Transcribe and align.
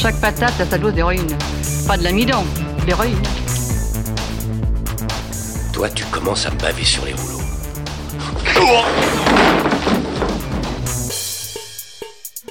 Chaque 0.00 0.18
patate 0.18 0.58
a 0.58 0.64
sa 0.64 0.78
dose 0.78 0.94
d'héroïne. 0.94 1.36
Pas 1.86 1.98
de 1.98 2.04
l'amidon, 2.04 2.42
de 2.80 2.86
l'héroïne. 2.86 3.20
Toi, 5.74 5.90
tu 5.90 6.06
commences 6.06 6.46
à 6.46 6.50
me 6.50 6.58
baver 6.58 6.86
sur 6.86 7.04
les 7.04 7.12
rouleaux. 7.12 7.42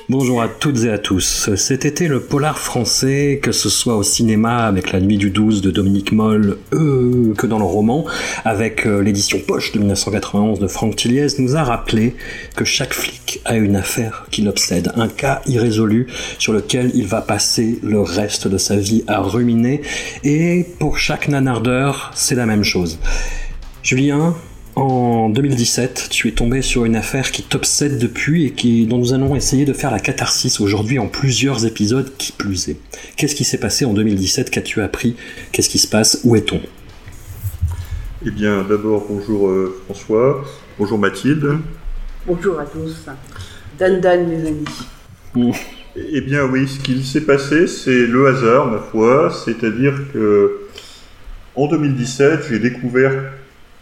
Bonjour 0.09 0.41
à 0.41 0.48
toutes 0.48 0.86
et 0.86 0.90
à 0.90 0.98
tous. 0.98 1.54
Cet 1.55 1.86
été, 1.86 2.08
le 2.08 2.20
polar 2.20 2.58
français, 2.58 3.40
que 3.44 3.52
ce 3.52 3.70
soit 3.70 3.95
au 3.95 4.02
cinéma 4.02 4.66
avec 4.66 4.91
La 4.91 4.99
Nuit 4.99 5.20
du 5.20 5.30
12 5.30 5.62
de 5.62 5.70
Dominique 5.70 6.13
Moll, 6.13 6.58
euh, 6.73 7.35
que 7.38 7.45
dans 7.45 7.59
le 7.59 7.66
roman, 7.66 8.05
avec 8.44 8.88
euh, 8.88 9.04
l'édition 9.04 9.38
Poche 9.38 9.72
de 9.72 9.77
1991 9.77 10.58
de 10.58 10.66
Franck 10.66 10.95
Tilliez, 10.95 11.27
nous 11.38 11.55
a 11.55 11.63
rappelé 11.63 12.16
que 12.55 12.66
chaque 12.66 12.95
flic 12.95 13.40
a 13.45 13.58
une 13.58 13.76
affaire 13.76 14.26
qui 14.32 14.41
l'obsède, 14.41 14.91
un 14.96 15.10
cas 15.10 15.43
irrésolu 15.46 16.07
sur 16.40 16.54
lequel 16.54 16.90
il 16.96 17.05
va 17.05 17.21
passer 17.21 17.77
le 17.84 18.01
reste 18.01 18.48
de 18.48 18.57
sa 18.57 18.77
vie 18.77 19.04
à 19.05 19.20
ruminer, 19.20 19.84
et 20.23 20.66
pour 20.79 20.98
chaque 20.98 21.27
nanardeur, 21.27 22.10
c'est 22.16 22.34
la 22.34 22.48
même 22.48 22.63
chose. 22.63 22.98
Julien, 23.84 24.35
en 24.75 25.29
2017, 25.29 26.07
tu 26.09 26.27
es 26.27 26.31
tombé 26.31 26.62
sur 26.62 26.85
une 26.85 26.95
affaire 26.95 27.31
qui 27.31 27.43
t'obsède 27.43 27.98
depuis 27.98 28.45
et 28.45 28.51
qui, 28.51 28.85
dont 28.85 28.98
nous 28.98 29.13
allons 29.13 29.35
essayer 29.35 29.65
de 29.65 29.73
faire 29.73 29.91
la 29.91 29.99
catharsis 29.99 30.59
aujourd'hui 30.59 30.99
en 30.99 31.07
plusieurs 31.07 31.65
épisodes 31.65 32.11
qui 32.17 32.31
plus 32.31 32.70
est. 32.70 32.77
Qu'est-ce 33.17 33.35
qui 33.35 33.43
s'est 33.43 33.59
passé 33.59 33.85
en 33.85 33.93
2017 33.93 34.49
Qu'as-tu 34.49 34.81
appris? 34.81 35.15
Qu'est-ce 35.51 35.70
qui 35.70 35.79
se 35.79 35.87
passe? 35.87 36.21
Où 36.23 36.35
est-on? 36.35 36.61
Eh 38.26 38.31
bien, 38.31 38.63
d'abord, 38.63 39.05
bonjour 39.09 39.49
euh, 39.49 39.79
François, 39.85 40.43
bonjour 40.77 40.98
Mathilde. 40.98 41.59
Bonjour 42.27 42.59
à 42.59 42.65
tous. 42.65 43.05
Dan 43.77 44.01
Dan, 44.01 44.27
mes 44.27 44.48
amis. 44.48 45.55
Eh 45.95 46.21
bien, 46.21 46.45
oui, 46.45 46.67
ce 46.67 46.79
qu'il 46.79 47.04
s'est 47.05 47.26
passé, 47.26 47.67
c'est 47.67 48.05
le 48.05 48.27
hasard, 48.27 48.67
ma 48.67 48.79
foi. 48.79 49.31
C'est-à-dire 49.45 49.93
que, 50.13 50.59
en 51.55 51.67
2017, 51.67 52.41
j'ai 52.49 52.59
découvert 52.59 53.13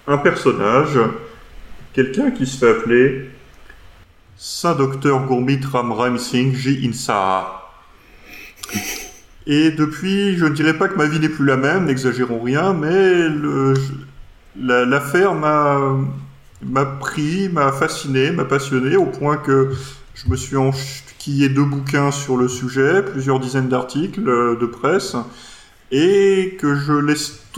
un 0.08 0.18
personnage, 0.18 0.98
quelqu'un 1.94 2.32
qui 2.32 2.46
se 2.46 2.58
fait 2.58 2.70
appeler 2.70 3.30
Saint 4.38 4.76
Docteur 4.76 5.26
Gourmit 5.26 5.60
Ram 5.72 5.92
Ram 5.92 6.18
Singh 6.18 6.56
Ji 6.56 6.88
Insa. 6.88 7.70
Et 9.46 9.72
depuis, 9.72 10.38
je 10.38 10.46
ne 10.46 10.54
dirais 10.54 10.78
pas 10.78 10.88
que 10.88 10.96
ma 10.96 11.06
vie 11.08 11.20
n'est 11.20 11.30
plus 11.30 11.46
la 11.46 11.58
même, 11.58 11.86
n'exagérons 11.86 12.42
rien, 12.42 12.74
mais 12.74 13.28
l'affaire 14.56 15.34
m'a 15.34 16.86
pris, 17.00 17.50
m'a 17.50 17.72
fasciné, 17.74 18.32
m'a 18.32 18.46
passionné, 18.46 18.96
au 18.96 19.06
point 19.06 19.38
que 19.38 19.72
je 20.16 20.30
me 20.30 20.38
suis 20.38 20.56
enquillé 20.56 21.50
deux 21.50 21.66
bouquins 21.66 22.12
sur 22.12 22.38
le 22.38 22.48
sujet, 22.48 23.04
plusieurs 23.04 23.40
dizaines 23.40 23.70
d'articles 23.70 24.24
de 24.24 24.66
presse, 24.66 25.16
et 25.92 26.58
que 26.60 26.76
je 26.76 26.94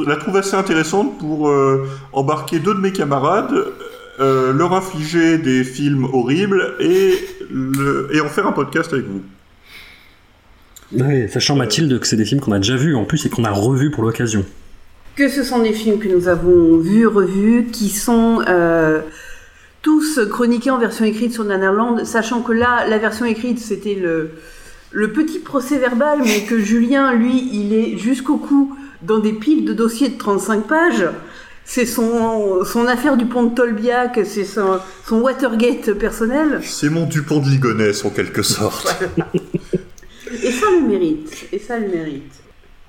la 0.05 0.15
trouve 0.15 0.37
assez 0.37 0.55
intéressante 0.55 1.17
pour 1.17 1.49
euh, 1.49 1.87
embarquer 2.13 2.59
deux 2.59 2.73
de 2.73 2.79
mes 2.79 2.91
camarades, 2.91 3.65
euh, 4.19 4.53
leur 4.53 4.73
infliger 4.73 5.37
des 5.37 5.63
films 5.63 6.05
horribles 6.13 6.75
et, 6.79 7.13
le- 7.49 8.09
et 8.13 8.21
en 8.21 8.27
faire 8.29 8.45
un 8.47 8.51
podcast 8.51 8.93
avec 8.93 9.05
vous. 9.05 9.21
Oui, 10.91 11.29
sachant 11.29 11.55
Mathilde 11.55 11.99
que 11.99 12.07
c'est 12.07 12.15
des 12.15 12.25
films 12.25 12.41
qu'on 12.41 12.51
a 12.51 12.57
déjà 12.59 12.75
vus 12.75 12.95
en 12.95 13.05
plus 13.05 13.25
et 13.25 13.29
qu'on 13.29 13.43
a 13.45 13.51
revus 13.51 13.91
pour 13.91 14.03
l'occasion. 14.03 14.43
Que 15.15 15.29
ce 15.29 15.43
sont 15.43 15.59
des 15.61 15.73
films 15.73 15.99
que 15.99 16.07
nous 16.07 16.27
avons 16.27 16.77
vus, 16.77 17.05
revus, 17.05 17.67
qui 17.71 17.89
sont 17.89 18.41
euh, 18.47 19.01
tous 19.81 20.19
chroniqués 20.29 20.71
en 20.71 20.77
version 20.79 21.05
écrite 21.05 21.33
sur 21.33 21.43
Nanarland, 21.43 22.05
sachant 22.05 22.41
que 22.41 22.51
là, 22.53 22.87
la 22.87 22.97
version 22.97 23.25
écrite, 23.25 23.59
c'était 23.59 23.95
le, 23.95 24.31
le 24.91 25.11
petit 25.11 25.39
procès 25.39 25.77
verbal, 25.77 26.19
mais 26.23 26.43
que 26.43 26.59
Julien, 26.59 27.13
lui, 27.13 27.49
il 27.53 27.73
est 27.73 27.97
jusqu'au 27.97 28.37
cou 28.37 28.75
dans 29.01 29.19
des 29.19 29.33
piles 29.33 29.65
de 29.65 29.73
dossiers 29.73 30.09
de 30.09 30.17
35 30.17 30.67
pages. 30.67 31.07
C'est 31.65 31.85
son, 31.85 32.65
son 32.65 32.87
affaire 32.87 33.15
du 33.15 33.25
pont 33.25 33.43
de 33.43 33.53
Tolbiac, 33.53 34.19
c'est 34.25 34.43
son, 34.43 34.79
son 35.05 35.21
Watergate 35.21 35.93
personnel. 35.93 36.61
C'est 36.63 36.89
mon 36.89 37.05
Dupont 37.05 37.39
de 37.39 37.47
Ligonnès 37.47 38.03
en 38.05 38.09
quelque 38.09 38.41
sorte. 38.41 38.87
Et 40.43 40.51
ça 40.51 40.65
le 40.71 40.87
mérite. 40.87 41.47
Et 41.51 41.59
ça 41.59 41.77
le 41.79 41.87
mérite. 41.87 42.33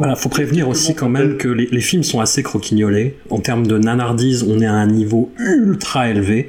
Voilà, 0.01 0.17
faut 0.17 0.31
prévenir 0.31 0.67
aussi 0.67 0.95
quand 0.95 1.11
même 1.11 1.37
que 1.37 1.47
les, 1.47 1.67
les 1.67 1.81
films 1.83 2.03
sont 2.05 2.21
assez 2.21 2.43
croquignolés. 2.43 3.17
En 3.29 3.39
termes 3.39 3.67
de 3.67 3.77
nanardise, 3.77 4.47
on 4.49 4.59
est 4.59 4.67
à 4.67 4.73
un 4.73 4.87
niveau 4.87 5.31
ultra 5.39 6.09
élevé 6.09 6.49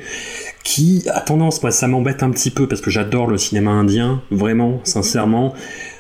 qui 0.64 1.04
a 1.14 1.20
tendance, 1.20 1.62
moi 1.62 1.72
ça 1.72 1.86
m'embête 1.90 2.24
un 2.24 2.30
petit 2.32 2.50
peu 2.50 2.66
parce 2.66 2.80
que 2.80 2.90
j'adore 2.90 3.28
le 3.28 3.38
cinéma 3.38 3.72
indien, 3.72 4.22
vraiment, 4.32 4.80
sincèrement. 4.86 5.54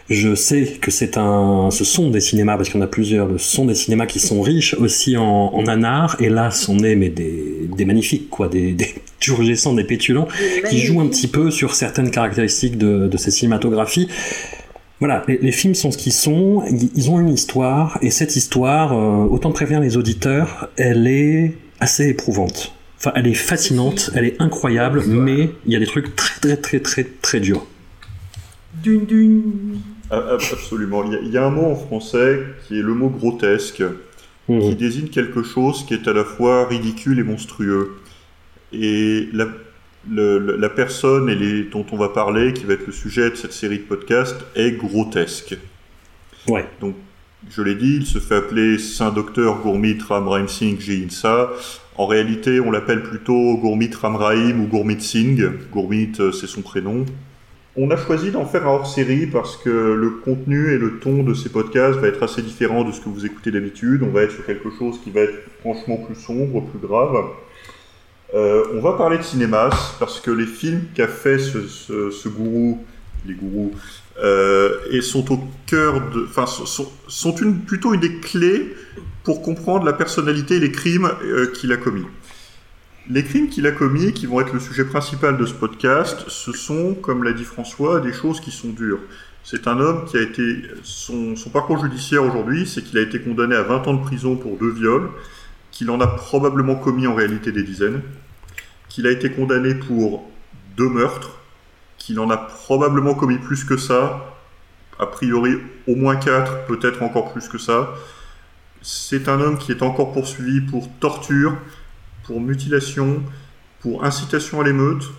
Je 0.10 0.34
sais 0.34 0.64
que 0.80 0.92
c'est 0.92 1.18
un, 1.18 1.68
ce 1.72 1.84
sont 1.84 2.10
des 2.10 2.22
cinémas 2.22 2.56
parce 2.56 2.70
qu'il 2.70 2.80
y 2.80 2.82
en 2.82 2.86
a 2.86 2.90
plusieurs. 2.90 3.28
Ce 3.38 3.54
sont 3.58 3.66
des 3.66 3.76
cinémas 3.76 4.06
qui 4.06 4.22
sont 4.22 4.42
riches 4.42 4.74
aussi 4.76 5.18
en, 5.18 5.24
en 5.24 5.64
nanar 5.64 6.16
et 6.22 6.30
là, 6.30 6.52
sont 6.52 6.78
nés 6.78 6.96
mais 6.96 7.10
des, 7.10 7.68
des 7.76 7.84
magnifiques 7.84 8.30
quoi, 8.30 8.48
des, 8.48 8.72
des 8.72 8.96
turgescents, 9.20 9.74
des 9.74 9.84
pétulants 9.84 10.30
qui 10.70 10.80
jouent 10.80 11.02
un 11.02 11.08
petit 11.08 11.28
peu 11.28 11.52
sur 11.52 11.76
certaines 11.76 12.12
caractéristiques 12.12 12.78
de, 12.78 13.10
de 13.10 13.18
ces 13.18 13.30
cinématographies. 13.32 14.08
Voilà, 15.02 15.24
les, 15.28 15.38
les 15.40 15.52
films 15.52 15.76
sont 15.76 15.92
ce 15.92 15.98
qu'ils 15.98 16.14
sont, 16.14 16.64
ils 16.96 17.10
ont 17.10 17.20
une 17.20 17.28
histoire, 17.30 17.98
et 18.02 18.12
cette 18.12 18.36
histoire, 18.38 18.94
euh, 18.94 19.26
autant 19.28 19.52
prévenir 19.52 19.82
les 19.82 19.98
auditeurs, 19.98 20.70
elle 20.78 21.08
est 21.08 21.58
assez 21.80 22.08
éprouvante. 22.08 22.74
Enfin, 23.00 23.12
elle 23.16 23.26
est 23.26 23.34
fascinante, 23.34 24.12
elle 24.16 24.26
est 24.26 24.40
incroyable, 24.40 25.04
mais 25.08 25.50
il 25.66 25.74
y 25.74 25.76
a 25.76 25.80
des 25.80 25.88
trucs 25.88 26.16
très 26.16 26.40
très 26.40 26.56
très 26.56 26.80
très 26.80 27.04
très 27.04 27.40
durs. 27.40 27.66
Ah, 30.12 30.24
ah, 30.30 30.34
Absolument. 30.34 31.04
Il 31.06 31.14
y, 31.14 31.16
a, 31.16 31.20
il 31.20 31.32
y 31.32 31.38
a 31.38 31.46
un 31.46 31.50
mot 31.50 31.66
en 31.72 31.76
français 31.76 32.40
qui 32.68 32.78
est 32.78 32.84
le 32.84 32.94
mot 32.94 33.10
grotesque, 33.10 33.84
qui 34.48 34.54
Mhm. 34.54 34.74
désigne 34.76 35.08
quelque 35.08 35.44
chose 35.44 35.86
qui 35.86 35.94
est 35.94 36.08
à 36.08 36.14
la 36.14 36.24
fois 36.26 36.68
ridicule 36.68 37.20
et 37.20 37.24
monstrueux. 37.24 37.98
Et 38.74 39.28
la, 39.34 39.48
le- 40.10 40.56
la 40.58 40.70
personne 40.70 41.30
et 41.30 41.36
les, 41.36 41.64
dont 41.64 41.86
on 41.92 41.98
va 41.98 42.10
parler, 42.10 42.54
qui 42.54 42.66
va 42.66 42.74
être 42.74 42.88
le 42.88 42.94
sujet 42.94 43.30
de 43.30 43.36
cette 43.36 43.54
série 43.54 43.80
de 43.80 43.84
podcasts, 43.84 44.42
est 44.56 44.72
grotesque. 44.72 45.58
Ouais. 46.48 46.66
Donc, 46.80 46.96
je 47.50 47.62
l'ai 47.62 47.76
dit, 47.76 47.98
il 47.98 48.06
se 48.06 48.20
fait 48.20 48.36
appeler 48.36 48.78
Saint 48.78 49.12
Docteur 49.12 49.60
Gourmit 49.60 49.98
Ram 50.08 50.28
Rahim 50.28 50.48
Singh 50.48 50.80
Ji 50.80 51.04
Insa. 51.06 51.50
En 51.98 52.08
réalité, 52.08 52.60
on 52.60 52.72
l'appelle 52.72 53.04
plutôt 53.04 53.58
Gourmit 53.58 53.92
Ram 54.00 54.16
Rahim 54.16 54.62
ou 54.62 54.68
Gourmit 54.68 55.02
Singh. 55.02 55.50
Gourmit, 55.72 56.12
euh, 56.20 56.32
c'est 56.32 56.48
son 56.48 56.62
prénom. 56.62 57.06
On 57.78 57.90
a 57.90 57.96
choisi 57.98 58.32
d'en 58.32 58.46
faire 58.46 58.68
un 58.68 58.72
hors-série 58.72 59.28
parce 59.28 59.56
que 59.56 59.70
le 59.70 60.10
contenu 60.10 60.74
et 60.74 60.78
le 60.78 61.00
ton 61.00 61.24
de 61.24 61.34
ces 61.34 61.50
podcasts 61.50 62.00
va 62.00 62.08
être 62.08 62.22
assez 62.22 62.42
différent 62.42 62.84
de 62.84 62.92
ce 62.92 63.00
que 63.00 63.08
vous 63.10 63.26
écoutez 63.26 63.50
d'habitude. 63.50 64.04
On 64.04 64.10
va 64.12 64.24
être 64.24 64.32
sur 64.34 64.46
quelque 64.46 64.70
chose 64.78 65.00
qui 65.04 65.10
va 65.10 65.22
être 65.22 65.40
franchement 65.62 65.98
plus 65.98 66.16
sombre, 66.16 66.62
plus 66.70 66.80
grave. 66.86 67.16
Euh, 68.34 68.64
on 68.74 68.82
va 68.82 68.94
parler 68.94 69.18
de 69.18 69.24
cinéma 69.24 69.70
parce 70.00 70.20
que 70.22 70.32
les 70.32 70.46
films 70.46 70.84
qu'a 70.96 71.08
fait 71.08 71.38
ce, 71.38 72.28
gourou, 72.30 72.86
les 73.26 73.34
gourous, 73.34 73.74
euh, 74.24 74.78
et 74.90 75.02
sont 75.02 75.32
au 75.34 75.40
cœur 75.66 76.02
de, 76.12 76.28
sont- 76.66 77.34
plutôt 77.66 77.94
une 77.94 78.00
des 78.00 78.20
clés 78.20 78.74
pour 79.24 79.42
comprendre 79.42 79.86
la 79.86 79.94
personnalité 79.94 80.56
et 80.56 80.60
les 80.60 80.72
crimes 80.72 81.10
euh, 81.24 81.48
qu'il 81.48 81.72
a 81.74 81.78
commis. 81.78 82.06
Les 83.10 83.24
crimes 83.24 83.50
qu'il 83.50 83.68
a 83.68 83.72
commis, 83.72 84.14
qui 84.14 84.28
vont 84.28 84.40
être 84.40 84.54
le 84.54 84.60
sujet 84.60 84.86
principal 84.86 85.38
de 85.38 85.46
ce 85.46 85.54
podcast, 85.54 86.24
ce 86.28 86.54
sont, 86.54 86.94
comme 86.94 87.24
l'a 87.24 87.34
dit 87.34 87.44
François, 87.44 88.00
des 88.00 88.14
choses 88.14 88.40
qui 88.40 88.52
sont 88.52 88.70
dures. 88.70 89.00
C'est 89.44 89.68
un 89.68 89.80
homme 89.80 90.06
qui 90.06 90.18
a 90.18 90.22
été. 90.22 90.62
Son 90.84 91.34
parcours 91.52 91.84
judiciaire 91.84 92.24
aujourd'hui, 92.24 92.68
c'est 92.68 92.84
qu'il 92.84 92.98
a 93.00 93.02
été 93.02 93.20
condamné 93.20 93.56
à 93.56 93.64
20 93.64 93.88
ans 93.88 93.94
de 93.96 94.02
prison 94.04 94.36
pour 94.36 94.56
deux 94.58 94.70
viols, 94.72 95.10
qu'il 95.72 95.90
en 95.90 96.00
a 96.00 96.08
probablement 96.08 96.76
commis 96.76 97.08
en 97.08 97.16
réalité 97.16 97.52
des 97.52 97.64
dizaines, 97.64 98.02
qu'il 98.92 99.08
a 99.08 99.12
été 99.12 99.32
condamné 99.32 99.74
pour 99.74 100.30
deux 100.76 100.90
meurtres, 100.90 101.40
qu'il 101.98 102.20
en 102.20 102.30
a 102.30 102.36
probablement 102.36 103.16
commis 103.16 103.38
plus 103.38 103.64
que 103.64 103.78
ça, 103.78 104.36
a 105.00 105.06
priori 105.06 105.54
au 105.88 105.96
moins 105.96 106.18
quatre, 106.18 106.66
peut-être 106.66 107.02
encore 107.02 107.32
plus 107.32 107.48
que 107.48 107.58
ça. 107.58 107.94
C'est 108.82 109.30
un 109.30 109.40
homme 109.40 109.58
qui 109.58 109.72
est 109.72 109.82
encore 109.82 110.12
poursuivi 110.12 110.60
pour 110.60 110.90
torture, 111.00 111.56
pour 112.26 112.42
mutilation, 112.42 113.24
pour 113.80 114.04
incitation 114.04 114.60
à 114.60 114.66
l'émeute. 114.66 115.10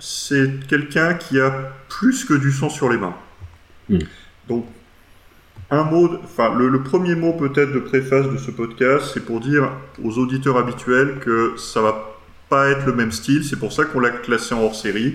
C'est 0.00 0.66
quelqu'un 0.66 1.14
qui 1.14 1.38
a 1.38 1.72
plus 1.88 2.24
que 2.24 2.34
du 2.34 2.50
sang 2.50 2.70
sur 2.70 2.88
les 2.88 2.96
mains. 2.96 3.14
Mm. 3.88 3.98
Donc, 4.48 4.66
un 5.70 5.84
mot, 5.84 6.10
enfin, 6.24 6.52
le, 6.54 6.68
le 6.68 6.82
premier 6.82 7.14
mot 7.14 7.34
peut-être 7.34 7.72
de 7.72 7.78
préface 7.78 8.28
de 8.28 8.36
ce 8.36 8.50
podcast, 8.50 9.12
c'est 9.14 9.24
pour 9.24 9.38
dire 9.38 9.70
aux 10.02 10.18
auditeurs 10.18 10.56
habituels 10.58 11.20
que 11.20 11.54
ça 11.56 11.80
va 11.82 12.11
pas 12.52 12.68
être 12.70 12.84
le 12.86 12.92
même 12.92 13.12
style. 13.12 13.42
C'est 13.44 13.58
pour 13.64 13.72
ça 13.72 13.84
qu'on 13.86 14.00
l'a 14.00 14.10
classé 14.10 14.54
en 14.54 14.60
hors 14.66 14.74
série. 14.86 15.14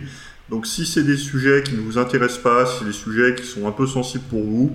Donc, 0.49 0.65
si 0.65 0.85
c'est 0.85 1.03
des 1.03 1.17
sujets 1.17 1.61
qui 1.63 1.73
ne 1.75 1.81
vous 1.81 1.97
intéressent 1.97 2.43
pas, 2.51 2.65
si 2.65 2.79
c'est 2.79 2.85
des 2.85 2.99
sujets 3.05 3.35
qui 3.35 3.45
sont 3.45 3.67
un 3.67 3.71
peu 3.79 3.85
sensibles 3.85 4.23
pour 4.29 4.43
vous, 4.43 4.69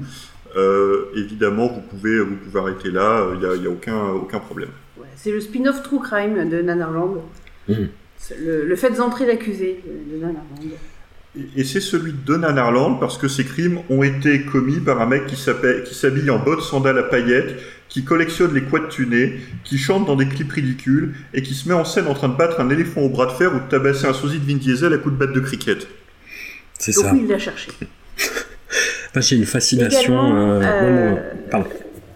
euh, 0.57 1.07
évidemment, 1.17 1.67
vous 1.69 1.81
pouvez, 1.91 2.21
vous 2.21 2.37
pouvez 2.37 2.61
arrêter 2.61 2.91
là. 2.91 3.27
Il 3.35 3.41
n'y 3.41 3.47
a, 3.47 3.55
il 3.57 3.63
y 3.63 3.67
a 3.67 3.71
aucun, 3.71 4.01
aucun 4.25 4.39
problème. 4.39 4.69
Ouais, 4.99 5.07
c'est 5.17 5.33
le 5.33 5.41
spin-off 5.41 5.83
True 5.83 6.01
Crime 6.01 6.49
de 6.49 6.61
Nanarland. 6.63 7.17
C'est 8.19 8.39
Le, 8.39 8.65
le 8.67 8.77
fait 8.77 8.91
d'entrer 8.91 9.27
l'accusé 9.27 9.81
de, 10.13 10.17
Nanarland. 10.21 10.45
Et- 11.39 11.61
Et 11.61 11.65
c'est 11.65 11.81
celui 11.81 12.13
de 12.13 12.37
Nanarland 12.37 13.01
parce 13.01 13.17
que 13.17 13.27
ces 13.37 13.45
crimes 13.45 13.79
ont 13.89 14.03
été 14.03 14.43
commis 14.43 14.81
par 14.81 15.01
un 15.01 15.07
mec 15.07 15.23
qui 15.27 15.37
s'habille 15.37 16.31
en 16.31 16.39
bottes 16.39 16.61
sandales 16.61 16.99
à 16.99 17.03
paillettes, 17.05 17.55
qui 17.93 18.05
collectionne 18.05 18.55
les 18.55 18.63
quads 18.63 18.89
tunés, 18.89 19.35
qui 19.65 19.77
chante 19.77 20.07
dans 20.07 20.17
des 20.17 20.27
clips 20.27 20.51
ridicules 20.51 21.15
et 21.35 21.43
qui 21.43 21.53
se 21.53 21.69
met 21.69 21.75
en 21.75 21.85
scène 21.85 22.07
en 22.07 22.15
train 22.15 22.31
de 22.31 22.37
battre 22.37 22.59
un 22.59 22.71
éléphant 22.71 23.03
au 23.03 23.11
bras 23.11 23.27
de 23.27 23.33
fer 23.33 23.55
ou 23.55 23.59
de 23.59 23.69
tabasser 23.69 24.07
un 24.07 24.15
sosie 24.15 24.39
de 24.39 24.51
Vin 24.51 24.57
Diesel 24.57 24.95
à 24.95 24.97
coups 24.97 25.15
de 25.15 25.19
batte 25.19 25.35
de 25.35 25.41
cricket. 25.41 25.87
C'est 26.79 26.95
Donc 26.95 27.05
ça. 27.05 27.13
oui, 27.13 27.21
il 27.25 27.29
l'a 27.29 27.39
cherché. 27.39 27.71
Enfin, 29.11 29.21
j'ai 29.21 29.37
une 29.37 29.45
fascination. 29.45 30.15
Également, 30.15 30.37
euh, 30.41 30.63
euh, 30.63 31.17
pardon. 31.51 31.69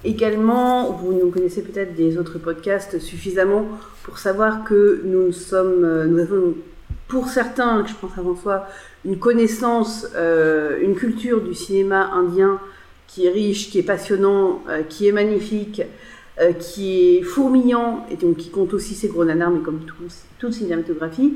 Également, 0.02 0.92
vous 0.92 1.12
nous 1.12 1.30
connaissez 1.30 1.60
peut-être 1.60 1.94
des 1.94 2.16
autres 2.16 2.38
podcasts 2.38 2.98
suffisamment 2.98 3.68
pour 4.02 4.18
savoir 4.18 4.64
que 4.64 5.02
nous 5.04 5.30
sommes, 5.30 5.84
euh, 5.84 6.06
nous 6.06 6.20
avons, 6.20 6.54
pour 7.06 7.28
certains, 7.28 7.84
je 7.86 7.92
pense 8.00 8.16
avant 8.16 8.34
soi, 8.34 8.66
une 9.04 9.18
connaissance, 9.18 10.06
euh, 10.16 10.78
une 10.80 10.94
culture 10.94 11.42
du 11.42 11.54
cinéma 11.54 12.12
indien 12.14 12.58
qui 13.06 13.26
est 13.26 13.30
riche, 13.30 13.70
qui 13.70 13.78
est 13.78 13.82
passionnant, 13.82 14.62
euh, 14.68 14.82
qui 14.82 15.06
est 15.08 15.12
magnifique, 15.12 15.82
euh, 16.40 16.52
qui 16.52 17.16
est 17.16 17.22
fourmillant 17.22 18.04
et 18.10 18.16
donc 18.16 18.36
qui 18.36 18.50
compte 18.50 18.74
aussi 18.74 18.94
ses 18.94 19.08
gros 19.08 19.24
nanars, 19.24 19.50
mais 19.50 19.60
comme 19.60 19.80
tout- 19.80 19.94
toute 20.38 20.52
cinématographie. 20.52 21.34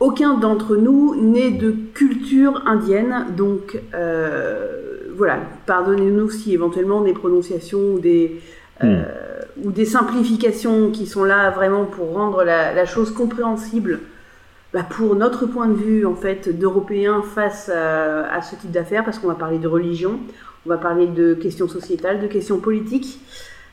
Aucun 0.00 0.34
d'entre 0.34 0.76
nous 0.76 1.14
n'est 1.14 1.52
de 1.52 1.74
culture 1.94 2.62
indienne, 2.66 3.26
donc 3.36 3.80
euh, 3.94 4.98
voilà, 5.16 5.38
pardonnez-nous 5.66 6.30
si 6.30 6.52
éventuellement 6.52 7.00
des 7.00 7.14
prononciations 7.14 7.94
ou 7.94 7.98
des, 7.98 8.40
euh, 8.84 9.04
ou 9.64 9.70
des 9.70 9.86
simplifications 9.86 10.90
qui 10.90 11.06
sont 11.06 11.24
là 11.24 11.50
vraiment 11.50 11.84
pour 11.86 12.12
rendre 12.12 12.44
la, 12.44 12.74
la 12.74 12.84
chose 12.84 13.10
compréhensible 13.10 14.00
bah, 14.72 14.82
pour 14.88 15.14
notre 15.14 15.46
point 15.46 15.68
de 15.68 15.74
vue 15.74 16.06
en 16.06 16.14
fait 16.14 16.48
d'Européens 16.48 17.22
face 17.22 17.68
à, 17.68 18.40
ce 18.42 18.56
type 18.56 18.70
d'affaires, 18.70 19.04
parce 19.04 19.18
qu'on 19.18 19.28
va 19.28 19.34
parler 19.34 19.58
de 19.58 19.68
religion, 19.68 20.20
on 20.66 20.68
va 20.68 20.78
parler 20.78 21.06
de 21.06 21.34
questions 21.34 21.68
sociétales, 21.68 22.20
de 22.20 22.26
questions 22.26 22.58
politiques, 22.58 23.20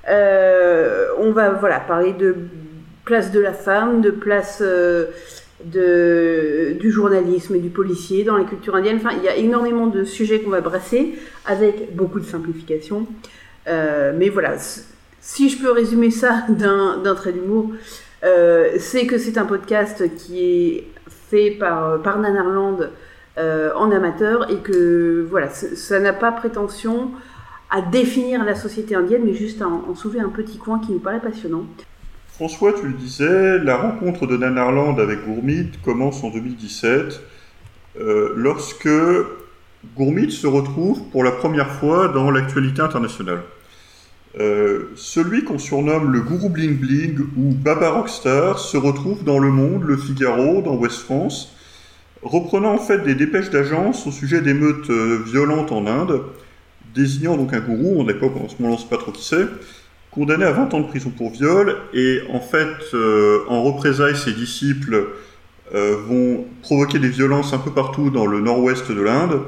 Euh, 0.09 1.07
on 1.17 1.31
va 1.31 1.51
voilà 1.51 1.79
parler 1.79 2.13
de 2.13 2.35
place 3.05 3.31
de 3.31 3.39
la 3.39 3.53
femme, 3.53 4.01
de 4.01 4.11
place 4.11 4.59
euh, 4.61 5.05
de, 5.65 6.75
du 6.79 6.91
journalisme 6.91 7.55
et 7.55 7.59
du 7.59 7.69
policier 7.69 8.23
dans 8.23 8.37
la 8.37 8.43
culture 8.43 8.75
indienne. 8.75 8.97
Enfin, 8.97 9.15
il 9.17 9.23
y 9.23 9.29
a 9.29 9.35
énormément 9.35 9.87
de 9.87 10.03
sujets 10.03 10.41
qu'on 10.41 10.49
va 10.49 10.61
brasser 10.61 11.15
avec 11.45 11.95
beaucoup 11.95 12.19
de 12.19 12.25
simplification. 12.25 13.07
Euh, 13.67 14.11
mais 14.15 14.29
voilà, 14.29 14.55
si 15.21 15.49
je 15.49 15.61
peux 15.61 15.71
résumer 15.71 16.11
ça 16.11 16.43
d'un 16.49 17.15
trait 17.15 17.31
d'humour, 17.31 17.71
c'est 18.79 19.05
que 19.05 19.17
c'est 19.17 19.37
un 19.37 19.45
podcast 19.45 20.15
qui 20.15 20.39
est 20.39 20.87
fait 21.29 21.51
par, 21.51 22.01
par 22.01 22.19
Nanarland 22.19 22.89
euh, 23.39 23.71
en 23.75 23.89
amateur 23.89 24.51
et 24.51 24.57
que 24.57 25.25
voilà, 25.27 25.49
ça 25.49 25.99
n'a 25.99 26.13
pas 26.13 26.31
prétention 26.31 27.09
à 27.71 27.81
définir 27.81 28.43
la 28.45 28.53
société 28.53 28.93
indienne, 28.93 29.23
mais 29.25 29.33
juste 29.33 29.59
à 29.63 29.67
en, 29.67 29.85
en 29.89 29.95
soulever 29.95 30.19
un 30.19 30.29
petit 30.29 30.59
coin 30.59 30.79
qui 30.79 30.91
nous 30.91 30.99
paraît 30.99 31.19
passionnant. 31.19 31.65
François, 32.27 32.73
tu 32.73 32.85
le 32.85 32.93
disais, 32.93 33.57
la 33.57 33.77
rencontre 33.77 34.27
de 34.27 34.37
Nanarland 34.37 34.99
avec 34.99 35.25
Gourmit 35.25 35.71
commence 35.83 36.23
en 36.23 36.29
2017, 36.29 37.21
euh, 37.99 38.33
lorsque 38.35 38.89
Gourmit 39.95 40.31
se 40.31 40.45
retrouve 40.45 41.03
pour 41.09 41.23
la 41.23 41.31
première 41.31 41.71
fois 41.71 42.09
dans 42.09 42.29
l'actualité 42.29 42.83
internationale. 42.83 43.41
Euh, 44.39 44.89
celui 44.95 45.43
qu'on 45.43 45.59
surnomme 45.59 46.11
le 46.11 46.21
gourou 46.21 46.49
bling 46.49 46.75
bling 46.75 47.19
ou 47.37 47.53
Baba 47.53 47.91
Rockstar 47.91 48.57
se 48.57 48.77
retrouve 48.77 49.23
dans 49.23 49.37
Le 49.37 49.51
Monde, 49.51 49.83
Le 49.83 49.95
Figaro, 49.95 50.63
dans 50.63 50.75
Ouest 50.75 51.01
France, 51.01 51.55
reprenant 52.23 52.73
en 52.73 52.79
fait 52.79 53.03
des 53.03 53.13
dépêches 53.13 53.51
d'agence 53.51 54.07
au 54.07 54.11
sujet 54.11 54.41
d'émeutes 54.41 54.89
euh, 54.89 55.21
violentes 55.23 55.71
en 55.71 55.85
Inde, 55.85 56.23
désignant 56.95 57.37
donc 57.37 57.53
un 57.53 57.59
gourou, 57.59 57.99
on 57.99 58.05
moment 58.05 58.47
on 58.59 58.71
ne 58.71 58.77
sait 58.77 58.87
pas 58.89 58.97
trop 58.97 59.11
qui 59.11 59.23
c'est, 59.23 59.45
condamné 60.09 60.45
à 60.45 60.51
20 60.51 60.73
ans 60.73 60.79
de 60.79 60.87
prison 60.87 61.11
pour 61.15 61.31
viol, 61.31 61.77
et 61.93 62.21
en 62.31 62.39
fait, 62.39 62.93
euh, 62.95 63.41
en 63.49 63.61
représailles, 63.61 64.17
ses 64.17 64.33
disciples 64.33 65.07
vont 65.71 66.45
provoquer 66.61 66.99
des 66.99 67.09
violences 67.09 67.51
un 67.51 67.57
peu 67.57 67.71
partout 67.71 68.11
dans 68.11 68.27
le 68.27 68.41
nord-ouest 68.41 68.91
de 68.91 69.01
l'Inde. 69.01 69.41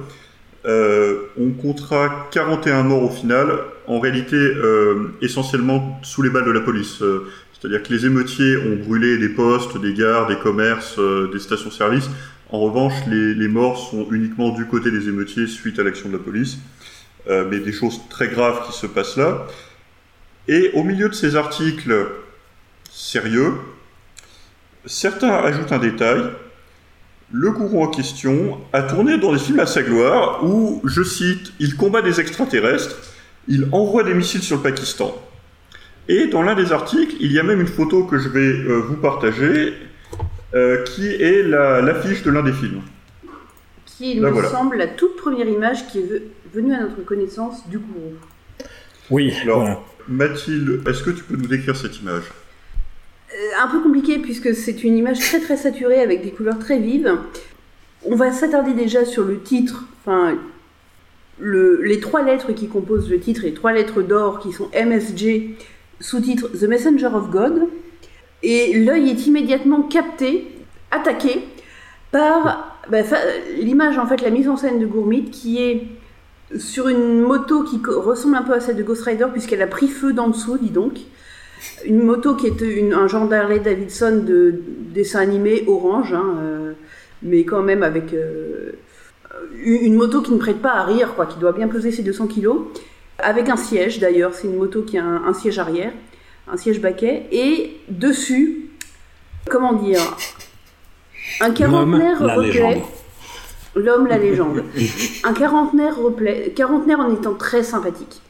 Euh, 0.65 1.27
on 1.38 1.51
comptera 1.51 2.27
41 2.31 2.83
morts 2.83 3.03
au 3.03 3.09
final, 3.09 3.47
en 3.88 4.00
réalité 4.00 4.35
euh, 4.35 5.12
essentiellement 5.21 6.00
sous 6.01 6.23
les 6.23 6.29
balles 6.29 6.45
de 6.45 6.51
la 6.51 6.62
police. 6.62 7.01
Euh, 7.01 7.27
C'est-à-dire 7.53 7.83
que 7.83 7.94
les 7.94 8.06
émeutiers 8.06 8.57
ont 8.57 8.75
brûlé 8.75 9.17
des 9.17 9.29
postes, 9.29 9.79
des 9.79 9.94
gares, 9.94 10.27
des 10.27 10.38
commerces, 10.38 11.00
des 11.31 11.39
stations-service. 11.39 12.09
En 12.50 12.59
revanche, 12.59 12.94
les, 13.07 13.47
morts 13.47 13.77
sont 13.77 14.07
uniquement 14.12 14.50
du 14.50 14.65
côté 14.65 14.91
des 14.91 15.07
émeutiers 15.07 15.47
suite 15.47 15.79
à 15.79 15.83
l'action 15.83 16.09
de 16.09 16.13
la 16.13 16.23
police. 16.23 16.57
Mais 17.27 17.59
des 17.59 17.71
choses 17.71 18.01
très 18.07 18.27
graves 18.27 18.67
qui 18.67 18.77
se 18.77 18.85
passent 18.85 19.17
là. 19.17 19.47
Et 20.47 20.69
au 20.75 20.83
milieu 20.83 21.09
de 21.09 21.15
ces 21.15 21.35
articles 21.35 22.06
sérieux, 22.91 23.53
certains 24.85 25.31
ajoutent 25.31 25.71
un 25.71 25.79
détail. 25.79 26.21
Le 27.31 27.51
gourou 27.51 27.83
en 27.83 27.88
question 27.88 28.60
a 28.72 28.83
tourné 28.83 29.18
dans 29.18 29.33
des 29.33 29.39
films 29.39 29.60
à 29.60 29.66
sa 29.66 29.81
gloire 29.81 30.44
où, 30.45 30.81
je 30.86 31.04
cite, 31.04 31.51
il 31.60 31.75
combat 31.75 32.01
des 32.01 32.19
extraterrestres, 32.19 32.98
il 33.48 33.68
envoie 33.72 34.04
des 34.04 34.13
missiles 34.13 34.44
sur 34.44 34.57
le 34.57 34.63
Pakistan. 34.63 35.13
Et 36.07 36.27
dans 36.27 36.44
l'un 36.44 36.56
des 36.56 36.72
articles, 36.72 37.16
il 37.19 37.31
y 37.31 37.39
a 37.39 37.44
même 37.44 37.60
une 37.62 37.68
photo 37.68 38.04
que 38.06 38.19
je 38.19 38.30
vais 38.30 38.39
euh, 38.48 38.80
vous 38.88 38.95
partager, 38.95 39.74
euh, 40.54 40.83
qui 40.83 41.07
est 41.07 41.42
la- 41.44 41.82
l'affiche 41.82 42.22
de 42.24 42.29
l'un 42.32 42.44
des 42.44 42.53
films. 42.53 42.82
Qui, 43.86 44.12
il 44.13 44.22
Là, 44.22 44.27
me 44.29 44.34
voilà. 44.34 44.50
semble, 44.50 44.77
la 44.77 44.88
toute 44.88 45.15
première 45.17 45.48
image 45.48 45.88
qui 45.88 46.00
est 46.00 46.03
ve- 46.03 46.22
venue 46.53 46.74
à 46.75 46.82
notre 46.82 47.03
connaissance 47.03 47.67
du 47.70 47.79
gourou. 47.79 48.13
Oui, 49.10 49.34
Alors, 49.41 49.60
voilà. 49.62 49.79
Mathilde, 50.08 50.84
est-ce 50.88 51.01
que 51.01 51.10
tu 51.10 51.24
peux 51.24 51.36
nous 51.36 51.48
décrire 51.48 51.75
cette 51.75 52.00
image? 52.00 52.25
Un 53.62 53.67
peu 53.67 53.79
compliqué 53.79 54.20
puisque 54.20 54.53
c'est 54.55 54.84
une 54.84 54.98
image 54.98 55.20
très 55.20 55.39
très 55.39 55.58
saturée 55.58 56.00
avec 56.01 56.24
des 56.24 56.32
couleurs 56.32 56.60
très 56.60 56.79
vives. 56.79 57.17
On 58.05 58.15
va 58.15 58.32
s'attarder 58.32 58.74
déjà 58.74 59.03
sur 59.05 59.24
le 59.24 59.41
titre, 59.41 59.86
enfin 60.01 60.36
le- 61.39 61.82
les 61.82 62.00
trois 62.00 62.22
lettres 62.24 62.53
qui 62.53 62.67
composent 62.67 63.10
le 63.10 63.20
titre, 63.20 63.41
les 63.44 63.53
trois 63.53 63.74
lettres 63.74 64.01
d'or 64.01 64.39
qui 64.39 64.51
sont 64.53 64.70
MSG, 64.74 65.55
sous-titre 66.00 66.50
The 66.50 66.63
Messenger 66.63 67.10
of 67.13 67.29
God. 67.29 67.67
Et 68.44 68.79
l'œil 68.79 69.10
est 69.10 69.25
immédiatement 69.25 69.82
capté, 69.82 70.48
attaqué 70.91 71.44
par 72.12 72.79
bah, 72.89 73.00
l'image, 73.60 73.98
en 73.98 74.05
fait, 74.05 74.22
la 74.22 74.29
mise 74.29 74.48
en 74.48 74.55
scène 74.55 74.79
de 74.79 74.86
Gourmit 74.86 75.25
qui 75.32 75.62
est 75.62 75.88
sur 76.60 76.88
une 76.88 77.22
moto 77.22 77.63
qui 77.63 77.79
ressemble 77.86 78.36
un 78.36 78.44
peu 78.44 78.53
à 78.53 78.60
celle 78.60 78.75
de 78.75 78.84
Ghost 78.84 79.03
Rider 79.03 79.25
puisqu'elle 79.32 79.63
a 79.63 79.67
pris 79.67 79.88
feu 79.88 80.13
d'en 80.13 80.27
dessous, 80.29 80.58
dis 80.60 80.70
donc. 80.70 81.00
Une 81.86 82.01
moto 82.03 82.36
qui 82.36 82.48
est 82.48 82.62
une- 82.62 82.93
un 82.93 83.07
genre 83.07 83.27
d'Harley 83.27 83.60
Davidson 83.60 84.24
de 84.25 84.55
dessin 84.93 85.19
animé 85.19 85.63
orange, 85.67 86.13
hein, 86.13 86.36
euh, 86.41 86.74
mais 87.22 87.43
quand 87.43 87.62
même 87.62 87.84
avec 87.84 88.13
euh, 88.13 88.72
une 89.63 89.95
moto 89.95 90.22
qui 90.22 90.31
ne 90.31 90.38
prête 90.38 90.62
pas 90.62 90.74
à 90.74 90.84
rire, 90.84 91.13
quoi, 91.15 91.25
qui 91.25 91.38
doit 91.39 91.51
bien 91.53 91.67
peser 91.67 91.91
ses 91.91 92.03
200 92.03 92.27
kilos, 92.27 92.62
avec 93.19 93.50
un 93.50 93.55
siège 93.57 94.00
d'ailleurs, 94.00 94.34
c'est 94.34 94.48
une 94.48 94.57
moto 94.57 94.81
qui 94.84 94.98
a 94.98 95.03
un, 95.03 95.25
un 95.25 95.34
siège 95.34 95.60
arrière, 95.60 95.91
un 96.51 96.57
siège 96.57 96.81
baquet, 96.81 97.27
et 97.31 97.77
dessus, 97.89 98.69
comment 99.50 99.74
dire, 99.74 100.00
un 101.41 101.51
quarantenaire 101.53 102.17
légende. 102.41 102.84
L'homme, 103.75 104.07
la 104.07 104.17
légende. 104.17 104.63
Un 105.25 105.34
quarantenaire, 105.34 105.98
replay, 105.98 106.53
quarantenaire 106.55 107.00
en 107.01 107.13
étant 107.13 107.34
très 107.34 107.62
sympathique. 107.62 108.22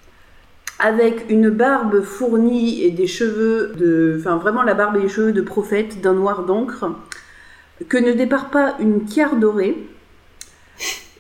Avec 0.79 1.25
une 1.29 1.50
barbe 1.50 2.01
fournie 2.01 2.84
et 2.84 2.91
des 2.91 3.08
cheveux 3.08 3.74
de. 3.77 4.17
Enfin, 4.20 4.36
vraiment 4.38 4.62
la 4.62 4.74
barbe 4.74 4.98
et 4.98 5.01
les 5.01 5.10
cheveux 5.10 5.32
de 5.32 5.41
prophète, 5.41 6.01
d'un 6.01 6.13
noir 6.13 6.44
d'encre, 6.44 6.91
que 7.88 7.98
ne 7.98 8.12
départ 8.12 8.50
pas 8.50 8.75
une 8.79 9.05
tiare 9.05 9.38
dorée. 9.38 9.77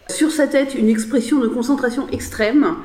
Sur 0.09 0.31
sa 0.31 0.47
tête, 0.47 0.75
une 0.75 0.89
expression 0.89 1.39
de 1.39 1.47
concentration 1.47 2.07
extrême. 2.09 2.75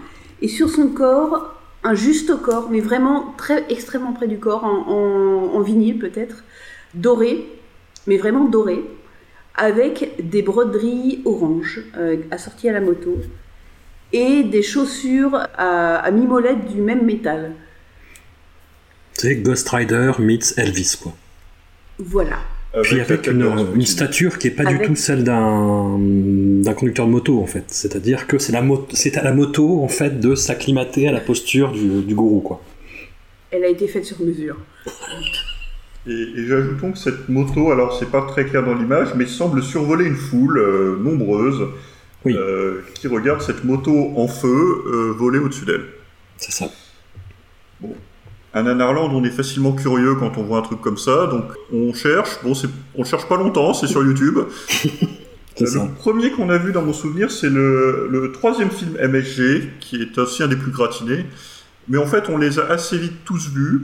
Et 0.42 0.48
sur 0.48 0.70
son 0.70 0.88
corps, 0.88 1.54
un 1.84 1.94
juste 1.94 2.34
corps, 2.40 2.70
mais 2.70 2.80
vraiment 2.80 3.34
très 3.36 3.64
extrêmement 3.68 4.12
près 4.12 4.26
du 4.26 4.38
corps, 4.38 4.64
en, 4.64 5.60
vinyle 5.60 5.98
peut-être, 5.98 6.44
doré, 6.94 7.46
mais 8.06 8.16
vraiment 8.16 8.44
doré 8.44 8.84
avec 9.54 10.14
des 10.22 10.42
broderies 10.42 11.20
oranges 11.24 11.82
euh, 11.96 12.16
assorties 12.30 12.68
à 12.68 12.72
la 12.72 12.80
moto. 12.80 13.18
Et 14.12 14.42
des 14.44 14.62
chaussures 14.62 15.34
à, 15.56 15.96
à 15.96 16.10
mimolette 16.10 16.72
du 16.72 16.80
même 16.80 17.04
métal. 17.04 17.52
C'est 19.14 19.36
Ghost 19.36 19.68
Rider 19.68 20.12
meets 20.18 20.54
Elvis, 20.56 20.96
quoi. 21.00 21.12
Voilà. 21.98 22.38
Puis 22.82 23.00
avec 23.00 23.26
une, 23.26 23.52
une 23.74 23.84
stature 23.84 24.38
qui 24.38 24.46
est 24.46 24.52
pas 24.52 24.64
du 24.64 24.78
tout 24.80 24.94
celle 24.94 25.24
d'un 25.24 25.98
d'un 25.98 26.72
conducteur 26.72 27.06
de 27.06 27.10
moto 27.10 27.40
en 27.42 27.46
fait. 27.46 27.64
C'est-à-dire 27.66 28.28
que 28.28 28.38
c'est 28.38 28.52
la 28.52 28.62
moto, 28.62 28.86
c'est 28.94 29.16
à 29.16 29.24
la 29.24 29.32
moto 29.32 29.82
en 29.82 29.88
fait 29.88 30.20
de 30.20 30.36
s'acclimater 30.36 31.08
à 31.08 31.12
la 31.12 31.18
posture 31.20 31.72
du, 31.72 32.02
du 32.02 32.14
gourou 32.14 32.40
quoi. 32.40 32.62
Elle 33.50 33.64
a 33.64 33.68
été 33.68 33.88
faite 33.88 34.04
sur 34.04 34.20
mesure. 34.20 34.56
Et, 36.06 36.12
et 36.12 36.46
j'ajoutons 36.46 36.92
que 36.92 36.98
cette 36.98 37.28
moto, 37.28 37.72
alors 37.72 37.98
c'est 37.98 38.10
pas 38.10 38.22
très 38.22 38.44
clair 38.44 38.64
dans 38.64 38.74
l'image, 38.74 39.08
mais 39.16 39.26
semble 39.26 39.64
survoler 39.64 40.06
une 40.06 40.14
foule 40.14 40.58
euh, 40.58 40.96
nombreuse 41.02 41.66
Oui. 42.24 42.34
euh, 42.36 42.80
qui 42.94 43.08
regarde 43.08 43.40
cette 43.40 43.64
moto 43.64 44.12
en 44.16 44.28
feu 44.28 44.82
euh, 44.86 45.12
voler 45.16 45.38
au-dessus 45.38 45.64
d'elle. 45.64 45.84
C'est 46.36 46.52
ça. 46.52 46.66
À 48.52 48.62
Nanarland, 48.62 49.10
on 49.14 49.22
est 49.24 49.30
facilement 49.30 49.72
curieux 49.72 50.16
quand 50.16 50.36
on 50.36 50.42
voit 50.42 50.58
un 50.58 50.62
truc 50.62 50.80
comme 50.80 50.98
ça, 50.98 51.28
donc 51.28 51.44
on 51.72 51.94
cherche. 51.94 52.30
Bon, 52.42 52.52
on 52.96 53.04
cherche 53.04 53.26
pas 53.28 53.36
longtemps, 53.36 53.72
c'est 53.74 53.86
sur 53.86 54.02
YouTube. 54.02 54.38
C'est 55.56 55.64
Euh, 55.64 55.66
ça. 55.66 55.84
Le 55.84 55.90
premier 55.94 56.30
qu'on 56.30 56.48
a 56.48 56.56
vu 56.58 56.72
dans 56.72 56.80
mon 56.82 56.92
souvenir, 56.92 57.30
c'est 57.30 57.50
le, 57.50 58.08
le 58.10 58.32
troisième 58.32 58.70
film 58.70 58.92
MSG, 58.96 59.78
qui 59.80 59.96
est 60.00 60.16
aussi 60.16 60.42
un 60.42 60.48
des 60.48 60.56
plus 60.56 60.70
gratinés. 60.70 61.26
Mais 61.88 61.98
en 61.98 62.06
fait, 62.06 62.28
on 62.30 62.38
les 62.38 62.58
a 62.58 62.66
assez 62.66 62.96
vite 62.96 63.24
tous 63.26 63.50
vus, 63.50 63.82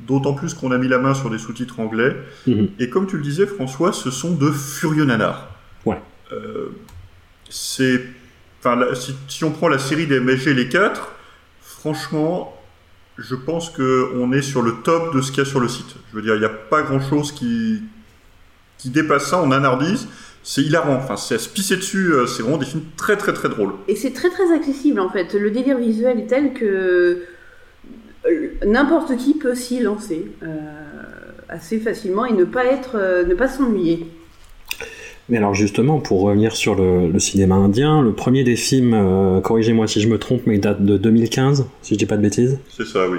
d'autant 0.00 0.34
plus 0.34 0.52
qu'on 0.54 0.70
a 0.70 0.76
mis 0.78 0.88
la 0.88 0.98
main 0.98 1.14
sur 1.14 1.30
des 1.30 1.38
sous-titres 1.38 1.80
anglais. 1.80 2.14
Mhm. 2.46 2.68
Et 2.78 2.90
comme 2.90 3.06
tu 3.06 3.16
le 3.16 3.22
disais, 3.22 3.46
François, 3.46 3.92
ce 3.92 4.10
sont 4.10 4.32
de 4.34 4.50
furieux 4.50 5.04
nanars. 5.04 5.48
Ouais. 5.86 6.00
Euh, 6.32 6.66
si, 7.52 9.44
on 9.44 9.50
prend 9.50 9.68
la 9.68 9.78
série 9.78 10.06
des 10.06 10.20
MSG 10.20 10.54
les 10.54 10.68
quatre, 10.68 11.12
franchement, 11.60 12.56
je 13.18 13.34
pense 13.34 13.68
que 13.68 14.10
on 14.16 14.32
est 14.32 14.42
sur 14.42 14.62
le 14.62 14.76
top 14.82 15.14
de 15.14 15.20
ce 15.20 15.30
qu'il 15.30 15.44
y 15.44 15.46
a 15.46 15.48
sur 15.48 15.60
le 15.60 15.68
site. 15.68 15.94
Je 16.10 16.16
veux 16.16 16.22
dire, 16.22 16.34
il 16.34 16.40
n'y 16.40 16.46
a 16.46 16.48
pas 16.48 16.82
grand-chose 16.82 17.32
qui 17.32 17.82
qui 18.78 18.90
dépasse 18.90 19.26
ça 19.28 19.38
en 19.38 19.48
nanardise. 19.48 20.08
C'est 20.42 20.62
hilarant. 20.62 20.96
Enfin, 20.96 21.16
c'est 21.16 21.36
à 21.36 21.38
se 21.38 21.48
pisser 21.48 21.76
dessus. 21.76 22.12
euh, 22.12 22.26
C'est 22.26 22.42
vraiment 22.42 22.58
des 22.58 22.66
films 22.66 22.84
très 22.96 23.16
très 23.16 23.32
très 23.32 23.48
drôles. 23.48 23.74
Et 23.86 23.94
c'est 23.94 24.12
très 24.12 24.30
très 24.30 24.52
accessible 24.52 24.98
en 24.98 25.10
fait. 25.10 25.34
Le 25.34 25.50
délire 25.50 25.78
visuel 25.78 26.18
est 26.18 26.26
tel 26.26 26.54
que 26.54 27.22
euh, 28.26 28.48
n'importe 28.66 29.16
qui 29.18 29.34
peut 29.34 29.54
s'y 29.54 29.80
lancer 29.80 30.32
euh, 30.42 30.56
assez 31.48 31.78
facilement 31.78 32.24
et 32.24 32.32
ne 32.32 32.44
pas 32.44 32.64
être, 32.64 32.96
ne 33.26 33.34
pas 33.34 33.48
s'ennuyer. 33.48 34.06
Mais 35.28 35.38
alors 35.38 35.54
justement, 35.54 35.98
pour 36.00 36.20
revenir 36.22 36.54
sur 36.56 36.74
le, 36.74 37.08
le 37.10 37.18
cinéma 37.18 37.54
indien, 37.54 38.02
le 38.02 38.12
premier 38.12 38.44
des 38.44 38.56
films, 38.56 38.92
euh, 38.94 39.40
corrigez-moi 39.40 39.86
si 39.86 40.00
je 40.00 40.08
me 40.08 40.18
trompe, 40.18 40.42
mais 40.46 40.54
il 40.56 40.60
date 40.60 40.84
de 40.84 40.96
2015, 40.96 41.66
si 41.82 41.94
je 41.94 41.98
dis 41.98 42.06
pas 42.06 42.16
de 42.16 42.22
bêtises. 42.22 42.58
C'est 42.76 42.86
ça, 42.86 43.08
oui. 43.08 43.18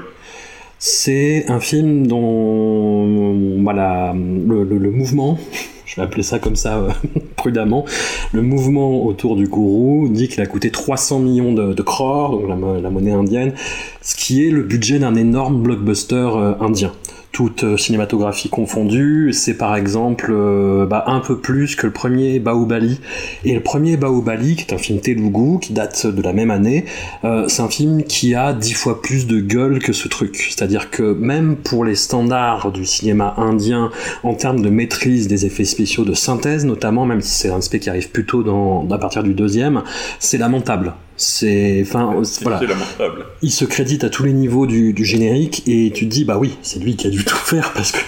C'est 0.79 1.45
un 1.50 1.60
film 1.62 2.07
dont 2.07 3.62
voilà, 3.63 4.13
le, 4.13 4.63
le- 4.63 4.77
le 4.77 4.91
mouvement, 4.91 5.39
je 5.86 5.95
vais 5.95 6.01
appeler 6.01 6.24
ça 6.24 6.39
comme 6.39 6.57
ça 6.57 6.77
euh, 6.79 6.89
prudemment, 7.38 7.86
le 8.33 8.41
mouvement 8.41 9.05
autour 9.05 9.36
du 9.38 9.48
gourou 9.48 10.10
dit 10.10 10.27
qu'il 10.27 10.41
a 10.41 10.45
coûté 10.45 10.72
300 10.72 11.19
millions 11.19 11.53
de, 11.53 11.74
de 11.74 11.81
crores, 11.81 12.31
donc 12.38 12.50
la, 12.50 12.55
mo- 12.55 12.81
la 12.81 12.89
monnaie 12.89 13.12
indienne, 13.13 13.53
ce 14.01 14.15
qui 14.15 14.45
est 14.45 14.50
le 14.51 14.63
budget 14.63 15.00
d'un 15.00 15.15
énorme 15.15 15.62
blockbuster 15.63 16.15
euh, 16.36 16.53
indien. 16.60 16.91
Toute 17.33 17.63
euh, 17.63 17.77
cinématographie 17.77 18.47
confondue, 18.47 19.33
c'est 19.33 19.55
par 19.55 19.75
exemple 19.75 20.31
euh, 20.31 20.85
bah, 20.85 21.05
un 21.07 21.19
peu 21.19 21.39
plus 21.39 21.75
que 21.75 21.87
le 21.87 21.91
premier 21.91 22.39
Bahubali. 22.39 22.99
Et 23.43 23.55
le 23.55 23.59
premier 23.59 23.97
Bahubali, 23.97 24.55
qui 24.55 24.61
est 24.61 24.73
un 24.75 24.77
film 24.77 24.99
Telugu, 24.99 25.57
qui 25.59 25.73
date 25.73 26.05
de 26.05 26.21
la 26.21 26.31
même 26.31 26.51
année, 26.51 26.85
euh, 27.23 27.47
c'est 27.47 27.63
un 27.63 27.69
film 27.69 28.03
qui 28.03 28.35
a 28.35 28.53
dix 28.53 28.73
fois 28.73 29.01
plus 29.01 29.25
de 29.25 29.39
gueule 29.39 29.79
que 29.79 29.93
ce 29.93 30.07
truc. 30.07 30.35
C'est-à-dire 30.51 30.91
que 30.91 31.01
même 31.01 31.55
pour 31.55 31.83
les 31.83 31.95
standards 31.95 32.71
du 32.71 32.85
cinéma 32.85 33.33
indien, 33.37 33.89
en 34.21 34.35
termes 34.35 34.61
de 34.61 34.69
maîtrise 34.69 35.27
des 35.27 35.47
effets 35.47 35.65
spéciaux 35.65 36.05
de 36.05 36.13
synthèse, 36.13 36.65
notamment, 36.65 37.07
même 37.07 37.21
si 37.21 37.31
c'est 37.31 37.49
un 37.49 37.57
aspect 37.57 37.79
qui 37.79 37.89
arrive 37.89 38.11
plutôt 38.11 38.43
à 38.91 38.97
partir 38.99 39.23
du 39.23 39.33
deuxième, 39.33 39.81
c'est 40.19 40.37
lamentable. 40.37 40.93
C'est, 41.15 41.79
enfin, 41.84 42.15
voilà. 42.41 42.60
Lamentable. 42.60 43.25
Il 43.43 43.51
se 43.51 43.65
crédite 43.65 44.03
à 44.03 44.10
tous 44.10 44.24
les 44.24 44.34
niveaux 44.34 44.65
du, 44.65 44.93
du 44.93 45.05
générique 45.05 45.62
et 45.67 45.91
tu 45.93 46.05
te 46.05 46.10
dis 46.10 46.25
bah 46.25 46.38
oui 46.39 46.58
c'est 46.63 46.79
lui 46.79 46.96
qui 46.96 47.05
a 47.05 47.10
dû 47.12 47.24
tout 47.24 47.36
faire 47.36 47.72
parce 47.74 47.91
que 47.91 48.00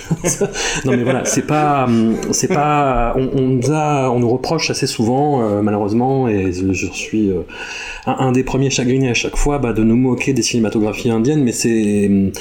non 0.86 0.98
mais 0.98 1.04
voilà 1.04 1.24
c'est 1.24 1.44
pas 1.46 1.86
hum, 1.86 2.16
c'est 2.32 2.48
pas 2.48 3.14
on, 3.16 3.30
on 3.34 3.42
nous 3.42 3.72
a 3.72 4.10
on 4.10 4.20
nous 4.20 4.30
reproche 4.30 4.72
assez 4.72 4.88
souvent 4.88 5.44
euh, 5.44 5.62
malheureusement 5.62 6.28
et 6.28 6.52
je, 6.52 6.88
suis 6.88 7.30
euh, 7.30 7.42
un, 8.08 8.16
un 8.20 8.32
des 8.32 8.44
premiers 8.44 8.72
chagrinés 8.72 9.10
à 9.10 9.14
chaque 9.14 9.38
fois 9.38 9.60
bah, 9.60 9.74
de 9.74 9.84
nous 9.84 9.98
moquer 9.98 10.34
des 10.34 10.42
cinématographies 10.42 11.12
indiennes 11.12 11.44
mais 11.44 11.52
c'est 11.52 12.08
hum, 12.08 12.32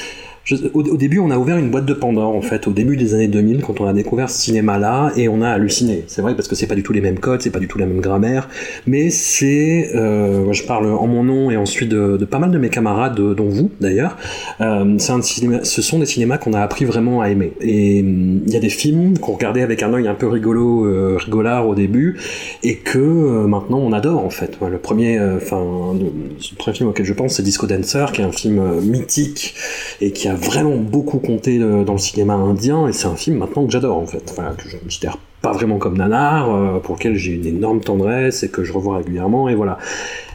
au, 0.74 0.96
début, 0.96 1.18
on 1.18 1.30
a 1.30 1.38
ouvert 1.38 1.56
une 1.56 1.70
boîte 1.70 1.86
de 1.86 1.94
Pandore, 1.94 2.36
en 2.36 2.42
fait, 2.42 2.66
au 2.68 2.72
début 2.72 2.96
des 2.96 3.14
années 3.14 3.28
2000, 3.28 3.62
quand 3.62 3.80
on 3.80 3.86
a 3.86 3.92
découvert 3.92 4.28
ce 4.28 4.38
cinéma-là, 4.42 5.12
et 5.16 5.28
on 5.28 5.40
a 5.40 5.48
halluciné. 5.48 6.04
C'est 6.06 6.22
vrai, 6.22 6.34
parce 6.34 6.48
que 6.48 6.54
c'est 6.54 6.66
pas 6.66 6.74
du 6.74 6.82
tout 6.82 6.92
les 6.92 7.00
mêmes 7.00 7.18
codes, 7.18 7.40
c'est 7.42 7.50
pas 7.50 7.60
du 7.60 7.68
tout 7.68 7.78
la 7.78 7.86
même 7.86 8.00
grammaire, 8.00 8.48
mais 8.86 9.10
c'est, 9.10 9.90
euh, 9.94 10.52
je 10.52 10.64
parle 10.64 10.86
en 10.86 11.06
mon 11.06 11.24
nom 11.24 11.50
et 11.50 11.56
ensuite 11.56 11.88
de, 11.88 12.22
pas 12.24 12.38
mal 12.38 12.50
de 12.50 12.58
mes 12.58 12.68
camarades, 12.68 13.14
de- 13.14 13.34
dont 13.34 13.48
vous 13.48 13.70
d'ailleurs, 13.80 14.16
euh, 14.60 14.98
ce 14.98 15.82
sont 15.82 15.98
des 15.98 16.06
cinémas 16.06 16.38
qu'on 16.38 16.52
a 16.52 16.60
appris 16.60 16.84
vraiment 16.84 17.20
à 17.20 17.30
aimer. 17.30 17.52
Et 17.60 18.00
hum, 18.00 18.42
il 18.46 18.52
y 18.52 18.56
a 18.56 18.60
des 18.60 18.68
films 18.68 19.18
qu'on 19.18 19.32
regardait 19.32 19.62
avec 19.62 19.82
un 19.82 19.92
œil 19.94 20.08
un 20.08 20.14
peu 20.14 20.26
rigolo, 20.26 20.86
euh, 20.86 21.16
rigolard 21.18 21.68
au 21.68 21.74
début, 21.74 22.18
et 22.62 22.76
que 22.76 22.98
euh, 22.98 23.46
maintenant 23.46 23.78
on 23.78 23.92
adore 23.92 24.24
en 24.24 24.30
fait. 24.30 24.58
Le 24.60 24.78
premier, 24.78 25.18
euh, 25.18 25.36
enfin, 25.36 25.94
le, 25.98 26.10
premier 26.56 26.76
film 26.76 26.88
auquel 26.90 27.06
je 27.06 27.12
pense, 27.12 27.34
c'est 27.34 27.42
Disco 27.42 27.66
Dancer, 27.66 28.06
qui 28.12 28.20
est 28.20 28.24
un 28.24 28.32
film 28.32 28.58
euh, 28.58 28.80
mythique 28.80 29.54
et 30.00 30.10
qui 30.12 30.28
a 30.28 30.33
vraiment 30.34 30.76
beaucoup 30.76 31.18
compté 31.18 31.58
euh, 31.58 31.84
dans 31.84 31.94
le 31.94 31.98
cinéma 31.98 32.34
indien, 32.34 32.88
et 32.88 32.92
c'est 32.92 33.06
un 33.06 33.16
film 33.16 33.38
maintenant 33.38 33.64
que 33.66 33.72
j'adore 33.72 33.98
en 33.98 34.06
fait. 34.06 34.34
Que 34.58 34.68
je 34.68 34.98
pas 35.44 35.52
vraiment 35.52 35.78
comme 35.78 35.96
nanar, 35.98 36.42
euh, 36.48 36.78
pour 36.82 36.96
lequel 36.96 37.14
j'ai 37.16 37.32
une 37.40 37.46
énorme 37.46 37.80
tendresse 37.80 38.42
et 38.44 38.48
que 38.48 38.64
je 38.64 38.72
revois 38.72 38.96
régulièrement, 38.98 39.48
et 39.50 39.54
voilà. 39.54 39.78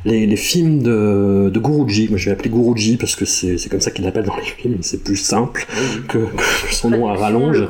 Les, 0.05 0.25
les 0.25 0.37
films 0.37 0.81
de, 0.81 1.49
de 1.49 1.59
Guruji, 1.59 2.07
moi 2.09 2.17
je 2.17 2.25
vais 2.25 2.31
l'appeler 2.31 2.49
Guruji 2.49 2.95
parce 2.95 3.15
que 3.17 3.25
c'est 3.25 3.69
comme 3.69 3.81
ça 3.81 3.91
qu'il 3.91 4.05
l'appelle 4.05 4.23
dans 4.23 4.37
les 4.37 4.43
films, 4.43 4.77
c'est 4.81 5.03
plus 5.03 5.17
simple 5.17 5.67
que, 6.07 6.19
que 6.19 6.73
son 6.73 6.89
nom 6.89 7.09
à 7.09 7.15
rallonge. 7.15 7.67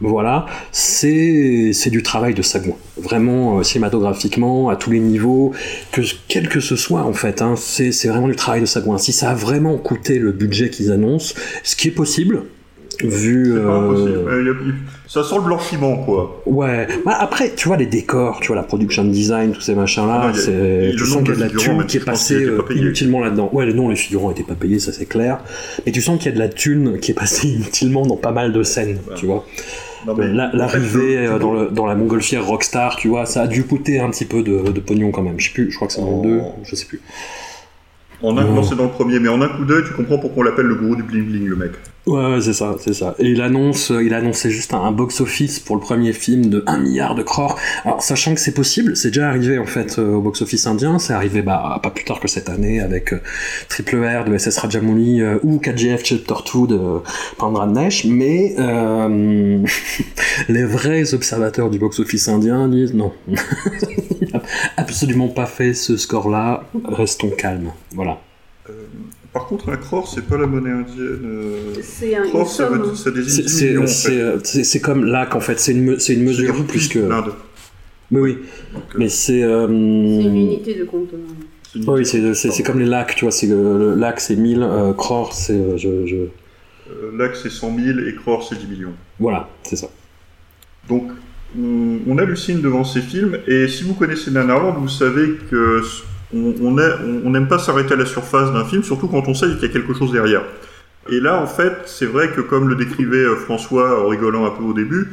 Voilà, 0.00 0.46
c'est 0.72 1.72
c'est 1.72 1.90
du 1.90 2.02
travail 2.02 2.34
de 2.34 2.42
sagouin, 2.42 2.76
vraiment 2.96 3.58
euh, 3.58 3.62
cinématographiquement 3.62 4.68
à 4.68 4.76
tous 4.76 4.90
les 4.90 5.00
niveaux, 5.00 5.52
que 5.92 6.02
quel 6.28 6.48
que 6.48 6.60
ce 6.60 6.76
soit 6.76 7.02
en 7.02 7.12
fait, 7.12 7.42
hein, 7.42 7.54
c'est 7.56 7.92
c'est 7.92 8.08
vraiment 8.08 8.28
du 8.28 8.36
travail 8.36 8.60
de 8.60 8.66
sagouin. 8.66 8.98
Si 8.98 9.12
ça 9.12 9.30
a 9.30 9.34
vraiment 9.34 9.76
coûté 9.76 10.18
le 10.18 10.32
budget 10.32 10.70
qu'ils 10.70 10.90
annoncent, 10.90 11.34
ce 11.62 11.76
qui 11.76 11.88
est 11.88 11.96
possible, 12.02 12.42
vu 13.02 13.54
euh, 13.56 14.44
Euh, 15.08 15.22
Ça 15.22 15.24
sent 15.24 15.36
le 15.36 15.42
blanchiment, 15.42 15.96
quoi. 16.04 16.42
Ouais, 16.46 16.86
bah 17.06 17.16
après, 17.18 17.52
tu 17.54 17.68
vois, 17.68 17.76
les 17.78 17.86
décors, 17.86 18.40
tu 18.40 18.48
vois, 18.48 18.56
la 18.56 18.62
production 18.62 19.04
design, 19.04 19.52
tous 19.52 19.60
ces 19.62 19.74
machins-là, 19.74 20.20
Ah 20.24 20.32
c'est. 20.34 20.92
Tu 20.96 21.06
sens 21.06 21.18
qu'il 21.22 21.30
y 21.30 21.32
a 21.32 21.36
de 21.36 21.40
la 21.40 21.48
thune 21.48 21.84
qui 21.86 21.96
est 21.96 22.04
passée 22.04 22.44
euh, 22.44 22.62
inutilement 22.74 23.20
là-dedans. 23.20 23.48
Ouais, 23.52 23.72
non, 23.72 23.88
les 23.88 23.96
figurants 23.96 24.30
étaient 24.30 24.42
pas 24.42 24.54
payés, 24.54 24.78
ça 24.78 24.92
c'est 24.92 25.06
clair. 25.06 25.40
Mais 25.86 25.92
tu 25.92 26.02
sens 26.02 26.18
qu'il 26.18 26.26
y 26.26 26.32
a 26.32 26.34
de 26.34 26.38
la 26.38 26.48
thune 26.48 26.98
qui 27.00 27.12
est 27.12 27.14
passée 27.14 27.48
inutilement 27.54 28.04
dans 28.06 28.16
pas 28.16 28.32
mal 28.32 28.52
de 28.52 28.62
scènes, 28.62 28.98
tu 29.16 29.26
vois. 29.26 29.44
L'arrivée 30.06 31.26
euh, 31.26 31.38
dans, 31.38 31.52
le, 31.52 31.70
dans 31.70 31.86
la 31.86 31.94
montgolfière 31.94 32.46
Rockstar, 32.46 32.96
tu 32.96 33.08
vois, 33.08 33.26
ça 33.26 33.42
a 33.42 33.46
dû 33.46 33.64
coûter 33.64 33.98
un 34.00 34.10
petit 34.10 34.24
peu 34.26 34.42
de, 34.42 34.70
de 34.70 34.80
pognon 34.80 35.10
quand 35.10 35.22
même. 35.22 35.34
Je 35.38 35.46
sais 35.48 35.52
plus, 35.54 35.70
je 35.70 35.76
crois 35.76 35.88
que 35.88 35.94
c'est 35.94 36.00
dans 36.00 36.10
le 36.10 36.16
Oh. 36.18 36.22
2, 36.22 36.40
je 36.64 36.76
sais 36.76 36.86
plus. 36.86 37.00
En 38.22 38.36
un, 38.36 38.44
Oh. 38.46 38.52
non, 38.54 38.62
c'est 38.62 38.74
dans 38.76 38.84
le 38.84 38.90
premier, 38.90 39.18
mais 39.20 39.28
en 39.28 39.40
un 39.42 39.48
coup 39.48 39.64
d'œil, 39.64 39.82
tu 39.86 39.92
comprends 39.94 40.18
pourquoi 40.18 40.42
on 40.42 40.44
l'appelle 40.44 40.66
le 40.66 40.74
gourou 40.76 40.96
du 40.96 41.02
bling 41.02 41.24
bling, 41.24 41.46
le 41.46 41.56
mec. 41.56 41.70
Ouais, 42.08 42.40
c'est 42.40 42.54
ça, 42.54 42.74
c'est 42.80 42.94
ça. 42.94 43.14
Et 43.18 43.26
il 43.26 43.42
euh, 43.42 44.02
il 44.02 44.14
annonçait 44.14 44.50
juste 44.50 44.72
un, 44.72 44.90
box-office 44.92 45.60
pour 45.60 45.76
le 45.76 45.82
premier 45.82 46.14
film 46.14 46.46
de 46.46 46.64
1 46.66 46.78
milliard 46.78 47.14
de 47.14 47.22
crores. 47.22 47.58
Alors, 47.84 48.02
sachant 48.02 48.34
que 48.34 48.40
c'est 48.40 48.54
possible, 48.54 48.96
c'est 48.96 49.08
déjà 49.08 49.28
arrivé 49.28 49.58
en 49.58 49.66
fait 49.66 49.98
euh, 49.98 50.14
au 50.14 50.22
box-office 50.22 50.66
indien, 50.66 50.98
c'est 50.98 51.12
arrivé 51.12 51.42
bah, 51.42 51.78
pas 51.82 51.90
plus 51.90 52.04
tard 52.04 52.18
que 52.18 52.26
cette 52.26 52.48
année 52.48 52.80
avec 52.80 53.12
euh, 53.12 53.20
Triple 53.68 54.02
R 54.02 54.24
de 54.24 54.38
SS 54.38 54.56
Rajamouli 54.56 55.20
euh, 55.20 55.38
ou 55.42 55.58
4GF 55.58 56.00
Chapter 56.02 56.34
2 56.66 56.66
de 56.68 56.78
Pandra 57.36 57.66
Nesh, 57.66 58.06
mais 58.06 58.56
les 60.48 60.64
vrais 60.64 61.12
observateurs 61.12 61.68
du 61.68 61.78
box-office 61.78 62.28
indien 62.28 62.68
disent 62.68 62.94
non, 62.94 63.12
il 63.28 64.30
n'a 64.32 64.40
absolument 64.78 65.28
pas 65.28 65.46
fait 65.46 65.74
ce 65.74 65.98
score-là, 65.98 66.64
restons 66.86 67.28
calmes. 67.28 67.72
Voilà. 67.94 68.18
Par 69.38 69.46
contre, 69.46 69.68
un 69.68 69.76
crore, 69.76 70.08
c'est 70.12 70.26
pas 70.26 70.36
la 70.36 70.46
monnaie 70.48 70.72
indienne. 70.72 71.20
euh, 71.24 71.74
C'est 71.80 72.16
un, 72.16 72.24
Crore, 72.28 72.50
ça, 72.50 72.68
veut- 72.68 72.94
ça 72.96 73.10
désigne 73.12 73.30
C'est- 73.36 73.42
10 73.42 73.48
C'est 73.58 73.66
millions, 73.68 73.82
en 73.84 73.86
c'est, 73.86 74.08
fait. 74.10 74.20
euh, 74.20 74.38
c'est- 74.42 74.80
comme 74.80 75.04
lac 75.04 75.36
en 75.36 75.40
fait, 75.40 75.60
c'est 75.60 75.70
une, 75.72 75.84
me- 75.84 76.24
mesure 76.24 76.64
plus 76.66 76.88
que. 76.88 76.98
l'Inde. 76.98 77.32
Oui, 78.10 78.20
oui. 78.20 78.38
Donc, 78.74 78.82
euh, 78.94 78.98
Mais 78.98 79.08
c'est. 79.08 79.42
euh, 79.44 79.66
C'est 79.68 79.72
une 79.72 80.36
unité 80.36 80.74
de 80.74 80.84
compte. 80.84 81.10
Oui, 81.86 82.04
c'est 82.04 82.62
comme 82.64 82.80
les 82.80 82.86
lacs, 82.86 83.14
tu 83.14 83.26
vois. 83.26 83.30
c'est 83.30 83.48
euh, 83.48 83.94
Le 83.94 83.94
lac 83.94 84.18
c'est 84.18 84.34
1000, 84.34 84.62
euh, 84.62 84.92
crore 84.92 85.32
c'est. 85.32 85.52
euh, 85.52 85.76
je, 85.76 86.04
je- 86.06 86.16
Lac, 87.16 87.36
c'est 87.36 87.50
100 87.50 87.76
000 87.78 87.98
et 88.00 88.14
crore, 88.16 88.42
c'est 88.48 88.58
10 88.58 88.66
millions. 88.66 88.94
Voilà, 89.20 89.48
c'est 89.62 89.76
ça. 89.76 89.88
Donc, 90.88 91.10
on, 91.56 91.98
on 92.08 92.18
hallucine 92.18 92.60
devant 92.62 92.82
ces 92.82 93.02
films, 93.02 93.38
et 93.46 93.68
si 93.68 93.84
vous 93.84 93.94
connaissez 93.94 94.30
Nanarland, 94.30 94.74
vous 94.80 94.88
savez 94.88 95.34
que 95.50 95.82
on 96.34 97.30
n'aime 97.30 97.48
pas 97.48 97.58
s'arrêter 97.58 97.94
à 97.94 97.96
la 97.96 98.06
surface 98.06 98.52
d'un 98.52 98.64
film, 98.64 98.82
surtout 98.82 99.08
quand 99.08 99.26
on 99.28 99.34
sait 99.34 99.46
qu'il 99.46 99.62
y 99.62 99.64
a 99.64 99.68
quelque 99.68 99.94
chose 99.94 100.12
derrière. 100.12 100.42
Et 101.10 101.20
là, 101.20 101.40
en 101.40 101.46
fait, 101.46 101.72
c'est 101.86 102.06
vrai 102.06 102.30
que 102.30 102.42
comme 102.42 102.68
le 102.68 102.74
décrivait 102.74 103.16
euh, 103.16 103.36
François 103.36 104.04
en 104.04 104.08
rigolant 104.08 104.44
un 104.44 104.50
peu 104.50 104.62
au 104.62 104.74
début, 104.74 105.08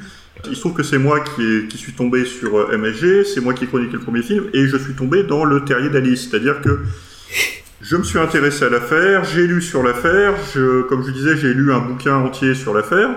il 0.46 0.56
se 0.56 0.60
trouve 0.60 0.74
que 0.74 0.84
c'est 0.84 0.98
moi 0.98 1.22
qui, 1.22 1.78
suis 1.78 1.94
tombé 1.94 2.26
sur 2.26 2.58
euh, 2.58 2.78
MSG, 2.78 3.24
c'est 3.24 3.40
moi 3.40 3.54
qui 3.54 3.64
ai 3.64 3.68
chroniqué 3.68 3.94
le 3.94 4.00
premier 4.00 4.22
film, 4.22 4.46
et 4.54 4.68
je 4.68 4.76
suis 4.76 4.94
tombé 4.94 5.24
dans 5.24 5.46
le 5.46 5.64
terrier 5.64 5.90
d'Alice. 5.90 6.30
C'est-à-dire 6.30 6.62
que 6.62 6.80
je 7.82 7.96
me 7.96 8.04
suis 8.04 8.20
intéressé 8.20 8.66
à 8.66 8.70
l'affaire, 8.70 9.24
j'ai 9.24 9.48
lu 9.48 9.62
sur 9.62 9.84
l'affaire, 9.84 10.34
comme 10.90 11.06
je 11.06 11.12
disais, 11.12 11.38
j'ai 11.38 11.54
lu 11.54 11.72
un 11.72 11.80
bouquin 11.80 12.16
entier 12.16 12.56
sur 12.56 12.74
l'affaire, 12.74 13.10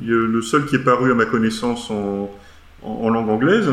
le 0.00 0.42
seul 0.42 0.64
qui 0.64 0.76
est 0.76 0.84
paru 0.84 1.10
à 1.10 1.14
ma 1.14 1.24
connaissance 1.24 1.90
en 1.90 3.10
langue 3.10 3.28
anglaise. 3.28 3.68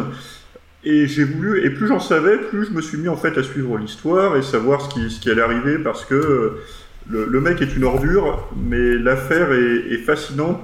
Et 0.83 1.07
j'ai 1.07 1.25
voulu, 1.25 1.65
et 1.65 1.69
plus 1.69 1.88
j'en 1.88 2.00
savais, 2.00 2.38
plus 2.38 2.67
je 2.67 2.71
me 2.71 2.81
suis 2.81 2.98
mis 2.98 3.09
en 3.09 3.17
fait 3.17 3.38
à 3.38 3.43
suivre 3.43 3.77
l'histoire 3.77 4.38
et 4.38 4.41
savoir 4.41 4.81
ce 4.81 4.89
qui, 4.89 5.09
ce 5.12 5.19
qui 5.19 5.29
allait 5.29 5.41
arriver 5.41 5.77
parce 5.77 6.05
que 6.05 6.15
euh, 6.15 6.62
le, 7.09 7.25
le 7.25 7.41
mec 7.41 7.62
est 7.62 7.75
une 7.75 7.83
ordure, 7.83 8.48
mais 8.55 8.95
l'affaire 8.95 9.51
est, 9.51 9.93
est, 9.93 9.98
fascinante 9.98 10.62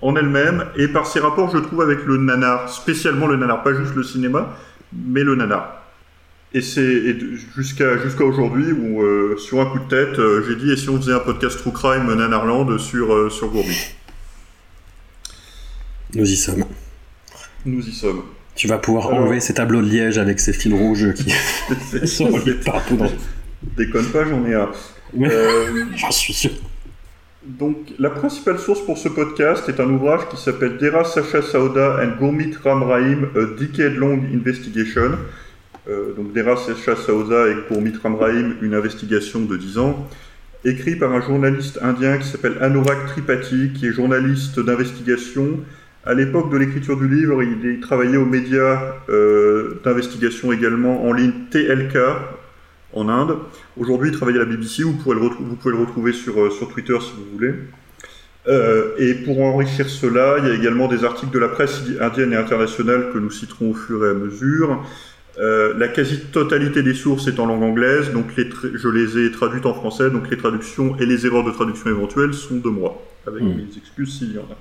en 0.00 0.16
elle-même 0.16 0.64
et 0.76 0.88
par 0.88 1.06
ses 1.06 1.20
rapports, 1.20 1.50
je 1.50 1.58
trouve, 1.58 1.82
avec 1.82 2.04
le 2.06 2.16
nanar, 2.16 2.70
spécialement 2.70 3.26
le 3.26 3.36
nanar, 3.36 3.62
pas 3.62 3.74
juste 3.74 3.94
le 3.94 4.02
cinéma, 4.02 4.56
mais 4.92 5.24
le 5.24 5.34
nanar. 5.34 5.78
Et 6.54 6.62
c'est 6.62 7.16
jusqu'à 7.54 7.98
jusqu'à 7.98 8.24
aujourd'hui 8.24 8.72
où, 8.72 9.02
euh, 9.02 9.36
sur 9.36 9.60
un 9.60 9.66
coup 9.66 9.80
de 9.80 9.88
tête, 9.88 10.18
euh, 10.18 10.42
j'ai 10.46 10.56
dit 10.56 10.72
et 10.72 10.76
si 10.76 10.88
on 10.88 10.96
faisait 10.96 11.12
un 11.12 11.20
podcast 11.20 11.58
True 11.58 11.72
Crime 11.72 12.12
Nanarland 12.14 12.78
sur, 12.78 13.12
euh, 13.12 13.28
sur 13.28 13.48
Gourbi? 13.48 13.76
Nous 16.14 16.30
y 16.30 16.36
sommes. 16.36 16.64
Nous 17.66 17.86
y 17.86 17.92
sommes. 17.92 18.22
Tu 18.58 18.66
vas 18.66 18.78
pouvoir 18.78 19.14
enlever 19.14 19.38
ces 19.38 19.54
tableaux 19.54 19.80
de 19.80 19.88
liège 19.88 20.18
avec 20.18 20.40
ces 20.40 20.52
fils 20.52 20.74
rouges 20.74 21.14
qui 21.14 21.30
sont 22.08 22.28
partout. 22.64 22.98
Déconne 23.76 24.06
pas, 24.06 24.24
j'en 24.24 24.44
ai 24.44 24.54
un. 24.54 24.68
Euh, 25.20 25.84
J'en 25.96 26.10
suis 26.10 26.32
sûr. 26.32 26.50
Donc, 27.46 27.76
la 28.00 28.10
principale 28.10 28.58
source 28.58 28.80
pour 28.80 28.98
ce 28.98 29.08
podcast 29.10 29.68
est 29.68 29.78
un 29.78 29.88
ouvrage 29.88 30.28
qui 30.28 30.36
s'appelle 30.36 30.76
Dera 30.76 31.04
Sacha 31.04 31.40
Sauda 31.40 32.00
and 32.02 32.18
Gourmit 32.18 32.56
Ram 32.64 32.82
Rahim, 32.82 33.28
A 33.36 33.60
Decade 33.60 33.94
Long 33.94 34.20
Investigation. 34.34 35.12
Euh, 35.88 36.14
donc, 36.16 36.32
Dera 36.32 36.56
Sacha 36.56 36.96
Sauda 36.96 37.46
et 37.46 37.54
Gourmit 37.72 37.94
Ram 38.02 38.16
Rahim, 38.16 38.56
une 38.60 38.74
investigation 38.74 39.38
de 39.38 39.56
10 39.56 39.78
ans, 39.78 40.08
écrit 40.64 40.96
par 40.96 41.12
un 41.12 41.20
journaliste 41.20 41.78
indien 41.80 42.18
qui 42.18 42.26
s'appelle 42.26 42.56
Anurag 42.60 43.06
Tripathi, 43.06 43.70
qui 43.72 43.86
est 43.86 43.92
journaliste 43.92 44.58
d'investigation 44.58 45.60
à 46.04 46.14
l'époque 46.14 46.50
de 46.50 46.56
l'écriture 46.56 46.96
du 46.96 47.08
livre, 47.08 47.42
il, 47.42 47.80
travaillait 47.80 48.16
aux 48.16 48.24
médias 48.24 48.94
euh, 49.08 49.80
d'investigation 49.84 50.52
également 50.52 51.04
en 51.04 51.12
ligne 51.12 51.32
TLK 51.50 51.98
en 52.94 53.08
Inde. 53.08 53.38
Aujourd'hui, 53.76 54.10
il 54.10 54.16
travaille 54.16 54.36
à 54.36 54.40
la 54.40 54.44
BBC, 54.44 54.82
vous 54.82 54.94
pouvez 54.94 55.14
le, 55.14 55.20
vous 55.20 55.56
pouvez 55.56 55.74
le 55.74 55.80
retrouver 55.80 56.12
sur, 56.12 56.40
euh, 56.40 56.50
sur 56.50 56.68
Twitter 56.68 56.96
si 57.00 57.12
vous 57.12 57.36
voulez. 57.36 57.54
Euh, 58.46 58.94
et 58.96 59.14
pour 59.14 59.42
enrichir 59.42 59.88
cela, 59.90 60.36
il 60.38 60.46
y 60.46 60.50
a 60.50 60.54
également 60.54 60.88
des 60.88 61.04
articles 61.04 61.32
de 61.32 61.38
la 61.38 61.48
presse 61.48 61.82
indienne 62.00 62.32
et 62.32 62.36
internationale 62.36 63.10
que 63.12 63.18
nous 63.18 63.30
citerons 63.30 63.72
au 63.72 63.74
fur 63.74 64.06
et 64.06 64.10
à 64.10 64.14
mesure. 64.14 64.82
Euh, 65.38 65.74
la 65.78 65.88
quasi-totalité 65.88 66.82
des 66.82 66.94
sources 66.94 67.28
est 67.28 67.38
en 67.38 67.46
langue 67.46 67.62
anglaise, 67.62 68.10
donc 68.12 68.34
les 68.36 68.48
je 68.74 68.88
les 68.88 69.18
ai 69.18 69.30
traduites 69.30 69.66
en 69.66 69.74
français, 69.74 70.10
donc 70.10 70.30
les 70.30 70.36
traductions 70.36 70.96
et 70.98 71.06
les 71.06 71.26
erreurs 71.26 71.44
de 71.44 71.52
traduction 71.52 71.90
éventuelles 71.90 72.34
sont 72.34 72.56
de 72.56 72.68
moi, 72.68 73.00
avec 73.26 73.42
mmh. 73.42 73.54
mes 73.54 73.76
excuses 73.76 74.18
s'il 74.18 74.32
y 74.32 74.38
en 74.38 74.42
a. 74.50 74.56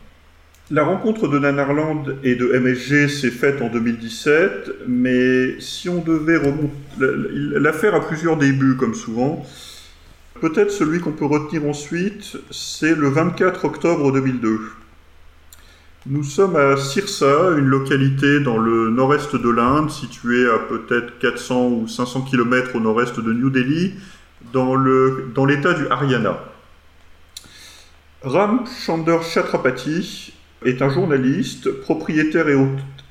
La 0.70 0.84
rencontre 0.84 1.30
de 1.30 1.40
Nanarland 1.40 2.18
et 2.24 2.36
de 2.36 2.48
MSG 2.60 3.08
s'est 3.08 3.32
faite 3.32 3.62
en 3.62 3.70
2017, 3.70 4.72
mais 4.86 5.58
si 5.62 5.88
on 5.88 6.02
devait 6.02 6.36
remonter... 6.36 6.74
L'affaire 7.00 7.96
a 7.96 8.02
plusieurs 8.06 8.36
débuts, 8.36 8.76
comme 8.76 8.94
souvent. 8.94 9.46
Peut-être 10.42 10.72
celui 10.72 11.00
qu'on 11.00 11.14
peut 11.14 11.26
retenir 11.26 11.66
ensuite, 11.66 12.36
c'est 12.52 12.96
le 12.96 13.08
24 13.08 13.64
octobre 13.64 14.12
2002. 14.12 14.60
Nous 16.06 16.24
sommes 16.24 16.58
à 16.58 16.76
Sirsa, 16.76 17.52
une 17.58 17.68
localité 17.68 18.42
dans 18.42 18.58
le 18.58 18.90
nord-est 18.90 19.38
de 19.38 19.50
l'Inde, 19.50 19.90
située 19.90 20.50
à 20.50 20.60
peut-être 20.60 21.18
400 21.20 21.68
ou 21.70 21.88
500 21.88 22.24
km 22.24 22.76
au 22.76 22.82
nord-est 22.82 23.18
de 23.22 23.32
New 23.32 23.50
Delhi, 23.50 23.94
dans 24.52 24.76
l'état 25.46 25.74
du 25.74 25.88
Haryana. 25.88 26.40
Ram 28.22 28.66
Chander 28.86 29.20
Chatrapati 29.24 30.34
est 30.66 30.82
un 30.82 30.90
journaliste, 30.90 31.72
propriétaire 31.82 32.48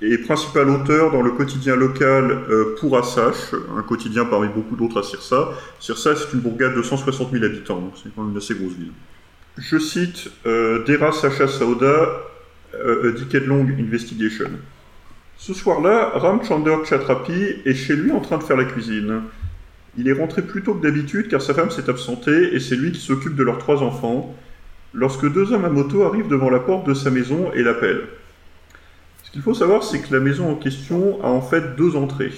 et, 0.03 0.19
principal 0.19 0.69
auteur 0.69 1.13
dans 1.13 1.23
le 1.23 1.31
quotidien 1.31 1.77
local 1.77 2.31
euh, 2.51 2.77
Pour 2.79 2.99
Asash, 2.99 3.55
un 3.77 3.83
quotidien 3.83 4.25
parmi 4.25 4.49
beaucoup 4.49 4.77
d'autres 4.77 5.01
à 5.01 5.03
Sirsa. 5.03 5.51
Sirsa, 5.81 6.17
c'est 6.17 6.33
une 6.35 6.41
bourgade 6.41 6.75
de 6.75 6.83
160 6.83 7.33
000 7.33 7.45
habitants, 7.45 7.81
donc 7.81 7.93
c'est 8.03 8.15
quand 8.15 8.23
même 8.23 8.33
une 8.33 8.37
assez 8.39 8.55
grosse 8.55 8.75
ville. 8.75 8.93
Je 9.59 9.79
cite 9.79 10.31
euh, 10.45 10.85
Dera 10.85 11.13
Sacha 11.13 11.49
Sauda, 11.49 12.21
euh, 12.75 13.13
Decade 13.13 13.47
Long 13.47 13.67
Investigation. 13.79 14.51
Ce 15.39 15.55
soir-là, 15.55 16.13
Ram 16.15 16.45
Chander 16.45 16.77
Chatrapi 16.85 17.57
est 17.65 17.75
chez 17.75 17.95
lui 17.95 18.11
en 18.11 18.21
train 18.21 18.39
de 18.39 18.43
faire 18.43 18.57
la 18.57 18.65
cuisine. 18.65 19.23
Il 19.99 20.09
est 20.09 20.13
rentré 20.13 20.43
plus 20.43 20.63
tôt 20.63 20.75
que 20.75 20.83
d'habitude 20.83 21.29
car 21.29 21.41
sa 21.41 21.55
femme 21.55 21.71
s'est 21.71 21.89
absentée 21.89 22.55
et 22.55 22.61
c'est 22.61 22.77
lui 22.77 22.93
qui 22.93 23.01
s'occupe 23.01 23.35
de 23.35 23.43
leurs 23.43 23.59
trois 23.59 23.83
enfants 23.83 24.35
lorsque 24.97 25.31
deux 25.31 25.53
hommes 25.53 25.67
à 25.67 25.69
moto 25.69 26.03
arrivent 26.05 26.29
devant 26.29 26.51
la 26.51 26.59
porte 26.59 26.89
de 26.89 26.95
sa 26.95 27.11
maison 27.11 27.53
et 27.55 27.63
l'appellent. 27.63 28.09
Ce 29.23 29.31
qu'il 29.31 29.43
faut 29.43 29.55
savoir, 29.55 29.85
c'est 29.85 30.01
que 30.01 30.13
la 30.13 30.21
maison 30.21 30.51
en 30.51 30.55
question 30.55 31.23
a 31.23 31.29
en 31.29 31.43
fait 31.43 31.77
deux 31.77 31.97
entrées. 31.97 32.33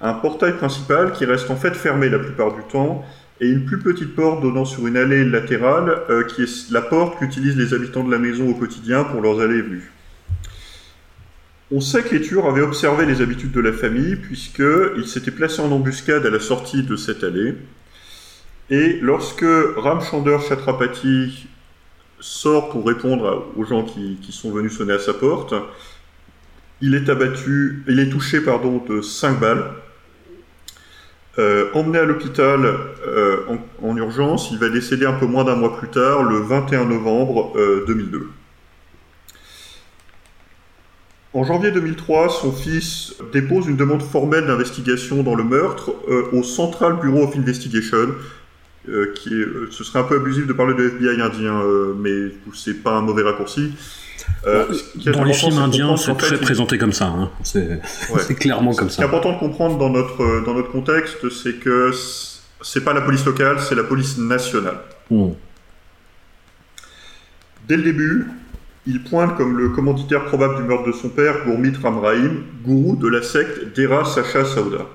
Un 0.00 0.14
portail 0.14 0.56
principal 0.56 1.12
qui 1.12 1.24
reste 1.24 1.50
en 1.50 1.56
fait 1.56 1.74
fermé 1.74 2.08
la 2.08 2.20
plupart 2.20 2.54
du 2.54 2.62
temps, 2.62 3.04
et 3.40 3.48
une 3.48 3.64
plus 3.64 3.78
petite 3.78 4.14
porte 4.14 4.42
donnant 4.42 4.64
sur 4.64 4.86
une 4.86 4.96
allée 4.96 5.24
latérale, 5.24 6.02
euh, 6.10 6.24
qui 6.24 6.42
est 6.42 6.70
la 6.70 6.82
porte 6.82 7.18
qu'utilisent 7.18 7.56
les 7.56 7.74
habitants 7.74 8.04
de 8.04 8.10
la 8.10 8.18
maison 8.18 8.48
au 8.48 8.54
quotidien 8.54 9.04
pour 9.04 9.20
leurs 9.20 9.40
allées 9.40 9.58
et 9.58 9.62
venues. 9.62 9.92
On 11.70 11.80
sait 11.80 12.02
que 12.02 12.14
les 12.14 12.22
tueurs 12.22 12.46
avaient 12.46 12.62
observé 12.62 13.06
les 13.06 13.20
habitudes 13.20 13.52
de 13.52 13.60
la 13.60 13.72
famille, 13.72 14.16
puisqu'ils 14.16 15.06
s'étaient 15.06 15.30
placés 15.30 15.60
en 15.60 15.70
embuscade 15.70 16.24
à 16.24 16.30
la 16.30 16.40
sortie 16.40 16.82
de 16.82 16.96
cette 16.96 17.24
allée. 17.24 17.54
Et 18.70 18.98
lorsque 19.02 19.46
Ramchander 19.76 20.38
Chatrapati 20.48 21.48
sort 22.20 22.70
pour 22.70 22.86
répondre 22.86 23.46
aux 23.56 23.64
gens 23.64 23.84
qui, 23.84 24.18
sont 24.30 24.50
venus 24.50 24.76
sonner 24.76 24.94
à 24.94 24.98
sa 24.98 25.14
porte. 25.14 25.54
Il 26.80 26.94
est 26.94 27.08
abattu, 27.08 27.84
il 27.88 27.98
est 27.98 28.08
touché 28.08 28.40
pardon, 28.40 28.82
de 28.88 29.00
5 29.00 29.40
balles. 29.40 29.64
Euh, 31.38 31.70
emmené 31.72 31.98
à 31.98 32.04
l'hôpital 32.04 32.64
euh, 33.06 33.36
en, 33.80 33.96
urgence, 33.96 34.50
il 34.50 34.58
va 34.58 34.68
décéder 34.68 35.06
un 35.06 35.12
peu 35.12 35.26
moins 35.26 35.44
d'un 35.44 35.54
mois 35.54 35.76
plus 35.76 35.88
tard, 35.88 36.24
le 36.24 36.38
21 36.40 36.86
novembre 36.86 37.52
2002. 37.86 38.18
Euh, 38.18 38.28
en 41.34 41.44
janvier 41.44 41.70
2003, 41.70 42.30
son 42.30 42.50
fils 42.50 43.14
dépose 43.32 43.68
une 43.68 43.76
demande 43.76 44.02
formelle 44.02 44.46
d'investigation 44.46 45.22
dans 45.22 45.36
le 45.36 45.44
meurtre 45.44 45.94
au 46.32 46.42
Central 46.42 46.98
Bureau 47.00 47.24
of 47.24 47.36
Investigation, 47.36 48.08
euh, 48.88 49.12
qui 49.14 49.28
est, 49.28 49.44
euh, 49.44 49.68
ce 49.70 49.84
serait 49.84 49.98
un 49.98 50.04
peu 50.04 50.16
abusif 50.16 50.46
de 50.46 50.52
parler 50.52 50.74
de 50.74 50.88
FBI 50.88 51.20
indien, 51.20 51.60
euh, 51.60 51.94
mais 51.98 52.32
c'est 52.54 52.82
pas 52.82 52.92
un 52.92 53.02
mauvais 53.02 53.22
raccourci. 53.22 53.72
dans 54.44 55.24
les 55.24 55.34
films 55.34 55.58
indiens, 55.58 55.96
c'est 55.96 56.16
très 56.16 56.38
présenté 56.38 56.78
comme 56.78 56.92
ça. 56.92 57.06
Hein. 57.06 57.30
C'est 57.42 57.80
clairement 58.38 58.74
comme 58.74 58.88
ça. 58.88 58.94
Ce 58.94 58.96
qui 58.96 59.02
est 59.02 59.06
important 59.06 59.34
de 59.34 59.38
comprendre 59.38 59.78
dans 59.78 59.90
notre, 59.90 60.44
dans 60.44 60.54
notre 60.54 60.70
contexte, 60.70 61.28
c'est 61.28 61.54
que 61.54 61.90
c'est 62.62 62.82
pas 62.82 62.92
la 62.92 63.02
police 63.02 63.24
locale, 63.24 63.60
c'est 63.60 63.74
la 63.74 63.84
police 63.84 64.18
nationale. 64.18 64.78
Hmm. 65.10 65.32
Dès 67.68 67.76
le 67.76 67.82
début, 67.82 68.26
il 68.86 69.02
pointe 69.04 69.36
comme 69.36 69.58
le 69.58 69.68
commanditaire 69.68 70.24
probable 70.24 70.56
du 70.56 70.62
meurtre 70.62 70.86
de 70.86 70.92
son 70.92 71.10
père, 71.10 71.44
Gourmit 71.44 71.74
Ramrahim, 71.82 72.44
gourou 72.64 72.96
de 72.96 73.06
la 73.06 73.22
secte 73.22 73.76
Dera 73.76 74.06
Sacha 74.06 74.46
Sauda. 74.46 74.86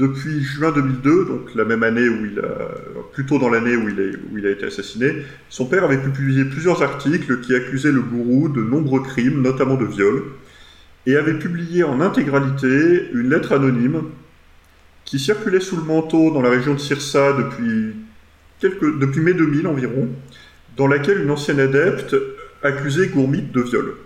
Depuis 0.00 0.42
juin 0.42 0.72
2002, 0.72 1.26
donc 1.26 1.54
la 1.54 1.66
même 1.66 1.82
année 1.82 2.08
où 2.08 2.24
il 2.24 2.38
a, 2.38 2.68
plutôt 3.12 3.38
dans 3.38 3.50
l'année 3.50 3.76
où, 3.76 3.82
où 3.82 4.38
il 4.38 4.46
a 4.46 4.50
été 4.50 4.64
assassiné, 4.64 5.12
son 5.50 5.66
père 5.66 5.84
avait 5.84 5.98
publié 5.98 6.46
plusieurs 6.46 6.82
articles 6.82 7.40
qui 7.40 7.54
accusaient 7.54 7.92
le 7.92 8.00
gourou 8.00 8.48
de 8.48 8.62
nombreux 8.62 9.02
crimes, 9.02 9.42
notamment 9.42 9.74
de 9.74 9.84
viol, 9.84 10.22
et 11.04 11.16
avait 11.16 11.38
publié 11.38 11.84
en 11.84 12.00
intégralité 12.00 13.10
une 13.12 13.28
lettre 13.28 13.52
anonyme 13.52 14.04
qui 15.04 15.18
circulait 15.18 15.60
sous 15.60 15.76
le 15.76 15.82
manteau 15.82 16.30
dans 16.30 16.40
la 16.40 16.48
région 16.48 16.72
de 16.72 16.78
Sirsa 16.78 17.34
depuis, 17.34 17.94
quelques, 18.58 18.98
depuis 19.00 19.20
mai 19.20 19.34
2000 19.34 19.66
environ, 19.66 20.08
dans 20.78 20.86
laquelle 20.86 21.20
une 21.20 21.30
ancienne 21.30 21.60
adepte 21.60 22.16
accusait 22.62 23.08
Gourmit 23.08 23.42
de 23.42 23.60
viol. 23.60 23.96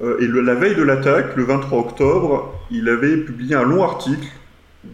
Euh, 0.00 0.18
et 0.18 0.28
la 0.28 0.54
veille 0.54 0.76
de 0.76 0.82
l'attaque, 0.82 1.36
le 1.36 1.44
23 1.44 1.78
octobre, 1.78 2.58
il 2.70 2.88
avait 2.88 3.18
publié 3.18 3.54
un 3.54 3.64
long 3.64 3.84
article 3.84 4.26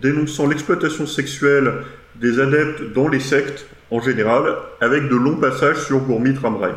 dénonçant 0.01 0.47
l'exploitation 0.47 1.07
sexuelle 1.07 1.73
des 2.17 2.41
adeptes 2.41 2.93
dans 2.93 3.09
les 3.09 3.21
sectes 3.21 3.67
en 3.93 4.01
général, 4.01 4.57
avec 4.81 5.09
de 5.09 5.17
longs 5.17 5.37
passages 5.37 5.85
sur 5.85 6.01
Gourmit 6.01 6.37
Ramraim. 6.39 6.75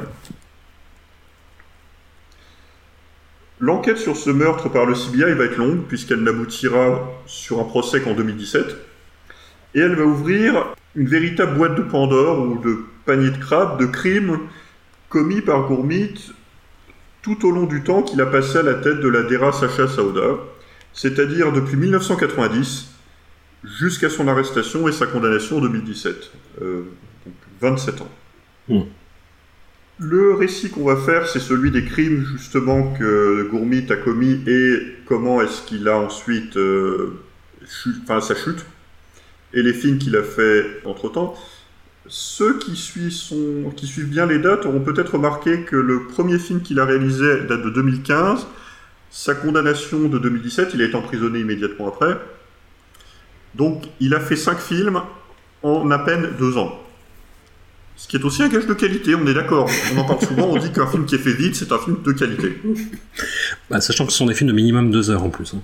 L'enquête 3.62 3.98
sur 3.98 4.18
ce 4.18 4.30
meurtre 4.30 4.68
par 4.68 4.86
le 4.86 4.94
CBI 4.94 5.34
va 5.34 5.46
être 5.46 5.58
longue, 5.58 5.86
puisqu'elle 5.88 6.24
n'aboutira 6.24 7.10
sur 7.26 7.62
un 7.62 7.64
procès 7.64 8.02
qu'en 8.02 8.14
2017. 8.14 8.76
Et 9.76 9.80
elle 9.80 9.96
va 9.96 10.04
ouvrir 10.04 10.76
une 10.96 11.08
véritable 11.08 11.56
boîte 11.58 11.76
de 11.76 11.84
Pandore 11.84 12.42
ou 12.42 12.60
de 12.60 12.80
panier 13.06 13.30
de 13.30 13.38
crabes 13.38 13.80
de 13.80 13.86
crimes 13.86 14.40
commis 15.08 15.40
par 15.40 15.68
Gourmit 15.68 16.34
tout 17.22 17.48
au 17.48 17.52
long 17.52 17.64
du 17.64 17.82
temps 17.82 18.02
qu'il 18.02 18.20
a 18.20 18.26
passé 18.26 18.58
à 18.58 18.64
la 18.64 18.74
tête 18.74 19.00
de 19.00 19.08
la 19.08 19.24
DERA 19.24 19.54
Sacha 19.54 19.88
Saouda, 19.88 20.38
c'est-à-dire 20.92 21.54
depuis 21.54 21.78
1990 21.78 22.95
jusqu'à 23.78 24.10
son 24.10 24.28
arrestation 24.28 24.88
et 24.88 24.92
sa 24.92 25.08
condamnation 25.08 25.58
en 25.58 25.62
2017. 25.62 26.32
Euh, 26.62 26.84
donc 27.26 27.36
27 27.62 28.02
ans. 28.02 28.12
Hmm. 28.70 28.82
Le 29.98 30.34
récit 30.34 30.70
qu'on 30.70 30.84
va 30.84 30.98
faire, 30.98 31.28
c'est 31.28 31.40
celui 31.40 31.72
des 31.72 31.86
crimes 31.86 32.26
justement 32.26 32.94
que 32.94 33.48
Gourmit 33.50 33.86
a 33.90 33.96
commis 33.96 34.42
et 34.46 34.78
comment 35.06 35.42
est-ce 35.42 35.62
qu'il 35.62 35.88
a 35.88 35.98
ensuite, 35.98 36.58
euh, 36.58 37.22
chute, 37.66 37.96
enfin 38.04 38.20
sa 38.20 38.36
chute, 38.36 38.66
et 39.54 39.62
les 39.62 39.74
films 39.74 39.98
qu'il 39.98 40.18
a 40.18 40.24
fait 40.24 40.82
entre-temps. 40.84 41.36
Ceux 42.08 42.60
qui 42.60 42.76
suivent, 42.76 43.10
son, 43.10 43.72
qui 43.76 43.88
suivent 43.88 44.10
bien 44.10 44.26
les 44.26 44.38
dates 44.38 44.66
auront 44.66 44.82
peut-être 44.82 45.14
remarqué 45.14 45.62
que 45.62 45.78
le 45.78 46.04
premier 46.04 46.40
film 46.40 46.62
qu'il 46.62 46.80
a 46.80 46.86
réalisé 46.86 47.46
date 47.48 47.64
de 47.64 47.70
2015, 47.70 48.48
sa 49.10 49.34
condamnation 49.34 50.10
de 50.10 50.20
2017, 50.20 50.72
il 50.74 50.82
a 50.82 50.86
été 50.86 50.96
emprisonné 50.96 51.40
immédiatement 51.40 51.88
après. 51.88 52.20
Donc 53.58 53.84
il 54.00 54.14
a 54.14 54.20
fait 54.20 54.36
cinq 54.36 54.60
films 54.60 55.02
en 55.64 55.90
à 55.92 56.00
peine 56.00 56.32
deux 56.38 56.58
ans. 56.58 56.80
Ce 57.98 58.08
qui 58.10 58.18
est 58.18 58.24
aussi 58.26 58.44
un 58.44 58.50
gage 58.50 58.68
de 58.68 58.74
qualité, 58.74 59.16
on 59.16 59.26
est 59.26 59.34
d'accord. 59.34 59.70
On 59.96 60.00
en 60.00 60.04
parle 60.04 60.22
souvent, 60.22 60.48
on 60.48 60.58
dit 60.58 60.72
qu'un 60.72 60.86
film 60.88 61.06
qui 61.06 61.16
est 61.16 61.20
fait 61.20 61.32
vite, 61.34 61.56
c'est 61.56 61.72
un 61.72 61.80
film 61.80 62.02
de 62.04 62.12
qualité. 62.12 62.62
Bah, 63.70 63.80
sachant 63.80 64.06
que 64.06 64.12
ce 64.12 64.18
sont 64.18 64.26
des 64.26 64.34
films 64.34 64.50
de 64.50 64.56
minimum 64.56 64.92
deux 64.92 65.10
heures 65.10 65.24
en 65.24 65.30
plus. 65.30 65.54
hein. 65.54 65.62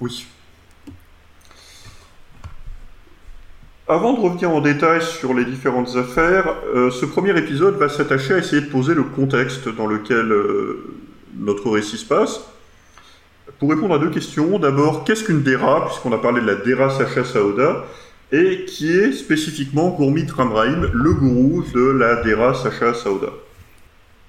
Oui. 0.00 0.26
Avant 3.88 4.14
de 4.14 4.20
revenir 4.20 4.50
en 4.50 4.60
détail 4.60 5.02
sur 5.02 5.34
les 5.34 5.44
différentes 5.44 5.94
affaires, 5.96 6.54
euh, 6.74 6.90
ce 6.90 7.04
premier 7.04 7.36
épisode 7.36 7.74
va 7.76 7.88
s'attacher 7.88 8.34
à 8.34 8.38
essayer 8.38 8.62
de 8.62 8.70
poser 8.70 8.94
le 8.94 9.02
contexte 9.02 9.68
dans 9.68 9.86
lequel 9.86 10.30
euh, 10.32 10.94
notre 11.36 11.68
récit 11.70 11.98
se 11.98 12.06
passe. 12.06 12.40
Pour 13.58 13.70
répondre 13.70 13.94
à 13.94 13.98
deux 13.98 14.10
questions, 14.10 14.58
d'abord, 14.58 15.04
qu'est-ce 15.04 15.24
qu'une 15.24 15.42
DERA, 15.42 15.86
puisqu'on 15.86 16.12
a 16.12 16.18
parlé 16.18 16.40
de 16.40 16.46
la 16.46 16.54
DERA 16.56 16.90
Sacha 16.90 17.24
Saouda, 17.24 17.84
et 18.32 18.64
qui 18.66 18.90
est 18.90 19.12
spécifiquement 19.12 19.90
Gourmit 19.90 20.26
Ramraim, 20.34 20.88
le 20.92 21.12
gourou 21.12 21.62
de 21.74 21.90
la 21.90 22.22
DERA 22.22 22.54
Sacha 22.54 22.94
Saouda. 22.94 23.28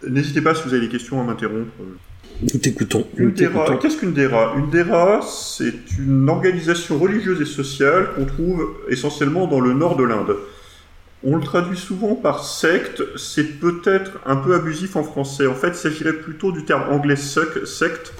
N'hésitez 0.07 0.41
pas 0.41 0.53
si 0.53 0.63
vous 0.63 0.73
avez 0.73 0.85
des 0.85 0.89
questions 0.91 1.19
à 1.19 1.23
m'interrompre. 1.23 1.71
Nous 3.17 3.31
t'écoutons. 3.31 3.77
Qu'est-ce 3.77 3.97
qu'une 3.97 4.11
DERA 4.13 4.53
Une 4.57 4.69
DERA, 4.69 5.21
c'est 5.21 5.73
une 5.97 6.29
organisation 6.29 6.97
religieuse 6.99 7.41
et 7.41 7.45
sociale 7.45 8.09
qu'on 8.15 8.25
trouve 8.25 8.67
essentiellement 8.89 9.47
dans 9.47 9.61
le 9.61 9.73
nord 9.73 9.95
de 9.95 10.03
l'Inde. 10.03 10.35
On 11.23 11.37
le 11.37 11.41
traduit 11.41 11.77
souvent 11.77 12.13
par 12.15 12.43
secte, 12.43 13.01
c'est 13.17 13.59
peut-être 13.59 14.11
un 14.25 14.35
peu 14.35 14.53
abusif 14.53 14.97
en 14.97 15.03
français. 15.03 15.47
En 15.47 15.55
fait, 15.55 15.69
il 15.69 15.75
s'agirait 15.75 16.13
plutôt 16.13 16.51
du 16.51 16.65
terme 16.65 16.83
anglais 16.91 17.15
sec- 17.15 17.65
secte, 17.65 18.13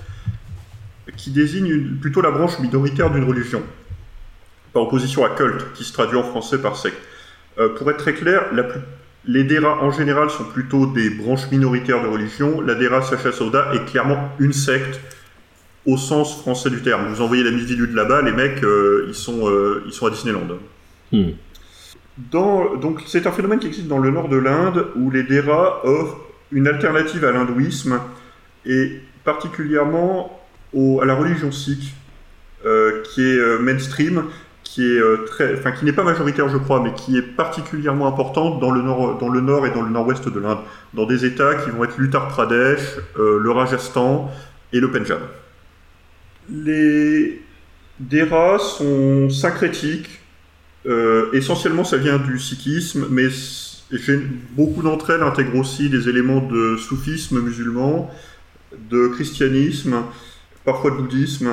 qui 1.15 1.31
désigne 1.31 1.67
une- 1.67 1.97
plutôt 1.99 2.21
la 2.21 2.31
branche 2.31 2.59
minoritaire 2.59 3.09
d'une 3.11 3.23
religion, 3.23 3.61
par 4.73 4.83
opposition 4.83 5.23
à 5.25 5.29
culte, 5.29 5.65
qui 5.75 5.83
se 5.83 5.93
traduit 5.93 6.17
en 6.17 6.23
français 6.23 6.57
par 6.59 6.75
secte. 6.75 6.97
Euh, 7.59 7.69
pour 7.69 7.89
être 7.91 7.97
très 7.97 8.13
clair, 8.13 8.45
la 8.53 8.63
plus- 8.63 8.81
les 9.27 9.43
DERA 9.43 9.81
en 9.81 9.91
général 9.91 10.29
sont 10.29 10.43
plutôt 10.45 10.85
des 10.87 11.09
branches 11.09 11.49
minoritaires 11.51 12.01
de 12.03 12.07
religion. 12.07 12.61
La 12.61 12.75
DERA 12.75 13.01
Sacha 13.01 13.31
Sauda 13.31 13.71
est 13.73 13.85
clairement 13.85 14.29
une 14.39 14.53
secte 14.53 14.99
au 15.85 15.97
sens 15.97 16.39
français 16.41 16.69
du 16.69 16.81
terme. 16.81 17.07
Vous 17.07 17.21
envoyez 17.21 17.43
la 17.43 17.51
mise 17.51 17.67
de 17.67 17.95
là-bas, 17.95 18.21
les 18.21 18.31
mecs, 18.31 18.63
euh, 18.63 19.05
ils, 19.07 19.15
sont, 19.15 19.47
euh, 19.49 19.83
ils 19.87 19.93
sont 19.93 20.05
à 20.07 20.09
Disneyland. 20.09 20.47
Hmm. 21.11 21.29
Dans, 22.17 22.75
donc 22.75 23.01
c'est 23.07 23.27
un 23.27 23.31
phénomène 23.31 23.59
qui 23.59 23.67
existe 23.67 23.87
dans 23.87 23.99
le 23.99 24.09
nord 24.09 24.29
de 24.29 24.37
l'Inde 24.37 24.87
où 24.95 25.11
les 25.11 25.23
DERA 25.23 25.85
offrent 25.85 26.17
une 26.51 26.67
alternative 26.67 27.25
à 27.25 27.31
l'hindouisme 27.31 27.99
et 28.65 28.99
particulièrement 29.23 30.39
à 30.73 31.05
la 31.05 31.15
religion 31.15 31.51
sikh 31.51 31.93
euh, 32.65 33.03
qui 33.03 33.21
est 33.21 33.37
euh, 33.37 33.59
mainstream, 33.59 34.23
qui 34.63 34.81
est 34.81 34.99
euh, 34.99 35.25
très, 35.27 35.53
enfin 35.53 35.71
qui 35.71 35.85
n'est 35.85 35.93
pas 35.93 36.03
majoritaire 36.03 36.49
je 36.49 36.57
crois, 36.57 36.81
mais 36.81 36.93
qui 36.93 37.15
est 37.15 37.21
particulièrement 37.21 38.07
importante 38.07 38.59
dans 38.59 38.71
le 38.71 38.81
nord, 38.81 39.19
dans 39.19 39.29
le 39.29 39.39
nord 39.39 39.67
et 39.67 39.71
dans 39.71 39.83
le 39.83 39.91
nord-ouest 39.91 40.27
de 40.27 40.39
l'Inde, 40.39 40.57
dans 40.95 41.05
des 41.05 41.25
États 41.25 41.55
qui 41.55 41.69
vont 41.69 41.83
être 41.83 41.97
l'Uttar 41.97 42.27
Pradesh, 42.27 42.79
le 43.17 43.51
Rajasthan 43.51 44.31
et 44.73 44.79
le 44.79 44.89
Punjab. 44.89 45.19
Les 46.49 47.41
DERA 47.99 48.57
sont 48.59 49.29
syncrétiques. 49.29 50.21
Essentiellement, 51.33 51.83
ça 51.83 51.97
vient 51.97 52.17
du 52.17 52.39
sikhisme, 52.39 53.07
mais 53.09 53.29
beaucoup 54.51 54.81
d'entre 54.81 55.11
elles 55.11 55.23
intègrent 55.23 55.57
aussi 55.57 55.89
des 55.89 56.09
éléments 56.09 56.41
de 56.41 56.77
soufisme 56.77 57.41
musulman, 57.41 58.11
de 58.89 59.07
christianisme, 59.07 60.03
parfois 60.65 60.91
de 60.91 60.97
bouddhisme. 60.97 61.49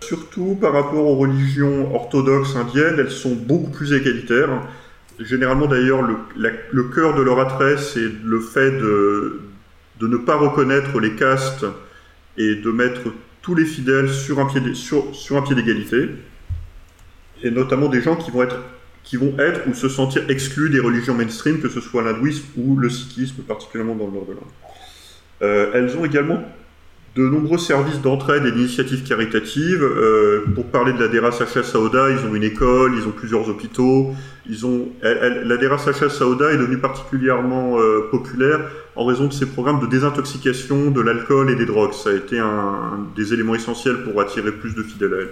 Surtout 0.00 0.56
par 0.60 0.72
rapport 0.72 1.06
aux 1.06 1.16
religions 1.16 1.94
orthodoxes 1.94 2.56
indiennes, 2.56 2.96
elles 2.98 3.10
sont 3.10 3.34
beaucoup 3.34 3.70
plus 3.70 3.92
égalitaires. 3.92 4.62
Généralement, 5.20 5.66
d'ailleurs, 5.66 6.02
le, 6.02 6.82
cœur 6.84 7.14
de 7.14 7.22
leur 7.22 7.38
attrait, 7.38 7.76
c'est 7.76 8.08
le 8.24 8.40
fait 8.40 8.72
de, 8.72 9.40
ne 10.00 10.16
pas 10.16 10.36
reconnaître 10.36 10.98
les 10.98 11.14
castes 11.14 11.66
et 12.36 12.56
de 12.56 12.70
mettre 12.72 13.02
tous 13.42 13.54
les 13.54 13.64
fidèles 13.64 14.10
sur 14.10 14.40
un 14.40 14.46
pied 14.46 14.60
d'é- 14.60 14.74
sur- 14.74 15.14
sur 15.14 15.36
un 15.36 15.42
pied 15.42 15.54
d'égalité 15.54 16.08
et 17.42 17.50
notamment 17.50 17.88
des 17.88 18.00
gens 18.00 18.16
qui 18.16 18.30
vont 18.30 18.42
être 18.42 18.56
qui 19.04 19.16
vont 19.16 19.36
être 19.38 19.66
ou 19.68 19.74
se 19.74 19.88
sentir 19.88 20.30
exclus 20.30 20.70
des 20.70 20.78
religions 20.78 21.14
mainstream, 21.14 21.60
que 21.60 21.68
ce 21.68 21.80
soit 21.80 22.02
l'hindouisme 22.04 22.44
ou 22.56 22.76
le 22.76 22.88
sikhisme, 22.88 23.42
particulièrement 23.42 23.96
dans 23.96 24.06
le 24.06 24.12
nord 24.12 24.26
de 24.26 24.32
l'Inde. 24.32 24.40
Euh, 25.42 25.70
elles 25.74 25.96
ont 25.96 26.04
également 26.04 26.44
de 27.14 27.28
nombreux 27.28 27.58
services 27.58 28.00
d'entraide 28.00 28.46
et 28.46 28.52
d'initiatives 28.52 29.02
caritatives. 29.02 29.82
Euh, 29.82 30.44
pour 30.54 30.66
parler 30.66 30.92
de 30.92 30.98
la 30.98 31.08
DERA 31.08 31.30
Sacha 31.30 31.62
Saouda, 31.62 32.10
ils 32.10 32.26
ont 32.26 32.34
une 32.34 32.44
école, 32.44 32.94
ils 32.96 33.06
ont 33.06 33.10
plusieurs 33.12 33.48
hôpitaux. 33.48 34.14
Ils 34.48 34.64
ont, 34.64 34.88
la 35.02 35.56
DERA 35.56 35.78
Sacha 35.78 36.08
Saouda 36.08 36.52
est 36.52 36.56
devenue 36.56 36.78
particulièrement 36.78 37.78
euh, 37.78 38.08
populaire 38.10 38.60
en 38.96 39.04
raison 39.04 39.26
de 39.26 39.32
ses 39.32 39.46
programmes 39.46 39.80
de 39.80 39.86
désintoxication 39.86 40.90
de 40.90 41.00
l'alcool 41.00 41.50
et 41.50 41.54
des 41.54 41.66
drogues. 41.66 41.92
Ça 41.92 42.10
a 42.10 42.14
été 42.14 42.38
un, 42.38 43.06
des 43.14 43.34
éléments 43.34 43.54
essentiels 43.54 44.04
pour 44.04 44.20
attirer 44.20 44.52
plus 44.52 44.74
de 44.74 44.82
fidèles 44.82 45.14
à 45.14 45.16
elle. 45.18 45.30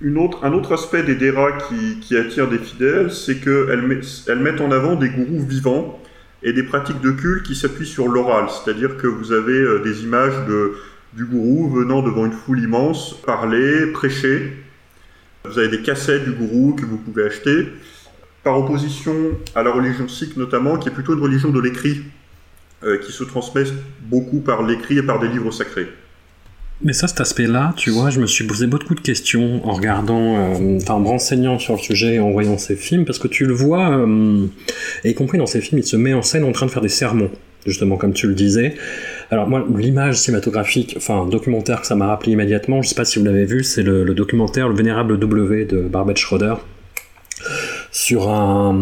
Une 0.00 0.18
autre, 0.18 0.44
un 0.44 0.52
autre 0.52 0.72
aspect 0.72 1.02
des 1.02 1.14
DERA 1.14 1.52
qui, 1.52 1.98
qui 2.00 2.16
attire 2.16 2.48
des 2.48 2.58
fidèles, 2.58 3.10
c'est 3.10 3.36
qu'elles 3.36 4.02
elles 4.28 4.38
mettent 4.38 4.60
en 4.60 4.70
avant 4.70 4.96
des 4.96 5.08
gourous 5.08 5.46
vivants 5.46 5.98
et 6.44 6.52
des 6.52 6.62
pratiques 6.62 7.00
de 7.00 7.10
culte 7.10 7.46
qui 7.46 7.56
s'appuient 7.56 7.86
sur 7.86 8.06
l'oral, 8.06 8.46
c'est-à-dire 8.50 8.98
que 8.98 9.06
vous 9.06 9.32
avez 9.32 9.58
euh, 9.58 9.82
des 9.82 10.02
images 10.02 10.46
de, 10.46 10.74
du 11.14 11.24
gourou 11.24 11.70
venant 11.70 12.02
devant 12.02 12.26
une 12.26 12.32
foule 12.32 12.60
immense, 12.60 13.14
parler, 13.24 13.86
prêcher. 13.92 14.52
Vous 15.44 15.58
avez 15.58 15.68
des 15.68 15.82
cassettes 15.82 16.24
du 16.24 16.32
gourou 16.32 16.74
que 16.74 16.84
vous 16.84 16.98
pouvez 16.98 17.24
acheter, 17.24 17.68
par 18.42 18.58
opposition 18.58 19.14
à 19.54 19.62
la 19.62 19.72
religion 19.72 20.06
sikh 20.06 20.36
notamment, 20.36 20.76
qui 20.76 20.88
est 20.88 20.92
plutôt 20.92 21.14
une 21.14 21.22
religion 21.22 21.48
de 21.48 21.60
l'écrit, 21.60 22.02
euh, 22.84 22.98
qui 22.98 23.10
se 23.10 23.24
transmet 23.24 23.64
beaucoup 24.02 24.40
par 24.40 24.62
l'écrit 24.62 24.98
et 24.98 25.02
par 25.02 25.18
des 25.18 25.28
livres 25.28 25.50
sacrés. 25.50 25.88
Mais 26.82 26.92
ça, 26.92 27.06
cet 27.08 27.20
aspect-là, 27.20 27.72
tu 27.76 27.90
vois, 27.90 28.10
je 28.10 28.20
me 28.20 28.26
suis 28.26 28.44
posé 28.46 28.66
beaucoup 28.66 28.94
de 28.94 29.00
questions 29.00 29.66
en 29.66 29.72
regardant, 29.72 30.36
euh, 30.36 30.76
enfin, 30.82 30.94
en 30.94 31.00
me 31.00 31.08
renseignant 31.08 31.58
sur 31.58 31.74
le 31.74 31.78
sujet 31.78 32.14
et 32.16 32.20
en 32.20 32.30
voyant 32.30 32.58
ces 32.58 32.76
films, 32.76 33.04
parce 33.04 33.18
que 33.18 33.28
tu 33.28 33.46
le 33.46 33.54
vois, 33.54 33.90
euh, 33.96 34.46
et 35.04 35.10
y 35.10 35.14
compris 35.14 35.38
dans 35.38 35.46
ces 35.46 35.60
films, 35.60 35.78
il 35.78 35.84
se 35.86 35.96
met 35.96 36.12
en 36.14 36.22
scène 36.22 36.44
en 36.44 36.52
train 36.52 36.66
de 36.66 36.70
faire 36.70 36.82
des 36.82 36.88
sermons, 36.90 37.30
justement, 37.64 37.96
comme 37.96 38.12
tu 38.12 38.26
le 38.26 38.34
disais. 38.34 38.74
Alors 39.30 39.48
moi, 39.48 39.64
l'image 39.78 40.16
cinématographique, 40.16 40.94
enfin, 40.98 41.26
documentaire 41.26 41.80
que 41.80 41.86
ça 41.86 41.94
m'a 41.94 42.06
rappelé 42.08 42.32
immédiatement, 42.32 42.82
je 42.82 42.88
sais 42.88 42.94
pas 42.96 43.04
si 43.06 43.18
vous 43.18 43.24
l'avez 43.24 43.46
vu, 43.46 43.62
c'est 43.64 43.82
le, 43.82 44.04
documentaire 44.12 44.68
Le 44.68 44.74
Vénérable 44.74 45.18
W 45.18 45.64
de 45.64 45.78
Barbet 45.82 46.16
Schroeder 46.16 46.54
sur 47.92 48.28
un- 48.28 48.74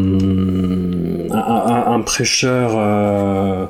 un 1.31 2.01
prêcheur... 2.01 2.73
euh, 2.75 3.67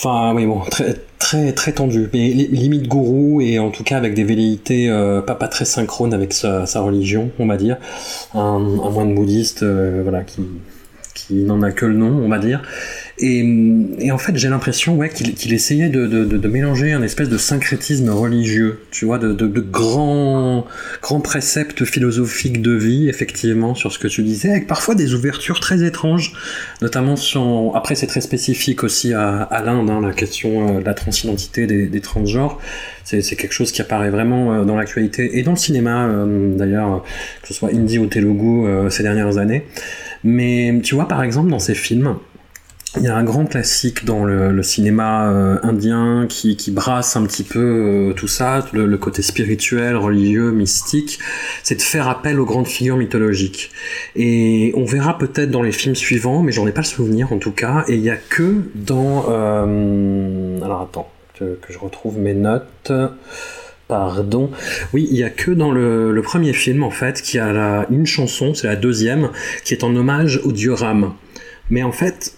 Enfin, 0.00 0.32
oui, 0.32 0.46
bon, 0.46 0.60
très, 0.60 0.94
très, 1.18 1.52
très 1.52 1.72
tendu, 1.72 2.08
mais 2.12 2.28
li- 2.28 2.46
limite 2.46 2.86
gourou, 2.86 3.40
et 3.40 3.58
en 3.58 3.70
tout 3.70 3.82
cas 3.82 3.96
avec 3.96 4.14
des 4.14 4.22
velléités 4.22 4.88
euh, 4.88 5.20
pas, 5.22 5.34
très 5.48 5.64
synchrones 5.64 6.14
avec 6.14 6.32
sa, 6.32 6.64
religion, 6.80 7.32
on 7.40 7.46
va 7.46 7.56
dire. 7.56 7.78
Un, 8.32 8.38
un 8.84 8.90
moine 8.90 9.12
bouddhiste, 9.16 9.64
euh, 9.64 10.02
voilà, 10.04 10.22
qui, 10.22 10.40
qui 11.16 11.42
n'en 11.42 11.62
a 11.62 11.72
que 11.72 11.84
le 11.84 11.94
nom, 11.94 12.16
on 12.24 12.28
va 12.28 12.38
dire. 12.38 12.62
Et, 13.20 14.12
en 14.12 14.18
fait, 14.18 14.36
j'ai 14.36 14.48
l'impression 14.48 14.96
ouais, 14.96 15.08
qu'il 15.08 15.52
essayait 15.52 15.88
de, 15.88 16.06
de, 16.06 16.48
mélanger 16.48 16.92
un 16.92 17.02
espèce 17.02 17.28
de 17.28 17.36
syncrétisme 17.36 18.10
religieux, 18.10 18.78
tu 18.92 19.06
vois, 19.06 19.18
de, 19.18 19.60
grands, 19.60 20.66
grands 21.02 21.20
préceptes 21.20 21.84
philosophiques 21.84 22.62
de 22.62 22.72
vie, 22.72 23.08
effectivement, 23.08 23.74
sur 23.74 23.92
ce 23.92 23.98
que 23.98 24.06
tu 24.06 24.22
disais, 24.22 24.50
avec 24.50 24.66
parfois 24.68 24.94
des 24.94 25.14
ouvertures 25.14 25.58
très 25.58 25.84
étranges, 25.84 26.32
notamment 26.80 27.16
sur... 27.16 27.72
Après, 27.74 27.96
c'est 27.96 28.06
très 28.06 28.20
spécifique 28.20 28.84
aussi 28.84 29.12
à, 29.12 29.42
à 29.42 29.62
l'Inde, 29.62 29.90
hein, 29.90 30.00
la 30.00 30.12
question 30.12 30.76
euh, 30.76 30.80
de 30.80 30.84
la 30.84 30.94
transidentité 30.94 31.66
des, 31.66 31.86
des 31.86 32.00
transgenres. 32.00 32.60
C'est 33.04 33.36
quelque 33.36 33.52
chose 33.52 33.72
qui 33.72 33.80
apparaît 33.80 34.10
vraiment 34.10 34.52
euh, 34.52 34.64
dans 34.64 34.76
l'actualité 34.76 35.38
et 35.38 35.42
dans 35.42 35.52
le 35.52 35.56
cinéma, 35.56 36.06
euh, 36.06 36.56
d'ailleurs, 36.56 37.02
que 37.42 37.48
ce 37.48 37.54
soit 37.54 37.70
hindi 37.70 37.98
ou 37.98 38.06
telugu 38.06 38.66
ces 38.90 39.02
dernières 39.02 39.38
années. 39.38 39.64
Mais 40.24 40.80
tu 40.82 40.94
vois, 40.94 41.08
par 41.08 41.22
exemple, 41.22 41.50
dans 41.50 41.58
ces 41.58 41.74
films, 41.74 42.16
il 42.96 43.02
y 43.02 43.06
a 43.06 43.16
un 43.16 43.24
grand 43.24 43.44
classique 43.44 44.04
dans 44.04 44.24
le, 44.24 44.62
cinéma 44.62 45.30
euh, 45.30 45.58
indien 45.62 46.26
qui, 46.28 46.56
brasse 46.70 47.16
un 47.16 47.24
petit 47.24 47.44
peu 47.44 47.58
euh, 47.58 48.12
tout 48.14 48.28
ça, 48.28 48.64
le, 48.72 48.96
côté 48.96 49.20
spirituel, 49.20 49.96
religieux, 49.96 50.52
mystique, 50.52 51.18
c'est 51.62 51.76
de 51.76 51.82
faire 51.82 52.08
appel 52.08 52.40
aux 52.40 52.46
grandes 52.46 52.66
figures 52.66 52.96
mythologiques. 52.96 53.70
Et 54.16 54.72
on 54.74 54.84
verra 54.84 55.18
peut-être 55.18 55.50
dans 55.50 55.62
les 55.62 55.72
films 55.72 55.94
suivants, 55.94 56.42
mais 56.42 56.52
j'en 56.52 56.66
ai 56.66 56.72
pas 56.72 56.80
le 56.80 56.86
souvenir 56.86 57.32
en 57.32 57.38
tout 57.38 57.52
cas, 57.52 57.84
et 57.88 57.94
il 57.94 58.00
y 58.00 58.10
a 58.10 58.16
que 58.16 58.62
dans... 58.74 59.26
Euh, 59.28 60.60
alors 60.62 60.82
attends, 60.82 61.10
que, 61.38 61.58
je 61.68 61.78
retrouve 61.78 62.18
mes 62.18 62.34
notes... 62.34 62.92
Pardon. 63.86 64.50
Oui, 64.92 65.08
il 65.10 65.16
y 65.16 65.24
a 65.24 65.30
que 65.30 65.50
dans 65.50 65.72
le, 65.72 66.20
premier 66.22 66.52
film 66.52 66.82
en 66.82 66.90
fait 66.90 67.22
qui 67.22 67.38
a 67.38 67.86
une 67.88 68.04
chanson, 68.04 68.52
c'est 68.52 68.66
la 68.66 68.76
deuxième, 68.76 69.30
qui 69.64 69.72
est 69.72 69.82
en 69.82 69.96
hommage 69.96 70.42
au 70.44 70.52
dieu 70.52 70.74
Ram. 70.74 71.14
Mais 71.70 71.82
en 71.82 71.92
fait, 71.92 72.34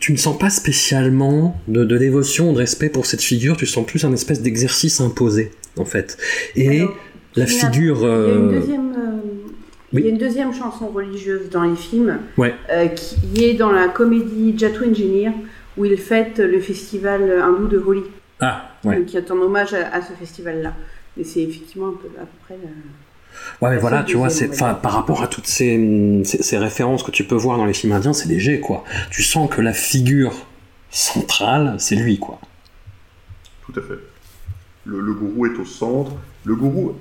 tu 0.00 0.12
ne 0.12 0.16
sens 0.16 0.38
pas 0.38 0.50
spécialement 0.50 1.60
de, 1.68 1.84
dévotion, 1.84 2.52
de 2.52 2.58
respect 2.58 2.88
pour 2.88 3.06
cette 3.06 3.22
figure, 3.22 3.56
tu 3.56 3.66
sens 3.66 3.86
plus 3.86 4.04
un 4.04 4.12
espèce 4.12 4.42
d'exercice 4.42 5.00
imposé, 5.00 5.52
en 5.76 5.84
fait. 5.84 6.18
Et 6.56 6.82
la 7.36 7.46
figure... 7.46 8.06
Il 9.92 10.04
y 10.04 10.08
a 10.08 10.10
une 10.10 10.18
deuxième 10.18 10.52
chanson 10.52 10.88
religieuse 10.88 11.50
dans 11.50 11.62
les 11.62 11.76
films, 11.76 12.18
euh, 12.40 12.86
qui 12.88 13.44
est 13.44 13.54
dans 13.54 13.70
la 13.70 13.86
comédie 13.86 14.54
Jatu 14.58 14.88
Engineer, 14.88 15.30
où 15.76 15.84
il 15.84 15.96
fête 15.96 16.38
le 16.38 16.58
festival 16.58 17.40
hindou 17.40 17.68
de 17.68 17.78
Holi. 17.78 18.02
Ah, 18.40 18.72
ouais. 18.84 19.04
qui 19.04 19.16
est 19.16 19.30
en 19.30 19.38
hommage 19.38 19.72
à, 19.72 20.02
ce 20.02 20.12
festival-là. 20.12 20.74
Mais 21.16 21.22
c'est 21.22 21.42
effectivement 21.42 21.88
un 21.88 21.92
peu, 21.92 22.08
à 22.20 22.22
peu 22.22 22.36
près... 22.44 22.58
Ouais, 23.60 23.70
mais 23.70 23.78
voilà, 23.78 24.02
tu 24.02 24.16
vois, 24.16 24.30
c'est, 24.30 24.50
par 24.58 24.92
rapport 24.92 25.22
à 25.22 25.28
toutes 25.28 25.46
ces, 25.46 26.22
ces, 26.24 26.58
références 26.58 27.02
que 27.02 27.10
tu 27.10 27.24
peux 27.24 27.34
voir 27.34 27.56
dans 27.58 27.64
les 27.64 27.74
films 27.74 27.92
indiens, 27.92 28.12
c'est 28.12 28.28
léger, 28.28 28.60
quoi. 28.60 28.84
Tu 29.10 29.22
sens 29.22 29.48
que 29.48 29.60
la 29.60 29.72
figure 29.72 30.46
centrale, 30.90 31.76
c'est 31.78 31.96
lui, 31.96 32.18
quoi. 32.18 32.40
Tout 33.66 33.78
à 33.78 33.82
fait. 33.82 33.98
Le, 34.84 35.12
gourou 35.12 35.46
est 35.46 35.58
au 35.58 35.64
centre. 35.64 36.12
Le 36.44 36.54
gourou 36.54 36.94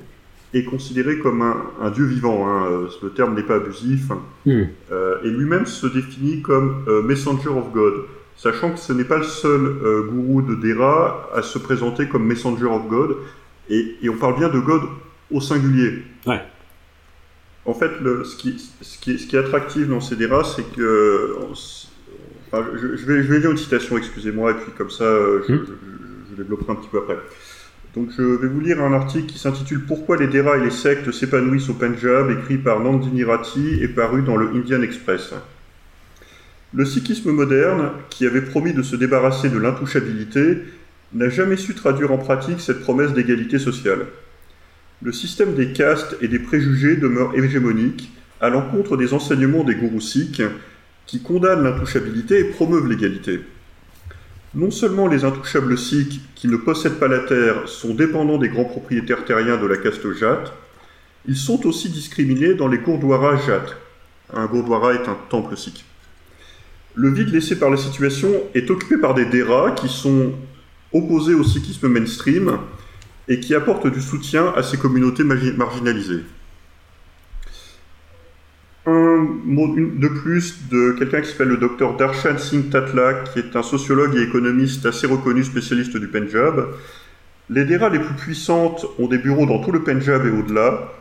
est 0.54 0.64
considéré 0.64 1.20
comme 1.20 1.42
un, 1.42 1.90
dieu 1.92 2.06
vivant. 2.06 2.48
Hein. 2.48 2.88
Le 3.02 3.10
terme 3.10 3.36
n'est 3.36 3.44
pas 3.44 3.56
abusif. 3.56 4.10
Hmm. 4.46 4.64
Euh, 4.92 5.18
et 5.24 5.30
lui-même 5.30 5.66
se 5.66 5.88
définit 5.88 6.42
comme 6.42 6.86
euh, 6.88 7.02
Messenger 7.02 7.50
of 7.50 7.72
God, 7.74 8.06
sachant 8.38 8.72
que 8.72 8.80
ce 8.80 8.94
n'est 8.94 9.04
pas 9.04 9.18
le 9.18 9.24
seul 9.24 9.62
euh, 9.62 10.08
gourou 10.10 10.42
de 10.42 10.56
Dera 10.56 11.30
à 11.34 11.42
se 11.42 11.58
présenter 11.58 12.08
comme 12.08 12.26
Messenger 12.26 12.66
of 12.66 12.88
God. 12.88 13.18
Et, 13.70 13.96
et 14.02 14.10
on 14.10 14.18
parle 14.18 14.38
bien 14.38 14.50
de 14.50 14.60
God 14.60 14.82
au 15.34 15.42
singulier. 15.42 16.04
Ouais. 16.26 16.42
En 17.66 17.74
fait, 17.74 17.92
le, 18.02 18.24
ce, 18.24 18.36
qui, 18.36 18.60
ce, 18.82 18.98
qui, 18.98 19.18
ce, 19.18 19.28
qui, 19.28 19.36
est 19.36 19.40
attractif 19.40 19.88
dans 19.88 20.02
ces 20.02 20.16
dérats, 20.16 20.44
c'est 20.44 20.70
que. 20.76 21.38
je, 22.52 23.06
vais, 23.06 23.24
je 23.24 23.34
vais 23.34 23.40
lire 23.40 23.52
une 23.52 23.58
citation, 23.58 23.98
excusez-moi, 23.98 24.52
et 24.52 24.54
puis 24.56 24.72
comme 24.78 24.90
ça, 24.90 25.06
euh, 25.06 25.44
je, 25.48 25.56
je, 25.56 26.36
développerai 26.36 26.74
un 26.74 26.76
petit 26.76 26.90
peu 26.90 27.00
après. 27.00 27.18
Donc, 27.96 28.10
je 28.18 28.24
vais 28.24 28.48
vous 28.48 28.60
lire 28.60 28.82
un 28.82 28.92
article 28.92 29.28
qui 29.28 29.38
s'intitule 29.38 29.86
Pourquoi 29.86 30.18
les 30.18 30.28
Deras 30.28 30.58
et 30.58 30.64
les 30.64 30.72
sectes 30.72 31.12
s'épanouissent 31.12 31.70
au 31.70 31.76
Punjab, 31.76 32.32
écrit 32.32 32.58
par 32.58 32.80
Nandini 32.80 33.24
Rati 33.24 33.78
et 33.82 33.88
paru 33.88 34.24
dans 34.24 34.36
le 34.36 34.48
Indian 34.48 34.82
Express. 34.82 35.34
Le 36.74 36.86
sikhisme 36.86 37.32
moderne, 37.32 37.92
qui 38.10 38.26
avait 38.26 38.42
promis 38.42 38.74
de 38.74 38.82
se 38.82 38.96
débarrasser 38.96 39.50
de 39.50 39.60
l'intouchabilité, 39.60 40.58
n'a 41.14 41.30
jamais 41.30 41.56
su 41.56 41.76
traduire 41.76 42.12
en 42.12 42.18
pratique 42.18 42.60
cette 42.60 42.82
promesse 42.82 43.14
d'égalité 43.14 43.60
sociale 43.60 44.08
le 45.04 45.12
système 45.12 45.54
des 45.54 45.74
castes 45.74 46.16
et 46.22 46.30
des 46.30 46.40
préjugés 46.40 46.96
demeure 46.96 47.36
hégémonique 47.36 48.10
à 48.40 48.50
l'encontre 48.50 48.96
des 48.96 49.14
enseignements 49.14 49.66
des 49.66 49.76
gourous 49.76 50.00
sikhs 50.00 50.42
qui 51.06 51.22
condamnent 51.22 51.64
l'intouchabilité 51.64 52.40
et 52.40 52.44
promeuvent 52.46 52.88
l'égalité. 52.88 53.42
Non 54.56 54.72
seulement 54.72 55.08
les 55.08 55.26
intouchables 55.26 55.78
sikhs 55.78 56.22
qui 56.36 56.48
ne 56.48 56.56
possèdent 56.56 57.00
pas 57.00 57.10
la 57.10 57.20
terre 57.20 57.68
sont 57.68 57.94
dépendants 57.94 58.38
des 58.38 58.48
grands 58.48 58.64
propriétaires 58.64 59.26
terriens 59.26 59.58
de 59.58 59.68
la 59.68 59.76
caste 59.76 60.10
Jat, 60.14 60.54
ils 61.28 61.38
sont 61.38 61.66
aussi 61.66 61.90
discriminés 61.90 62.54
dans 62.54 62.70
les 62.70 62.78
Gurdwaras 62.78 63.46
Jat. 63.46 63.66
Un 64.34 64.46
Gurdwara 64.46 64.94
est 64.94 65.10
un 65.10 65.18
temple 65.30 65.58
sikh. 65.58 65.84
Le 66.96 67.10
vide 67.10 67.30
laissé 67.30 67.60
par 67.60 67.70
la 67.70 67.78
situation 67.78 68.30
est 68.54 68.70
occupé 68.70 68.98
par 68.98 69.16
des 69.16 69.26
Deras 69.26 69.72
qui 69.72 69.90
sont 69.90 70.32
opposés 70.94 71.34
au 71.34 71.44
sikhisme 71.44 71.88
mainstream 71.88 72.60
et 73.28 73.40
qui 73.40 73.56
apporte 73.56 73.88
du 73.88 74.02
soutien 74.02 74.54
à 74.56 74.64
ces 74.64 74.78
communautés 74.78 75.24
marginalisées. 75.24 76.24
Un 78.86 79.26
mot 79.46 79.74
de 79.76 80.08
plus 80.10 80.68
de 80.70 80.92
quelqu'un 81.00 81.22
qui 81.22 81.30
s'appelle 81.30 81.48
le 81.48 81.58
docteur 81.58 81.96
Darshan 81.96 82.38
Singh 82.38 82.70
Tatla, 82.70 83.24
qui 83.32 83.40
est 83.40 83.56
un 83.56 83.64
sociologue 83.64 84.16
et 84.18 84.24
économiste 84.24 84.86
assez 84.86 85.08
reconnu 85.08 85.44
spécialiste 85.44 85.96
du 85.96 86.08
Pendjab. 86.10 86.68
Les 87.50 87.64
DERA 87.64 87.90
les 87.90 88.00
plus 88.00 88.16
puissantes 88.16 88.86
ont 89.00 89.08
des 89.08 89.18
bureaux 89.18 89.46
dans 89.46 89.60
tout 89.60 89.72
le 89.72 89.84
Pendjab 89.84 90.26
et 90.26 90.32
au-delà. 90.32 90.92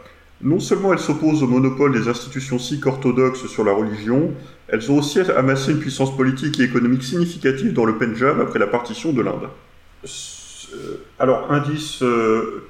Non 0.42 0.60
seulement 0.60 0.92
elles 0.92 1.00
s'opposent 1.00 1.42
au 1.42 1.48
monopole 1.48 1.92
des 1.92 2.08
institutions 2.08 2.58
sikh 2.60 2.86
orthodoxes 2.86 3.46
sur 3.46 3.64
la 3.64 3.72
religion, 3.72 4.32
elles 4.68 4.90
ont 4.90 4.98
aussi 4.98 5.20
amassé 5.20 5.72
une 5.72 5.78
puissance 5.78 6.16
politique 6.16 6.60
et 6.60 6.64
économique 6.64 7.02
significative 7.02 7.72
dans 7.72 7.84
le 7.84 7.98
Pendjab 7.98 8.40
après 8.40 8.60
la 8.60 8.68
partition 8.68 9.12
de 9.12 9.22
l'Inde. 9.22 9.48
Euh, 10.74 10.96
alors, 11.18 11.50
indice, 11.50 12.02
euh, 12.02 12.64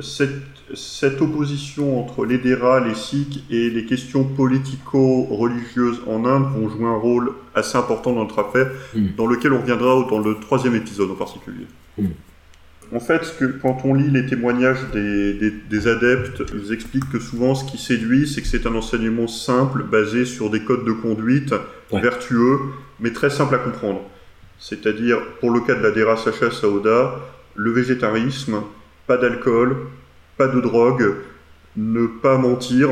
cette, 0.00 1.20
opposition 1.20 2.00
entre 2.00 2.24
les 2.24 2.38
Dera, 2.38 2.80
les 2.80 2.94
Sikhs 2.94 3.44
et 3.50 3.70
les 3.70 3.84
questions 3.84 4.24
politico-religieuses 4.24 6.00
en 6.06 6.24
Inde 6.24 6.46
vont 6.54 6.68
jouer 6.68 6.86
un 6.86 6.96
rôle 6.96 7.32
assez 7.54 7.76
important 7.76 8.12
dans 8.12 8.22
notre 8.22 8.38
affaire, 8.38 8.70
hmm. 8.94 9.08
dans 9.16 9.26
lequel 9.26 9.52
on 9.52 9.60
reviendra 9.60 10.06
dans 10.08 10.18
le 10.18 10.38
troisième 10.40 10.74
épisode 10.74 11.10
en 11.10 11.16
particulier. 11.16 11.66
Hmm. 11.98 12.06
En 12.94 13.00
fait, 13.00 13.34
que, 13.38 13.46
quand 13.46 13.78
on 13.84 13.94
lit 13.94 14.10
les 14.10 14.26
témoignages 14.26 14.90
des, 14.92 15.88
adeptes, 15.88 16.42
ils 16.54 16.72
expliquent 16.72 17.10
que 17.10 17.18
souvent 17.18 17.54
ce 17.54 17.64
qui 17.64 17.78
séduit, 17.78 18.28
c'est 18.28 18.42
que 18.42 18.46
c'est 18.46 18.66
un 18.66 18.74
enseignement 18.74 19.26
simple, 19.28 19.82
basé 19.82 20.26
sur 20.26 20.50
des 20.50 20.60
codes 20.60 20.84
de 20.84 20.92
conduite 20.92 21.54
vertueux, 21.90 22.58
mais 23.00 23.12
très 23.12 23.30
simple 23.30 23.54
à 23.54 23.58
comprendre. 23.58 24.02
C'est-à-dire, 24.62 25.18
pour 25.40 25.50
le 25.50 25.60
cas 25.60 25.74
de 25.74 25.82
la 25.82 25.90
Dera 25.90 26.16
Sacha 26.16 26.52
Saouda, 26.52 27.16
le 27.56 27.72
végétarisme, 27.72 28.62
pas 29.08 29.16
d'alcool, 29.16 29.76
pas 30.36 30.46
de 30.46 30.60
drogue, 30.60 31.16
ne 31.76 32.06
pas 32.06 32.38
mentir, 32.38 32.90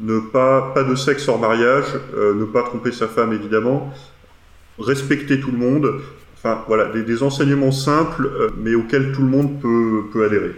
ne 0.00 0.18
pas, 0.18 0.72
de 0.82 0.94
sexe 0.94 1.28
hors 1.28 1.38
mariage, 1.38 1.84
euh, 2.16 2.32
ne 2.34 2.46
pas 2.46 2.62
tromper 2.62 2.90
sa 2.90 3.06
femme 3.06 3.34
évidemment, 3.34 3.92
respecter 4.78 5.40
tout 5.40 5.50
le 5.52 5.58
monde, 5.58 6.00
enfin 6.38 6.64
voilà, 6.66 6.86
des, 6.86 7.22
enseignements 7.22 7.70
simples 7.70 8.24
euh, 8.24 8.48
mais 8.56 8.74
auxquels 8.74 9.12
tout 9.12 9.20
le 9.20 9.28
monde 9.28 9.60
peut, 9.60 10.24
adhérer. 10.24 10.52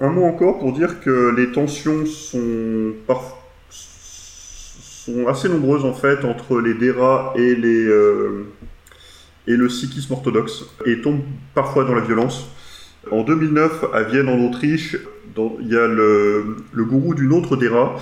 Un 0.00 0.10
mot 0.10 0.24
encore 0.24 0.60
pour 0.60 0.72
dire 0.72 1.00
que 1.00 1.34
les 1.36 1.50
tensions 1.50 2.06
sont, 2.06 2.92
sont 3.70 5.26
assez 5.26 5.48
nombreuses 5.48 5.84
en 5.84 5.94
fait 5.94 6.24
entre 6.24 6.60
les 6.60 6.74
Dera 6.74 7.34
et 7.36 7.56
les, 7.56 7.86
euh, 7.86 8.46
et 9.46 9.56
le 9.56 9.68
sikhisme 9.68 10.12
orthodoxe, 10.12 10.64
et 10.84 11.00
tombe 11.00 11.20
parfois 11.54 11.84
dans 11.84 11.94
la 11.94 12.00
violence. 12.00 12.48
En 13.10 13.22
2009, 13.22 13.84
à 13.92 14.02
Vienne, 14.02 14.28
en 14.28 14.38
Autriche, 14.46 14.96
il 15.60 15.68
y 15.68 15.76
a 15.76 15.86
le, 15.86 16.56
gourou 16.76 17.14
d'une 17.14 17.32
autre 17.32 17.56
Dera 17.56 17.96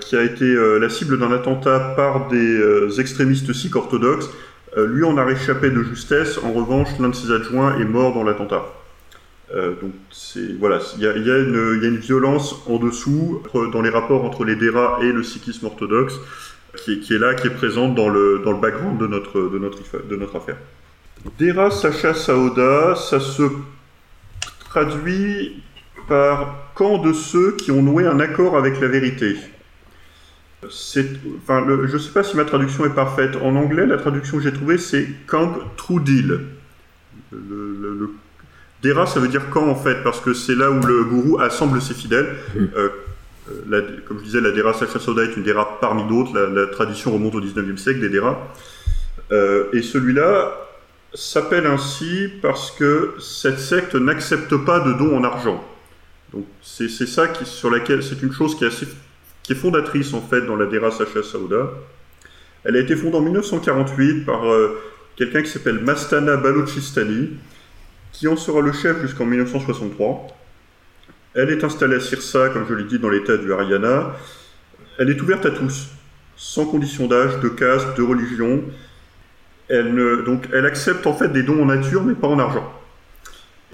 qui 0.00 0.16
a 0.16 0.22
été 0.22 0.44
euh, 0.44 0.78
la 0.78 0.88
cible 0.88 1.18
d'un 1.18 1.32
attentat 1.32 1.94
par 1.96 2.28
des 2.28 2.36
euh, 2.36 2.90
extrémistes 2.98 3.52
sikhs 3.52 3.76
orthodoxes. 3.76 4.30
Euh, 4.76 4.86
lui 4.86 5.04
en 5.04 5.16
a 5.16 5.24
réchappé 5.24 5.70
de 5.70 5.82
justesse. 5.82 6.38
En 6.38 6.52
revanche, 6.52 6.88
l'un 7.00 7.08
de 7.08 7.14
ses 7.14 7.32
adjoints 7.32 7.78
est 7.78 7.84
mort 7.84 8.12
dans 8.12 8.22
l'attentat. 8.22 8.64
donc 9.54 9.92
voilà, 10.58 10.80
il 10.98 11.02
y, 11.02 11.06
a, 11.06 11.38
une 11.38 11.96
violence 11.96 12.62
en 12.66 12.78
dessous 12.78 13.42
dans 13.72 13.80
les 13.80 13.90
rapports 13.90 14.24
entre 14.24 14.44
les 14.44 14.56
Dera 14.56 14.98
et 15.02 15.12
le 15.12 15.22
sikhisme 15.22 15.66
orthodoxe 15.66 16.14
qui, 16.84 17.14
est 17.14 17.18
là, 17.18 17.34
qui 17.34 17.46
est 17.46 17.54
présente 17.54 17.94
dans 17.94 18.08
le, 18.08 18.42
dans 18.44 18.52
le 18.52 18.58
background 18.58 18.98
de 18.98 19.06
notre, 19.06 19.48
de 19.48 19.58
notre, 19.58 20.06
de 20.06 20.16
notre 20.16 20.36
affaire. 20.36 20.58
Dera 21.38 21.70
Sacha 21.70 22.14
Saoda, 22.14 22.94
ça 22.96 23.20
se 23.20 23.42
traduit 24.70 25.62
par 26.08 26.72
camp 26.74 26.98
de 26.98 27.12
ceux 27.12 27.52
qui 27.56 27.70
ont 27.70 27.82
noué 27.82 28.06
un 28.06 28.20
accord 28.20 28.56
avec 28.56 28.80
la 28.80 28.88
vérité. 28.88 29.36
C'est, 30.70 31.06
enfin, 31.42 31.64
le- 31.64 31.86
je 31.86 31.94
ne 31.94 31.98
sais 31.98 32.10
pas 32.12 32.22
si 32.22 32.36
ma 32.36 32.44
traduction 32.44 32.84
est 32.86 32.94
parfaite. 32.94 33.36
En 33.42 33.54
anglais, 33.56 33.86
la 33.86 33.98
traduction 33.98 34.38
que 34.38 34.42
j'ai 34.42 34.52
trouvée, 34.52 34.78
c'est 34.78 35.06
Camp 35.26 35.52
True 35.76 36.00
Deal. 36.00 36.40
Le, 37.32 37.38
le- 37.80 37.94
le- 37.98 38.10
Dera, 38.82 39.06
ça 39.06 39.20
veut 39.20 39.28
dire 39.28 39.48
camp 39.50 39.66
en 39.68 39.74
fait, 39.74 40.02
parce 40.04 40.20
que 40.20 40.32
c'est 40.32 40.54
là 40.54 40.70
où 40.70 40.80
le 40.80 41.04
gourou 41.04 41.40
assemble 41.40 41.80
ses 41.80 41.94
fidèles. 41.94 42.36
Mhm. 42.54 42.68
Euh, 42.76 42.88
la- 43.68 43.80
comme 44.06 44.18
je 44.18 44.24
disais, 44.24 44.40
la 44.40 44.50
Dera 44.52 44.74
Sacha 44.74 44.98
Soda 44.98 45.22
est 45.24 45.36
une 45.36 45.42
Dera 45.42 45.78
parmi 45.80 46.04
d'autres. 46.08 46.34
La, 46.34 46.46
la 46.48 46.66
tradition 46.68 47.12
remonte 47.12 47.34
au 47.34 47.40
19e 47.40 47.78
siècle 47.78 48.00
des 48.00 48.10
Deras. 48.10 48.36
Euh, 49.32 49.64
et 49.72 49.82
celui-là 49.82 50.52
s'appelle 51.16 51.66
ainsi 51.66 52.28
parce 52.42 52.70
que 52.70 53.14
cette 53.20 53.58
secte 53.58 53.94
n'accepte 53.94 54.56
pas 54.64 54.80
de 54.80 54.92
dons 54.92 55.16
en 55.16 55.24
argent. 55.24 55.64
Donc 56.32 56.46
c'est 56.62 56.88
ça 56.88 57.28
qui, 57.28 57.44
sur 57.44 57.70
laquelle 57.70 58.02
c'est 58.02 58.22
une 58.22 58.32
chose 58.32 58.56
qui 58.56 58.64
est 58.64 58.68
assez 58.68 58.86
qui 59.42 59.52
est 59.52 59.56
fondatrice 59.56 60.12
en 60.12 60.20
fait 60.20 60.40
dans 60.42 60.56
la 60.56 60.66
Dera 60.66 60.90
Sacha 60.90 61.22
Sauda. 61.22 61.70
Elle 62.64 62.76
a 62.76 62.80
été 62.80 62.96
fondée 62.96 63.16
en 63.16 63.20
1948 63.20 64.24
par 64.24 64.44
euh, 64.44 64.76
quelqu'un 65.14 65.42
qui 65.42 65.48
s'appelle 65.48 65.78
Mastana 65.78 66.36
Balochistani, 66.36 67.30
qui 68.10 68.26
en 68.26 68.36
sera 68.36 68.60
le 68.60 68.72
chef 68.72 69.00
jusqu'en 69.02 69.24
1963. 69.24 70.26
Elle 71.34 71.50
est 71.50 71.62
installée 71.62 71.94
à 71.94 72.00
Sirsa, 72.00 72.48
comme 72.48 72.66
je 72.68 72.74
l'ai 72.74 72.84
dit, 72.84 72.98
dans 72.98 73.08
l'état 73.08 73.36
du 73.36 73.52
Haryana. 73.52 74.16
Elle 74.98 75.10
est 75.10 75.20
ouverte 75.22 75.46
à 75.46 75.50
tous, 75.52 75.90
sans 76.34 76.66
condition 76.66 77.06
d'âge, 77.06 77.38
de 77.38 77.48
caste, 77.48 77.96
de 77.96 78.02
religion. 78.02 78.64
Elle, 79.68 80.22
donc, 80.24 80.48
elle 80.52 80.64
accepte 80.66 81.06
en 81.06 81.12
fait 81.14 81.28
des 81.28 81.42
dons 81.42 81.62
en 81.62 81.66
nature, 81.66 82.04
mais 82.04 82.14
pas 82.14 82.28
en 82.28 82.38
argent. 82.38 82.72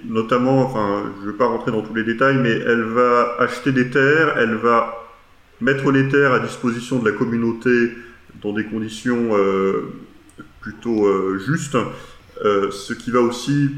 Notamment, 0.05 0.63
enfin, 0.63 1.05
je 1.21 1.27
ne 1.27 1.31
vais 1.33 1.37
pas 1.37 1.47
rentrer 1.47 1.71
dans 1.71 1.83
tous 1.83 1.95
les 1.95 2.03
détails, 2.05 2.37
mais 2.39 2.51
elle 2.51 2.83
va 2.83 3.37
acheter 3.39 3.73
des 3.73 3.91
terres, 3.91 4.37
elle 4.39 4.55
va 4.55 4.95
mettre 5.61 5.91
les 5.93 6.09
terres 6.09 6.33
à 6.33 6.41
disposition 6.41 6.99
de 6.99 7.09
la 7.09 7.17
communauté 7.17 7.93
dans 8.43 8.53
des 8.53 8.65
conditions 8.65 9.37
euh, 9.37 9.93
plutôt 10.61 11.07
euh, 11.07 11.39
justes, 11.39 11.77
euh, 12.45 12.71
ce 12.71 12.95
qui 12.95 13.11
va 13.13 13.21
aussi 13.21 13.71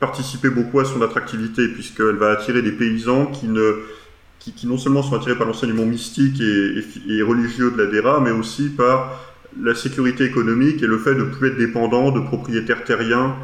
participer 0.00 0.50
beaucoup 0.50 0.80
à 0.80 0.84
son 0.84 1.00
attractivité, 1.00 1.68
puisqu'elle 1.68 2.16
va 2.16 2.32
attirer 2.32 2.60
des 2.60 2.72
paysans 2.72 3.26
qui, 3.26 3.46
ne, 3.46 3.76
qui, 4.40 4.66
non 4.66 4.76
seulement 4.76 5.02
sont 5.02 5.14
attirés 5.14 5.36
par 5.38 5.46
l'enseignement 5.46 5.86
mystique 5.86 6.40
et- 6.40 6.84
et 7.08 7.22
religieux 7.22 7.70
de 7.70 7.78
la 7.80 7.86
DERA, 7.86 8.20
mais 8.20 8.32
aussi 8.32 8.68
par 8.70 9.18
la 9.60 9.74
sécurité 9.74 10.24
économique 10.24 10.82
et 10.82 10.86
le 10.86 10.98
fait 10.98 11.14
de 11.14 11.20
ne 11.20 11.30
plus 11.30 11.48
être 11.48 11.58
dépendant 11.58 12.10
de 12.10 12.20
propriétaires 12.20 12.84
terriens 12.84 13.36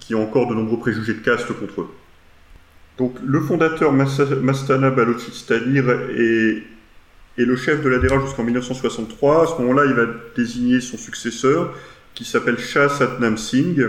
qui 0.00 0.14
ont 0.14 0.22
encore 0.24 0.48
de 0.48 0.54
nombreux 0.54 0.78
préjugés 0.78 1.14
de 1.14 1.20
caste 1.20 1.46
contre 1.48 1.82
eux. 1.82 1.88
Donc 2.98 3.16
le 3.24 3.40
fondateur 3.40 3.92
Mastana 3.92 4.90
Balochistani 4.90 5.78
est, 5.78 6.62
est 7.38 7.44
le 7.44 7.56
chef 7.56 7.82
de 7.82 7.88
la 7.88 7.98
DERA 7.98 8.20
jusqu'en 8.20 8.44
1963. 8.44 9.42
À 9.42 9.46
ce 9.46 9.62
moment-là, 9.62 9.84
il 9.86 9.94
va 9.94 10.06
désigner 10.36 10.80
son 10.80 10.98
successeur, 10.98 11.74
qui 12.14 12.24
s'appelle 12.24 12.58
Shah 12.58 12.88
Satnam 12.88 13.38
Singh, 13.38 13.88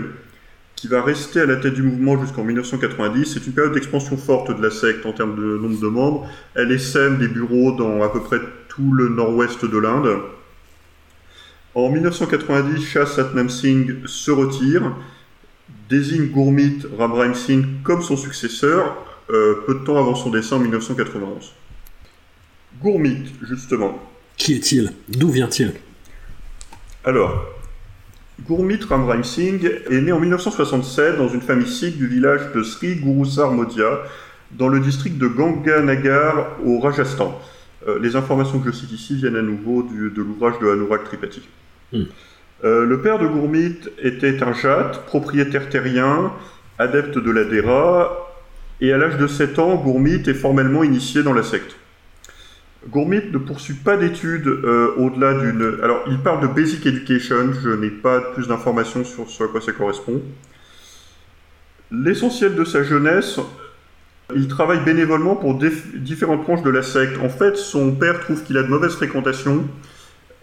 qui 0.76 0.88
va 0.88 1.02
rester 1.02 1.40
à 1.40 1.46
la 1.46 1.56
tête 1.56 1.74
du 1.74 1.82
mouvement 1.82 2.20
jusqu'en 2.20 2.44
1990. 2.44 3.34
C'est 3.34 3.46
une 3.46 3.52
période 3.52 3.74
d'expansion 3.74 4.16
forte 4.16 4.56
de 4.56 4.62
la 4.62 4.70
secte 4.70 5.04
en 5.06 5.12
termes 5.12 5.36
de 5.36 5.58
nombre 5.58 5.80
de 5.80 5.86
membres. 5.88 6.28
Elle 6.54 6.72
essaime 6.72 7.18
des 7.18 7.28
bureaux 7.28 7.72
dans 7.72 8.02
à 8.02 8.08
peu 8.08 8.20
près 8.20 8.38
tout 8.68 8.92
le 8.92 9.08
nord-ouest 9.08 9.64
de 9.64 9.78
l'Inde. 9.78 10.18
En 11.74 11.90
1990, 11.90 12.84
Shah 12.84 13.06
Satnam 13.06 13.48
Singh 13.48 14.06
se 14.06 14.30
retire, 14.30 14.94
désigne 15.90 16.26
Gurmit 16.26 16.82
Ramram 16.96 17.34
Singh 17.34 17.64
comme 17.82 18.02
son 18.02 18.16
successeur, 18.16 18.96
euh, 19.30 19.54
peu 19.66 19.74
de 19.74 19.84
temps 19.84 19.98
avant 19.98 20.14
son 20.14 20.30
décès 20.30 20.54
en 20.54 20.60
1991. 20.60 21.52
Gurmit, 22.82 23.32
justement. 23.42 23.98
Qui 24.36 24.54
est-il? 24.54 24.92
D'où 25.08 25.30
vient-il? 25.30 25.72
Alors, 27.04 27.44
Gurmit 28.48 28.80
Ramram 28.88 29.24
Singh 29.24 29.64
est 29.90 30.00
né 30.00 30.12
en 30.12 30.20
1967 30.20 31.16
dans 31.18 31.28
une 31.28 31.40
famille 31.40 31.68
sikh 31.68 31.96
du 31.96 32.06
village 32.06 32.52
de 32.54 32.62
Sri 32.62 32.96
Gurusar 32.96 33.50
Modia, 33.52 34.00
dans 34.52 34.68
le 34.68 34.78
district 34.78 35.18
de 35.18 35.26
Ganganagar 35.26 36.56
au 36.64 36.78
Rajasthan. 36.78 37.40
Euh, 37.88 37.98
les 37.98 38.14
informations 38.16 38.60
que 38.60 38.70
je 38.70 38.76
cite 38.76 38.92
ici 38.92 39.16
viennent 39.16 39.36
à 39.36 39.42
nouveau 39.42 39.82
du- 39.82 40.10
de 40.10 40.22
l'ouvrage 40.22 40.54
de 40.60 40.68
Anurag 40.68 41.02
Tripathi. 41.04 41.42
Hmm. 41.92 42.04
Euh, 42.64 42.86
le 42.86 43.00
père 43.00 43.18
de 43.18 43.26
Gurmit 43.26 43.76
était 44.02 44.42
un 44.42 44.52
jat, 44.52 44.92
propriétaire 45.06 45.68
terrien, 45.68 46.32
adepte 46.78 47.18
de 47.18 47.30
la 47.30 47.44
Dera, 47.44 48.32
et 48.80 48.92
à 48.92 48.98
l'âge 48.98 49.18
de 49.18 49.26
7 49.26 49.58
ans, 49.58 49.76
Gurmit 49.76 50.22
est 50.26 50.34
formellement 50.34 50.82
initié 50.82 51.22
dans 51.22 51.32
la 51.32 51.42
secte. 51.42 51.76
Gurmit 52.92 53.22
ne 53.32 53.38
poursuit 53.38 53.74
pas 53.74 53.96
d'études 53.96 54.46
euh, 54.46 54.94
au-delà 54.96 55.34
d'une... 55.34 55.78
Alors, 55.82 56.04
il 56.06 56.18
parle 56.18 56.40
de 56.42 56.46
basic 56.46 56.84
education, 56.86 57.52
je 57.62 57.70
n'ai 57.70 57.90
pas 57.90 58.20
plus 58.20 58.48
d'informations 58.48 59.04
sur 59.04 59.28
ce 59.28 59.44
à 59.44 59.48
quoi 59.48 59.60
ça 59.60 59.72
correspond. 59.72 60.22
L'essentiel 61.90 62.54
de 62.54 62.64
sa 62.64 62.82
jeunesse, 62.82 63.38
il 64.34 64.48
travaille 64.48 64.80
bénévolement 64.84 65.36
pour 65.36 65.54
différentes 65.54 66.42
branches 66.42 66.62
de 66.62 66.70
la 66.70 66.82
secte. 66.82 67.18
En 67.22 67.28
fait, 67.28 67.56
son 67.56 67.92
père 67.92 68.20
trouve 68.20 68.42
qu'il 68.42 68.56
a 68.58 68.62
de 68.62 68.68
mauvaises 68.68 68.94
fréquentations 68.94 69.64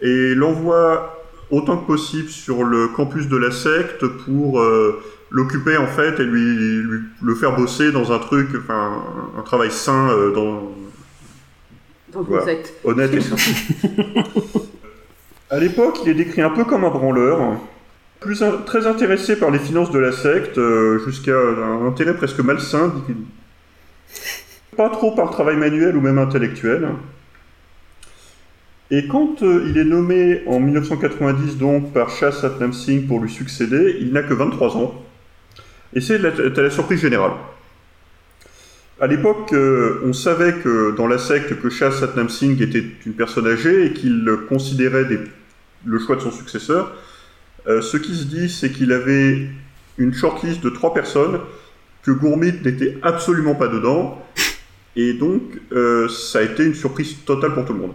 et 0.00 0.34
l'envoie 0.34 1.21
autant 1.52 1.76
que 1.76 1.86
possible 1.86 2.28
sur 2.28 2.64
le 2.64 2.88
campus 2.88 3.28
de 3.28 3.36
la 3.36 3.52
secte 3.52 4.04
pour 4.24 4.58
euh, 4.60 5.00
l'occuper 5.30 5.76
en 5.76 5.86
fait 5.86 6.18
et 6.18 6.24
lui, 6.24 6.56
lui- 6.82 7.00
le 7.22 7.34
faire 7.36 7.54
bosser 7.54 7.92
dans 7.92 8.10
un 8.10 8.18
truc, 8.18 8.48
enfin 8.58 9.04
un 9.38 9.42
travail 9.42 9.70
sain 9.70 10.08
euh, 10.10 10.32
dans, 10.32 10.72
Dans 12.12 12.20
une 12.22 12.26
Voilà. 12.26 12.44
secte. 12.44 12.72
honnête 12.84 13.14
et 13.14 13.20
sain. 13.20 13.36
à 15.50 15.58
l'époque, 15.58 15.98
il 16.04 16.10
est 16.10 16.14
décrit 16.14 16.42
un 16.42 16.50
peu 16.50 16.64
comme 16.64 16.84
un 16.84 16.90
branleur, 16.90 17.56
plus 18.20 18.42
très 18.66 18.86
intéressé 18.86 19.36
par 19.36 19.50
les 19.50 19.58
finances 19.58 19.90
de 19.90 19.98
la 19.98 20.12
secte, 20.12 20.58
euh, 20.58 20.98
jusqu'à 21.04 21.36
un 21.38 21.86
intérêt 21.86 22.14
presque 22.14 22.40
malsain. 22.40 22.92
Pas 24.76 24.88
trop 24.88 25.14
par 25.14 25.26
le 25.26 25.30
travail 25.32 25.56
manuel 25.56 25.96
ou 25.96 26.00
même 26.00 26.18
intellectuel. 26.18 26.88
Et 28.92 29.06
quand 29.06 29.42
euh, 29.42 29.64
il 29.70 29.78
est 29.78 29.86
nommé 29.86 30.42
en 30.46 30.60
1990 30.60 31.56
donc 31.56 31.94
par 31.94 32.10
Shah 32.10 32.30
Satnam 32.30 32.74
Singh 32.74 33.06
pour 33.06 33.20
lui 33.20 33.30
succéder, 33.30 33.96
il 34.00 34.12
n'a 34.12 34.22
que 34.22 34.34
23 34.34 34.76
ans. 34.76 35.02
Et 35.94 36.02
c'est 36.02 36.18
la, 36.18 36.30
la 36.30 36.70
surprise 36.70 37.00
générale. 37.00 37.32
À 39.00 39.06
l'époque, 39.06 39.54
euh, 39.54 40.02
on 40.04 40.12
savait 40.12 40.52
que 40.62 40.94
dans 40.94 41.06
la 41.06 41.16
secte 41.16 41.58
que 41.58 41.70
Shah 41.70 41.90
Satnam 41.90 42.28
Singh 42.28 42.60
était 42.60 42.84
une 43.06 43.14
personne 43.14 43.46
âgée 43.46 43.86
et 43.86 43.92
qu'il 43.94 44.30
considérait 44.46 45.08
le 45.86 45.98
choix 45.98 46.16
de 46.16 46.20
son 46.20 46.30
successeur. 46.30 46.94
Euh, 47.68 47.80
ce 47.80 47.96
qui 47.96 48.14
se 48.14 48.24
dit, 48.24 48.50
c'est 48.50 48.72
qu'il 48.72 48.92
avait 48.92 49.48
une 49.96 50.12
shortlist 50.12 50.62
de 50.62 50.68
trois 50.68 50.92
personnes, 50.92 51.40
que 52.02 52.10
Gourmit 52.10 52.60
n'était 52.62 52.98
absolument 53.02 53.54
pas 53.54 53.68
dedans, 53.68 54.22
et 54.96 55.14
donc 55.14 55.42
ça 56.10 56.40
a 56.40 56.42
été 56.42 56.64
une 56.64 56.74
surprise 56.74 57.16
totale 57.24 57.54
pour 57.54 57.64
tout 57.64 57.72
le 57.72 57.78
monde. 57.78 57.94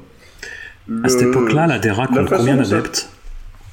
À 1.04 1.10
cette 1.10 1.23
époque-là, 1.23 1.67
la 1.67 1.80
DERA 1.80 2.04
la 2.04 2.08
compte 2.08 2.30
combien 2.30 2.56
d'adeptes 2.56 3.10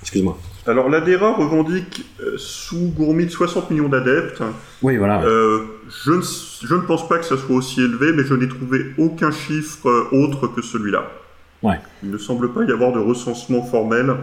Excuse-moi. 0.03 0.38
Alors 0.66 0.88
la 0.88 1.00
DERA 1.00 1.35
revendique 1.35 2.05
euh, 2.20 2.35
sous 2.38 2.88
Gourmit 2.96 3.29
60 3.31 3.70
millions 3.70 3.88
d'adeptes. 3.88 4.42
Oui, 4.83 4.96
voilà. 4.96 5.22
Euh, 5.22 5.61
je, 6.05 6.12
ne, 6.12 6.22
je 6.66 6.74
ne 6.74 6.81
pense 6.81 7.07
pas 7.09 7.18
que 7.18 7.24
ça 7.24 7.37
soit 7.37 7.55
aussi 7.55 7.81
élevé, 7.83 8.12
mais 8.14 8.24
je 8.24 8.35
n'ai 8.35 8.48
trouvé 8.48 8.87
aucun 8.98 9.31
chiffre 9.31 9.88
euh, 9.88 10.09
autre 10.12 10.46
que 10.48 10.62
celui-là. 10.62 11.11
Ouais. 11.62 11.79
Il 12.03 12.11
ne 12.11 12.18
semble 12.18 12.53
pas 12.53 12.64
y 12.64 12.72
avoir 12.72 12.92
de 12.92 12.98
recensement 12.98 13.62
formel 13.62 14.14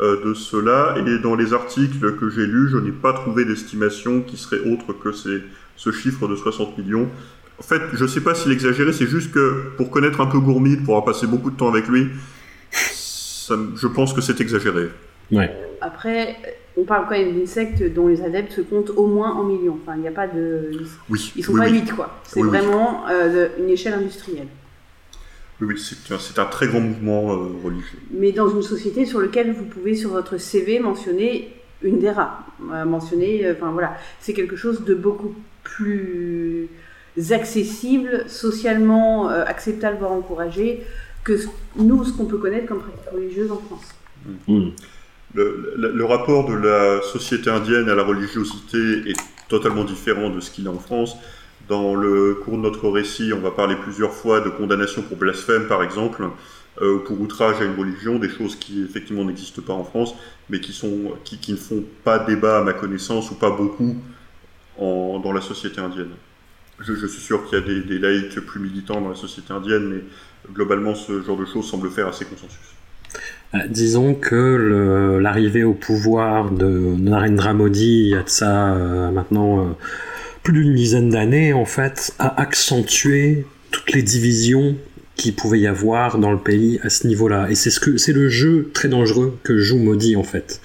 euh, 0.00 0.24
de 0.24 0.34
cela, 0.34 0.94
et 0.98 1.18
dans 1.18 1.34
les 1.34 1.52
articles 1.52 2.16
que 2.16 2.30
j'ai 2.30 2.46
lus, 2.46 2.68
je 2.70 2.76
n'ai 2.78 2.92
pas 2.92 3.12
trouvé 3.14 3.44
d'estimation 3.44 4.20
qui 4.20 4.36
serait 4.36 4.60
autre 4.60 4.92
que 4.92 5.12
ces- 5.12 5.42
ce 5.76 5.90
chiffre 5.92 6.26
de 6.28 6.36
60 6.36 6.76
millions. 6.78 7.08
En 7.58 7.62
fait, 7.62 7.80
je 7.92 8.04
ne 8.04 8.08
sais 8.08 8.20
pas 8.20 8.34
s'il 8.34 8.52
exagérait, 8.52 8.92
c'est 8.92 9.06
juste 9.06 9.32
que 9.32 9.72
pour 9.76 9.90
connaître 9.90 10.20
un 10.20 10.26
peu 10.26 10.38
Gourmit, 10.38 10.76
pour 10.76 10.94
avoir 10.96 11.04
passé 11.04 11.26
beaucoup 11.26 11.50
de 11.50 11.56
temps 11.56 11.68
avec 11.68 11.88
lui, 11.88 12.08
ça 12.70 13.56
je 13.76 13.86
pense 13.88 14.12
que 14.12 14.20
c'est 14.20 14.40
exagéré. 14.40 14.88
Après, 15.80 16.36
on 16.76 16.84
parle 16.84 17.04
quand 17.08 17.16
même 17.18 17.32
d'une 17.34 17.46
secte 17.46 17.82
dont 17.94 18.08
les 18.08 18.22
adeptes 18.22 18.52
se 18.52 18.60
comptent 18.60 18.90
au 18.90 19.06
moins 19.06 19.32
en 19.34 19.44
millions. 19.44 19.78
Enfin, 19.82 19.96
il 19.96 20.02
n'y 20.02 20.08
a 20.08 20.12
pas 20.12 20.26
de. 20.26 20.70
Oui, 21.08 21.32
Ils 21.36 21.44
sont 21.44 21.52
oui, 21.52 21.60
pas 21.60 21.66
oui. 21.66 21.80
8, 21.80 21.92
quoi. 21.94 22.20
C'est 22.24 22.40
Oui, 22.40 22.48
oui. 22.48 22.56
vraiment 22.58 23.04
euh, 23.08 23.48
une 23.58 23.68
échelle 23.68 23.94
industrielle. 23.94 24.48
Oui, 25.60 25.68
oui, 25.74 25.78
c'est 25.78 26.38
un- 26.38 26.44
très 26.46 26.68
grand 26.68 26.80
mouvement 26.80 27.32
euh, 27.32 27.48
religieux. 27.64 27.98
Mais 28.12 28.30
dans 28.32 28.48
une 28.48 28.62
société 28.62 29.04
sur 29.06 29.20
laquelle 29.20 29.52
vous 29.52 29.64
pouvez, 29.64 29.94
sur 29.96 30.10
votre 30.10 30.38
CV, 30.38 30.78
mentionner 30.78 31.52
une 31.82 31.98
DERA. 31.98 32.44
Euh, 32.72 32.84
mentionner, 32.84 33.44
euh, 33.46 33.54
enfin 33.56 33.70
voilà, 33.72 33.96
c'est 34.20 34.32
quelque 34.32 34.56
chose 34.56 34.84
de 34.84 34.94
beaucoup 34.94 35.34
plus 35.64 36.68
accessible, 37.30 38.24
socialement 38.28 39.30
euh, 39.30 39.44
acceptable, 39.46 39.98
voire 39.98 40.12
encouragé, 40.12 40.84
que 41.24 41.36
ce- 41.36 41.48
nous, 41.76 42.04
ce 42.04 42.12
qu'on 42.12 42.24
peut 42.26 42.38
connaître 42.38 42.66
comme 42.66 42.80
pratique 42.80 43.10
religieuse 43.12 43.50
en 43.52 43.58
France. 43.58 43.88
Hmm. 44.46 44.70
Le, 45.34 45.74
le- 45.76 45.92
le 45.92 46.04
rapport 46.04 46.48
de 46.48 46.54
la 46.54 47.02
société 47.02 47.50
indienne 47.50 47.88
à 47.88 47.94
la 47.94 48.02
religiosité 48.02 48.78
est 49.10 49.16
totalement 49.48 49.84
différent 49.84 50.30
de 50.30 50.40
ce 50.40 50.50
qu'il 50.50 50.66
est 50.66 50.70
en 50.70 50.78
France. 50.78 51.16
Dans 51.68 51.94
le 51.94 52.34
cours 52.42 52.56
de 52.56 52.62
notre 52.62 52.88
récit, 52.88 53.32
on 53.34 53.40
va 53.40 53.50
parler 53.50 53.76
plusieurs 53.76 54.12
fois 54.12 54.40
de 54.40 54.48
condamnation 54.48 55.02
pour 55.02 55.18
blasphème, 55.18 55.66
par 55.66 55.82
exemple, 55.82 56.26
euh, 56.80 56.94
ou 56.94 56.98
pour 57.00 57.20
outrage 57.20 57.60
à 57.60 57.64
une 57.64 57.78
religion, 57.78 58.18
des 58.18 58.30
choses 58.30 58.56
qui 58.56 58.82
effectivement 58.82 59.24
n'existent 59.24 59.60
pas 59.62 59.74
en 59.74 59.84
France, 59.84 60.14
mais 60.48 60.60
qui, 60.60 60.72
sont, 60.72 61.12
qui, 61.24 61.36
qui, 61.38 61.52
ne 61.52 61.56
font 61.58 61.84
pas 62.04 62.18
débat 62.20 62.58
à 62.58 62.62
ma 62.62 62.72
connaissance, 62.72 63.30
ou 63.30 63.34
pas 63.34 63.50
beaucoup, 63.50 63.96
en, 64.78 65.18
dans 65.18 65.32
la 65.32 65.40
société 65.42 65.80
indienne. 65.80 66.12
Je, 66.80 67.06
suis 67.06 67.20
sûr 67.20 67.44
qu'il 67.48 67.58
y 67.58 67.62
a 67.62 67.82
des, 67.82 67.98
laïcs 67.98 68.38
plus 68.40 68.60
militants 68.60 69.00
dans 69.00 69.08
la 69.08 69.16
société 69.16 69.52
indienne, 69.52 69.88
mais 69.88 70.52
globalement, 70.52 70.94
ce 70.94 71.22
genre 71.22 71.36
de 71.36 71.44
choses 71.44 71.68
semble 71.68 71.90
faire 71.90 72.08
assez 72.08 72.24
consensus. 72.24 72.58
Euh, 73.54 73.58
disons 73.68 74.14
que 74.14 75.18
l'arrivée 75.20 75.64
au 75.64 75.74
pouvoir 75.74 76.50
de 76.50 76.68
Narendra 76.68 77.54
Modi, 77.54 78.02
il 78.02 78.08
y 78.10 78.14
a 78.14 78.22
de 78.22 78.28
ça 78.28 78.74
euh, 78.74 79.10
maintenant 79.10 79.60
euh, 79.60 79.70
plus 80.42 80.52
d'une 80.52 80.74
dizaine 80.74 81.10
d'années, 81.10 81.52
en 81.52 81.64
fait, 81.64 82.14
a 82.18 82.40
accentué 82.40 83.46
toutes 83.70 83.92
les 83.92 84.02
divisions 84.02 84.76
qu'il 85.18 85.34
pouvait 85.34 85.58
y 85.58 85.66
avoir 85.66 86.18
dans 86.18 86.30
le 86.30 86.38
pays 86.38 86.78
à 86.82 86.88
ce 86.88 87.06
niveau-là. 87.06 87.50
Et 87.50 87.54
c'est 87.54 87.70
ce 87.70 87.96
c'est 87.98 88.12
le 88.12 88.28
jeu 88.28 88.70
très 88.72 88.88
dangereux 88.88 89.36
que 89.42 89.58
joue 89.58 89.78
Modi 89.78 90.14
en 90.16 90.22
fait. 90.22 90.60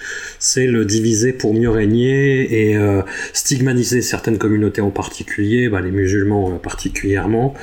C'est 0.46 0.68
le 0.68 0.84
diviser 0.84 1.32
pour 1.32 1.54
mieux 1.54 1.70
régner 1.70 2.68
et 2.68 2.76
euh, 2.76 3.02
stigmatiser 3.32 4.02
certaines 4.02 4.38
communautés 4.38 4.82
en 4.82 4.90
particulier, 4.90 5.70
bah, 5.70 5.80
les 5.80 5.90
musulmans 5.90 6.52
euh, 6.52 6.58
particulièrement. 6.58 7.54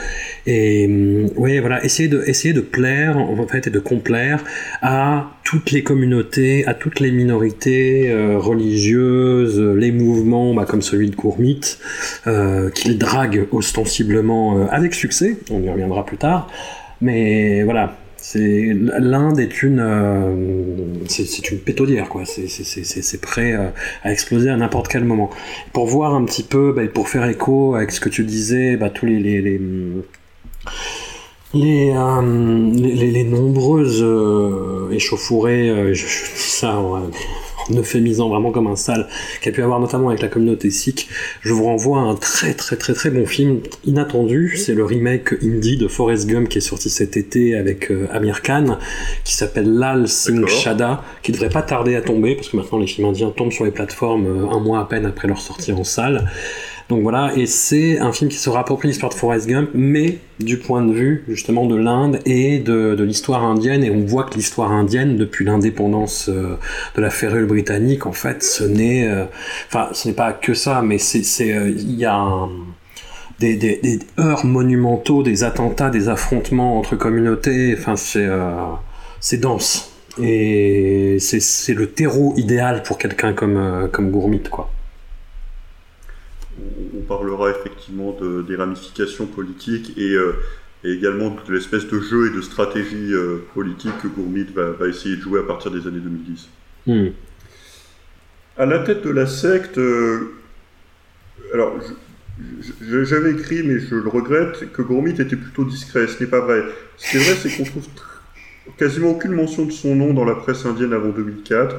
Et 0.47 0.89
ouais, 1.37 1.61
voilà, 1.61 1.85
essayer 1.85 2.09
de 2.09 2.25
essayer 2.27 2.55
de 2.55 2.63
plaire 2.63 3.19
en 3.19 3.47
fait 3.47 3.67
et 3.67 3.71
de 3.71 3.79
complaire 3.79 4.43
à 4.81 5.31
toutes 5.45 5.73
les 5.73 5.83
communautés, 5.83 6.67
à 6.67 6.73
toutes 6.73 7.01
les 7.01 7.11
minorités 7.11 8.11
euh, 8.11 8.39
religieuses, 8.39 9.61
les 9.61 9.93
mouvements 9.93 10.55
bah, 10.55 10.65
comme 10.67 10.81
celui 10.81 11.11
de 11.11 11.17
Kourmit, 11.17 11.61
euh, 12.27 12.71
qu'il 12.71 12.97
drague 12.97 13.47
ostensiblement 13.53 14.67
avec 14.69 14.95
succès. 14.95 15.37
On 15.51 15.63
y 15.63 15.69
reviendra 15.69 16.07
plus 16.07 16.17
tard. 16.17 16.49
Mais 17.03 17.63
voilà, 17.63 17.99
c'est 18.21 18.73
l'Inde 18.75 19.41
est 19.41 19.63
une 19.63 19.81
euh, 19.81 20.35
c'est 21.09 21.51
une 21.51 21.59
pétaudière 21.59 22.09
quoi. 22.09 22.25
C'est 22.27 23.21
prêt 23.21 23.53
euh, 23.53 23.69
à 24.03 24.13
exploser 24.13 24.51
à 24.51 24.57
n'importe 24.57 24.89
quel 24.89 25.05
moment. 25.05 25.31
Pour 25.73 25.87
voir 25.87 26.15
un 26.15 26.25
petit 26.25 26.43
peu, 26.43 26.73
bah, 26.73 26.83
pour 26.93 27.09
faire 27.09 27.27
écho 27.29 27.75
avec 27.75 27.91
ce 27.93 28.01
que 28.01 28.09
tu 28.09 28.25
disais, 28.25 28.77
bah, 28.77 28.91
tous 28.91 29.07
les, 29.07 29.19
les, 29.19 29.41
les 29.41 29.61
les, 31.53 31.93
euh, 31.97 32.71
les, 32.75 33.11
les, 33.11 33.25
nombreuses 33.25 34.03
euh, 34.03 34.91
échauffourées, 34.91 35.69
euh, 35.69 35.95
je, 35.95 36.07
je, 36.07 36.25
dis 36.35 36.41
ça 36.43 36.77
en 36.77 37.11
euphémisant 37.79 38.29
vraiment 38.29 38.51
comme 38.51 38.67
un 38.67 38.77
sale, 38.77 39.09
qu'il 39.43 39.53
a 39.53 39.55
pu 39.55 39.63
avoir 39.63 39.81
notamment 39.81 40.09
avec 40.09 40.23
la 40.23 40.29
communauté 40.29 40.71
sikh, 40.71 41.09
je 41.43 41.53
vous 41.53 41.65
renvoie 41.65 41.99
à 41.99 42.03
un 42.03 42.15
très 42.15 42.55
très 42.55 42.77
très 42.77 42.95
très 42.95 43.11
bon 43.11 43.27
film 43.27 43.61
inattendu, 43.85 44.57
c'est 44.57 44.75
le 44.75 44.85
remake 44.85 45.35
indie 45.43 45.77
de 45.77 45.89
Forrest 45.89 46.29
Gump 46.29 46.49
qui 46.49 46.59
est 46.59 46.63
sorti 46.63 46.91
cet 46.91 47.17
été 47.17 47.55
avec 47.55 47.91
euh, 47.91 48.07
Amir 48.13 48.43
Khan, 48.43 48.79
qui 49.25 49.35
s'appelle 49.35 49.73
Lal 49.73 50.09
Singh 50.09 50.47
Shada, 50.47 51.03
qui 51.23 51.33
devrait 51.33 51.49
pas 51.49 51.63
tarder 51.63 51.97
à 51.97 52.03
tomber, 52.03 52.35
parce 52.35 52.49
que 52.49 52.57
maintenant 52.57 52.79
les 52.79 52.87
films 52.87 53.09
indiens 53.09 53.31
tombent 53.31 53.53
sur 53.53 53.65
les 53.65 53.71
plateformes 53.71 54.27
euh, 54.27 54.51
un 54.51 54.61
mois 54.61 54.81
à 54.81 54.85
peine 54.85 55.07
après 55.07 55.29
leur 55.29 55.41
sortie 55.41 55.73
en 55.73 55.85
salle. 55.85 56.29
Donc 56.91 57.03
voilà, 57.03 57.31
et 57.37 57.47
c'est 57.47 58.01
un 58.01 58.11
film 58.11 58.29
qui 58.29 58.37
se 58.37 58.51
rapproprie 58.51 58.89
l'histoire 58.89 59.13
de 59.13 59.17
Forrest 59.17 59.47
Gump, 59.47 59.71
mais 59.75 60.19
du 60.41 60.59
point 60.59 60.83
de 60.85 60.93
vue 60.93 61.23
justement 61.29 61.65
de 61.65 61.77
l'Inde 61.77 62.19
et 62.27 62.59
de, 62.59 63.01
l'histoire 63.01 63.45
indienne. 63.45 63.85
Et 63.85 63.93
on 63.93 64.05
voit 64.05 64.25
que 64.25 64.35
l'histoire 64.35 64.73
indienne, 64.73 65.17
depuis 65.17 65.45
l'indépendance 65.45 66.29
euh, 66.29 66.57
de 66.97 67.01
la 67.01 67.11
férule 67.11 67.47
britannique, 67.47 68.07
en 68.07 68.13
fait, 68.13 68.43
ce 68.43 68.65
n'est, 68.65 69.09
euh, 69.09 69.25
enfin, 69.69 69.91
ce 69.93 70.09
n'est 70.09 70.15
pas 70.15 70.33
que 70.33 70.53
ça, 70.53 70.83
mais 70.83 70.99
c'est, 70.99 71.23
euh, 71.53 71.71
il 71.71 71.95
y 71.95 72.07
a 72.07 72.49
des, 73.39 73.55
des, 73.55 74.01
heurts 74.19 74.45
monumentaux, 74.45 75.23
des 75.23 75.45
attentats, 75.45 75.91
des 75.91 76.09
affrontements 76.09 76.77
entre 76.77 76.97
communautés. 76.97 77.77
Enfin, 77.79 77.95
c'est, 77.95 78.29
c'est 79.21 79.39
dense. 79.39 79.93
Et 80.21 81.19
c'est, 81.21 81.41
c'est 81.41 81.75
le 81.75 81.89
terreau 81.89 82.35
idéal 82.37 82.83
pour 82.83 82.99
quelqu'un 82.99 83.33
comme, 83.33 83.89
comme 83.93 84.11
Gourmit, 84.11 84.43
quoi 84.51 84.73
on 86.97 87.03
parlera 87.03 87.51
effectivement 87.51 88.17
de, 88.21 88.43
des 88.43 88.57
ramifications 88.57 89.27
politiques 89.27 89.97
et, 89.97 90.13
euh, 90.13 90.33
et 90.85 90.93
également 90.93 91.37
de 91.47 91.53
l'espèce 91.53 91.87
de 91.87 92.01
jeu 92.01 92.29
et 92.29 92.37
de 92.37 92.41
stratégie 92.41 93.13
euh, 93.13 93.45
politique 93.55 93.93
que 94.03 94.09
Gourmit 94.09 94.47
va, 94.55 94.71
va, 94.71 94.89
essayer 94.89 95.17
de 95.17 95.21
jouer 95.21 95.41
à 95.41 95.43
partir 95.43 95.71
des 95.71 95.87
années 95.87 96.01
2010. 96.01 96.49
Mm. 96.87 97.09
À 98.57 98.67
la 98.67 98.81
tête 98.81 99.03
de 99.03 99.11
la 99.11 99.27
secte, 99.27 99.79
euh, 99.79 100.35
alors 101.53 101.79
j'avais 102.81 103.33
écrit, 103.33 103.63
mais 103.63 103.79
je 103.81 103.95
le 103.95 104.09
regrette, 104.09 104.73
que 104.73 104.83
Gourmit 104.83 105.13
était 105.13 105.37
plutôt 105.37 105.65
discret. 105.65 106.07
Ce 106.07 106.23
n'est 106.23 106.31
pas 106.31 106.41
vrai. 106.41 106.63
Ce 106.97 107.11
qui 107.11 107.17
est 107.17 107.21
vrai, 107.21 107.35
c'est 107.35 107.57
qu'on 107.57 107.65
trouve 107.65 107.87
quasiment 108.77 109.11
aucune 109.11 109.33
mention 109.33 109.67
de 109.67 109.73
son 109.73 109.95
nom 109.95 110.15
dans 110.15 110.25
la 110.25 110.35
presse 110.35 110.65
indienne 110.65 110.93
avant 110.93 111.09
2004. 111.09 111.77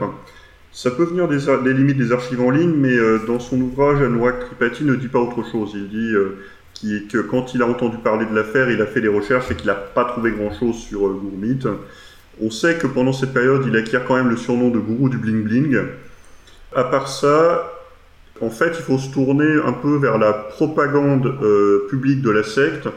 Ça 0.74 0.90
peut 0.90 1.04
venir 1.04 1.28
des, 1.28 1.74
limites 1.74 1.98
des 1.98 2.14
archives 2.14 2.40
en 2.40 2.50
ligne, 2.50 2.74
mais 2.74 2.96
euh, 2.96 3.20
dans 3.28 3.40
son 3.40 3.60
ouvrage, 3.60 4.02
Anurag 4.02 4.40
Tripathi 4.40 4.86
ne 4.86 4.96
dit 4.96 5.10
pas 5.10 5.20
autre 5.20 5.44
chose. 5.52 5.72
Il 5.76 5.90
dit 5.90 6.14
euh, 6.14 6.38
qu 6.80 7.08
que 7.08 7.18
quand 7.18 7.54
il 7.54 7.62
a 7.62 7.68
entendu 7.68 7.98
parler 7.98 8.26
de 8.26 8.34
l'affaire, 8.34 8.72
il 8.72 8.82
a 8.82 8.86
fait 8.86 9.02
des 9.02 9.10
recherches 9.10 9.52
et 9.52 9.56
qu'il 9.56 9.68
n'a 9.68 9.76
pas 9.76 10.06
trouvé 10.06 10.32
grand-chose 10.32 10.78
sur 10.78 11.06
euh, 11.08 11.12
Gourmit. 11.12 11.60
On 12.42 12.50
sait 12.50 12.78
que 12.78 12.88
pendant 12.88 13.12
cette 13.12 13.34
période, 13.34 13.64
il 13.68 13.76
acquiert 13.76 14.06
quand 14.06 14.16
même 14.16 14.30
le 14.30 14.38
surnom 14.38 14.70
de 14.70 14.80
gourou 14.80 15.10
du 15.10 15.18
bling 15.18 15.44
bling. 15.44 15.78
À 16.74 16.86
part 16.86 17.10
ça, 17.10 17.70
en 18.40 18.50
fait, 18.50 18.70
il 18.70 18.84
faut 18.84 18.98
se 18.98 19.12
tourner 19.12 19.58
un 19.66 19.74
peu 19.74 19.98
vers 19.98 20.18
la 20.18 20.32
propagande 20.32 21.38
publique 21.90 22.22
de 22.22 22.30
la 22.32 22.44
secte 22.44 22.88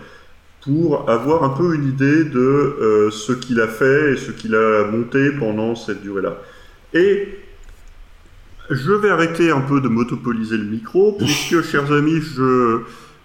pour 0.62 1.10
avoir 1.10 1.42
un 1.42 1.50
peu 1.50 1.74
une 1.74 1.88
idée 1.88 2.24
de 2.24 3.08
ce 3.10 3.32
qu'il 3.32 3.60
a 3.60 3.66
fait 3.66 4.12
et 4.12 4.16
ce 4.16 4.30
qu'il 4.30 4.54
a 4.54 4.86
monté 4.86 5.32
pendant 5.32 5.74
cette 5.74 6.00
durée-là. 6.00 6.38
Et 6.94 7.43
je 8.70 8.92
vais 8.92 9.10
arrêter 9.10 9.50
un 9.50 9.60
peu 9.60 9.80
de 9.80 9.88
monopoliser 9.88 10.56
le 10.56 10.64
micro, 10.64 11.12
puisque, 11.12 11.62
chers 11.62 11.92
amis, 11.92 12.20
je, 12.20 12.80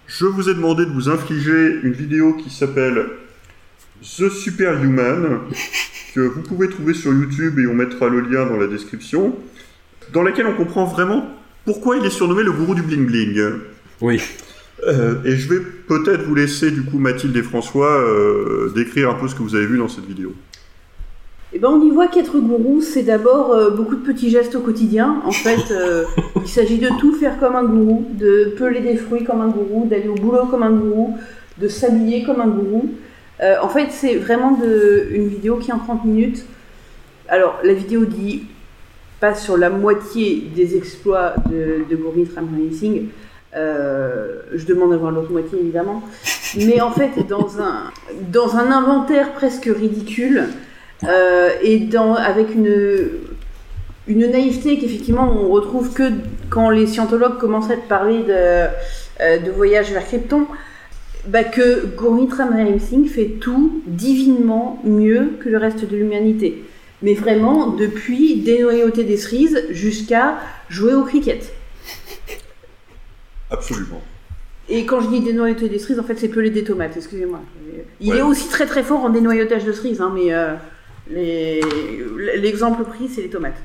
je 0.08 0.26
vous 0.26 0.50
ai 0.50 0.54
demandé 0.54 0.86
de 0.86 0.92
vous 0.92 1.10
infliger 1.10 1.80
une 1.84 1.94
vidéo 1.94 2.34
qui 2.34 2.50
s'appelle 2.50 3.06
The 4.02 4.30
Superhuman, 4.30 5.40
que 6.16 6.22
vous 6.22 6.42
pouvez 6.42 6.70
trouver 6.70 6.94
sur 6.94 7.14
YouTube 7.14 7.60
et 7.60 7.68
on 7.68 7.74
mettra 7.74 8.10
le 8.10 8.22
lien 8.22 8.46
dans 8.46 8.58
la 8.58 8.68
description, 8.68 9.36
dans 10.14 10.24
laquelle 10.24 10.48
on 10.48 10.56
comprend 10.56 10.86
vraiment 10.86 11.30
pourquoi 11.66 11.98
il 11.98 12.06
est 12.06 12.10
surnommé 12.10 12.44
le 12.44 12.52
gourou 12.52 12.76
du 12.76 12.82
bling 12.82 13.06
bling. 13.06 13.60
Oui. 14.02 14.22
Euh, 14.88 15.22
et 15.26 15.36
je 15.36 15.50
vais 15.50 15.60
peut-être 15.60 16.24
vous 16.24 16.36
laisser, 16.36 16.72
du 16.72 16.84
coup, 16.84 17.00
Mathilde 17.00 17.36
et 17.36 17.44
François, 17.44 18.00
euh, 18.02 18.72
décrire 18.74 19.10
un 19.10 19.16
peu 19.16 19.28
ce 19.28 19.36
que 19.36 19.42
vous 19.42 19.56
avez 19.56 19.66
vu 19.66 19.78
dans 19.78 19.90
cette 19.90 20.06
vidéo. 20.06 20.34
Eh 21.52 21.58
ben, 21.58 21.70
on 21.70 21.82
y 21.82 21.90
voit 21.90 22.08
qu'être 22.08 22.38
gourou, 22.38 22.80
c'est 22.80 23.02
d'abord 23.02 23.52
euh, 23.54 23.72
beaucoup 23.72 23.96
de 23.96 24.06
petits 24.06 24.30
gestes 24.30 24.54
au 24.56 24.60
quotidien. 24.60 25.20
En 25.26 25.32
fait, 25.32 25.72
euh, 25.72 26.04
il 26.36 26.48
s'agit 26.48 26.78
de 26.78 26.90
tout 27.00 27.14
faire 27.14 27.40
comme 27.40 27.56
un 27.56 27.64
gourou, 27.64 28.06
de 28.12 28.54
peler 28.56 28.82
des 28.82 28.96
fruits 28.96 29.24
comme 29.24 29.42
un 29.42 29.48
gourou, 29.48 29.88
d'aller 29.88 30.08
au 30.08 30.14
boulot 30.14 30.46
comme 30.46 30.62
un 30.62 30.70
gourou, 30.70 31.18
de 31.58 31.68
s'habiller 31.68 32.24
comme 32.24 32.40
un 32.40 32.48
gourou. 32.48 32.92
Euh, 33.42 33.56
en 33.64 33.70
fait, 33.70 33.88
c'est 33.90 34.16
vraiment 34.16 34.52
de, 34.52 35.08
une 35.12 35.28
vidéo 35.28 35.58
qui 35.58 35.72
est 35.72 35.74
en 35.74 35.80
30 35.80 36.06
minutes. 36.06 36.46
Alors, 37.28 37.58
la 37.64 37.74
vidéo 37.74 38.06
dit 38.06 38.44
pas 39.20 39.34
sur 39.34 39.58
la 39.58 39.72
moitié 39.72 40.52
des 40.56 40.78
exploits 40.78 41.34
de, 41.50 41.84
de 41.90 42.36
Ramani 42.36 42.74
Singh. 42.74 43.06
je 43.54 44.66
demande 44.66 44.94
à 44.94 44.98
voir 44.98 45.12
l'autre 45.12 45.32
moitié, 45.32 45.60
évidemment. 45.60 46.04
Mais 46.58 46.80
en 46.80 46.92
fait, 46.92 47.28
dans 47.28 47.60
un, 47.60 47.92
dans 48.32 48.56
un 48.56 48.72
inventaire 48.72 49.34
presque 49.34 49.66
ridicule, 49.66 50.44
euh, 51.04 51.50
et 51.62 51.80
dans, 51.80 52.14
avec 52.16 52.54
une, 52.54 53.10
une 54.08 54.32
naïveté 54.32 54.78
qu'effectivement 54.80 55.32
on 55.32 55.50
retrouve 55.50 55.94
que 55.94 56.12
quand 56.50 56.70
les 56.70 56.88
scientologues 56.88 57.38
commencent 57.38 57.72
à 57.72 57.78
parler 57.78 58.20
de, 58.24 58.34
euh, 58.34 58.68
de 59.40 59.52
voyage 59.52 59.92
vers 59.92 60.06
Krypton, 60.06 60.46
bah 61.28 61.44
que 61.44 61.86
Gurmeet 61.98 62.34
Ramnaim 62.34 62.80
Singh 62.80 63.08
fait 63.08 63.38
tout 63.40 63.82
divinement 63.86 64.80
mieux 64.84 65.38
que 65.42 65.50
le 65.50 65.58
reste 65.58 65.86
de 65.86 65.96
l'humanité. 65.96 66.64
Mais 67.02 67.14
vraiment, 67.14 67.68
depuis 67.68 68.42
dénoyauter 68.42 69.04
des 69.06 69.16
cerises 69.16 69.64
jusqu'à 69.70 70.38
jouer 70.70 70.94
au 70.94 71.04
cricket. 71.04 71.54
Absolument. 73.50 74.02
Et 74.68 74.86
quand 74.86 75.02
je 75.02 75.08
dis 75.08 75.22
dénoyauter 75.22 75.70
des 75.70 75.80
cerises, 75.80 76.00
en 76.00 76.04
fait, 76.04 76.18
c'est 76.18 76.28
peler 76.28 76.50
des 76.50 76.64
tomates, 76.64 76.96
excusez-moi. 76.96 77.40
Il 78.02 78.12
ouais. 78.12 78.20
est 78.20 78.22
aussi 78.22 78.50
très 78.50 78.66
très 78.66 78.84
fort 78.84 79.04
en 79.04 79.10
dénoyautage 79.10 79.64
de 79.64 79.72
cerises, 79.72 80.02
hein, 80.02 80.12
mais 80.14 80.34
euh, 80.34 80.54
l'exemple 81.10 82.84
pris, 82.84 83.08
c'est 83.08 83.22
les 83.22 83.30
tomates. 83.30 83.62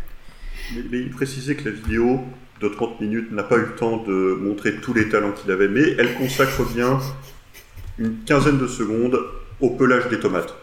Mais, 0.74 0.82
mais, 0.90 0.98
il 0.98 1.10
précisait 1.10 1.54
que 1.54 1.68
la 1.68 1.74
vidéo 1.74 2.20
de 2.60 2.68
30 2.68 3.00
minutes 3.00 3.32
n'a 3.32 3.42
pas 3.42 3.56
eu 3.56 3.62
le 3.62 3.74
temps 3.76 3.98
de 3.98 4.38
montrer 4.40 4.76
tous 4.76 4.94
les 4.94 5.08
talents 5.08 5.32
qu'il 5.32 5.50
avait, 5.50 5.68
mais 5.68 5.94
elle 5.98 6.14
consacre 6.14 6.64
bien 6.72 6.98
une 7.98 8.16
quinzaine 8.26 8.58
de 8.58 8.66
secondes 8.66 9.18
au 9.60 9.70
pelage 9.70 10.08
des 10.08 10.18
tomates. 10.18 10.54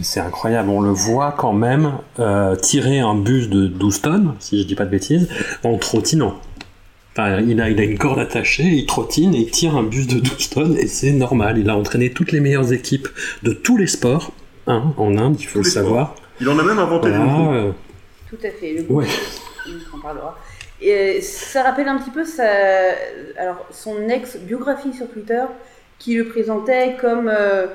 C'est 0.00 0.20
incroyable, 0.20 0.70
on 0.70 0.80
le 0.80 0.90
voit 0.90 1.32
quand 1.32 1.52
même 1.52 1.98
euh, 2.18 2.56
tirer 2.56 2.98
un 2.98 3.14
bus 3.14 3.48
de 3.48 3.66
12 3.66 4.00
tonnes, 4.00 4.34
si 4.40 4.60
je 4.60 4.66
dis 4.66 4.74
pas 4.74 4.86
de 4.86 4.90
bêtises, 4.90 5.28
en 5.64 5.76
trottinant. 5.76 6.40
Enfin, 7.12 7.40
il 7.40 7.60
a, 7.60 7.68
il 7.68 7.78
a 7.78 7.84
une 7.84 7.98
corde 7.98 8.18
attachée, 8.18 8.64
il 8.64 8.86
trottine 8.86 9.34
et 9.34 9.40
il 9.40 9.50
tire 9.50 9.76
un 9.76 9.82
bus 9.82 10.06
de 10.06 10.18
12 10.18 10.50
tonnes 10.50 10.76
et 10.78 10.86
c'est 10.86 11.12
normal. 11.12 11.58
Il 11.58 11.68
a 11.68 11.76
entraîné 11.76 12.10
toutes 12.10 12.32
les 12.32 12.40
meilleures 12.40 12.72
équipes 12.72 13.08
de 13.42 13.52
tous 13.52 13.76
les 13.76 13.86
sports 13.86 14.32
hein, 14.66 14.92
en 14.96 15.16
Inde, 15.18 15.36
il 15.40 15.46
faut 15.46 15.58
le 15.58 15.64
savoir. 15.64 16.14
Il 16.40 16.48
en 16.48 16.58
a 16.58 16.62
même 16.62 16.78
inventé 16.78 17.10
des 17.10 17.16
nouveaux. 17.18 17.52
euh, 17.52 17.72
Tout 18.28 18.38
à 18.42 18.50
fait. 18.50 18.72
Le 18.74 18.84
Ouais. 18.94 19.06
on 19.94 19.98
en 19.98 20.00
parlera. 20.00 20.38
Et 20.80 20.92
euh, 20.92 21.20
ça 21.20 21.62
rappelle 21.62 21.88
un 21.88 21.98
petit 21.98 22.10
peu 22.10 22.24
sa, 22.24 22.44
alors, 23.38 23.64
son 23.70 24.08
ex-biographie 24.08 24.92
sur 24.92 25.08
Twitter 25.08 25.42
qui 25.98 26.14
le 26.16 26.24
présentait 26.26 26.96
comme 27.00 27.28
euh, 27.28 27.66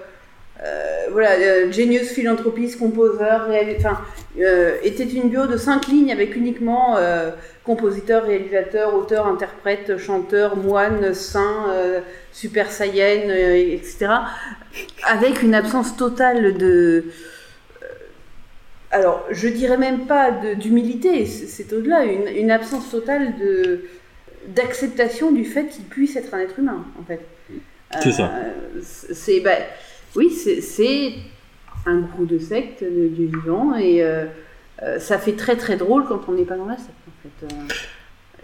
euh, 0.62 1.06
voilà, 1.12 1.32
euh, 1.34 1.72
genius 1.72 2.10
philanthropiste, 2.10 2.80
composeur, 2.80 3.48
enfin, 3.80 4.00
euh, 4.40 4.76
était 4.84 5.06
une 5.06 5.30
bio 5.30 5.46
de 5.48 5.56
cinq 5.56 5.88
lignes 5.88 6.12
avec 6.12 6.36
uniquement 6.36 6.98
euh, 6.98 7.30
compositeur, 7.64 8.24
réalisateur, 8.26 8.94
auteur, 8.96 9.28
interprète, 9.28 9.98
chanteur, 9.98 10.58
moine, 10.58 11.14
saint, 11.14 11.68
euh, 11.70 12.00
super 12.38 12.72
saiyan, 12.72 13.30
euh, 13.30 13.56
etc. 13.74 14.08
Avec 15.04 15.42
une 15.42 15.56
absence 15.56 15.98
totale 15.98 16.56
de, 16.58 17.06
alors, 18.92 19.26
je 19.32 19.48
dirais 19.48 19.78
même 19.78 20.06
pas 20.06 20.32
d'humilité, 20.56 21.26
c'est 21.26 21.74
au-delà, 21.74 22.04
une, 22.06 22.28
une 22.28 22.52
absence 22.52 22.90
totale 22.92 23.38
de 23.38 23.82
d'acceptation 24.48 25.34
du 25.34 25.44
fait 25.44 25.66
qu'il 25.68 25.84
puisse 25.84 26.16
être 26.16 26.34
un 26.34 26.40
être 26.40 26.58
humain, 26.58 26.86
en 26.98 27.04
fait. 27.04 27.20
C'est 28.02 28.14
ça. 28.14 28.32
Euh, 28.34 28.80
c'est, 28.82 29.42
bah, 29.42 29.58
oui, 30.16 30.30
c'est- 30.30 31.12
un 31.86 32.00
groupe 32.00 32.28
de 32.28 32.40
secte 32.40 32.82
de- 32.84 33.08
du 33.08 33.26
vivant 33.28 33.76
et 33.76 34.04
euh, 34.04 34.26
euh, 34.84 35.00
ça 35.00 35.18
fait 35.18 35.34
très 35.34 35.56
très 35.58 35.76
drôle 35.78 36.06
quand 36.08 36.22
on 36.30 36.34
n'est 36.34 36.44
pas 36.46 36.56
dans 36.58 36.66
la 36.66 36.78
secte, 36.78 36.90
en 37.08 37.46
fait. 37.48 37.56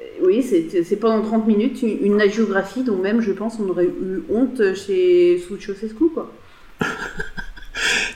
Euh, 0.04 0.26
oui, 0.26 0.43
c'est 0.43 0.95
pendant 0.97 1.22
30 1.22 1.47
minutes 1.47 1.82
une, 1.82 2.06
une 2.14 2.22
agiographie 2.22 2.84
dont 2.84 2.97
même, 2.97 3.22
je 3.22 3.32
pense, 3.32 3.60
on 3.60 3.70
aurait 3.70 3.86
eu 3.86 4.24
honte 4.30 4.62
chez 4.76 5.39
sous 5.39 5.58
Ceausescu, 5.60 6.10
quoi. 6.14 6.32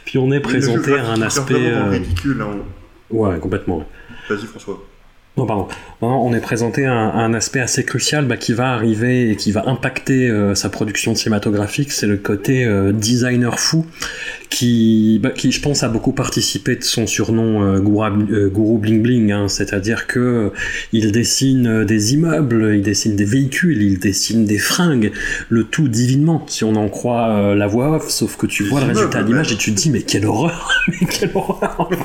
Puis 0.05 0.17
on 0.17 0.31
est 0.31 0.39
présenté 0.39 0.93
à 0.93 1.07
un 1.11 1.21
aspect. 1.21 1.53
euh, 1.55 1.89
ridicule. 1.89 2.41
hein. 2.41 2.59
Ouais, 3.09 3.39
complètement. 3.39 3.85
Vas-y, 4.29 4.45
François. 4.45 4.83
Non, 5.38 5.45
pardon. 5.45 5.67
Non, 6.01 6.25
on 6.25 6.33
est 6.33 6.39
présenté 6.41 6.85
à 6.85 6.93
un, 6.93 7.09
à 7.09 7.17
un 7.19 7.33
aspect 7.35 7.59
assez 7.59 7.83
crucial 7.85 8.25
bah, 8.25 8.38
qui 8.38 8.53
va 8.53 8.71
arriver 8.73 9.29
et 9.29 9.35
qui 9.35 9.51
va 9.51 9.67
impacter 9.67 10.29
euh, 10.29 10.55
sa 10.55 10.69
production 10.69 11.13
cinématographique, 11.13 11.91
c'est 11.91 12.07
le 12.07 12.17
côté 12.17 12.65
euh, 12.65 12.91
designer 12.91 13.59
fou 13.59 13.85
qui, 14.49 15.19
bah, 15.21 15.29
qui, 15.29 15.51
je 15.51 15.61
pense, 15.61 15.83
a 15.83 15.89
beaucoup 15.89 16.11
participé 16.11 16.75
de 16.75 16.83
son 16.83 17.05
surnom 17.05 17.61
euh, 17.63 17.79
Goura- 17.79 18.11
euh, 18.31 18.49
Gourou 18.49 18.79
Bling 18.79 19.01
Bling. 19.03 19.31
hein. 19.31 19.47
C'est-à-dire 19.47 20.07
que 20.07 20.51
il 20.91 21.11
dessine 21.11 21.83
des 21.85 22.13
immeubles, 22.15 22.73
il 22.75 22.81
dessine 22.81 23.15
des 23.15 23.25
véhicules, 23.25 23.81
il 23.81 23.99
dessine 23.99 24.45
des 24.45 24.57
fringues, 24.57 25.11
le 25.49 25.63
tout 25.65 25.88
divinement, 25.88 26.43
si 26.47 26.63
on 26.63 26.75
en 26.75 26.89
croit 26.89 27.53
la 27.55 27.67
voix 27.67 27.97
off. 27.97 28.09
Sauf 28.09 28.38
que 28.38 28.47
tu 28.47 28.63
vois 28.63 28.81
le 28.81 28.88
résultat 28.88 29.21
d'image 29.21 29.49
même. 29.49 29.55
et 29.55 29.57
tu 29.59 29.71
te 29.73 29.79
dis 29.79 29.91
mais 29.91 30.01
quelle 30.01 30.25
horreur, 30.25 30.71
mais 30.88 31.07
quelle 31.07 31.31
horreur. 31.35 31.89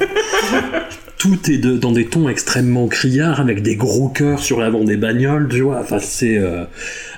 tout 1.23 1.53
est 1.53 1.59
dans 1.59 1.93
des 1.93 2.07
tons 2.07 2.29
extrêmement 2.29 2.89
criards 2.89 3.39
avec 3.39 3.63
des 3.63 3.77
gros 3.77 4.09
cœurs 4.09 4.41
sur 4.41 4.59
l'avant 4.59 4.83
des 4.83 4.97
bagnoles 4.97 5.49
tu 5.49 5.61
vois. 5.61 5.79
Enfin 5.79 6.01
c'est 6.01 6.37
euh, 6.37 6.65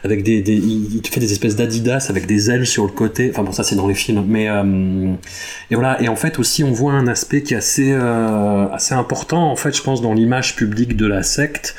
avec 0.02 0.22
des, 0.22 0.40
il 0.46 1.00
fait 1.10 1.20
des 1.20 1.32
espèces 1.32 1.56
d'adidas 1.56 2.08
avec 2.10 2.26
des 2.26 2.50
ailes 2.50 2.66
sur 2.66 2.84
le 2.84 2.90
côté. 2.90 3.30
Enfin 3.30 3.44
bon 3.44 3.52
ça 3.52 3.64
c'est 3.64 3.76
dans 3.76 3.88
les 3.88 3.94
films. 3.94 4.22
Mais 4.28 4.50
euh, 4.50 5.14
et 5.70 5.74
voilà. 5.74 6.02
Et 6.02 6.08
en 6.08 6.16
fait 6.16 6.38
aussi 6.38 6.62
on 6.62 6.72
voit 6.72 6.92
un 6.92 7.06
aspect 7.06 7.42
qui 7.42 7.54
est 7.54 7.56
assez 7.56 7.92
euh, 7.92 8.68
assez 8.68 8.92
important 8.92 9.50
en 9.50 9.56
fait 9.56 9.74
je 9.74 9.82
pense 9.82 10.02
dans 10.02 10.12
l'image 10.12 10.54
publique 10.54 10.98
de 10.98 11.06
la 11.06 11.22
secte 11.22 11.74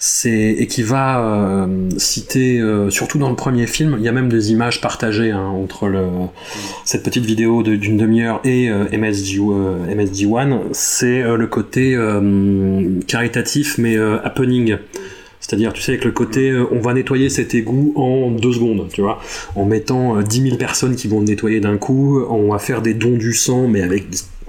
c'est 0.00 0.56
et 0.58 0.66
qui 0.66 0.82
va 0.82 1.20
euh, 1.20 1.88
citer 1.98 2.58
euh, 2.58 2.90
surtout 2.90 3.18
dans 3.18 3.28
le 3.28 3.36
premier 3.36 3.66
film 3.66 3.96
il 3.98 4.04
y 4.04 4.08
a 4.08 4.12
même 4.12 4.30
des 4.30 4.50
images 4.50 4.80
partagées 4.80 5.30
hein, 5.30 5.46
entre 5.46 5.88
le 5.88 6.08
cette 6.84 7.04
petite 7.04 7.26
vidéo 7.26 7.62
d'une 7.62 7.96
demi-heure 7.96 8.40
et 8.44 8.68
MSG, 8.92 9.38
euh, 9.38 9.94
MSG1, 9.94 10.60
c'est 10.72 11.22
euh, 11.22 11.36
le 11.36 11.46
côté 11.46 11.98
caritatif 13.06 13.78
mais 13.78 13.96
happening. 13.96 14.76
C'est-à-dire, 15.40 15.72
tu 15.72 15.80
sais, 15.80 15.92
avec 15.92 16.04
le 16.04 16.12
côté, 16.12 16.54
on 16.70 16.80
va 16.80 16.92
nettoyer 16.92 17.28
cet 17.28 17.54
égout 17.54 17.92
en 17.96 18.30
deux 18.30 18.52
secondes, 18.52 18.88
tu 18.92 19.00
vois, 19.00 19.20
en 19.56 19.64
mettant 19.64 20.18
euh, 20.18 20.22
10 20.22 20.42
000 20.42 20.56
personnes 20.56 20.94
qui 20.94 21.08
vont 21.08 21.20
le 21.20 21.26
nettoyer 21.26 21.60
d'un 21.60 21.76
coup, 21.76 22.22
on 22.28 22.52
va 22.52 22.58
faire 22.58 22.82
des 22.82 22.94
dons 22.94 23.16
du 23.16 23.32
sang, 23.32 23.66
mais 23.66 23.82
avec 23.82 24.04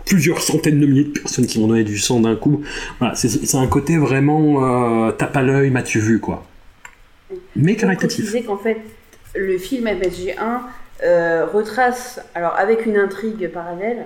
plusieurs 0.06 0.42
centaines 0.42 0.80
de 0.80 0.86
milliers 0.86 1.04
de 1.06 1.20
personnes 1.20 1.46
qui 1.46 1.60
vont 1.60 1.68
donner 1.68 1.84
du 1.84 1.98
sang 1.98 2.20
d'un 2.20 2.36
coup. 2.36 2.62
Voilà, 3.00 3.16
c'est 3.16 3.56
un 3.56 3.68
côté 3.68 3.98
vraiment 3.98 5.08
euh, 5.08 5.12
tape 5.12 5.36
à 5.38 5.42
l'œil, 5.42 5.70
m'as-tu 5.70 6.00
vu, 6.00 6.20
quoi. 6.20 6.44
Mais 7.56 7.76
caritatif. 7.76 8.26
préciser 8.26 8.44
qu'en 8.44 8.58
fait, 8.58 8.78
le 9.36 9.58
film 9.58 9.86
MSG1 9.88 10.60
euh, 11.04 11.46
retrace, 11.52 12.20
alors 12.36 12.56
avec 12.58 12.86
une 12.86 12.98
intrigue 12.98 13.50
parallèle, 13.50 14.06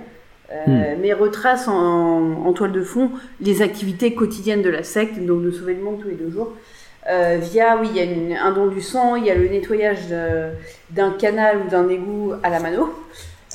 euh, 0.52 0.94
mais 1.00 1.12
retrace 1.12 1.66
en, 1.66 2.44
en 2.46 2.52
toile 2.52 2.70
de 2.72 2.82
fond 2.82 3.10
les 3.40 3.62
activités 3.62 4.14
quotidiennes 4.14 4.62
de 4.62 4.70
la 4.70 4.84
secte, 4.84 5.18
donc 5.18 5.42
de 5.42 5.50
sauver 5.50 5.74
le 5.74 5.82
monde 5.82 5.98
tous 6.00 6.08
les 6.08 6.14
deux 6.14 6.30
jours. 6.30 6.52
Euh, 7.10 7.38
via, 7.40 7.78
oui, 7.80 7.88
il 7.90 7.96
y 7.96 8.00
a 8.00 8.04
une- 8.04 8.32
un 8.36 8.52
don 8.52 8.66
du 8.66 8.80
sang, 8.80 9.16
il 9.16 9.24
y 9.26 9.30
a 9.30 9.34
le 9.34 9.48
nettoyage 9.48 10.08
d'un 10.90 11.10
canal 11.12 11.58
ou 11.66 11.70
d'un 11.70 11.88
égout 11.88 12.32
à 12.42 12.50
la 12.50 12.60
mano. 12.60 12.90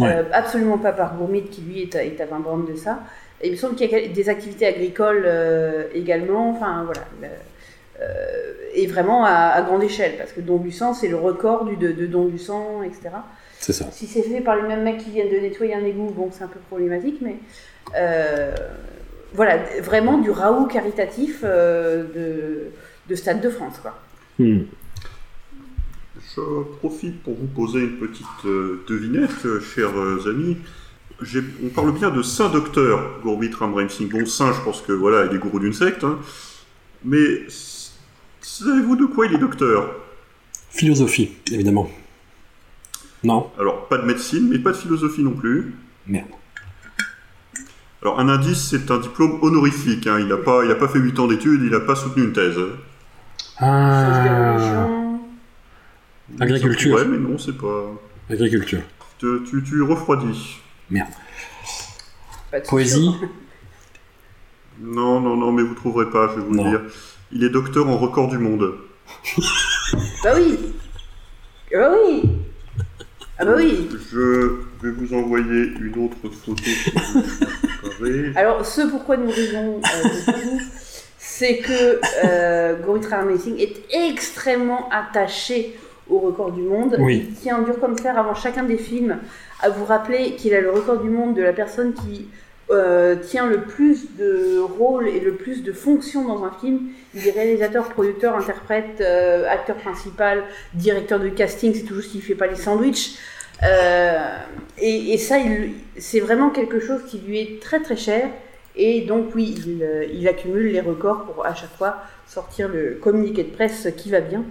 Ouais. 0.01 0.15
Euh, 0.15 0.23
absolument 0.33 0.77
pas 0.77 0.91
par 0.91 1.15
Gourmit 1.15 1.43
qui 1.43 1.61
lui 1.61 1.81
est 1.81 1.95
à, 1.95 2.03
est 2.03 2.19
à 2.21 2.25
20 2.25 2.39
bornes 2.39 2.65
de 2.65 2.75
ça. 2.75 2.99
Et 3.41 3.47
il 3.47 3.51
me 3.53 3.57
semble 3.57 3.75
qu'il 3.75 3.89
y 3.89 3.95
a 3.95 4.07
des 4.07 4.29
activités 4.29 4.65
agricoles 4.67 5.23
euh, 5.25 5.85
également. 5.93 6.49
Enfin 6.51 6.83
voilà. 6.85 7.01
Euh, 8.01 8.53
et 8.73 8.87
vraiment 8.87 9.25
à, 9.25 9.31
à 9.31 9.61
grande 9.61 9.83
échelle, 9.83 10.13
parce 10.17 10.31
que 10.31 10.41
don 10.41 10.57
du 10.57 10.71
sang, 10.71 10.93
c'est 10.93 11.07
le 11.07 11.17
record 11.17 11.65
du, 11.65 11.75
de, 11.75 11.91
de 11.91 12.05
don 12.05 12.25
du 12.25 12.37
sang, 12.37 12.81
etc. 12.83 13.09
C'est 13.59 13.73
ça. 13.73 13.85
Si 13.91 14.07
c'est 14.07 14.23
fait 14.23 14.41
par 14.41 14.55
les 14.55 14.63
mêmes 14.63 14.83
mecs 14.83 14.97
qui 14.97 15.11
viennent 15.11 15.29
de 15.29 15.37
nettoyer 15.37 15.75
un 15.75 15.85
égout, 15.85 16.11
bon, 16.15 16.29
c'est 16.31 16.43
un 16.43 16.47
peu 16.47 16.59
problématique, 16.69 17.17
mais 17.21 17.35
euh, 17.95 18.51
voilà, 19.33 19.57
vraiment 19.81 20.17
du 20.17 20.31
Raoult 20.31 20.65
caritatif 20.65 21.41
euh, 21.43 22.03
de, 22.15 22.71
de 23.07 23.15
Stade 23.15 23.41
de 23.41 23.49
France, 23.49 23.77
quoi. 23.81 23.99
Hmm. 24.39 24.61
Je 26.36 26.41
profite 26.79 27.21
pour 27.23 27.36
vous 27.36 27.47
poser 27.47 27.82
une 27.82 27.97
petite 27.97 28.25
euh, 28.45 28.84
devinette, 28.88 29.45
euh, 29.45 29.59
chers 29.59 29.97
euh, 29.99 30.29
amis. 30.29 30.57
On 31.63 31.69
parle 31.69 31.91
bien 31.91 32.09
de 32.09 32.21
saint 32.21 32.49
docteur 32.49 33.19
Gurmeet 33.21 33.51
Ram 33.53 33.89
Singh. 33.89 34.09
Bon, 34.09 34.25
saint, 34.25 34.53
je 34.53 34.61
pense 34.61 34.82
que 34.82 34.93
voilà, 34.93 35.25
il 35.29 35.36
est 35.36 35.39
gourou 35.39 35.59
d'une 35.59 35.73
secte. 35.73 36.03
hein. 36.03 36.17
Mais 37.03 37.43
savez-vous 38.41 38.95
de 38.95 39.05
quoi 39.05 39.25
il 39.27 39.34
est 39.34 39.38
docteur? 39.38 39.93
Philosophie, 40.69 41.32
évidemment. 41.51 41.89
Non? 43.23 43.51
Alors, 43.59 43.88
pas 43.88 43.97
de 43.97 44.05
médecine, 44.05 44.47
mais 44.49 44.57
pas 44.57 44.71
de 44.71 44.77
philosophie 44.77 45.21
non 45.23 45.34
plus. 45.34 45.75
Merde. 46.07 46.29
Alors, 48.01 48.19
un 48.19 48.29
indice, 48.29 48.69
c'est 48.69 48.89
un 48.89 48.97
diplôme 48.99 49.38
honorifique. 49.43 50.07
hein. 50.07 50.17
Il 50.19 50.27
n'a 50.27 50.38
pas, 50.38 50.63
il 50.63 50.71
a 50.71 50.75
pas 50.75 50.88
fait 50.88 50.97
8 50.99 51.19
ans 51.19 51.27
d'études, 51.27 51.61
il 51.63 51.69
n'a 51.71 51.82
pas 51.82 51.95
soutenu 51.95 52.23
une 52.23 52.34
thèse. 52.34 52.57
Ah. 53.59 55.11
Agriculture. 56.39 56.95
Ouais, 56.95 57.05
mais 57.05 57.17
non, 57.17 57.38
c'est 57.38 57.57
pas. 57.57 57.91
agriculture. 58.29 58.82
Tu, 59.19 59.27
tu, 59.49 59.63
tu 59.63 59.82
refroidis. 59.84 60.57
Merde. 60.89 61.09
Poésie. 62.67 63.11
Non, 64.79 65.19
non, 65.19 65.36
non, 65.38 65.51
mais 65.51 65.61
vous 65.63 65.75
trouverez 65.75 66.09
pas, 66.09 66.29
je 66.29 66.39
vais 66.39 66.45
vous 66.45 66.51
le 66.53 66.57
Non. 66.57 66.69
dire. 66.69 66.82
Il 67.32 67.43
est 67.43 67.49
docteur 67.49 67.88
en 67.88 67.97
record 67.97 68.27
du 68.29 68.38
monde. 68.38 68.73
Bah 70.23 70.32
oui 70.36 70.57
Ah 71.73 71.77
Bah 71.77 71.91
oui 72.03 72.23
Ah 73.38 73.45
bah 73.45 73.53
oui 73.57 73.89
Je 74.11 74.57
vais 74.82 74.91
vous 74.91 75.13
envoyer 75.13 75.71
une 75.79 75.93
autre 76.05 76.17
photo 76.21 76.55
que. 76.55 78.38
Alors, 78.38 78.65
ce 78.65 78.82
pourquoi 78.89 79.17
nous 79.17 79.29
rions 79.29 79.79
euh, 79.79 80.03
beaucoup, 80.25 80.59
c'est 81.17 81.59
que 81.59 81.99
euh, 82.25 82.75
Ram 83.09 83.38
Singh 83.38 83.59
est 83.59 83.84
extrêmement 84.09 84.89
attaché 84.89 85.77
au 86.12 86.20
record 86.20 86.51
du 86.51 86.62
monde. 86.62 86.97
Oui. 86.99 87.28
Il 87.30 87.36
tient 87.36 87.62
dur 87.62 87.80
comme 87.80 87.97
fer 87.97 88.18
avant 88.18 88.36
chacun 88.36 88.64
des 88.64 88.78
films 88.78 89.18
à 89.62 89.70
vous 89.70 89.86
rappeler 89.86 90.36
qu'il 90.36 90.53
a 90.53 90.62
le 90.62 90.70
record 90.70 90.99
du 90.99 91.09
monde 91.09 91.36
de 91.36 91.41
la 91.41 91.53
personne 91.53 91.93
qui 91.93 92.28
euh, 92.70 93.16
tient 93.16 93.47
le 93.47 93.62
plus 93.62 94.16
de 94.18 94.59
rôles 94.59 95.07
et 95.07 95.20
le 95.20 95.34
plus 95.34 95.64
de 95.64 95.74
fonctions 95.74 96.26
dans 96.26 96.43
un 96.43 96.51
film. 96.51 96.89
Il 97.14 97.28
est 97.28 97.32
réalisateur, 97.32 97.89
producteur, 97.89 98.36
interprète, 98.36 99.01
euh, 99.01 99.45
acteur 99.49 99.78
principal, 99.78 100.43
directeur 100.74 101.20
de 101.20 101.30
casting, 101.30 101.74
c'est 101.74 101.84
toujours 101.84 102.03
s'il 102.03 102.22
fait 102.22 102.36
pas 102.36 102.47
les 102.47 102.55
sandwichs. 102.55 103.18
Euh, 103.64 104.38
et, 104.78 105.14
et 105.14 105.18
ça, 105.18 105.36
c'est 105.97 106.20
vraiment 106.20 106.49
quelque 106.49 106.80
chose 106.80 107.01
qui 107.07 107.20
lui 107.20 107.39
est 107.39 107.62
très 107.62 107.82
très 107.82 107.97
cher. 107.97 108.30
Et 108.76 109.01
donc 109.01 109.36
oui, 109.36 109.53
il, 109.66 109.86
il 110.14 110.28
accumule 110.30 110.72
les 110.72 110.80
records 110.80 111.26
pour 111.26 111.45
à 111.45 111.53
chaque 111.53 111.76
fois 111.78 111.97
sortir 112.26 112.70
le 112.70 112.97
communiqué 113.01 113.43
de 113.43 113.49
presse 113.49 113.89
qui 113.97 114.09
va 114.09 114.22
bien. 114.22 114.45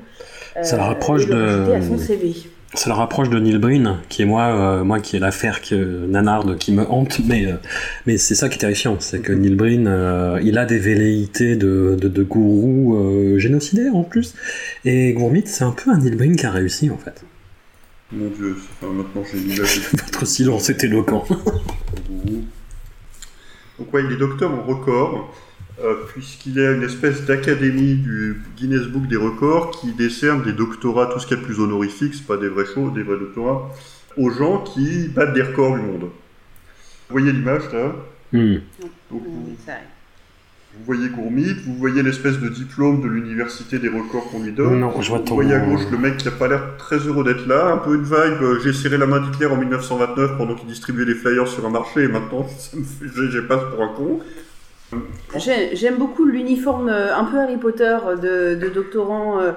Ça 0.62 0.76
le 0.76 0.82
euh, 0.82 0.86
rapproche 0.86 1.22
et 1.22 1.26
le 1.26 1.34
de- 1.34 1.40
rajouter 1.42 1.74
à 1.76 1.82
son 1.82 1.98
CV. 1.98 2.34
Ça 2.74 2.88
le 2.88 2.94
rapproche 2.94 3.28
de 3.30 3.38
Neil 3.40 3.59
Breen, 3.59 3.96
qui 4.09 4.22
est 4.22 4.26
moi, 4.26 4.42
euh, 4.44 4.84
moi 4.84 5.01
qui 5.01 5.16
est 5.16 5.18
l'affaire 5.18 5.61
que 5.61 6.07
Nanard 6.07 6.57
qui 6.57 6.70
me 6.72 6.88
hante, 6.88 7.20
mais 7.26 7.46
euh, 7.46 7.57
mais 8.07 8.16
c'est 8.16 8.36
ça 8.36 8.48
qui 8.48 8.55
est 8.57 8.61
terrifiant, 8.61 8.96
c'est 9.01 9.18
que 9.18 9.32
Neil 9.32 9.57
Breen, 9.57 9.86
euh, 9.88 10.38
il 10.44 10.57
a 10.57 10.66
des 10.66 10.78
velléités 10.78 11.57
de, 11.57 11.96
de, 12.01 12.07
de 12.07 12.22
gourou 12.22 12.94
euh, 12.96 13.38
génocidaire 13.38 13.96
en 13.96 14.05
plus, 14.05 14.34
et 14.84 15.12
Gourmit, 15.14 15.42
c'est 15.46 15.64
un 15.64 15.72
peu 15.72 15.90
un 15.90 15.98
Neil 15.98 16.14
Breen 16.14 16.36
qui 16.36 16.46
a 16.46 16.53
réussi 16.53 16.90
en 16.90 16.96
fait. 16.96 17.24
Mon 18.12 18.28
dieu, 18.28 18.55
enfin, 18.80 18.92
maintenant 18.92 19.22
j'ai 19.32 19.38
l'image 19.38 19.59
de 19.92 19.96
Votre 20.05 20.24
silence 20.26 20.70
est 20.70 20.84
éloquent. 20.84 21.24
Donc 23.78 23.92
ouais, 23.92 24.03
il 24.05 24.12
est 24.12 24.16
docteur 24.16 24.53
en 24.53 24.62
record, 24.62 25.34
euh, 25.83 25.95
puisqu'il 26.12 26.59
est 26.59 26.74
une 26.74 26.83
espèce 26.83 27.24
d'académie 27.24 27.95
du 27.95 28.43
Guinness 28.57 28.87
Book 28.87 29.07
des 29.09 29.16
records 29.16 29.70
qui 29.70 29.93
décerne 29.93 30.43
des 30.43 30.53
doctorats, 30.53 31.07
tout 31.07 31.18
ce 31.20 31.26
qui 31.26 31.35
est 31.35 31.43
plus 31.43 31.59
honorifique, 31.61 32.14
c'est 32.14 32.26
pas 32.26 32.37
des 32.37 32.49
vrais 32.49 32.66
shows, 32.66 32.91
des 32.91 33.03
vrais 33.03 33.18
doctorats, 33.18 33.70
aux 34.16 34.31
gens 34.31 34.59
qui 34.62 35.09
battent 35.09 35.35
des 35.35 35.43
records 35.43 35.76
du 35.76 35.83
monde. 35.83 36.03
Vous 36.03 36.11
voyez 37.18 37.33
l'image 37.33 37.62
là. 37.72 37.93
Donc, 39.11 39.22
vous, 40.76 40.85
voyez 40.85 41.09
Gourmit, 41.09 41.55
vous 41.66 41.74
voyez 41.74 42.03
l'espèce 42.03 42.39
de 42.39 42.49
diplôme 42.49 43.03
de 43.03 43.09
l'université 43.09 43.78
des 43.81 43.89
records 43.89 44.31
qu'on 44.31 44.43
lui 44.45 44.53
donne. 44.53 44.78
Non, 44.78 45.01
je 45.03 45.09
vois 45.09 45.18
Vous 45.18 45.35
voyez 45.35 45.55
à 45.55 45.59
gauche 45.59 45.81
le 45.91 45.99
mec 45.99 46.16
qui 46.18 46.28
a 46.28 46.31
pas 46.31 46.47
l'air 46.47 46.76
très 46.78 46.99
heureux 46.99 47.24
d'être 47.24 47.47
là, 47.49 47.72
un 47.72 47.78
peu 47.78 47.97
une 47.97 48.05
vibe, 48.05 48.43
euh, 48.43 48.61
j'ai 48.62 48.72
serré 48.72 48.97
la 48.97 49.07
main 49.07 49.18
d'Hitler 49.20 49.47
en 49.47 49.57
1929 49.57 50.39
pendant 50.39 50.55
qu'il 50.55 50.68
distribuait 50.68 51.07
des 51.07 51.16
flyers 51.16 51.49
sur 51.49 51.66
un 51.66 51.70
marché 51.70 52.05
et 52.05 52.09
maintenant 52.09 52.47
ça 52.59 52.76
me 52.76 52.85
fait, 52.85 53.07
j'ai- 53.16 53.31
j'ai 53.33 53.43
passe 53.43 53.62
pour 53.72 53.83
un 53.83 53.89
con. 53.89 54.20
J'ai- 55.36 55.76
J'aime 55.76 55.97
beaucoup 55.99 56.24
l'uniforme 56.24 56.88
euh, 56.88 57.14
un 57.16 57.24
peu 57.24 57.38
Harry 57.38 57.57
Potter 57.57 57.97
de, 58.20 58.55
de 58.55 58.68
doctorant 58.68 59.41
euh, 59.41 59.53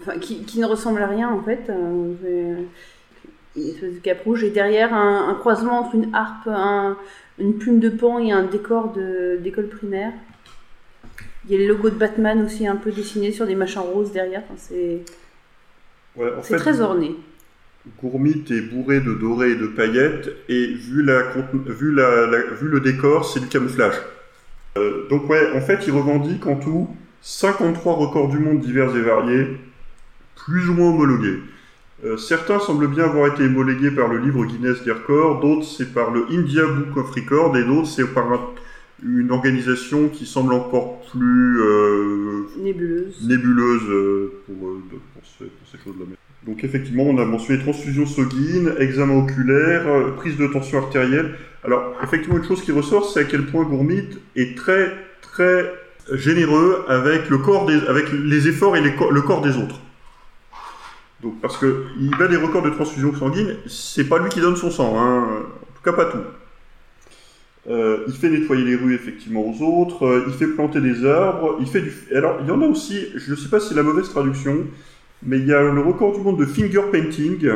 enfin, 0.00 0.18
qui, 0.18 0.44
qui 0.44 0.60
ne 0.60 0.66
ressemble 0.66 1.02
à 1.02 1.06
rien 1.06 1.28
en 1.30 1.42
fait. 1.42 1.60
Euh, 1.70 2.54
une 3.56 3.68
espèce 3.68 3.94
de 3.94 3.98
cap 3.98 4.22
rouge 4.24 4.44
et 4.44 4.50
derrière 4.50 4.94
un, 4.94 5.28
un 5.28 5.34
croisement 5.34 5.80
entre 5.80 5.94
une 5.96 6.14
harpe, 6.14 6.46
un- 6.46 6.96
une 7.38 7.58
plume 7.58 7.80
de 7.80 7.88
pan 7.88 8.18
et 8.18 8.30
un 8.32 8.42
décor 8.44 8.94
d'école 9.40 9.68
primaire. 9.68 10.12
Il 11.48 11.52
y 11.52 11.54
a 11.56 11.58
le 11.58 11.66
logo 11.66 11.88
de 11.90 11.94
Batman 11.96 12.44
aussi 12.44 12.66
un 12.66 12.76
peu 12.76 12.92
dessiné 12.92 13.32
sur 13.32 13.46
des 13.46 13.54
machins 13.54 13.80
roses 13.80 14.12
derrière. 14.12 14.42
Enfin, 14.44 14.54
c'est 14.56 15.00
Ouais, 16.16 16.30
en 16.36 16.40
très 16.58 16.80
orné. 16.80 17.16
Gourmit 18.02 18.44
est 18.50 18.60
bourré 18.60 19.00
de 19.00 19.14
dorés 19.14 19.52
et 19.52 19.56
de 19.56 19.66
paillettes, 19.68 20.28
et 20.48 20.66
vu, 20.66 21.02
la, 21.02 21.22
conten- 21.32 21.66
vu, 21.66 21.92
la, 21.94 22.26
la- 22.26 22.42
vu 22.52 22.68
le 22.68 22.80
décor, 22.80 23.24
c'est 23.24 23.40
du 23.40 23.46
camouflage. 23.48 23.94
Euh, 24.76 25.08
donc 25.08 25.28
ouais, 25.28 25.50
en 25.56 25.60
fait, 25.60 25.80
il 25.86 25.92
revendique 25.92 26.46
en 26.46 26.56
tout 26.56 26.88
53 27.22 27.94
records 27.94 28.28
du 28.28 28.38
monde 28.38 28.60
divers 28.60 28.94
et 28.96 29.00
variés, 29.02 29.58
plus 30.36 30.68
ou 30.68 30.74
moins 30.74 30.90
homologués. 30.90 31.40
Euh, 32.04 32.16
certains 32.16 32.58
semblent 32.60 32.88
bien 32.88 33.04
avoir 33.04 33.26
été 33.32 33.44
homologués 33.44 33.90
par 33.90 34.08
le 34.08 34.18
livre 34.18 34.44
Guinness 34.46 34.82
des 34.84 34.92
records, 34.92 35.40
d'autres 35.40 35.64
c'est 35.66 35.92
par 35.92 36.10
le 36.10 36.24
India 36.30 36.62
Book 36.66 36.96
of 36.96 37.10
Records, 37.10 37.56
et 37.58 37.64
d'autres 37.64 37.88
c'est 37.88 38.06
par 38.14 38.32
un- 38.32 38.40
une 39.02 39.30
organisation 39.30 40.08
qui 40.08 40.26
semble 40.26 40.52
encore 40.52 41.00
plus 41.10 41.60
euh, 41.60 42.46
Nébuleuse. 42.58 43.26
nébuleuse 43.26 43.82
euh, 43.88 44.42
pour, 44.46 44.68
euh, 44.68 44.82
pour 45.14 45.22
ces, 45.24 45.44
pour 45.44 45.68
ces 45.68 45.78
choses-là. 45.78 46.06
Donc 46.46 46.64
effectivement, 46.64 47.04
on 47.04 47.18
a 47.18 47.24
mentionné 47.24 47.62
transfusion 47.62 48.06
sanguine, 48.06 48.74
examen 48.78 49.18
oculaire, 49.18 50.14
prise 50.16 50.36
de 50.36 50.46
tension 50.46 50.78
artérielle. 50.78 51.34
Alors 51.64 51.94
effectivement, 52.02 52.38
une 52.38 52.44
chose 52.44 52.62
qui 52.62 52.72
ressort, 52.72 53.10
c'est 53.10 53.20
à 53.20 53.24
quel 53.24 53.46
point 53.46 53.64
Gourmit 53.64 54.08
est 54.36 54.56
très 54.56 54.92
très 55.20 55.70
généreux 56.12 56.84
avec 56.88 57.28
le 57.28 57.38
corps 57.38 57.66
des, 57.66 57.78
avec 57.86 58.06
les 58.12 58.48
efforts 58.48 58.76
et 58.76 58.80
les 58.80 58.90
le 59.10 59.20
corps 59.20 59.42
des 59.42 59.56
autres. 59.56 59.80
Donc 61.22 61.40
parce 61.40 61.58
que 61.58 61.84
il 61.98 62.10
bat 62.16 62.28
des 62.28 62.36
records 62.36 62.62
de 62.62 62.70
transfusion 62.70 63.14
sanguine, 63.14 63.56
c'est 63.66 64.08
pas 64.08 64.18
lui 64.18 64.30
qui 64.30 64.40
donne 64.40 64.56
son 64.56 64.70
sang, 64.70 64.98
hein. 64.98 65.24
en 65.24 65.74
tout 65.74 65.82
cas 65.84 65.92
pas 65.92 66.06
tout. 66.06 66.18
Euh, 67.70 68.02
il 68.08 68.14
fait 68.14 68.30
nettoyer 68.30 68.64
les 68.64 68.74
rues 68.74 68.96
effectivement 68.96 69.46
aux 69.46 69.62
autres, 69.62 70.04
euh, 70.04 70.24
il 70.26 70.32
fait 70.32 70.48
planter 70.48 70.80
des 70.80 71.06
arbres, 71.06 71.56
il 71.60 71.68
fait 71.68 71.82
du... 71.82 71.92
Alors 72.12 72.38
il 72.40 72.48
y 72.48 72.50
en 72.50 72.60
a 72.62 72.66
aussi, 72.66 73.06
je 73.14 73.30
ne 73.30 73.36
sais 73.36 73.48
pas 73.48 73.60
si 73.60 73.68
c'est 73.68 73.74
la 73.76 73.84
mauvaise 73.84 74.08
traduction, 74.08 74.66
mais 75.22 75.38
il 75.38 75.46
y 75.46 75.52
a 75.52 75.62
le 75.62 75.80
record 75.80 76.12
du 76.12 76.20
monde 76.20 76.40
de 76.40 76.46
finger 76.46 76.82
painting 76.90 77.48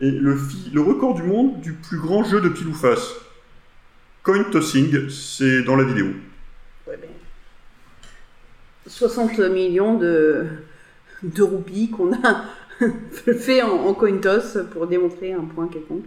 et 0.00 0.10
le, 0.10 0.80
record 0.80 1.14
du 1.14 1.22
monde 1.22 1.60
du 1.60 1.74
plus 1.74 1.98
grand 1.98 2.24
jeu 2.24 2.40
de 2.40 2.48
pile 2.48 2.66
ou. 2.66 2.74
Coin 4.24 4.42
tossing, 4.50 5.08
c'est 5.08 5.62
dans 5.62 5.76
la 5.76 5.84
vidéo. 5.84 6.06
Ouais, 6.88 6.98
ben, 7.00 7.08
60 8.88 9.38
millions 9.38 9.96
de, 9.96 10.46
de 11.22 11.42
roupies 11.44 11.90
qu'on 11.90 12.12
a 12.14 12.46
fait 13.38 13.62
en 13.62 13.94
coin 13.94 14.18
toss 14.18 14.58
pour 14.72 14.88
démontrer 14.88 15.34
un 15.34 15.44
point 15.44 15.68
quelconque. 15.68 16.04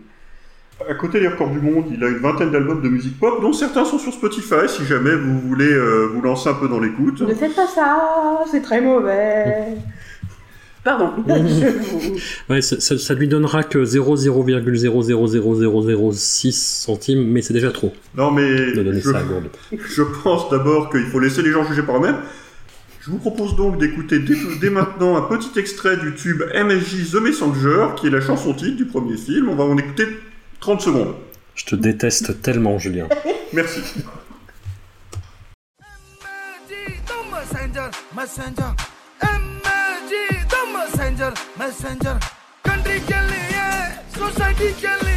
À 0.90 0.94
côté 0.94 1.20
des 1.20 1.28
records 1.28 1.50
du 1.52 1.60
monde, 1.60 1.86
il 1.92 2.02
a 2.04 2.08
une 2.10 2.18
vingtaine 2.20 2.52
d'albums 2.52 2.82
de 2.82 2.90
musique 2.90 3.20
pop, 3.20 3.42
dont 3.42 3.52
certains 3.54 3.84
sont 3.86 3.98
sur 3.98 4.14
Spotify, 4.14 4.68
si 4.68 4.86
jamais 4.86 5.16
vous 5.16 5.40
voulez 5.40 5.72
euh, 5.72 6.08
vous 6.14 6.22
lancer 6.22 6.50
un 6.50 6.54
peu 6.54 6.68
dans 6.68 6.80
l'écoute. 6.80 7.22
Ne 7.22 7.34
faites 7.34 7.56
pas 7.56 7.66
ça, 7.68 8.44
c'est 8.52 8.62
très 8.62 8.80
mauvais. 8.82 9.74
Pardon. 10.84 11.12
Ouais, 12.50 12.62
ça, 12.62 12.80
ça- 12.80 12.98
ça 12.98 13.14
lui 13.16 13.28
donnera 13.28 13.64
que 13.64 13.80
0,0000006 13.84 16.52
centimes, 16.52 17.26
mais 17.28 17.42
c'est 17.42 17.54
déjà 17.54 17.72
trop 17.72 17.94
Non 18.16 18.32
mais 18.32 18.72
de 18.72 18.84
donner 18.84 19.02
je, 19.02 19.12
ça 19.12 19.18
à 19.20 19.24
Gourde. 19.24 19.50
je 19.72 20.04
pense 20.24 20.50
d'abord 20.50 20.90
qu'il 20.90 21.04
faut 21.06 21.20
laisser 21.20 21.42
les 21.42 21.52
gens 21.52 21.64
juger 21.66 21.84
par 21.84 21.98
eux-mêmes. 21.98 22.18
Je 23.02 23.10
vous 23.12 23.18
propose 23.20 23.56
donc 23.56 23.78
d'écouter 23.80 24.20
dès, 24.20 24.36
dès 24.62 24.70
maintenant 24.70 25.18
un 25.18 25.22
petit 25.22 25.58
extrait 25.60 25.98
du 25.98 26.14
tube 26.14 26.44
MSJ 26.54 27.12
The 27.12 27.22
Messenger, 27.22 27.88
qui 27.96 28.08
est 28.08 28.12
la 28.12 28.22
chanson 28.22 28.54
titre 28.54 28.76
du 28.78 28.86
premier 28.86 29.18
film. 29.18 29.50
On 29.50 29.56
va 29.56 29.64
en 29.64 29.78
écouter 29.78 30.06
30 30.61 30.81
secondes. 30.81 31.15
Je 31.55 31.65
te 31.65 31.77
déteste 31.77 32.41
tellement, 32.43 32.79
Julien. 32.79 33.09
Merci. 33.53 33.81
messenger, 37.43 37.91
messenger, 38.15 38.71
MG 39.21 40.13
the 40.53 40.61
messenger, 40.77 41.33
messenger. 41.59 42.17
Country 42.65 42.99
के 43.09 43.21
लिए, 43.31 43.67
society 44.19 44.71
के 44.83 44.95
लिए, 45.05 45.16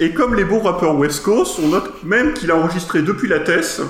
Et 0.00 0.12
comme 0.12 0.34
les 0.34 0.44
bons 0.44 0.60
rappeurs 0.60 0.96
West 0.96 1.24
Coast, 1.24 1.58
on 1.62 1.68
note 1.68 2.04
même 2.04 2.32
qu'il 2.32 2.50
a 2.50 2.56
enregistré 2.56 3.02
depuis 3.02 3.28
la 3.28 3.40
TES, 3.40 3.82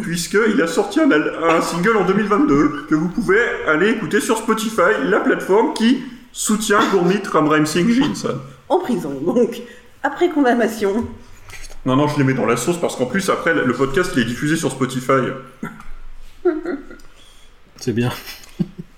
puisqu'il 0.00 0.62
a 0.62 0.66
sorti 0.66 1.00
un, 1.00 1.60
single 1.60 1.96
en 1.96 2.04
2022, 2.04 2.86
que 2.88 2.94
vous 2.94 3.08
pouvez 3.08 3.40
aller 3.66 3.90
écouter 3.90 4.20
sur 4.20 4.38
Spotify, 4.38 4.92
la 5.04 5.20
plateforme 5.20 5.74
qui 5.74 6.02
soutient 6.32 6.80
Gourmit 6.92 7.22
Ram 7.32 7.66
Singh 7.66 7.90
Jinsan. 7.90 8.40
en 8.68 8.78
prison, 8.78 9.20
donc, 9.24 9.60
après 10.02 10.28
condamnation. 10.30 11.06
Non, 11.84 11.96
non, 11.96 12.08
je 12.08 12.16
les 12.18 12.24
mets 12.24 12.34
dans 12.34 12.46
la 12.46 12.56
sauce 12.56 12.80
parce 12.80 12.96
qu'en 12.96 13.06
plus, 13.06 13.28
après, 13.28 13.54
le 13.54 13.72
podcast, 13.72 14.12
il 14.16 14.22
est 14.22 14.26
diffusé 14.26 14.56
sur 14.56 14.70
Spotify. 14.70 15.12
C'est 17.80 17.92
bien. 17.92 18.10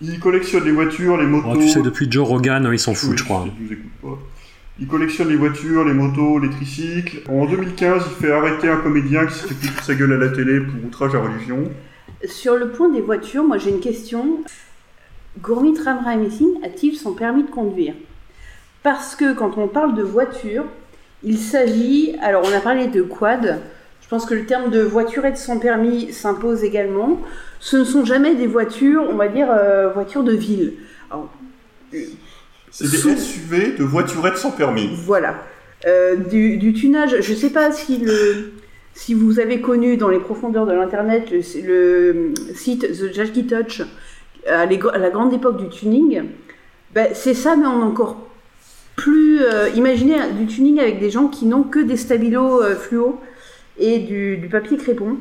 Il 0.00 0.20
collectionne 0.20 0.64
les 0.64 0.72
voitures, 0.72 1.16
les 1.16 1.26
motos. 1.26 1.48
Oh, 1.52 1.56
tu 1.56 1.68
sais, 1.68 1.82
depuis 1.82 2.10
Joe 2.10 2.26
Rogan, 2.28 2.68
ils 2.72 2.78
s'en 2.78 2.94
foutent, 2.94 3.10
Oui, 3.12 3.18
je 3.18 3.24
crois. 3.24 3.46
il 3.58 3.64
nous 3.66 3.72
écoute 3.72 3.92
pas. 4.02 4.18
Il 4.78 4.86
collectionne 4.86 5.28
les 5.28 5.36
voitures, 5.36 5.84
les 5.84 5.94
motos, 5.94 6.38
les 6.38 6.50
tricycles. 6.50 7.22
En 7.30 7.46
2015, 7.46 8.02
il 8.10 8.22
fait 8.26 8.30
arrêter 8.32 8.68
un 8.68 8.76
comédien 8.76 9.24
qui 9.26 9.34
s'était 9.34 9.54
foutu 9.54 9.68
de 9.78 9.80
sa 9.82 9.94
gueule 9.94 10.12
à 10.12 10.16
la 10.18 10.28
télé 10.28 10.60
pour 10.60 10.84
outrage 10.84 11.14
à 11.14 11.18
religion. 11.20 11.70
Sur 12.26 12.56
le 12.56 12.68
point 12.70 12.90
des 12.90 13.00
voitures, 13.00 13.44
moi 13.44 13.56
j'ai 13.56 13.70
une 13.70 13.80
question. 13.80 14.40
Gourmit 15.40 15.78
Ram 15.82 16.00
Racing 16.04 16.62
a-t-il 16.62 16.94
son 16.96 17.12
permis 17.12 17.44
de 17.44 17.50
conduire? 17.50 17.94
Parce 18.82 19.16
que 19.16 19.32
quand 19.34 19.56
on 19.56 19.66
parle 19.68 19.94
de 19.94 20.02
voiture, 20.02 20.64
il 21.22 21.38
s'agit. 21.38 22.14
Alors 22.20 22.42
on 22.46 22.54
a 22.54 22.60
parlé 22.60 22.86
de 22.88 23.00
quad. 23.02 23.60
Je 24.06 24.10
pense 24.10 24.24
que 24.24 24.34
le 24.34 24.46
terme 24.46 24.70
de 24.70 24.80
voiturette 24.82 25.36
sans 25.36 25.58
permis 25.58 26.12
s'impose 26.12 26.62
également. 26.62 27.20
Ce 27.58 27.76
ne 27.76 27.84
sont 27.84 28.04
jamais 28.04 28.36
des 28.36 28.46
voitures, 28.46 29.04
on 29.10 29.16
va 29.16 29.26
dire, 29.26 29.48
euh, 29.50 29.90
voitures 29.92 30.22
de 30.22 30.32
ville. 30.32 30.74
Alors, 31.10 31.28
C'est 32.70 32.88
des 32.90 32.96
Sous- 32.96 33.16
SUV 33.16 33.72
de 33.76 33.82
voiturettes 33.82 34.36
sans 34.36 34.52
permis. 34.52 34.90
Voilà. 35.04 35.42
Euh, 35.86 36.14
du, 36.14 36.56
du 36.56 36.72
tunage, 36.72 37.16
je 37.20 37.32
ne 37.32 37.36
sais 37.36 37.50
pas 37.50 37.72
si, 37.72 37.98
le, 37.98 38.52
si 38.94 39.12
vous 39.12 39.40
avez 39.40 39.60
connu 39.60 39.96
dans 39.96 40.08
les 40.08 40.20
profondeurs 40.20 40.66
de 40.66 40.72
l'Internet 40.72 41.30
le, 41.32 41.40
le 41.66 42.34
site 42.54 42.82
The 42.92 43.12
Jackie 43.12 43.46
Touch 43.46 43.82
à, 44.48 44.66
la 44.66 45.10
grande 45.10 45.32
époque 45.34 45.56
du 45.56 45.68
tuning. 45.68 46.22
Ben, 46.94 47.08
c'est 47.12 47.34
ça, 47.34 47.56
mais 47.56 47.66
en 47.66 47.82
encore 47.82 48.24
plus. 48.94 49.40
euh, 49.42 49.68
imaginez 49.74 50.14
du 50.38 50.46
tuning 50.46 50.78
avec 50.78 51.00
des 51.00 51.10
gens 51.10 51.26
qui 51.26 51.46
n'ont 51.46 51.64
que 51.64 51.80
des 51.80 51.96
stabilos 51.96 52.62
fluo 52.78 53.18
et 53.78 53.98
du, 53.98 54.48
papier 54.50 54.76
crépon. 54.76 55.16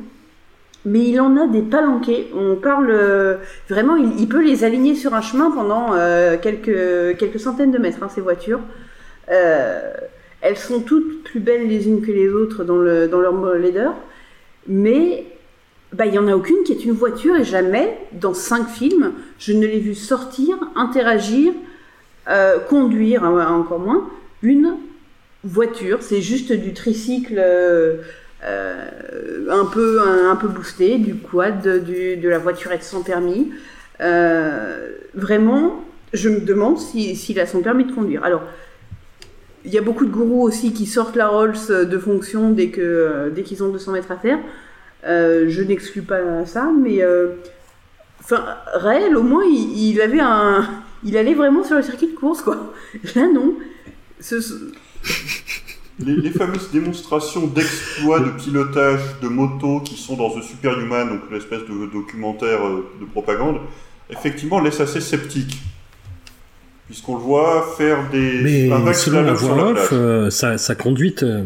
mais 0.84 1.00
il 1.00 1.20
en 1.20 1.36
a 1.36 1.46
des 1.46 1.62
palanqués. 1.62 2.28
On 2.34 2.56
parle 2.56 2.90
euh, 2.90 3.36
vraiment, 3.68 3.96
il, 3.96 4.28
peut 4.28 4.42
les 4.42 4.64
aligner 4.64 4.94
sur 4.94 5.14
un 5.14 5.20
chemin 5.20 5.50
pendant 5.50 5.94
euh, 5.94 6.36
quelques, 6.40 7.18
quelques 7.18 7.40
centaines 7.40 7.72
de 7.72 7.78
mètres, 7.78 7.98
hein, 8.02 8.08
ces 8.12 8.20
voitures. 8.20 8.60
Euh, 9.30 9.92
elles 10.40 10.56
sont 10.56 10.80
toutes 10.80 11.24
plus 11.24 11.40
belles 11.40 11.68
les 11.68 11.88
unes 11.88 12.02
que 12.02 12.12
les 12.12 12.28
autres 12.28 12.64
dans, 12.64 12.76
le, 12.76 13.08
dans 13.08 13.20
leur 13.20 13.54
leader, 13.56 13.94
mais 14.68 15.26
bah, 15.92 16.06
il 16.06 16.12
n'y 16.12 16.18
en 16.18 16.28
a 16.28 16.36
aucune 16.36 16.62
qui 16.64 16.72
est 16.72 16.84
une 16.84 16.92
voiture 16.92 17.34
et 17.36 17.44
jamais, 17.44 17.98
dans 18.12 18.34
cinq 18.34 18.68
films, 18.68 19.12
je 19.38 19.52
ne 19.52 19.66
l'ai 19.66 19.80
vu 19.80 19.94
sortir, 19.94 20.56
interagir, 20.76 21.52
conduire, 22.68 23.24
hein, 23.24 23.54
encore 23.54 23.78
moins, 23.78 24.08
une 24.42 24.76
voiture. 25.42 25.98
C'est 26.00 26.20
juste 26.20 26.52
du 26.52 26.74
tricycle 26.74 27.40
un, 28.46 29.64
peu, 29.66 30.00
un, 30.02 30.36
peu 30.36 30.48
boosté, 30.48 30.98
du 30.98 31.16
quad, 31.16 31.62
de 31.62 32.28
la 32.28 32.38
voiturette 32.38 32.82
sans 32.82 33.02
permis. 33.02 33.50
Euh, 34.00 34.90
vraiment, 35.14 35.84
je 36.12 36.28
me 36.28 36.40
demande 36.40 36.78
si- 36.78 37.16
s'il 37.16 37.40
a 37.40 37.46
son 37.46 37.60
permis 37.60 37.84
de 37.84 37.92
conduire. 37.92 38.24
Alors, 38.24 38.42
il 39.64 39.72
y 39.72 39.78
a 39.78 39.82
beaucoup 39.82 40.04
de 40.04 40.10
gourous 40.10 40.42
aussi 40.42 40.72
qui 40.72 40.86
sortent 40.86 41.16
la 41.16 41.28
Rolls 41.28 41.56
de 41.68 41.98
fonction 41.98 42.50
dès 42.50 42.70
qu'ils 42.70 43.62
ont 43.62 43.68
200 43.70 43.92
mètres 43.92 44.12
à 44.12 44.16
faire. 44.16 44.38
Euh, 45.04 45.46
je 45.48 45.62
n'exclus 45.62 46.02
pas 46.02 46.44
ça, 46.46 46.70
mais 46.78 47.02
euh, 47.02 47.28
enfin, 48.20 48.44
Raël, 48.74 49.16
au 49.16 49.22
moins, 49.22 49.44
il, 49.44 49.90
il 49.92 50.00
avait 50.00 50.20
un, 50.20 50.68
il 51.04 51.16
allait 51.16 51.34
vraiment 51.34 51.64
sur 51.64 51.76
le 51.76 51.82
circuit 51.82 52.08
de 52.08 52.14
course, 52.14 52.42
quoi. 52.42 52.72
Là, 53.14 53.26
non. 53.32 53.54
Ce- 54.20 54.70
Les, 55.98 56.14
les 56.14 56.30
fameuses 56.30 56.70
démonstrations 56.70 57.46
d'exploits 57.46 58.20
de 58.20 58.30
pilotage 58.30 59.00
de 59.22 59.28
moto 59.28 59.80
qui 59.80 59.96
sont 59.96 60.16
dans 60.16 60.28
The 60.28 60.42
Superhuman, 60.42 61.08
donc 61.08 61.20
l'espèce 61.30 61.62
de 61.62 61.90
documentaire 61.90 62.66
euh, 62.66 62.86
de 63.00 63.06
propagande, 63.06 63.60
effectivement 64.10 64.60
laissent 64.60 64.80
assez 64.80 65.00
sceptique. 65.00 65.58
Puisqu'on 66.86 67.16
le 67.16 67.22
voit 67.22 67.74
faire 67.78 68.10
des 68.10 68.42
Mais 68.42 68.70
un 68.70 68.92
selon 68.92 69.22
la 69.22 69.32
voix 69.32 69.70
off, 69.70 69.88
euh, 69.92 70.30
sa, 70.30 70.58
sa 70.58 70.74
conduite, 70.74 71.22
euh, 71.22 71.44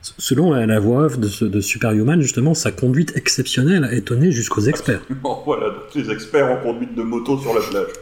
selon 0.00 0.52
la, 0.52 0.66
la 0.66 0.80
voix 0.80 1.04
off 1.04 1.18
de, 1.18 1.60
Superhuman, 1.60 2.20
justement, 2.20 2.54
sa 2.54 2.72
conduite 2.72 3.16
exceptionnelle 3.16 3.84
a 3.84 3.92
étonné 3.92 4.32
jusqu'aux 4.32 4.62
experts. 4.62 5.02
Bon, 5.10 5.42
voilà, 5.44 5.66
donc 5.66 5.94
les 5.94 6.10
experts 6.10 6.50
en 6.50 6.56
conduite 6.56 6.94
de 6.94 7.02
moto 7.02 7.38
sur 7.38 7.54
la 7.54 7.60
plage. 7.60 7.92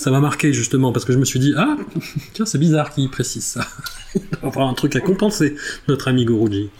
Ça 0.00 0.10
m'a 0.10 0.20
marqué 0.20 0.54
justement 0.54 0.92
parce 0.92 1.04
que 1.04 1.12
je 1.12 1.18
me 1.18 1.26
suis 1.26 1.38
dit 1.38 1.52
ah 1.58 1.76
tiens 2.32 2.46
c'est 2.46 2.56
bizarre 2.56 2.88
qu'il 2.90 3.10
précise 3.10 3.44
ça. 3.44 3.66
Il 4.14 4.22
doit 4.30 4.48
avoir 4.48 4.66
un 4.66 4.72
truc 4.72 4.96
à 4.96 5.00
compenser 5.00 5.56
notre 5.88 6.08
ami 6.08 6.24
Guruji. 6.24 6.70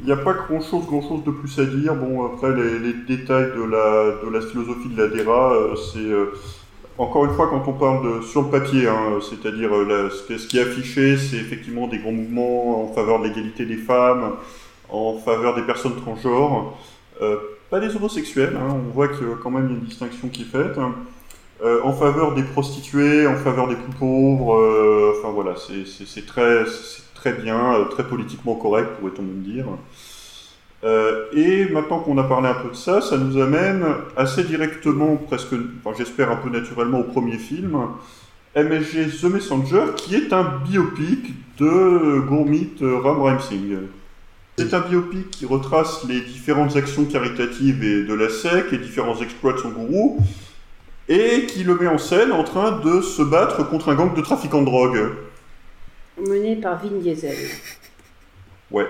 Il 0.00 0.06
n'y 0.06 0.12
a 0.12 0.16
pas 0.16 0.32
grand 0.32 0.62
chose, 0.62 0.86
grand 0.86 1.06
chose 1.06 1.22
de 1.26 1.32
plus 1.32 1.58
à 1.58 1.66
dire. 1.66 1.94
Bon, 1.94 2.24
après, 2.24 2.56
les, 2.56 2.94
détails 3.06 3.50
de 3.54 3.62
la, 3.62 4.24
de 4.24 4.30
la 4.32 4.40
philosophie 4.40 4.88
de 4.88 4.96
la 5.02 5.08
DERA, 5.08 5.52
euh, 5.52 5.74
c'est. 5.76 5.98
euh, 5.98 6.32
encore 6.96 7.26
une 7.26 7.32
fois, 7.34 7.48
quand 7.48 7.62
on 7.66 7.74
parle 7.74 8.20
de, 8.20 8.22
sur 8.22 8.40
le 8.40 8.48
papier, 8.48 8.88
hein, 8.88 9.18
c'est-à-dire 9.20 9.76
euh, 9.76 10.08
la- 10.30 10.38
ce, 10.38 10.46
qui 10.46 10.56
est- 10.56 10.62
affiché, 10.62 11.18
c'est 11.18 11.36
effectivement 11.36 11.88
des 11.88 11.98
grands 11.98 12.12
mouvements 12.12 12.84
en 12.90 12.94
faveur 12.94 13.20
de 13.20 13.24
l'égalité 13.28 13.66
des 13.66 13.76
femmes, 13.76 14.32
en 14.88 15.18
faveur 15.18 15.54
des 15.56 15.62
personnes 15.62 15.96
transgenres, 15.96 16.78
pas 17.68 17.80
des 17.80 17.94
homosexuels, 17.94 18.56
hein, 18.56 18.74
on 18.88 18.92
voit 18.94 19.08
que 19.08 19.34
quand 19.42 19.50
même 19.50 19.66
il 19.66 19.72
y 19.72 19.74
a 19.74 19.78
une 19.78 19.84
distinction 19.84 20.28
qui 20.28 20.42
est 20.42 20.46
faite, 20.46 20.78
hein, 20.78 20.94
euh, 21.64 21.80
en 21.84 21.92
faveur 21.92 22.34
des 22.34 22.42
prostituées, 22.42 23.26
en 23.26 23.36
faveur 23.36 23.68
des 23.68 23.74
plus 23.76 23.92
pauvres, 23.98 24.54
euh, 24.56 25.12
enfin 25.18 25.30
voilà, 25.32 25.54
c'est- 25.56 26.26
très, 26.26 27.32
bien, 27.32 27.74
euh, 27.74 27.84
très 27.84 28.04
politiquement 28.04 28.54
correct, 28.54 28.88
pourrait-on 28.98 29.22
même 29.22 29.42
dire. 29.42 29.66
Et 31.34 31.66
maintenant 31.70 31.98
qu'on 32.00 32.16
a 32.16 32.22
parlé 32.24 32.48
un 32.48 32.54
peu 32.54 32.70
de 32.70 32.74
ça, 32.76 33.02
ça 33.02 33.18
nous 33.18 33.38
amène 33.40 33.84
assez 34.16 34.42
directement, 34.44 35.16
presque, 35.16 35.52
enfin, 35.84 35.94
j'espère 35.98 36.30
un 36.30 36.36
peu 36.36 36.48
naturellement, 36.48 37.00
au 37.00 37.04
premier 37.04 37.36
film, 37.36 37.76
MSG 38.56 39.08
The 39.20 39.24
Messenger, 39.24 39.82
qui 39.96 40.14
est 40.14 40.32
un 40.32 40.42
biopic 40.66 41.34
de 41.58 42.20
Gourmit 42.20 42.70
Ram 42.80 43.20
Ram 43.22 43.38
Singh. 43.40 43.76
C'est 44.56 44.72
un 44.74 44.80
biopic 44.80 45.30
qui 45.30 45.44
retrace 45.46 46.04
les 46.08 46.20
différentes 46.22 46.74
actions 46.76 47.04
caritatives 47.04 47.84
et 47.84 48.04
de 48.04 48.14
la 48.14 48.28
SEC, 48.30 48.72
les 48.72 48.78
différents 48.78 49.20
exploits 49.20 49.52
de 49.52 49.58
son 49.58 49.68
gourou, 49.70 50.18
et 51.10 51.44
qui 51.46 51.64
le 51.64 51.74
met 51.74 51.88
en 51.88 51.98
scène 51.98 52.30
en 52.32 52.44
train 52.44 52.78
de 52.78 53.00
se 53.02 53.20
battre 53.20 53.68
contre 53.68 53.88
un 53.90 53.96
gang 53.96 54.14
de 54.14 54.20
trafiquants 54.22 54.60
de 54.60 54.66
drogue. 54.66 55.10
mené 56.26 56.56
par 56.56 56.80
Vin 56.82 56.98
Diesel. 57.00 57.36
Ouais. 58.70 58.86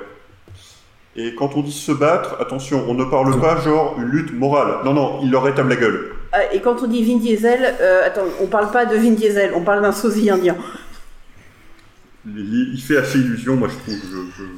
Et 1.17 1.35
quand 1.35 1.57
on 1.57 1.63
dit 1.63 1.73
se 1.73 1.93
battre, 1.93 2.37
attention, 2.41 2.85
on 2.89 2.95
ne 2.95 3.05
parle 3.05 3.41
pas 3.41 3.59
genre 3.61 3.97
une 3.99 4.05
lutte 4.09 4.33
morale. 4.33 4.85
Non, 4.85 4.93
non, 4.93 5.21
il 5.23 5.31
leur 5.31 5.49
étame 5.49 5.69
la 5.71 5.77
gueule. 5.77 6.13
Ah, 6.33 6.53
et 6.53 6.61
quand 6.61 6.83
on 6.83 6.87
dit 6.87 7.03
Vin 7.05 7.19
Diesel, 7.19 7.75
euh, 7.81 8.07
attends, 8.07 8.27
on 8.41 8.47
parle 8.47 8.71
pas 8.71 8.85
de 8.85 8.97
Vin 8.97 9.13
Diesel, 9.13 9.53
on 9.55 9.63
parle 9.65 9.81
d'un 9.83 9.91
sosie 9.93 10.29
indien. 10.31 10.57
Il, 12.27 12.73
il 12.75 12.81
fait 12.83 12.99
assez 12.99 13.19
illusion, 13.19 13.57
moi 13.57 13.69
je 13.69 13.77
trouve. 13.79 13.95
Je, 14.11 14.43
je- 14.43 14.49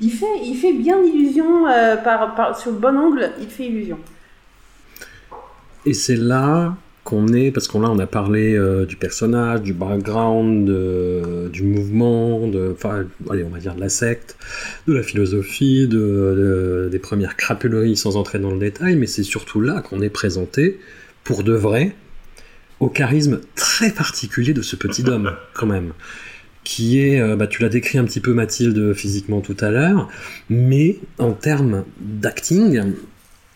Il 0.00 0.12
fait, 0.12 0.26
il 0.44 0.56
fait 0.56 0.74
bien 0.74 1.02
illusion 1.02 1.66
euh, 1.66 1.96
par, 1.96 2.34
par- 2.36 2.56
sur 2.58 2.70
le 2.70 2.76
bon 2.78 2.96
angle, 2.96 3.32
il 3.40 3.48
fait 3.48 3.64
illusion. 3.64 3.98
Et 5.86 5.94
c'est 5.94 6.16
là 6.16 6.76
est 7.32 7.50
parce 7.50 7.68
qu'on 7.68 7.80
là 7.80 7.90
on 7.90 7.98
a 7.98 8.06
parlé 8.06 8.54
euh, 8.54 8.84
du 8.86 8.96
personnage, 8.96 9.62
du 9.62 9.72
background, 9.72 10.70
du 11.50 11.62
mouvement, 11.62 12.46
de, 12.48 12.74
allez 13.30 13.44
on 13.44 13.48
va 13.50 13.58
dire 13.58 13.74
de 13.74 13.80
la 13.80 13.88
secte, 13.88 14.36
de 14.86 14.92
la 14.94 15.02
philosophie, 15.02 15.88
de- 15.88 16.88
des 16.90 16.98
premières 16.98 17.36
crapuleries 17.36 17.96
sans 17.96 18.16
entrer 18.16 18.38
dans 18.38 18.50
le 18.52 18.58
détail, 18.58 18.96
mais 18.96 19.06
c'est 19.06 19.22
surtout 19.22 19.60
là 19.60 19.80
qu'on 19.82 20.00
est 20.00 20.10
présenté 20.10 20.78
pour 21.24 21.42
de 21.42 21.52
vrai 21.52 21.92
au 22.80 22.88
charisme 22.88 23.40
très 23.56 23.90
particulier 23.90 24.52
de 24.54 24.62
ce 24.62 24.76
petit 24.76 25.02
homme 25.08 25.32
quand 25.54 25.66
même 25.66 25.92
qui 26.64 27.00
est, 27.00 27.18
euh, 27.20 27.34
bah, 27.34 27.46
tu 27.46 27.62
l'as 27.62 27.70
décrit 27.70 27.96
un 27.96 28.04
petit 28.04 28.20
peu 28.20 28.34
Mathilde 28.34 28.92
physiquement 28.92 29.40
tout 29.40 29.56
à 29.60 29.70
l'heure, 29.70 30.08
mais 30.50 30.98
en 31.18 31.32
termes 31.32 31.84
d'acting, 31.98 32.82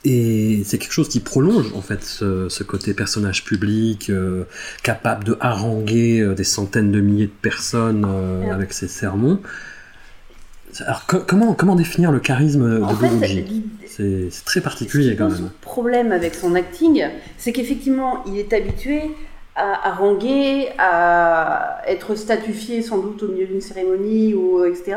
et 0.04 0.62
c'est 0.64 0.78
quelque 0.78 0.92
chose 0.92 1.08
qui 1.08 1.20
prolonge 1.20 1.72
en 1.74 1.80
fait 1.80 2.02
ce, 2.02 2.48
ce 2.48 2.64
côté 2.64 2.92
personnage 2.94 3.44
public, 3.44 4.10
euh, 4.10 4.44
capable 4.82 5.24
de 5.24 5.36
haranguer 5.40 6.20
euh, 6.20 6.34
des 6.34 6.44
centaines 6.44 6.90
de 6.90 7.00
milliers 7.00 7.26
de 7.26 7.30
personnes 7.42 8.04
euh, 8.08 8.42
Ouais. 8.44 8.50
avec 8.50 8.72
ses 8.72 8.88
sermons. 8.88 9.38
Alors 10.86 11.06
co- 11.06 11.20
comment, 11.26 11.52
comment 11.54 11.76
définir 11.76 12.10
le 12.12 12.18
charisme 12.20 12.78
de 12.78 12.82
En 12.82 12.88
fait, 12.96 13.08
C'est 13.86 14.44
très 14.44 14.60
particulier 14.60 15.14
quand 15.16 15.28
même. 15.30 15.50
problème 15.60 16.12
avec 16.12 16.34
son 16.34 16.54
acting, 16.54 17.04
c'est 17.36 17.52
qu'effectivement, 17.52 18.24
il 18.26 18.38
est 18.38 18.52
habitué 18.54 19.02
à 19.54 19.88
haranguer, 19.90 20.68
à 20.78 21.82
être 21.86 22.14
statufié 22.14 22.80
sans 22.80 22.98
doute 22.98 23.22
au 23.22 23.28
milieu 23.28 23.46
d'une 23.46 23.60
cérémonie 23.60 24.32
ou 24.34 24.64
etc. 24.64 24.96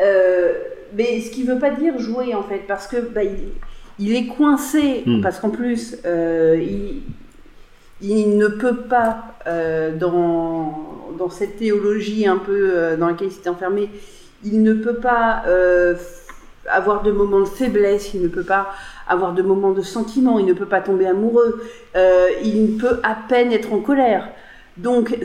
Euh, 0.00 0.52
mais 0.96 1.20
ce 1.20 1.30
qui 1.30 1.42
veut 1.42 1.58
pas 1.58 1.70
dire 1.70 1.98
jouer 1.98 2.34
en 2.34 2.44
fait, 2.44 2.62
parce 2.68 2.86
que 2.86 2.96
bah, 3.00 3.24
il, 3.24 3.32
il 3.98 4.14
est 4.14 4.26
coincé, 4.26 5.02
Hmm. 5.06 5.20
parce 5.20 5.38
qu'en 5.40 5.50
plus, 5.50 5.96
euh, 6.04 6.56
il, 6.60 7.02
il 8.00 8.36
ne 8.36 8.48
peut 8.48 8.76
pas, 8.76 9.36
euh, 9.46 9.96
dans, 9.96 11.12
dans 11.18 11.30
cette 11.30 11.56
théologie 11.58 12.26
un 12.26 12.38
peu 12.38 12.70
euh, 12.74 12.96
dans 12.96 13.08
laquelle 13.08 13.28
il 13.28 13.32
s'est 13.32 13.48
enfermé, 13.48 13.88
il 14.44 14.62
ne 14.62 14.74
peut 14.74 14.96
pas 14.96 15.42
avoir 16.70 17.02
de 17.02 17.12
moments 17.12 17.40
de 17.40 17.44
faiblesse, 17.46 18.14
il 18.14 18.22
ne 18.22 18.28
peut 18.28 18.42
pas 18.42 18.68
avoir 19.08 19.32
de 19.32 19.42
moments 19.42 19.72
de 19.72 19.82
sentiment, 19.82 20.38
il 20.38 20.46
ne 20.46 20.52
peut 20.54 20.66
pas 20.66 20.80
tomber 20.80 21.06
amoureux, 21.06 21.62
il 21.94 22.74
ne 22.74 22.78
peut 22.78 23.00
à 23.02 23.16
peine 23.28 23.52
être 23.52 23.72
en 23.72 23.80
colère. 23.80 24.28
Donc, 24.76 25.16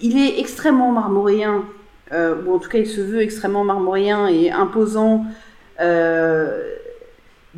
il 0.00 0.16
est 0.18 0.38
extrêmement 0.38 0.92
marmoréen, 0.92 1.64
ou 2.12 2.54
en 2.54 2.58
tout 2.58 2.68
cas, 2.68 2.78
il 2.78 2.86
se 2.86 3.00
veut 3.00 3.20
extrêmement 3.20 3.64
marmoréen 3.64 4.28
et 4.28 4.52
imposant. 4.52 5.24
Euh, 5.80 6.60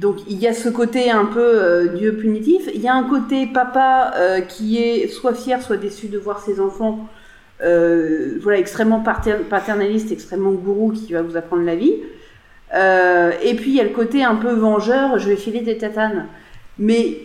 donc, 0.01 0.17
il 0.29 0.39
y 0.39 0.49
a 0.49 0.55
ce 0.55 0.71
côté 0.71 1.11
un 1.11 1.27
peu 1.27 1.39
euh, 1.45 1.89
Dieu 1.89 2.17
punitif. 2.17 2.71
Il 2.75 2.81
y 2.81 2.89
a 2.89 2.95
un 2.95 3.05
côté 3.05 3.47
papa 3.47 4.15
euh, 4.17 4.41
qui 4.41 4.79
est 4.79 5.09
soit 5.09 5.35
fier, 5.35 5.61
soit 5.61 5.77
déçu 5.77 6.09
de 6.09 6.17
voir 6.17 6.41
ses 6.41 6.59
enfants. 6.59 7.07
euh, 7.63 8.39
voilà, 8.41 8.59
extrêmement 8.59 9.01
pater- 9.01 9.45
paternaliste, 9.51 10.11
extrêmement 10.11 10.53
gourou 10.53 10.93
qui 10.93 11.13
va 11.13 11.21
vous 11.21 11.37
apprendre 11.37 11.65
la 11.65 11.77
vie. 11.77 11.93
Et 12.73 13.55
puis 13.57 13.71
il 13.73 13.77
y 13.77 13.81
a 13.81 13.85
le 13.85 13.91
côté 13.91 14.25
un 14.25 14.37
peu 14.37 14.53
vengeur, 14.53 15.19
je 15.19 15.29
vais 15.29 15.37
filer 15.37 15.61
des 15.61 15.77
tatanes. 15.77 16.27
Mais 16.79 17.19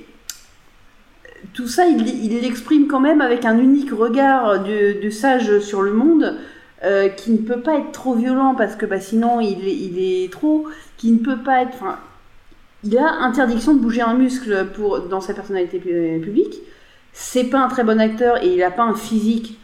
tout 1.53 1.67
ça, 1.67 1.85
il 1.87 2.41
l'exprime 2.41 2.87
quand 2.87 2.99
même 2.99 3.21
avec 3.21 3.45
un 3.45 3.57
unique 3.57 3.93
regard 3.93 4.63
de, 4.63 5.09
sage 5.09 5.59
sur 5.59 5.81
le 5.81 5.93
monde, 5.93 6.35
qui 7.15 7.31
ne 7.31 7.37
peut 7.37 7.61
pas 7.61 7.77
être 7.77 7.91
trop 7.93 8.15
violent 8.15 8.55
parce 8.55 8.75
que 8.75 8.85
bah, 8.85 8.99
sinon 8.99 9.39
il 9.39 9.97
est 9.97 10.29
trop, 10.29 10.65
qui 10.97 11.11
ne 11.11 11.19
peut 11.19 11.41
pas 11.45 11.61
être. 11.61 11.83
Il 12.85 12.97
a 12.97 13.21
interdiction 13.23 13.73
de 13.73 13.79
bouger 13.79 14.01
un 14.01 14.13
muscle 14.13 14.67
pour, 14.75 15.01
dans 15.01 15.19
sa 15.21 15.33
personnalité 15.33 15.79
pu- 15.79 16.21
publique. 16.23 16.55
C'est 17.13 17.45
pas 17.45 17.59
un 17.63 17.67
très 17.67 17.83
bon 17.83 17.99
acteur 17.99 18.43
et 18.43 18.47
il 18.53 18.61
a 18.63 18.71
pas 18.71 18.83
un 18.83 18.93
physique. 18.95 19.59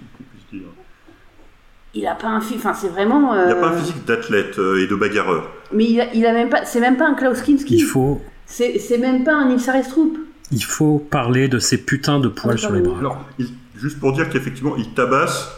Il 1.93 2.07
a 2.07 2.15
pas 2.15 2.27
un 2.29 2.39
physique. 2.39 2.57
Enfin, 2.59 2.73
c'est 2.73 2.87
vraiment. 2.87 3.33
Il 3.33 3.39
a 3.39 3.49
euh, 3.57 3.59
pas 3.61 3.67
un 3.69 3.77
physique 3.77 4.05
d'athlète 4.05 4.57
euh, 4.59 4.81
et 4.81 4.87
de 4.87 4.95
bagarreur. 4.95 5.49
Mais 5.73 5.85
il 5.85 5.99
a, 6.01 6.13
il 6.13 6.25
a 6.25 6.31
même 6.33 6.49
pas, 6.49 6.63
c'est 6.65 6.79
même 6.79 6.95
pas 6.97 7.07
un 7.07 7.13
Klaus 7.15 7.41
Kinski. 7.41 7.75
Il 7.75 7.83
faut, 7.83 8.21
C'est 8.45 8.79
c'est 8.79 8.97
même 8.97 9.23
pas 9.25 9.33
un 9.33 9.49
Nils 9.49 9.69
Arestrup. 9.69 10.17
il 10.51 10.63
faut 10.63 10.99
parler 10.99 11.49
de 11.49 11.59
ces 11.59 11.77
putains 11.77 12.19
de 12.21 12.29
poils 12.29 12.57
sur 12.57 12.71
les 12.71 12.79
bras. 12.81 12.97
Alors, 12.99 13.25
il- 13.39 13.49
juste 13.77 13.99
pour 13.99 14.13
dire 14.13 14.29
qu'effectivement, 14.29 14.75
il 14.77 14.93
tabasse 14.93 15.49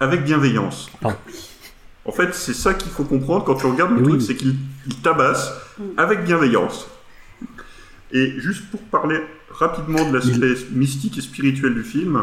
avec 0.00 0.24
bienveillance. 0.24 0.90
Pardon. 1.02 1.18
En 2.06 2.12
fait, 2.12 2.32
c'est 2.34 2.54
ça 2.54 2.72
qu'il 2.74 2.90
faut 2.90 3.04
comprendre 3.04 3.44
quand 3.44 3.54
tu 3.56 3.66
regardes 3.66 3.92
le 3.92 4.02
Oui. 4.02 4.08
truc, 4.08 4.22
c'est 4.22 4.36
qu'il 4.36 4.54
il 4.86 4.96
tabasse 5.02 5.52
avec 5.98 6.24
bienveillance. 6.24 6.88
Et 8.14 8.34
juste 8.38 8.64
pour 8.70 8.80
parler 8.80 9.18
rapidement 9.50 10.08
de 10.08 10.14
l'aspect 10.16 10.54
mystique 10.72 11.18
et 11.18 11.20
spirituel 11.20 11.74
du 11.74 11.82
film, 11.82 12.22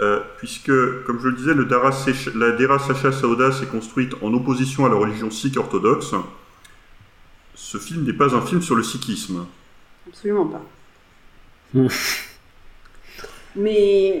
euh, 0.00 0.20
puisque, 0.38 0.70
comme 1.04 1.20
je 1.20 1.26
le 1.28 1.34
disais, 1.34 1.54
le 1.54 1.64
Dara 1.64 1.90
Sech- 1.90 2.32
la 2.36 2.52
Dera 2.52 2.78
Sacha 2.78 3.10
Sauda 3.12 3.50
s'est 3.52 3.66
construite 3.66 4.12
en 4.22 4.32
opposition 4.32 4.86
à 4.86 4.88
la 4.88 4.94
religion 4.94 5.30
sikh 5.30 5.56
orthodoxe, 5.56 6.14
ce 7.56 7.78
film 7.78 8.04
n'est 8.04 8.12
pas 8.12 8.34
un 8.34 8.40
film 8.42 8.62
sur 8.62 8.76
le 8.76 8.82
sikhisme. 8.84 9.44
Absolument 10.08 10.46
pas. 10.46 10.62
Mais 13.56 14.20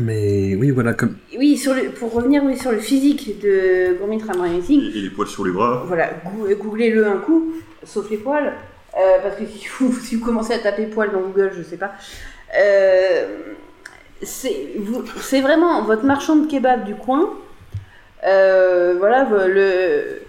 Mais 0.00 0.54
oui, 0.56 0.70
voilà, 0.70 0.94
comme 0.94 1.16
oui, 1.36 1.56
sur 1.58 1.74
le, 1.74 1.90
pour 1.90 2.12
revenir 2.14 2.42
oui, 2.44 2.56
sur 2.56 2.72
le 2.72 2.78
physique 2.78 3.40
de 3.40 3.96
Gurmit 3.98 4.22
Ramrani 4.22 4.62
Singh, 4.62 4.82
Et, 4.94 4.98
et 4.98 5.02
les 5.02 5.10
poils 5.10 5.28
sur 5.28 5.44
les 5.44 5.52
bras. 5.52 5.84
voilà, 5.86 6.10
gou- 6.24 6.46
googlez-le 6.56 7.06
un 7.06 7.18
coup, 7.18 7.52
sauf 7.84 8.08
les 8.10 8.16
poils, 8.16 8.54
euh, 8.98 9.18
parce 9.22 9.36
que 9.36 9.44
si 9.46 10.16
vous, 10.16 10.24
commencez 10.24 10.52
à 10.52 10.58
taper 10.58 10.86
poils 10.86 11.12
dans 11.12 11.20
Google, 11.20 11.52
je 11.56 11.62
sais 11.62 11.76
pas. 11.76 11.92
Euh, 12.58 13.26
c'est 14.22 15.40
vraiment 15.40 15.82
votre 15.82 16.04
marchand 16.04 16.36
de 16.36 16.46
kebab 16.46 16.84
du 16.84 16.96
coin. 16.96 17.30
Euh, 18.26 18.96
voilà, 18.98 19.28
le, 19.46 20.22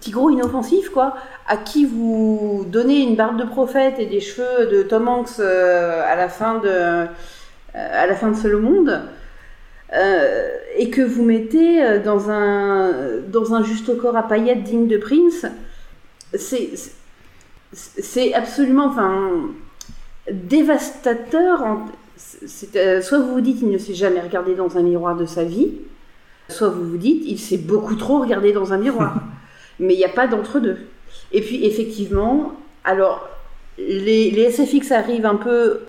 petit 0.00 0.10
gros 0.10 0.30
inoffensif, 0.30 0.90
quoi, 0.90 1.14
à 1.46 1.56
qui 1.56 1.86
vous 1.86 2.66
donnez 2.68 3.02
une 3.02 3.14
barbe 3.14 3.38
de 3.38 3.44
prophète 3.44 3.94
et 3.98 4.06
des 4.06 4.20
cheveux 4.20 4.66
de 4.66 4.82
Tom 4.82 5.06
Hanks 5.06 5.38
à 5.38 6.16
la 6.16 6.28
fin 6.28 6.58
de, 6.58 7.06
à 7.74 8.06
la 8.06 8.14
fin 8.16 8.32
de 8.32 8.56
monde, 8.56 9.00
et 10.76 10.90
que 10.90 11.02
vous 11.02 11.24
mettez 11.24 12.00
dans 12.00 12.30
un, 12.30 12.92
dans 13.28 13.54
un 13.54 13.62
juste 13.62 13.96
corps 13.96 14.16
à 14.16 14.26
paillettes 14.26 14.64
digne 14.64 14.88
de 14.88 14.98
Prince, 14.98 15.46
c'est, 16.34 16.70
c'est- 17.72 18.34
absolument, 18.34 18.86
enfin, 18.86 19.30
dévastateur. 20.30 21.62
en- 21.62 21.86
euh, 22.76 23.00
soit 23.00 23.18
vous 23.18 23.32
vous 23.34 23.40
dites 23.40 23.62
il 23.62 23.70
ne 23.70 23.78
s'est 23.78 23.94
jamais 23.94 24.20
regardé 24.20 24.54
dans 24.54 24.76
un 24.76 24.82
miroir 24.82 25.16
de 25.16 25.24
sa 25.24 25.42
vie, 25.42 25.72
soit 26.48 26.68
vous 26.68 26.84
vous 26.84 26.96
dites 26.98 27.22
il 27.26 27.38
s'est 27.38 27.56
beaucoup 27.56 27.94
trop 27.96 28.20
regardé 28.20 28.52
dans 28.52 28.72
un 28.72 28.78
miroir. 28.78 29.14
Mais 29.80 29.94
il 29.94 29.96
n'y 29.96 30.04
a 30.04 30.08
pas 30.10 30.26
d'entre-deux. 30.26 30.76
Et 31.32 31.40
puis 31.40 31.64
effectivement, 31.64 32.52
alors 32.84 33.26
les, 33.78 34.30
les 34.30 34.50
SFX 34.50 34.92
arrivent 34.92 35.24
un 35.24 35.36
peu 35.36 35.80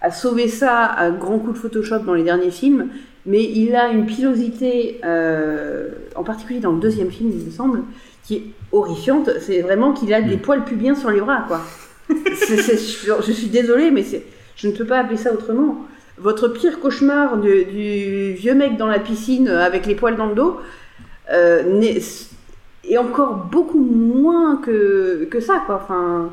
à 0.00 0.10
sauver 0.10 0.48
ça 0.48 0.84
à 0.84 1.10
grands 1.10 1.38
coups 1.38 1.54
de 1.54 1.58
Photoshop 1.58 2.00
dans 2.00 2.14
les 2.14 2.24
derniers 2.24 2.50
films, 2.50 2.88
mais 3.24 3.42
il 3.44 3.74
a 3.76 3.88
une 3.88 4.06
pilosité, 4.06 5.00
euh, 5.04 5.90
en 6.16 6.24
particulier 6.24 6.58
dans 6.60 6.72
le 6.72 6.80
deuxième 6.80 7.10
film, 7.10 7.30
il 7.32 7.46
me 7.46 7.50
semble, 7.50 7.82
qui 8.26 8.34
est 8.34 8.42
horrifiante. 8.72 9.30
C'est 9.40 9.62
vraiment 9.62 9.92
qu'il 9.92 10.12
a 10.12 10.20
des 10.20 10.36
poils 10.36 10.64
pubiens 10.64 10.94
sur 10.94 11.10
les 11.10 11.20
bras, 11.20 11.44
quoi. 11.48 11.60
Je, 12.08 13.12
je 13.26 13.32
suis 13.32 13.48
désolée, 13.48 13.90
mais 13.90 14.02
c'est- 14.02 14.24
je 14.56 14.68
ne 14.68 14.72
peux 14.72 14.84
pas 14.84 14.98
appeler 15.00 15.16
ça 15.16 15.32
autrement. 15.32 15.84
Votre 16.18 16.48
pire 16.48 16.80
cauchemar 16.80 17.36
du 17.38 18.32
vieux 18.34 18.54
mec 18.54 18.76
dans 18.76 18.86
la 18.86 18.98
piscine 19.00 19.48
avec 19.48 19.86
les 19.86 19.94
poils 19.94 20.16
dans 20.16 20.26
le 20.26 20.34
dos 20.34 20.58
euh, 21.32 21.80
est 22.88 22.96
encore 22.98 23.34
beaucoup 23.50 23.80
moins 23.84 24.56
que, 24.58 25.26
que 25.30 25.40
ça, 25.40 25.62
quoi. 25.66 25.80
Enfin, 25.82 26.30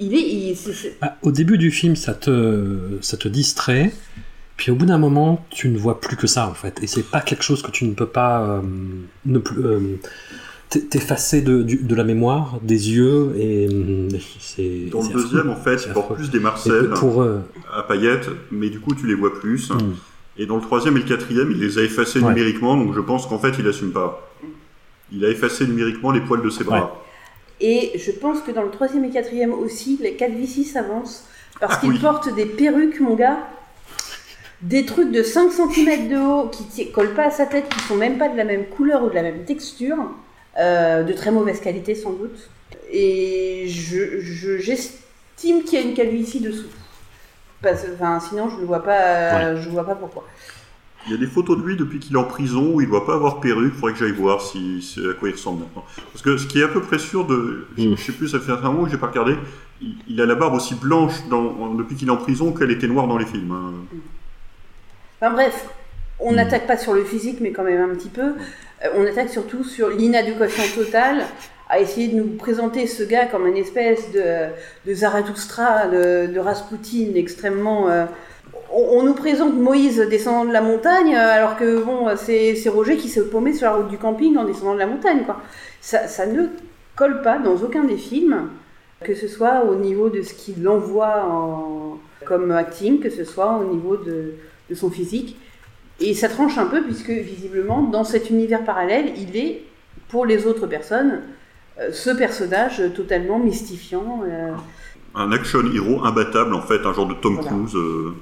il 0.00 0.14
est, 0.14 0.22
il- 0.22 0.56
Bah, 1.00 1.16
au 1.22 1.30
début 1.30 1.58
du 1.58 1.70
film, 1.70 1.94
ça 1.96 2.14
te, 2.14 2.78
ça 3.02 3.16
te 3.16 3.28
distrait, 3.28 3.92
puis 4.56 4.70
au 4.70 4.74
bout 4.74 4.86
d'un 4.86 4.98
moment, 4.98 5.44
tu 5.50 5.68
ne 5.68 5.78
vois 5.78 6.00
plus 6.00 6.16
que 6.16 6.26
ça 6.26 6.46
en 6.48 6.54
fait. 6.54 6.82
Et 6.82 6.86
c'est 6.86 7.02
pas 7.10 7.20
quelque 7.20 7.42
chose 7.42 7.62
que 7.62 7.70
tu 7.70 7.84
ne 7.84 7.94
peux 7.94 8.06
pas 8.06 8.42
euh, 8.42 8.60
ne 9.26 9.38
plus, 9.38 9.64
euh, 9.64 9.80
t'effacer 10.90 11.42
de, 11.42 11.62
du- 11.62 11.82
de 11.82 11.94
la 11.94 12.04
mémoire, 12.04 12.58
des 12.62 12.90
yeux, 12.92 13.34
et 13.36 13.68
euh, 13.70 14.08
c'est. 14.40 14.86
Dans 14.90 15.02
le 15.02 15.08
deuxième, 15.12 15.50
affreux. 15.50 15.50
en 15.50 15.56
fait, 15.56 15.78
C'est 15.78 15.88
il 15.88 15.92
porte 15.92 16.14
plus 16.14 16.30
des 16.30 16.38
Et 16.38 16.40
Marcel 16.40 16.90
pour 16.90 17.22
eux, 17.22 17.42
à 17.74 17.82
paillettes, 17.82 18.28
mais 18.50 18.70
du 18.70 18.80
coup, 18.80 18.94
tu 18.94 19.06
les 19.06 19.14
vois 19.14 19.34
plus. 19.34 19.70
hmm. 19.70 19.94
Et 20.38 20.46
dans 20.46 20.56
le 20.56 20.62
troisième 20.62 20.96
et 20.96 21.00
le 21.00 21.06
quatrième, 21.06 21.50
il 21.50 21.58
les 21.60 21.78
a 21.78 21.82
effacés 21.82 22.20
Ouais. 22.20 22.28
numériquement, 22.28 22.76
donc 22.76 22.94
je 22.94 23.00
pense 23.00 23.26
qu'en 23.26 23.38
fait, 23.38 23.52
il 23.58 23.66
assume 23.68 23.92
pas. 23.92 24.30
Il 25.12 25.24
a 25.26 25.28
effacé 25.28 25.66
numériquement 25.66 26.10
les 26.10 26.22
poils 26.22 26.40
de 26.42 26.48
ses 26.48 26.64
bras. 26.64 26.98
Et 27.60 27.92
je 27.98 28.10
pense 28.12 28.40
que 28.40 28.50
dans 28.50 28.62
le 28.62 28.70
troisième 28.70 29.04
et 29.04 29.10
quatrième 29.10 29.52
aussi, 29.52 29.98
les 30.02 30.14
calvitie 30.14 30.64
s'avancent. 30.64 31.26
Parce 31.60 31.74
Ah 31.76 31.80
qu'ils 31.80 31.90
oui. 31.90 31.98
portent 31.98 32.34
des 32.34 32.46
perruques, 32.46 32.98
mon 33.00 33.14
gars. 33.14 33.46
Des 34.62 34.84
trucs 34.86 35.10
de 35.10 35.22
5 35.22 35.50
cm 35.50 36.08
de 36.08 36.16
haut 36.18 36.48
qui 36.48 36.90
collent 36.92 37.14
pas 37.14 37.26
à 37.26 37.30
sa 37.30 37.46
tête, 37.46 37.68
qui 37.68 37.80
sont 37.80 37.96
même 37.96 38.16
pas 38.18 38.28
de 38.28 38.36
la 38.36 38.44
même 38.44 38.66
couleur 38.66 39.02
ou 39.04 39.08
de 39.10 39.14
la 39.14 39.22
même 39.22 39.44
texture. 39.44 39.96
euh, 40.58 41.02
de 41.02 41.14
très 41.14 41.30
mauvaise 41.30 41.60
qualité 41.62 41.94
sans 41.94 42.12
doute. 42.12 42.50
Et 42.92 43.64
je- 43.68 44.20
je- 44.20 44.58
j'estime 44.58 45.62
qu'il 45.64 45.78
y 45.80 45.82
a 45.82 45.86
une 45.86 45.94
calvitie 45.94 46.40
dessous. 46.40 46.66
Parce, 47.62 47.86
enfin, 47.94 48.20
sinon, 48.20 48.50
je 48.50 48.60
ne 48.60 48.66
vois 48.66 48.82
pas, 48.84 49.56
je 49.56 49.70
vois 49.70 49.84
pas 49.86 49.94
pourquoi. 49.94 50.24
Il 51.06 51.12
y 51.12 51.14
a 51.14 51.16
des 51.16 51.26
photos 51.26 51.56
de 51.56 51.62
lui 51.62 51.76
depuis 51.78 52.00
qu'il 52.00 52.12
est 52.14 52.18
en 52.18 52.24
prison 52.24 52.74
où 52.74 52.82
il 52.82 52.86
doit 52.88 53.06
pas 53.06 53.14
avoir 53.14 53.40
perruque. 53.40 53.72
Faudrait 53.72 53.94
que 53.94 53.98
j'aille 54.00 54.12
voir 54.12 54.42
si, 54.42 54.82
si- 54.82 55.00
à 55.08 55.14
quoi 55.14 55.30
il 55.30 55.32
ressemble 55.32 55.60
maintenant. 55.60 55.86
Parce 56.12 56.20
que 56.22 56.36
ce 56.36 56.46
qui 56.46 56.60
est 56.60 56.64
à 56.64 56.68
peu 56.68 56.82
près 56.82 56.98
sûr 56.98 57.26
de, 57.26 57.66
je, 57.78 57.88
Mm. 57.88 57.96
je 57.96 58.02
sais 58.02 58.12
plus, 58.12 58.28
ça 58.28 58.38
fait 58.38 58.52
un 58.52 58.60
moment 58.60 58.84
que 58.84 58.90
j'ai 58.90 58.98
pas 58.98 59.06
regardé. 59.06 59.36
Il, 59.80 59.94
il 60.06 60.20
a 60.20 60.26
la 60.26 60.34
barbe 60.34 60.52
aussi 60.54 60.74
blanche 60.74 61.14
dans, 61.30 61.72
depuis 61.74 61.96
qu'il 61.96 62.08
est 62.08 62.12
en 62.12 62.18
prison 62.18 62.52
qu'elle 62.52 62.70
était 62.70 62.88
noire 62.88 63.08
dans 63.08 63.16
les 63.16 63.24
films. 63.26 63.52
hein. 63.52 63.96
Enfin 65.22 65.34
bref, 65.34 65.68
on 66.18 66.32
n'attaque 66.32 66.66
pas 66.66 66.76
sur 66.76 66.94
le 66.94 67.04
physique, 67.04 67.38
mais 67.40 67.52
quand 67.52 67.62
même 67.62 67.80
un 67.80 67.94
petit 67.94 68.08
peu. 68.08 68.34
Euh, 68.84 68.88
on 68.96 69.06
attaque 69.06 69.28
surtout 69.28 69.62
sur 69.62 69.88
l'inadéquation 69.88 70.64
totale 70.74 71.22
à 71.68 71.78
essayer 71.78 72.08
de 72.08 72.16
nous 72.16 72.36
présenter 72.36 72.88
ce 72.88 73.04
gars 73.04 73.26
comme 73.26 73.46
une 73.46 73.56
espèce 73.56 74.10
de, 74.10 74.48
de 74.84 74.94
Zarathustra, 74.94 75.86
de, 75.86 76.26
de 76.26 76.40
Rasputin 76.40 77.12
extrêmement... 77.14 77.88
euh, 77.88 78.04
on, 78.74 79.04
nous 79.04 79.14
présente 79.14 79.54
Moïse 79.54 80.00
descendant 80.10 80.44
de 80.44 80.52
la 80.52 80.60
montagne, 80.60 81.14
euh, 81.14 81.32
alors 81.32 81.56
que 81.56 81.80
bon, 81.84 82.08
c'est 82.16 82.68
Roger 82.68 82.96
qui 82.96 83.08
s'est 83.08 83.22
paumé 83.22 83.52
sur 83.52 83.66
la 83.66 83.76
route 83.76 83.88
du 83.88 83.98
camping 83.98 84.36
en 84.36 84.44
descendant 84.44 84.74
de 84.74 84.80
la 84.80 84.86
montagne. 84.86 85.22
Ça, 85.80 86.26
ne 86.26 86.48
colle 86.96 87.22
pas 87.22 87.38
dans 87.38 87.54
aucun 87.58 87.84
des 87.84 87.96
films, 87.96 88.48
que 89.04 89.14
ce 89.14 89.28
soit 89.28 89.66
au 89.66 89.76
niveau 89.76 90.08
de 90.08 90.22
ce 90.22 90.34
qu'il 90.34 90.66
envoie 90.66 91.24
en, 91.30 91.98
comme 92.24 92.50
acting, 92.50 92.98
que 92.98 93.10
ce 93.10 93.22
soit 93.22 93.60
au 93.60 93.72
niveau 93.72 93.96
de, 93.96 94.34
de 94.72 94.76
son 94.82 94.90
physique. 94.90 95.36
Et 96.00 96.14
ça 96.14 96.28
tranche 96.28 96.56
un 96.58 96.66
peu, 96.66 96.82
puisque 96.82 97.10
visiblement, 97.10 97.82
dans 97.82 98.04
cet 98.04 98.30
univers 98.30 98.64
parallèle, 98.64 99.12
il 99.24 99.36
est, 99.36 99.62
pour 100.08 100.26
les 100.26 100.46
autres 100.46 100.66
personnes, 100.66 101.20
euh, 101.80 101.90
ce 101.92 102.10
personnage 102.10 102.82
totalement 102.94 103.38
mystifiant. 103.38 104.22
euh, 104.26 104.52
Un 105.14 105.30
action 105.32 105.60
hero 105.74 106.04
imbattable 106.04 106.54
en 106.54 106.62
fait, 106.62 106.80
un 106.86 106.92
genre 106.92 107.06
de 107.06 107.14
Tom 107.14 107.34
Voilà. 107.34 107.50
Cruise. 107.50 107.74
euh, 107.76 108.14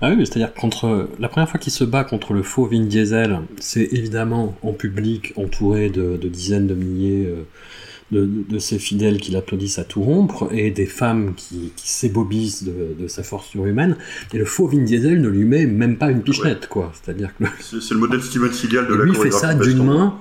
Ah 0.00 0.08
oui, 0.10 0.16
mais 0.16 0.24
c'est-à-dire 0.24 0.52
que 0.54 0.60
contre 0.60 1.08
la 1.18 1.28
première 1.28 1.48
fois 1.50 1.60
qu'il 1.60 1.72
se 1.72 1.84
bat 1.84 2.04
contre 2.04 2.32
le 2.32 2.42
faux 2.42 2.64
Vin 2.66 2.84
Diesel, 2.84 3.40
c'est 3.60 3.88
évidemment 3.92 4.54
en 4.62 4.72
public, 4.72 5.32
entouré 5.36 5.90
de, 5.90 6.16
de 6.16 6.28
dizaines 6.28 6.66
de 6.66 6.74
milliers 6.74 7.26
euh, 7.26 7.42
de, 8.10 8.28
de 8.48 8.58
ses 8.58 8.78
fidèles 8.78 9.18
qui 9.18 9.32
l'applaudissent 9.32 9.78
à 9.78 9.84
tout 9.84 10.02
rompre, 10.02 10.48
et 10.52 10.70
des 10.70 10.86
femmes 10.86 11.34
qui, 11.36 11.72
qui 11.76 11.90
s'ébobissent 11.90 12.64
de, 12.64 12.94
de 12.98 13.08
sa 13.08 13.22
force 13.22 13.48
surhumaine. 13.48 13.96
Et 14.32 14.38
le 14.38 14.44
faux 14.44 14.66
Vin 14.66 14.82
Diesel 14.82 15.20
ne 15.20 15.28
lui 15.28 15.44
met 15.44 15.66
même 15.66 15.96
pas 15.96 16.10
une 16.10 16.22
pichenette, 16.22 16.68
quoi. 16.68 16.92
C'est-à-dire 16.94 17.30
que 17.38 17.44
C'est 17.60 17.80
c'est 17.80 17.94
le 17.94 18.00
modèle 18.00 18.22
Steven 18.22 18.52
Seagal 18.52 18.86
de 18.86 18.94
et 18.94 18.98
la 18.98 19.04
lui 19.04 19.14
fait 19.14 19.30
ça 19.30 19.54
d'une 19.54 19.84
main, 19.84 20.18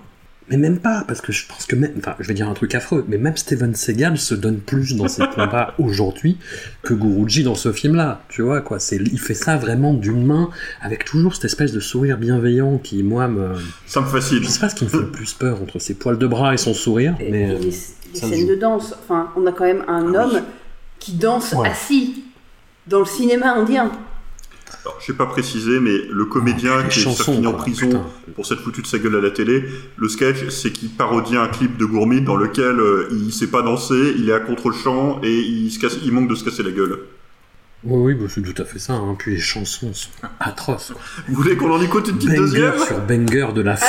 mais 0.50 0.58
même 0.58 0.80
pas, 0.80 1.04
parce 1.08 1.20
que 1.22 1.32
je 1.32 1.46
pense 1.48 1.66
que 1.66 1.76
même, 1.76 1.92
enfin, 1.98 2.16
je 2.20 2.28
vais 2.28 2.34
dire 2.34 2.48
un 2.48 2.54
truc 2.54 2.74
affreux, 2.76 3.04
mais 3.08 3.18
même 3.18 3.36
Steven 3.36 3.76
Seagal 3.76 4.18
se 4.18 4.34
donne 4.34 4.60
plus 4.60 4.96
dans 4.96 5.08
ses 5.08 5.24
combats 5.36 5.74
aujourd'hui 5.78 6.38
que 6.84 6.94
Guruji 6.94 7.44
dans 7.44 7.56
ce 7.56 7.72
film-là, 7.72 8.22
tu 8.30 8.42
vois, 8.44 8.62
quoi. 8.62 8.80
C'est, 8.80 8.96
il 8.98 9.20
fait 9.20 9.34
ça 9.34 9.58
vraiment 9.58 9.94
d'une 9.94 10.26
main, 10.26 10.50
avec 10.82 11.04
toujours 11.06 11.36
cette 11.36 11.46
espèce 11.46 11.72
de 11.74 11.80
sourire 11.80 12.18
bienveillant 12.18 12.78
qui, 12.78 13.04
moi, 13.04 13.28
me, 13.28 13.56
Ça 13.86 14.02
me 14.02 14.06
fascine. 14.08 14.42
je 14.44 14.48
sais 14.48 14.60
pas 14.60 14.70
ce 14.70 14.76
qui 14.76 14.86
me 14.86 14.90
fait 14.90 14.98
le 14.98 15.12
plus 15.12 15.34
peur 15.34 15.62
entre 15.62 15.80
ses 15.80 15.96
poils 15.96 16.18
de 16.18 16.28
bras 16.28 16.54
et 16.54 16.58
son 16.58 16.74
sourire, 16.74 17.16
et, 17.20 17.30
mais 17.32 17.50
euh, 17.52 17.58
les, 17.60 17.66
me 17.68 17.72
scènes 18.16 18.40
joue. 18.42 18.48
de 18.48 18.56
danse. 18.56 18.96
Enfin, 19.04 19.32
on 19.36 19.46
a 19.48 19.52
quand 19.52 19.66
même 19.66 19.84
un 19.88 20.14
Ah 20.16 20.28
oui. 20.28 20.36
homme 20.38 20.42
qui 21.00 21.14
danse 21.14 21.54
Ouais. 21.54 21.68
assis 21.70 22.24
dans 22.88 23.00
le 23.00 23.06
cinéma 23.06 23.54
indien. 23.54 23.92
Alors, 24.84 24.98
je 25.00 25.06
sais 25.06 25.14
pas 25.14 25.26
préciser, 25.26 25.80
mais 25.80 25.98
le 26.10 26.26
comédien 26.26 26.74
oh, 26.80 26.88
qui 26.90 27.02
est 27.02 27.24
fini 27.24 27.48
en 27.48 27.54
prison 27.54 28.04
pour 28.36 28.46
cette 28.46 28.60
foutue 28.60 28.82
de 28.82 28.88
sa 28.88 29.00
gueule 29.00 29.16
à 29.16 29.22
la 29.22 29.32
télé, 29.32 29.66
le 29.98 30.10
sketch, 30.10 30.50
c'est 30.50 30.72
qu'il 30.72 30.90
parodie 30.90 31.38
un 31.38 31.48
clip 31.48 31.78
de 31.78 31.86
Gourmet 31.86 32.22
dans 32.22 32.36
lequel 32.36 32.80
euh, 32.80 33.08
il 33.12 33.34
sait 33.34 33.48
pas 33.48 33.62
danser, 33.62 34.14
il 34.18 34.30
est 34.30 34.34
à 34.34 34.40
contre-champ 34.40 35.20
et 35.24 35.40
il, 35.40 36.12
manque 36.12 36.30
de 36.30 36.36
se 36.36 36.44
casser 36.44 36.64
la 36.64 36.72
gueule. 36.72 37.00
Oui, 37.84 38.14
oui, 38.14 38.16
bah, 38.16 38.26
c'est 38.30 38.42
tout 38.42 38.62
à 38.62 38.66
fait 38.66 38.80
ça. 38.80 38.94
Hein. 38.94 39.16
Puis 39.18 39.36
les 39.36 39.40
chansons 39.40 39.94
sont 39.94 40.10
atroces. 40.40 40.94
Vous 41.28 41.36
voulez 41.36 41.56
qu'on 41.56 41.72
en 41.72 41.82
écoute 41.82 42.08
une 42.08 42.18
petite 42.18 42.36
deuxième? 42.36 42.74
sur 42.86 43.00
banger 43.02 43.54
de 43.54 43.62
la 43.62 43.76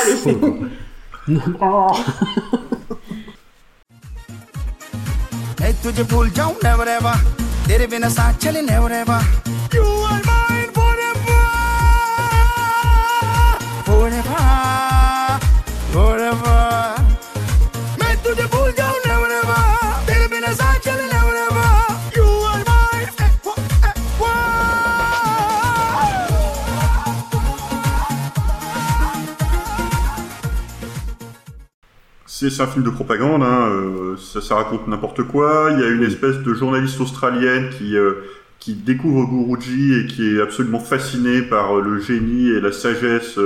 C'est 32.46 32.62
un 32.62 32.66
film 32.68 32.84
de 32.84 32.90
propagande, 32.90 33.42
hein, 33.42 33.68
euh, 33.70 34.16
ça, 34.16 34.40
ça 34.40 34.54
raconte 34.54 34.86
n'importe 34.86 35.22
quoi. 35.24 35.70
Il 35.72 35.80
y 35.80 35.82
a 35.82 35.88
une 35.88 36.04
espèce 36.04 36.36
de 36.38 36.54
journaliste 36.54 37.00
australienne 37.00 37.68
qui, 37.76 37.96
euh, 37.96 38.12
qui 38.60 38.74
découvre 38.74 39.26
Guruji 39.26 39.94
et 39.94 40.06
qui 40.06 40.36
est 40.36 40.40
absolument 40.40 40.78
fascinée 40.78 41.42
par 41.42 41.76
euh, 41.78 41.82
le 41.82 41.98
génie 42.00 42.48
et 42.50 42.60
la 42.60 42.70
sagesse. 42.70 43.38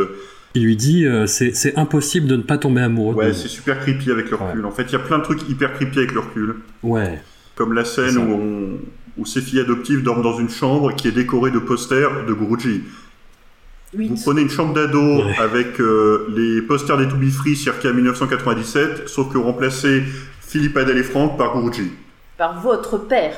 Il 0.55 0.65
lui 0.65 0.77
dit 0.77 1.07
euh, 1.07 1.27
c'est 1.27 1.73
impossible 1.79 2.27
de 2.27 2.37
ne 2.37 2.43
pas 2.43 2.59
tomber 2.59 2.83
amoureux. 2.83 3.15
Ouais, 3.15 3.33
c'est 3.33 3.49
super 3.49 3.79
creepy 3.81 4.11
avec 4.11 4.31
le 4.31 4.37
recul. 4.37 4.67
En 4.67 4.71
fait, 4.73 4.83
il 4.83 4.93
y 4.93 4.97
a 4.97 4.99
plein 4.99 5.19
de 5.19 5.25
trucs 5.25 5.49
hyper 5.49 5.73
creepy 5.73 5.99
avec 5.99 6.13
le 6.13 6.21
recul. 6.21 6.55
Ouais. 6.83 7.23
Comme 7.55 7.73
la 7.73 7.87
scène 7.87 8.19
où, 8.19 8.31
on- 8.35 8.79
où 9.23 9.25
ses 9.27 9.41
filles 9.41 9.61
adoptives 9.61 10.03
dorment 10.03 10.23
dans 10.23 10.39
une 10.39 10.51
chambre 10.51 10.95
qui 10.95 11.09
est 11.09 11.13
décorée 11.13 11.51
de 11.51 11.59
posters 11.59 12.27
de 12.27 12.33
Guruji. 12.35 12.83
Vous 13.95 14.15
prenez 14.23 14.41
une 14.43 14.49
chambre 14.51 14.73
d'ado 14.73 15.23
avec 15.39 15.79
euh, 15.81 16.27
les 16.35 16.63
posters 16.63 16.97
des 16.97 17.07
To 17.09 17.17
Be 17.17 17.29
Free 17.31 17.55
circa 17.57 17.93
1997, 17.93 19.07
sauf 19.09 19.29
que 19.31 19.37
vous 19.37 19.45
remplacez 19.45 20.03
Philippe 20.41 20.77
Adèle 20.79 20.97
et 20.99 21.03
Franck 21.03 21.37
par 21.37 21.53
Guruji. 21.53 21.93
Par 22.39 22.61
votre 22.61 22.97
père. 22.97 23.37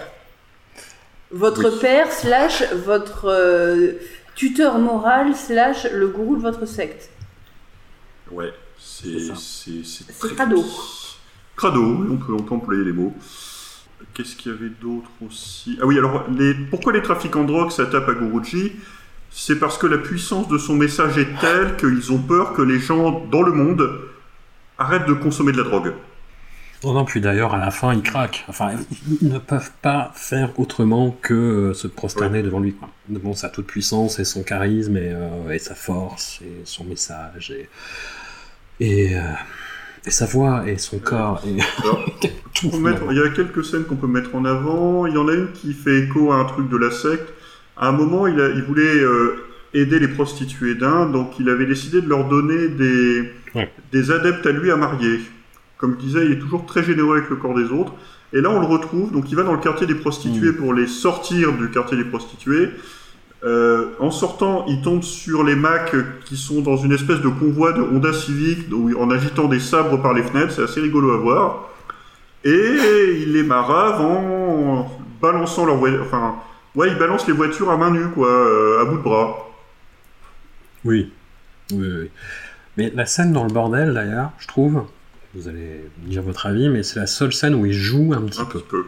Votre 1.32 1.70
Oui. 1.70 1.80
père 1.80 2.12
slash 2.12 2.62
votre 2.86 3.24
euh, 3.28 3.92
tuteur 4.36 4.78
moral 4.78 5.34
slash 5.34 5.88
le 5.92 6.06
gourou 6.08 6.36
de 6.36 6.42
votre 6.42 6.66
secte. 6.66 7.10
Ouais, 8.30 8.52
c'est 8.78 9.18
c'est 9.34 9.82
c'est 9.84 10.04
C'est 10.06 10.18
très 10.18 10.34
crado. 10.36 10.64
crado, 11.56 11.82
oui, 11.82 12.06
on 12.12 12.16
peut, 12.16 12.32
on 12.32 12.42
peut 12.42 12.54
employer 12.54 12.84
les 12.84 12.92
mots. 12.92 13.12
Qu'est-ce 14.12 14.36
qu'il 14.36 14.52
y 14.52 14.54
avait 14.54 14.70
d'autre 14.80 15.08
aussi? 15.26 15.78
Ah 15.82 15.86
oui, 15.86 15.98
alors 15.98 16.26
les, 16.30 16.54
pourquoi 16.70 16.92
les 16.92 17.02
trafiquants 17.02 17.42
de 17.42 17.48
drogue 17.48 17.70
ça 17.72 17.86
tape 17.86 18.08
à 18.08 18.14
Guruji 18.14 18.72
C'est 19.36 19.58
parce 19.58 19.78
que 19.78 19.88
la 19.88 19.98
puissance 19.98 20.46
de 20.48 20.58
son 20.58 20.76
message 20.76 21.18
est 21.18 21.26
telle 21.40 21.76
qu'ils 21.76 22.12
ont 22.12 22.18
peur 22.18 22.52
que 22.52 22.62
les 22.62 22.78
gens 22.78 23.20
dans 23.32 23.42
le 23.42 23.50
monde 23.52 23.90
arrêtent 24.78 25.06
de 25.08 25.12
consommer 25.14 25.50
de 25.50 25.58
la 25.58 25.64
drogue. 25.64 25.92
Non, 26.84 26.92
non, 26.92 27.04
puis 27.04 27.20
d'ailleurs, 27.20 27.52
à 27.54 27.58
la 27.58 27.70
fin, 27.72 27.94
ils 27.94 28.02
craquent. 28.02 28.44
Enfin, 28.46 28.72
ils- 29.20 29.28
ne 29.28 29.38
peuvent 29.38 29.70
pas 29.82 30.12
faire 30.14 30.50
autrement 30.60 31.16
que 31.22 31.34
euh, 31.34 31.74
se 31.74 31.88
prosterner 31.88 32.42
devant 32.42 32.60
lui. 32.60 32.74
Quoi. 32.74 32.88
Devant 33.08 33.32
sa 33.34 33.48
toute 33.48 33.66
puissance 33.66 34.18
et 34.20 34.24
son 34.24 34.42
charisme 34.44 34.96
et, 34.98 35.10
euh, 35.12 35.50
et 35.50 35.58
sa 35.58 35.74
force 35.74 36.40
et 36.42 36.60
son 36.64 36.84
message 36.84 37.50
et, 37.50 37.68
et, 38.80 39.16
euh, 39.16 39.20
et 40.06 40.10
sa 40.10 40.26
voix 40.26 40.68
et 40.68 40.76
son 40.78 40.98
corps. 41.00 41.42
Et... 41.46 41.58
Alors, 41.82 42.04
mettre- 42.80 43.02
il 43.10 43.16
y 43.16 43.20
a 43.20 43.30
quelques 43.30 43.64
scènes 43.64 43.84
qu'on 43.84 43.96
peut 43.96 44.06
mettre 44.06 44.34
en 44.34 44.44
avant. 44.44 45.06
Il 45.06 45.14
y 45.14 45.18
en 45.18 45.26
a 45.26 45.32
une 45.32 45.50
qui 45.52 45.72
fait 45.72 46.00
écho 46.04 46.30
à 46.32 46.36
un 46.36 46.44
truc 46.44 46.68
de 46.68 46.76
la 46.76 46.90
secte. 46.92 47.32
À 47.76 47.88
un 47.88 47.92
moment, 47.92 48.26
il, 48.26 48.40
a- 48.40 48.50
il 48.50 48.62
voulait 48.62 48.82
euh, 49.00 49.36
aider 49.72 49.98
les 49.98 50.08
prostituées 50.08 50.74
d'Inde, 50.74 51.12
donc 51.12 51.38
il 51.40 51.48
avait 51.48 51.66
décidé 51.66 52.00
de 52.00 52.08
leur 52.08 52.28
donner 52.28 52.68
des, 52.68 53.30
Ouais. 53.54 53.70
des 53.92 54.10
adeptes 54.10 54.46
à 54.46 54.52
lui 54.52 54.70
à 54.70 54.76
marier. 54.76 55.20
Comme 55.78 55.94
je 55.94 56.04
disais, 56.06 56.26
il 56.26 56.32
est 56.32 56.38
toujours 56.38 56.66
très 56.66 56.82
généreux 56.82 57.18
avec 57.18 57.30
le 57.30 57.36
corps 57.36 57.54
des 57.54 57.70
autres. 57.70 57.92
Et 58.32 58.40
là, 58.40 58.50
on 58.50 58.60
le 58.60 58.66
retrouve. 58.66 59.12
Donc, 59.12 59.30
il 59.30 59.36
va 59.36 59.42
dans 59.42 59.52
le 59.52 59.58
quartier 59.60 59.86
des 59.86 59.94
prostituées 59.94 60.52
pour 60.52 60.74
les 60.74 60.86
sortir 60.86 61.52
du 61.52 61.68
quartier 61.70 61.96
des 61.96 62.04
prostituées. 62.04 62.70
Euh, 63.44 63.86
en 64.00 64.10
sortant, 64.10 64.64
il 64.68 64.80
tombe 64.80 65.02
sur 65.02 65.44
les 65.44 65.54
Macs 65.54 65.94
qui 66.24 66.36
sont 66.36 66.62
dans 66.62 66.76
une 66.76 66.92
espèce 66.92 67.20
de 67.20 67.28
convoi 67.28 67.72
de 67.72 67.82
Honda 67.82 68.12
Civic 68.12 68.66
en 68.98 69.10
agitant 69.10 69.46
des 69.48 69.60
sabres 69.60 70.00
par 70.00 70.14
les 70.14 70.22
fenêtres. 70.22 70.52
C'est 70.52 70.62
assez 70.62 70.80
rigolo 70.80 71.10
à 71.12 71.18
voir. 71.18 71.68
Et 72.44 73.20
il 73.22 73.32
les 73.34 73.42
marave 73.42 74.00
en 74.00 74.90
balançant 75.20 75.66
leur. 75.66 75.78
Enfin, 76.02 76.36
ouais, 76.74 76.88
il 76.88 76.98
balance 76.98 77.26
les 77.26 77.32
voitures 77.32 77.70
à 77.70 77.76
main 77.76 77.90
nue, 77.90 78.08
quoi, 78.08 78.28
euh, 78.28 78.82
à 78.82 78.84
bout 78.84 78.98
de 78.98 79.02
bras. 79.02 79.50
Oui. 80.84 81.12
oui, 81.72 81.86
oui. 82.00 82.10
Mais 82.76 82.92
la 82.94 83.06
scène 83.06 83.32
dans 83.32 83.44
le 83.44 83.52
bordel, 83.52 83.94
d'ailleurs, 83.94 84.32
je 84.38 84.46
trouve, 84.46 84.84
vous 85.34 85.48
allez 85.48 85.84
me 86.02 86.08
dire 86.08 86.22
votre 86.22 86.46
avis, 86.46 86.68
mais 86.68 86.82
c'est 86.82 86.98
la 86.98 87.06
seule 87.06 87.32
scène 87.32 87.54
où 87.54 87.66
il 87.66 87.72
joue 87.72 88.12
un 88.14 88.22
petit 88.22 88.40
Un 88.40 88.44
peu. 88.44 88.60
petit 88.60 88.68
peu. 88.68 88.84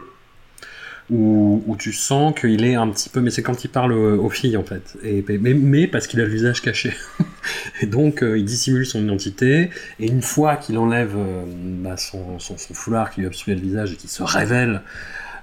Où, 1.09 1.63
où 1.65 1.77
tu 1.77 1.93
sens 1.93 2.37
qu'il 2.37 2.65
est 2.65 2.75
un 2.75 2.89
petit 2.89 3.07
peu, 3.07 3.21
mais 3.21 3.29
c'est 3.29 3.41
quand 3.41 3.63
il 3.63 3.69
parle 3.69 3.93
aux, 3.93 4.29
filles 4.29 4.57
en 4.57 4.63
fait. 4.63 4.97
Et, 5.03 5.23
mais, 5.39 5.53
mais 5.53 5.87
parce 5.87 6.05
qu'il 6.05 6.19
a 6.19 6.25
le 6.25 6.29
visage 6.29 6.61
caché. 6.61 6.93
et 7.81 7.85
donc 7.85 8.21
euh, 8.23 8.37
il 8.37 8.43
dissimule 8.43 8.85
son 8.85 9.01
identité. 9.01 9.69
Et 10.01 10.07
une 10.07 10.21
fois 10.21 10.57
qu'il 10.57 10.77
enlève 10.77 11.15
euh, 11.15 11.45
bah, 11.47 11.95
son, 11.95 12.39
son, 12.39 12.57
son 12.57 12.73
foulard 12.73 13.11
qui 13.11 13.21
lui 13.21 13.27
obstrue 13.27 13.55
le 13.55 13.61
visage 13.61 13.93
et 13.93 13.95
qu'il 13.95 14.09
se 14.09 14.21
révèle, 14.21 14.81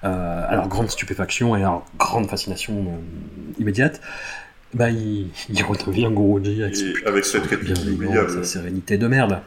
euh, 0.05 0.44
alors 0.48 0.68
grande 0.68 0.90
stupéfaction 0.90 1.57
et 1.57 1.61
alors 1.61 1.84
grande 1.98 2.28
fascination 2.28 2.74
euh, 2.74 3.61
immédiate, 3.61 4.00
bah 4.74 4.90
il, 4.90 5.28
il 5.48 5.62
redevient 5.64 6.09
Guruji 6.11 6.62
avec, 6.62 6.76
avec 7.07 7.24
cette 7.24 7.46
réplique 7.46 7.78
inoubliable. 7.80 8.30
sa 8.30 8.42
sérénité 8.44 8.98
de 8.98 9.07
merde. 9.07 9.40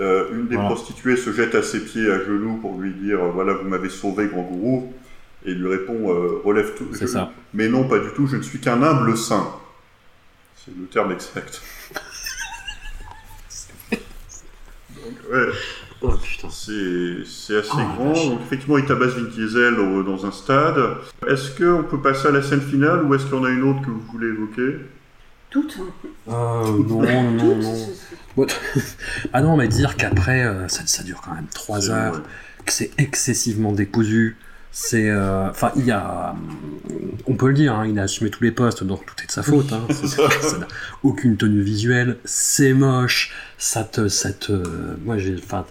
Euh, 0.00 0.28
une 0.32 0.46
des 0.48 0.54
Voilà. 0.56 0.70
prostituées 0.70 1.16
se 1.16 1.32
jette 1.32 1.54
à 1.54 1.62
ses 1.62 1.80
pieds 1.84 2.10
à 2.10 2.18
genoux 2.24 2.58
pour 2.58 2.78
lui 2.78 2.92
dire 2.92 3.18
euh, 3.22 3.30
Voilà, 3.30 3.54
vous 3.54 3.68
m'avez 3.68 3.88
sauvé, 3.88 4.26
grand 4.28 4.42
gourou. 4.42 4.92
Et 5.46 5.52
il 5.52 5.58
lui 5.62 5.68
répond 5.70 6.08
Relève 6.44 6.74
tout. 6.76 6.88
C'est 6.92 7.06
je- 7.06 7.12
ça. 7.12 7.32
Mais 7.54 7.68
non, 7.68 7.88
pas 7.88 7.98
du 8.00 8.08
tout, 8.14 8.26
je 8.26 8.36
ne 8.36 8.42
suis 8.42 8.58
qu'un 8.60 8.82
humble 8.82 9.16
saint. 9.16 9.48
C'est 10.56 10.72
le 10.76 10.86
terme 10.86 11.12
exact. 11.12 11.62
Donc, 13.90 15.14
ouais. 15.32 15.46
Oh 16.00 16.12
putain. 16.22 16.48
C'est 16.50 17.56
assez 17.58 17.70
Oh, 17.74 17.76
grand. 17.96 18.12
Donc, 18.12 18.40
effectivement, 18.46 18.78
il 18.78 18.84
tabasse 18.86 19.14
Vin 19.14 19.28
Diesel 19.30 19.74
au- 19.80 20.02
dans 20.02 20.24
un 20.26 20.30
stade. 20.30 20.76
Est-ce 21.28 21.50
qu'on 21.56 21.82
peut 21.82 22.00
passer 22.00 22.28
à 22.28 22.30
la 22.30 22.42
scène 22.42 22.60
finale 22.60 23.02
ou 23.04 23.14
est-ce 23.14 23.24
qu'il 23.24 23.34
y 23.34 23.38
en 23.38 23.44
a 23.44 23.50
une 23.50 23.62
autre 23.64 23.80
que 23.82 23.90
vous 23.90 24.02
voulez 24.12 24.28
évoquer? 24.28 24.76
Toutes. 25.50 25.78
Euh, 26.28 26.32
non, 26.32 27.02
non, 27.02 27.30
non, 27.32 27.56
non. 28.36 28.46
ah 29.32 29.40
non, 29.42 29.56
mais 29.56 29.66
dire 29.66 29.96
qu'après, 29.96 30.44
euh, 30.44 30.68
ça, 30.68 30.82
ça 30.86 31.02
dure 31.02 31.20
quand 31.24 31.34
même 31.34 31.46
3 31.52 31.80
C'est- 31.80 31.90
heures, 31.90 32.14
ouais. 32.14 32.20
que 32.64 32.72
c'est 32.72 32.90
excessivement 32.98 33.72
décousu. 33.72 34.36
C'est. 34.70 35.08
euh, 35.08 35.48
Enfin, 35.50 35.72
il 35.76 35.84
y 35.86 35.90
a. 35.90 36.34
On 37.26 37.34
peut 37.34 37.48
le 37.48 37.54
dire, 37.54 37.74
hein, 37.74 37.86
il 37.86 37.98
a 37.98 38.02
assumé 38.02 38.30
tous 38.30 38.44
les 38.44 38.52
postes, 38.52 38.84
donc 38.84 39.04
tout 39.06 39.14
est 39.22 39.26
de 39.26 39.32
sa 39.32 39.42
faute. 39.42 39.72
Hein. 39.72 39.82
Ça 39.92 40.58
n'a 40.58 40.68
aucune 41.02 41.36
tenue 41.36 41.62
visuelle, 41.62 42.18
c'est 42.24 42.72
moche, 42.72 43.32
ça 43.58 43.84
te. 43.84 44.08
Ça 44.08 44.32
te 44.32 44.52
moi, 45.04 45.18
j'ai. 45.18 45.36
Enfin, 45.36 45.64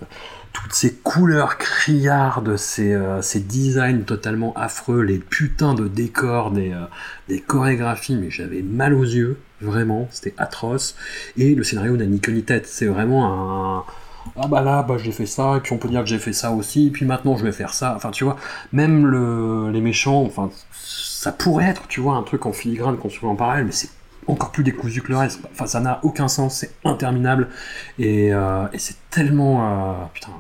toutes 0.53 0.73
ces 0.73 0.93
couleurs 0.95 1.57
criardes, 1.59 2.57
ces, 2.57 2.93
euh, 2.93 3.21
ces 3.21 3.39
designs 3.39 4.01
totalement 4.03 4.53
affreux, 4.55 5.01
les 5.03 5.19
putains 5.19 5.75
de 5.75 5.87
décors, 5.87 6.49
des, 6.51 6.71
euh, 6.71 6.85
des 7.29 7.39
chorégraphies, 7.41 8.15
mais 8.15 8.31
j'avais 8.31 8.63
mal 8.63 8.95
aux 8.95 9.03
yeux, 9.03 9.37
vraiment, 9.61 10.07
c'était 10.11 10.33
atroce. 10.39 10.95
Et 11.37 11.53
le 11.53 11.63
scénario 11.63 11.95
n'a 11.95 12.07
ni 12.07 12.19
queue 12.19 12.31
ni 12.31 12.41
tête, 12.41 12.65
c'est 12.65 12.87
vraiment 12.87 13.79
un... 13.79 13.83
Ah 14.35 14.47
bah 14.47 14.61
là, 14.61 14.83
bah 14.83 14.97
j'ai 14.97 15.11
fait 15.11 15.25
ça, 15.25 15.57
et 15.57 15.59
puis 15.59 15.73
on 15.73 15.77
peut 15.77 15.87
dire 15.89 16.01
que 16.01 16.07
j'ai 16.07 16.19
fait 16.19 16.33
ça 16.33 16.51
aussi, 16.51 16.87
et 16.87 16.91
puis 16.91 17.05
maintenant 17.05 17.37
je 17.37 17.43
vais 17.43 17.51
faire 17.51 17.73
ça. 17.73 17.93
Enfin, 17.95 18.11
tu 18.11 18.23
vois, 18.23 18.37
même 18.73 19.05
le, 19.05 19.69
les 19.71 19.81
méchants, 19.81 20.23
enfin, 20.23 20.49
ça 20.73 21.31
pourrait 21.31 21.65
être, 21.65 21.87
tu 21.87 21.99
vois, 22.01 22.15
un 22.15 22.23
truc 22.23 22.45
en 22.45 22.51
filigrane 22.53 22.97
construit 22.97 23.29
en 23.29 23.35
parallèle, 23.35 23.65
mais 23.65 23.71
c'est 23.71 23.89
encore 24.27 24.51
plus 24.51 24.63
décousu 24.63 25.01
que 25.01 25.11
le 25.11 25.17
reste. 25.17 25.39
Enfin, 25.51 25.67
ça 25.67 25.79
n'a 25.79 25.99
aucun 26.03 26.27
sens, 26.27 26.57
c'est 26.57 26.71
interminable, 26.83 27.49
et, 27.99 28.33
euh, 28.33 28.67
et 28.73 28.79
c'est 28.79 28.97
tellement... 29.09 29.91
euh, 29.91 30.05
putain, 30.13 30.31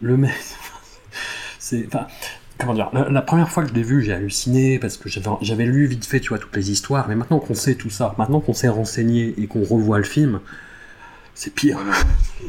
le 0.00 0.16
mec... 0.16 0.32
c'est... 1.58 1.86
Enfin, 1.86 2.06
comment 2.58 2.74
dire, 2.74 2.90
la, 2.92 3.08
la 3.08 3.22
première 3.22 3.48
fois 3.48 3.62
que 3.62 3.70
je 3.70 3.74
l'ai 3.74 3.82
vu, 3.82 4.02
j'ai 4.02 4.12
halluciné 4.12 4.78
parce 4.78 4.96
que 4.96 5.08
j'avais 5.08 5.64
lu 5.64 5.86
vite 5.86 6.06
fait, 6.06 6.20
tu 6.20 6.30
vois, 6.30 6.38
toutes 6.38 6.54
les 6.56 6.70
histoires. 6.70 7.08
Mais 7.08 7.14
maintenant 7.14 7.38
qu'on 7.38 7.54
sait 7.54 7.74
tout 7.74 7.90
ça, 7.90 8.14
maintenant 8.18 8.40
qu'on 8.40 8.52
s'est 8.52 8.68
renseigné 8.68 9.34
et 9.38 9.46
qu'on 9.46 9.64
revoit 9.64 9.98
le 9.98 10.04
film, 10.04 10.40
c'est 11.34 11.54
pire. 11.54 11.78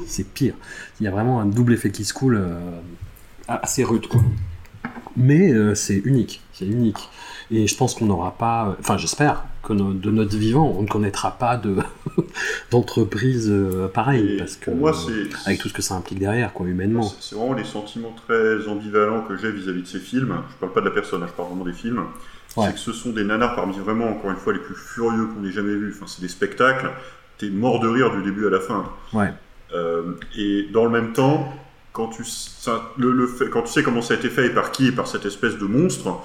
C'est 0.07 0.27
pire. 0.27 0.53
Il 0.99 1.03
y 1.03 1.07
a 1.07 1.11
vraiment 1.11 1.39
un 1.41 1.45
double 1.45 1.73
effet 1.73 1.91
qui 1.91 2.05
se 2.05 2.13
coule 2.13 2.35
euh, 2.37 2.59
assez 3.47 3.83
rude, 3.83 4.07
quoi. 4.07 4.21
Mais 5.17 5.51
euh, 5.51 5.75
c'est 5.75 5.97
unique, 5.97 6.41
c'est 6.53 6.65
unique. 6.65 7.09
Et 7.51 7.67
je 7.67 7.75
pense 7.75 7.95
qu'on 7.95 8.05
n'aura 8.05 8.37
pas, 8.37 8.69
euh, 8.69 8.73
enfin 8.79 8.97
j'espère 8.97 9.43
que 9.61 9.73
no- 9.73 9.91
de 9.93 10.09
notre 10.09 10.37
vivant, 10.37 10.73
on 10.77 10.83
ne 10.83 10.87
connaîtra 10.87 11.37
pas 11.37 11.57
de 11.57 11.75
d'entreprise 12.71 13.49
euh, 13.49 13.87
pareille, 13.89 14.35
Et 14.35 14.37
parce 14.37 14.55
que 14.55 14.71
moi, 14.71 14.93
avec 15.45 15.59
tout 15.59 15.67
ce 15.67 15.73
que 15.73 15.81
ça 15.81 15.95
implique 15.95 16.19
derrière, 16.19 16.53
quoi, 16.53 16.65
humainement. 16.67 17.11
C'est 17.19 17.35
vraiment 17.35 17.53
les 17.53 17.65
sentiments 17.65 18.15
très 18.25 18.67
ambivalents 18.67 19.23
que 19.23 19.35
j'ai 19.37 19.51
vis-à-vis 19.51 19.81
de 19.81 19.87
ces 19.87 19.99
films. 19.99 20.35
Je 20.51 20.55
parle 20.59 20.71
pas 20.73 20.79
de 20.81 20.85
la 20.85 20.91
personne, 20.91 21.23
hein, 21.23 21.27
je 21.27 21.33
parle 21.33 21.49
vraiment 21.49 21.65
des 21.65 21.73
films. 21.73 22.03
Ouais. 22.55 22.67
C'est 22.67 22.73
que 22.73 22.79
ce 22.79 22.93
sont 22.93 23.11
des 23.11 23.23
nanars 23.23 23.55
parmi 23.55 23.77
vraiment, 23.79 24.09
encore 24.09 24.31
une 24.31 24.37
fois, 24.37 24.53
les 24.53 24.59
plus 24.59 24.75
furieux 24.75 25.27
qu'on 25.27 25.45
ait 25.45 25.51
jamais 25.51 25.75
vus. 25.75 25.93
Enfin, 25.95 26.05
c'est 26.07 26.21
des 26.21 26.27
spectacles. 26.29 26.89
T'es 27.41 27.49
mort 27.49 27.79
de 27.79 27.87
rire 27.87 28.11
du 28.11 28.21
début 28.21 28.45
à 28.45 28.51
la 28.51 28.59
fin. 28.59 28.85
Ouais. 29.13 29.33
Euh, 29.73 30.03
et 30.37 30.67
dans 30.71 30.83
le 30.85 30.91
même 30.91 31.11
temps, 31.11 31.51
quand 31.91 32.07
tu, 32.09 32.23
ça- 32.23 32.83
le, 32.97 33.11
le 33.11 33.25
fait- 33.25 33.49
quand 33.49 33.63
tu 33.63 33.71
sais 33.73 33.81
comment 33.83 34.03
ça 34.03 34.13
a 34.13 34.17
été 34.17 34.29
fait 34.29 34.45
et 34.45 34.49
par 34.51 34.71
qui 34.71 34.87
et 34.89 34.91
par 34.91 35.07
cette 35.07 35.25
espèce 35.25 35.57
de 35.57 35.65
monstre, 35.65 36.19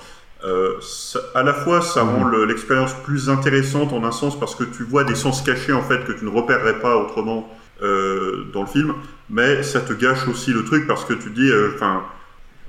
euh, 0.45 0.75
ça- 0.83 1.21
à 1.35 1.43
la 1.43 1.55
fois 1.55 1.81
ça 1.81 2.05
Mhm. 2.05 2.11
rend 2.15 2.25
le- 2.25 2.45
l'expérience 2.45 2.93
plus 3.05 3.31
intéressante 3.31 3.93
en 3.95 4.05
un 4.05 4.13
sens 4.13 4.39
parce 4.39 4.55
que 4.55 4.65
tu 4.65 4.83
vois 4.83 5.05
des 5.05 5.15
sens 5.15 5.41
cachés 5.41 5.73
en 5.73 5.83
fait 5.83 6.05
que 6.05 6.13
tu 6.13 6.25
ne 6.27 6.31
repérerais 6.31 6.81
pas 6.81 6.97
autrement 6.99 7.49
euh, 7.83 8.45
dans 8.53 8.63
le 8.63 8.67
film, 8.69 8.95
mais 9.31 9.63
ça 9.63 9.81
te 9.81 9.93
gâche 9.95 10.27
aussi 10.29 10.51
le 10.53 10.65
truc 10.65 10.87
parce 10.87 11.05
que 11.05 11.15
tu 11.15 11.31
dis, 11.31 11.51
enfin. 11.75 12.03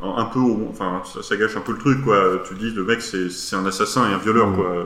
Un 0.01 0.25
peu, 0.25 0.39
enfin, 0.69 1.01
ça, 1.05 1.23
ça 1.23 1.35
gâche 1.37 1.55
un 1.57 1.61
peu 1.61 1.71
le 1.73 1.79
truc, 1.79 2.03
quoi. 2.03 2.41
Tu 2.47 2.53
dis, 2.55 2.71
le 2.75 2.83
mec, 2.83 3.01
c'est 3.01 3.55
un 3.55 3.65
assassin 3.65 4.09
et 4.09 4.13
un 4.13 4.17
violeur, 4.19 4.53
quoi. 4.53 4.85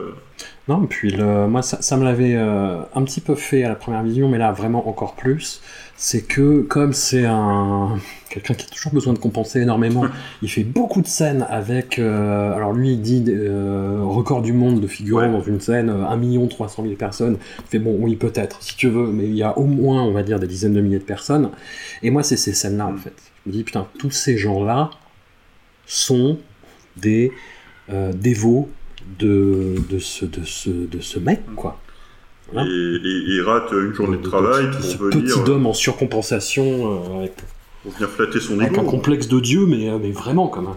Non, 0.68 0.86
puis 0.86 1.12
le, 1.12 1.47
moi, 1.47 1.62
ça, 1.62 1.82
ça 1.82 1.97
me 1.97 2.03
l'avait 2.03 2.36
euh, 2.36 2.78
un 2.95 3.03
petit 3.03 3.20
peu 3.20 3.36
fait 3.36 3.64
à 3.64 3.70
la 3.70 3.76
première 3.76 4.03
vision, 4.03 4.30
mais 4.30 4.38
là, 4.38 4.51
vraiment 4.51 4.88
encore 4.88 5.16
plus. 5.16 5.62
C'est 5.97 6.22
que, 6.22 6.62
comme 6.62 6.93
c'est 6.93 7.26
un. 7.26 7.97
Quelqu'un 8.30 8.53
qui 8.53 8.66
a 8.66 8.70
toujours 8.70 8.93
besoin 8.93 9.14
de 9.14 9.20
compenser 9.20 9.59
énormément, 9.62 10.05
il 10.41 10.49
fait 10.49 10.64
beaucoup 10.64 11.01
de 11.01 11.07
scènes 11.07 11.45
avec. 11.49 11.99
euh, 11.99 12.53
alors, 12.55 12.72
lui, 12.74 12.93
il 12.93 13.01
dit 13.01 13.24
euh, 13.28 13.99
record 14.03 14.41
du 14.41 14.53
monde 14.53 14.80
de 14.80 14.88
figurants 14.88 15.22
Ouais. 15.24 15.32
dans 15.32 15.41
une 15.41 15.59
scène, 15.59 15.89
euh, 15.89 16.05
1 16.07 16.47
300 16.47 16.84
000 16.84 16.95
personnes. 16.95 17.38
Il 17.59 17.66
fait 17.70 17.80
bon, 17.80 17.97
oui, 17.99 18.16
peut-être, 18.16 18.62
si 18.62 18.78
tu 18.78 18.88
veux, 18.88 19.07
mais 19.07 19.26
il 19.26 19.36
y 19.36 19.43
a 19.43 19.57
au 19.57 19.66
moins, 19.66 20.03
on 20.03 20.12
va 20.12 20.24
dire, 20.24 20.39
des 20.39 20.47
dizaines 20.47 20.74
de 20.74 20.82
milliers 20.82 20.99
de 20.99 21.03
personnes. 21.03 21.49
Et 22.01 22.09
moi, 22.12 22.24
c'est 22.24 22.38
ces 22.38 22.53
scènes-là, 22.53 22.88
en 22.88 22.95
fait. 22.97 23.14
Je 23.45 23.49
me 23.51 23.55
dis, 23.55 23.64
putain, 23.64 23.88
tous 23.99 24.12
ces 24.12 24.38
gens-là 24.38 24.91
sont 25.86 26.38
des 26.98 27.32
euh, 27.92 28.12
dévots 28.14 28.70
de, 29.20 29.76
de, 29.90 30.00
ce, 30.00 30.26
de, 30.26 30.44
ce, 30.44 30.70
de 30.70 31.00
ce 31.02 31.20
mec, 31.20 31.42
quoi. 31.56 31.80
Et, 32.54 32.58
et- 32.60 33.42
rate 33.42 33.72
une 33.72 33.94
journée 33.94 34.18
de 34.18 34.24
De- 34.24 34.28
travail 34.28 34.66
de- 34.68 34.72
de 34.78 34.82
ce 34.82 34.98
pour 34.98 35.06
venir, 35.08 35.24
petit 35.24 35.50
homme 35.50 35.66
en 35.68 35.74
surcompensation, 35.74 36.64
euh, 37.14 37.20
avec, 37.20 37.34
pour 37.84 37.92
venir 37.94 38.10
flatter 38.10 38.40
son 38.40 38.60
avec 38.60 38.78
un 38.78 38.82
ego. 38.82 38.92
complexe 38.92 39.28
de 39.28 39.40
Dieu, 39.40 39.66
mais, 39.66 39.90
euh, 39.90 39.98
mais 40.02 40.12
vraiment, 40.12 40.48
quand 40.50 40.62
même. 40.62 40.76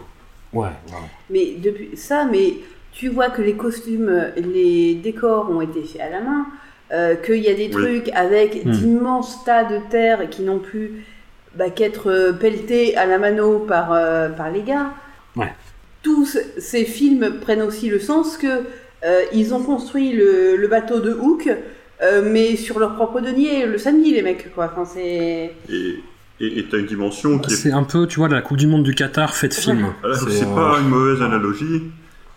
Ouais, 0.53 0.69
ouais. 0.69 1.09
Mais 1.31 1.55
depuis 1.63 1.91
ça, 1.97 2.27
mais 2.31 2.55
tu 2.93 3.09
vois 3.09 3.29
que 3.31 3.43
les 3.43 3.55
costumes, 3.55 4.09
euh, 4.09 4.31
les 4.37 4.95
décors 4.95 5.51
ont 5.51 5.61
été 5.61 5.83
faits 5.83 6.01
à 6.01 6.11
la 6.11 6.21
main, 6.21 6.47
euh, 6.93 7.17
qu'il 7.17 7.39
y 7.43 7.49
a 7.49 7.55
des 7.55 7.65
Oui. 7.67 7.71
trucs 8.03 8.09
avec 8.15 8.65
Hmm. 8.65 8.71
d'immenses 8.71 9.43
tas 9.45 9.65
de 9.65 9.79
terre 9.91 10.31
qui 10.31 10.43
n'ont 10.43 10.61
pu 10.61 11.05
bah, 11.57 11.71
qu'être 11.71 12.11
euh, 12.11 12.33
pelletés 12.33 12.97
à 12.97 13.07
la 13.07 13.19
mano 13.19 13.61
par, 13.61 13.93
euh, 13.93 14.29
par 14.29 14.51
les 14.51 14.63
gars. 14.63 14.93
Ouais. 15.37 15.53
Tous 16.03 16.39
ces 16.59 16.85
films 16.85 17.39
prennent 17.41 17.63
aussi 17.63 17.89
le 17.89 17.99
sens 17.99 18.37
que 18.37 18.47
euh, 18.47 19.23
ils 19.33 19.55
ont 19.55 19.63
construit 19.63 20.13
le, 20.13 20.57
le 20.57 20.69
bateau 20.69 21.01
de 21.01 21.13
Hook, 21.13 21.49
euh, 22.03 22.23
mais 22.31 22.57
sur 22.57 22.79
leur 22.79 22.95
propre 22.95 23.21
denier 23.21 23.67
le 23.67 23.79
samedi, 23.79 24.13
les 24.13 24.23
mecs. 24.23 24.55
Quoi. 24.55 24.71
Enfin, 24.73 24.85
c'est... 24.85 25.55
Et 25.69 25.99
et 26.41 26.67
t'as 26.69 26.79
une 26.79 26.87
dimension 26.87 27.39
qui 27.39 27.53
est 27.53 27.57
C'est 27.57 27.71
un 27.73 27.85
peu, 27.85 28.09
tu 28.09 28.19
vois, 28.19 28.29
la 28.29 28.43
Coupe 28.43 28.57
du 28.57 28.67
Monde 28.67 28.83
du 28.83 28.95
Qatar 28.95 29.35
fait 29.35 29.49
de 29.49 29.55
film. 29.55 29.95
Voilà, 30.03 30.17
C'est, 30.19 30.31
c'est 30.31 30.45
euh, 30.45 30.55
pas 30.55 30.79
une 30.81 30.89
mauvaise 30.89 31.23
analogie. 31.23 31.85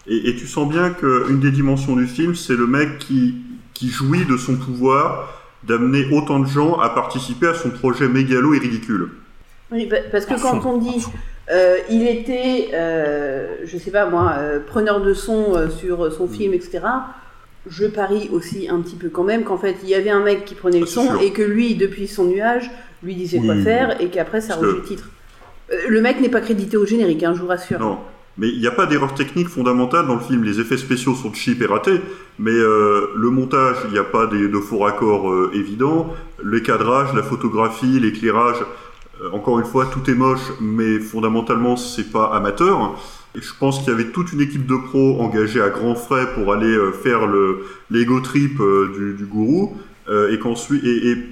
Et, 0.06 0.30
et 0.30 0.36
tu 0.36 0.46
sens 0.46 0.70
bien 0.70 0.92
qu'une 0.92 1.40
des 1.40 1.52
dimensions 1.52 1.96
du 1.96 2.06
film, 2.06 2.36
c'est 2.36 2.56
le 2.56 2.68
mec 2.68 3.00
qui, 3.00 3.36
qui 3.74 3.90
jouit 3.90 4.24
de 4.26 4.38
son 4.38 4.56
pouvoir 4.56 5.37
d'amener 5.68 6.08
autant 6.14 6.40
de 6.40 6.48
gens 6.48 6.80
à 6.80 6.90
participer 6.90 7.48
à 7.48 7.54
son 7.54 7.70
projet 7.70 8.08
mégalo 8.08 8.54
et 8.54 8.60
ridicule. 8.60 9.10
Oui, 9.72 9.86
pa- 9.86 9.98
parce 10.12 10.26
que 10.26 10.34
à 10.34 10.38
quand 10.40 10.62
fond, 10.62 10.70
on 10.76 10.78
dit 10.78 11.06
euh, 11.52 11.78
il 11.90 12.08
était, 12.08 12.70
euh, 12.74 13.56
je 13.66 13.78
sais 13.78 13.92
pas 13.92 14.10
moi, 14.10 14.34
euh, 14.38 14.60
preneur 14.66 15.02
de 15.02 15.14
son 15.14 15.56
euh, 15.56 15.70
sur 15.70 16.12
son 16.12 16.28
film, 16.28 16.54
etc. 16.54 16.80
Je 17.70 17.86
parie 17.86 18.30
aussi 18.32 18.70
un 18.70 18.80
petit 18.82 18.96
peu 18.96 19.10
quand 19.10 19.24
même 19.26 19.44
qu'en 19.44 19.58
fait 19.58 19.76
il 19.84 19.90
y 19.90 19.96
avait 19.96 20.10
un 20.10 20.22
mec 20.24 20.46
qui 20.46 20.56
prenait 20.56 20.80
le 20.80 20.86
Ah, 20.86 20.92
son 20.94 21.04
sûr. 21.04 21.22
et 21.22 21.32
que 21.32 21.42
lui, 21.42 21.76
depuis 21.76 22.08
son 22.08 22.26
nuage, 22.26 22.72
lui 23.04 23.14
disait 23.16 23.40
quoi 23.40 23.56
Oui. 23.56 23.64
faire 23.64 24.00
et 24.02 24.08
qu'après 24.08 24.40
ça 24.42 24.56
rejoue 24.56 24.76
le 24.78 24.84
titre. 24.84 25.10
Euh, 25.72 25.76
le 25.90 26.02
mec 26.02 26.22
n'est 26.22 26.30
pas 26.30 26.40
crédité 26.42 26.78
au 26.78 26.86
générique, 26.86 27.24
hein, 27.24 27.34
je 27.36 27.42
vous 27.42 27.48
rassure. 27.48 27.80
Non. 27.80 27.98
Mais 28.38 28.48
il 28.50 28.60
n'y 28.60 28.68
a 28.68 28.72
pas 28.72 28.86
d'erreur 28.86 29.16
technique 29.16 29.50
fondamentale 29.50 30.06
dans 30.08 30.14
le 30.16 30.22
film. 30.22 30.44
Les 30.44 30.60
effets 30.62 30.78
spéciaux 30.78 31.16
sont 31.16 31.34
cheap 31.34 31.62
et 31.62 31.66
ratés, 31.66 32.00
mais 32.40 32.52
euh, 32.52 33.08
le 33.16 33.30
montage, 33.30 33.78
il 33.86 33.92
n'y 33.92 33.98
a 33.98 34.04
pas 34.04 34.28
de 34.28 34.60
faux 34.60 34.80
raccords 34.80 35.30
euh, 35.32 35.52
évidents. 35.54 36.14
Les 36.44 36.62
cadrages, 36.62 37.14
la 37.14 37.24
photographie, 37.24 38.00
l'éclairage, 38.00 38.58
euh, 39.22 39.32
encore 39.32 39.60
une 39.60 39.66
fois, 39.66 39.88
tout 39.88 40.10
est 40.10 40.16
moche, 40.16 40.52
mais 40.62 41.00
fondamentalement, 41.00 41.76
c'est 41.76 42.12
pas 42.12 42.28
amateur. 42.28 42.96
Et 43.36 43.42
je 43.42 43.54
pense 43.60 43.80
qu'il 43.80 43.90
y 43.90 43.92
avait 43.92 44.12
toute 44.12 44.34
une 44.34 44.42
équipe 44.42 44.66
de 44.66 44.76
pros 44.76 45.20
engagée 45.20 45.62
à 45.62 45.70
grands 45.70 45.96
frais 45.96 46.28
pour 46.36 46.54
aller 46.54 46.68
euh, 46.68 46.92
faire 46.92 47.26
le 47.26 47.66
l'ego 47.90 48.20
trip 48.20 48.62
du, 48.94 49.26
gourou. 49.26 49.78
et, 50.08 50.40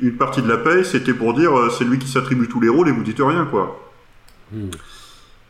une 0.01 0.17
partie 0.17 0.41
de 0.41 0.47
la 0.47 0.57
paye, 0.57 0.83
c'était 0.83 1.13
pour 1.13 1.33
dire 1.33 1.51
c'est 1.71 1.85
lui 1.85 1.99
qui 1.99 2.07
s'attribue 2.07 2.47
tous 2.47 2.59
les 2.59 2.69
rôles 2.69 2.89
et 2.89 2.91
vous 2.91 3.03
dites 3.03 3.19
rien, 3.19 3.45
quoi. 3.45 3.79
Hmm. 4.51 4.69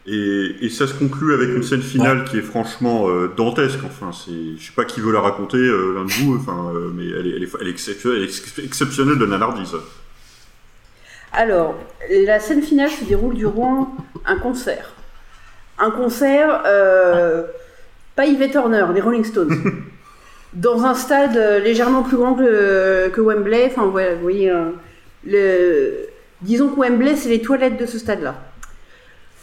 Et, 0.07 0.55
et 0.61 0.69
ça 0.69 0.85
se 0.85 0.93
conclut 0.93 1.33
avec 1.33 1.49
une 1.49 1.63
scène 1.63 1.81
finale 1.81 2.25
qui 2.25 2.37
est 2.37 2.43
franchement 2.43 3.09
euh, 3.09 3.31
dantesque. 3.35 3.79
Enfin, 3.85 4.11
c'est, 4.11 4.57
je 4.59 4.67
sais 4.67 4.73
pas 4.75 4.85
qui 4.85 4.99
veut 4.99 5.11
la 5.11 5.19
raconter, 5.19 5.57
euh, 5.57 5.93
l'un 5.95 6.05
de 6.05 6.11
vous. 6.11 6.37
Enfin, 6.37 6.71
euh, 6.75 6.91
mais 6.93 7.05
elle 7.07 7.27
est, 7.27 7.35
elle 7.37 7.43
est, 7.43 7.49
elle 7.59 7.67
est 7.67 7.71
exceptionnelle, 7.71 8.19
elle 8.19 8.25
est 8.25 8.37
ex- 8.37 8.59
exceptionnelle 8.59 9.17
de 9.17 9.25
nanardise. 9.25 9.75
Alors, 11.33 11.75
la 12.09 12.39
scène 12.39 12.61
finale 12.61 12.91
se 12.91 13.03
déroule 13.03 13.33
durant 13.33 13.95
un 14.25 14.37
concert. 14.37 14.93
Un 15.79 15.91
concert, 15.91 16.61
pas 18.15 18.25
Yvette 18.25 18.55
Horner, 18.55 18.85
les 18.93 19.01
Rolling 19.01 19.25
Stones. 19.25 19.53
Dans 20.53 20.85
un 20.85 20.93
stade 20.93 21.35
légèrement 21.61 22.03
plus 22.03 22.15
grand 22.15 22.35
que, 22.35 23.09
que 23.09 23.19
Wembley. 23.19 23.65
Enfin, 23.65 23.85
vous 23.85 24.21
voyez, 24.21 24.53
le... 25.25 26.05
disons 26.41 26.69
que 26.69 26.79
Wembley, 26.79 27.17
c'est 27.17 27.27
les 27.27 27.41
toilettes 27.41 27.77
de 27.77 27.85
ce 27.85 27.99
stade-là. 27.99 28.35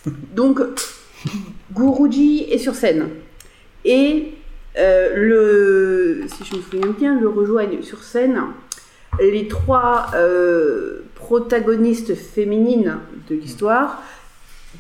Donc, 0.07 0.61
Guruji 1.73 2.45
est 2.51 2.59
sur 2.59 2.75
scène. 2.75 3.09
Et 3.85 4.35
euh, 4.79 5.13
le, 5.17 6.27
si 6.29 6.45
je 6.45 6.57
me 6.57 6.63
souviens 6.63 6.95
bien, 6.99 7.21
le 7.21 7.29
rejoignent 7.29 7.83
sur 7.83 8.03
scène 8.03 8.41
les 9.21 9.47
trois 9.47 10.07
euh, 10.15 11.03
protagonistes 11.15 12.15
féminines 12.15 12.97
de 13.29 13.35
l'histoire, 13.35 14.03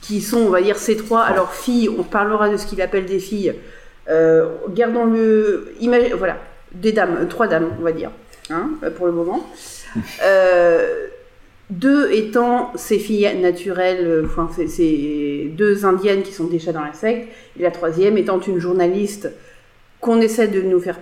qui 0.01 0.23
sont, 0.23 0.39
on 0.39 0.49
va 0.49 0.63
dire, 0.63 0.77
ces 0.79 0.97
trois. 0.97 1.21
Alors, 1.23 1.53
filles, 1.53 1.89
on 1.91 2.03
parlera 2.03 2.49
de 2.49 2.57
ce 2.57 2.67
qu'il 2.67 2.81
appelle 2.81 3.05
des 3.07 3.19
filles. 3.19 3.55
Euh, 4.09 4.49
gardons-le. 4.71 5.75
imagi- 5.81 6.15
Voilà, 6.15 6.39
des 6.73 6.93
dames, 6.93 7.29
trois 7.29 7.47
dames, 7.47 7.69
on 7.79 7.83
va 7.83 7.93
dire, 7.93 8.11
hein, 8.51 8.71
pour 8.97 9.07
le 9.07 9.13
moment. 9.13 9.47
Deux 11.71 12.11
étant 12.13 12.73
ces 12.77 12.99
filles 12.99 13.31
naturelles, 13.41 14.07
euh, 14.07 14.27
enfin, 14.27 14.51
c'est 14.67 15.51
deux 15.57 15.87
indiennes 15.87 16.23
qui 16.23 16.33
sont 16.33 16.45
déjà 16.45 16.73
dans 16.73 16.85
la 16.85 16.93
secte, 16.93 17.29
et 17.59 17.63
la 17.63 17.71
troisième 17.71 18.19
étant 18.19 18.41
une 18.41 18.59
journaliste 18.59 19.31
qu'on 20.01 20.21
essaie 20.21 20.49
de 20.49 20.61
nous 20.61 20.81
faire 20.81 20.99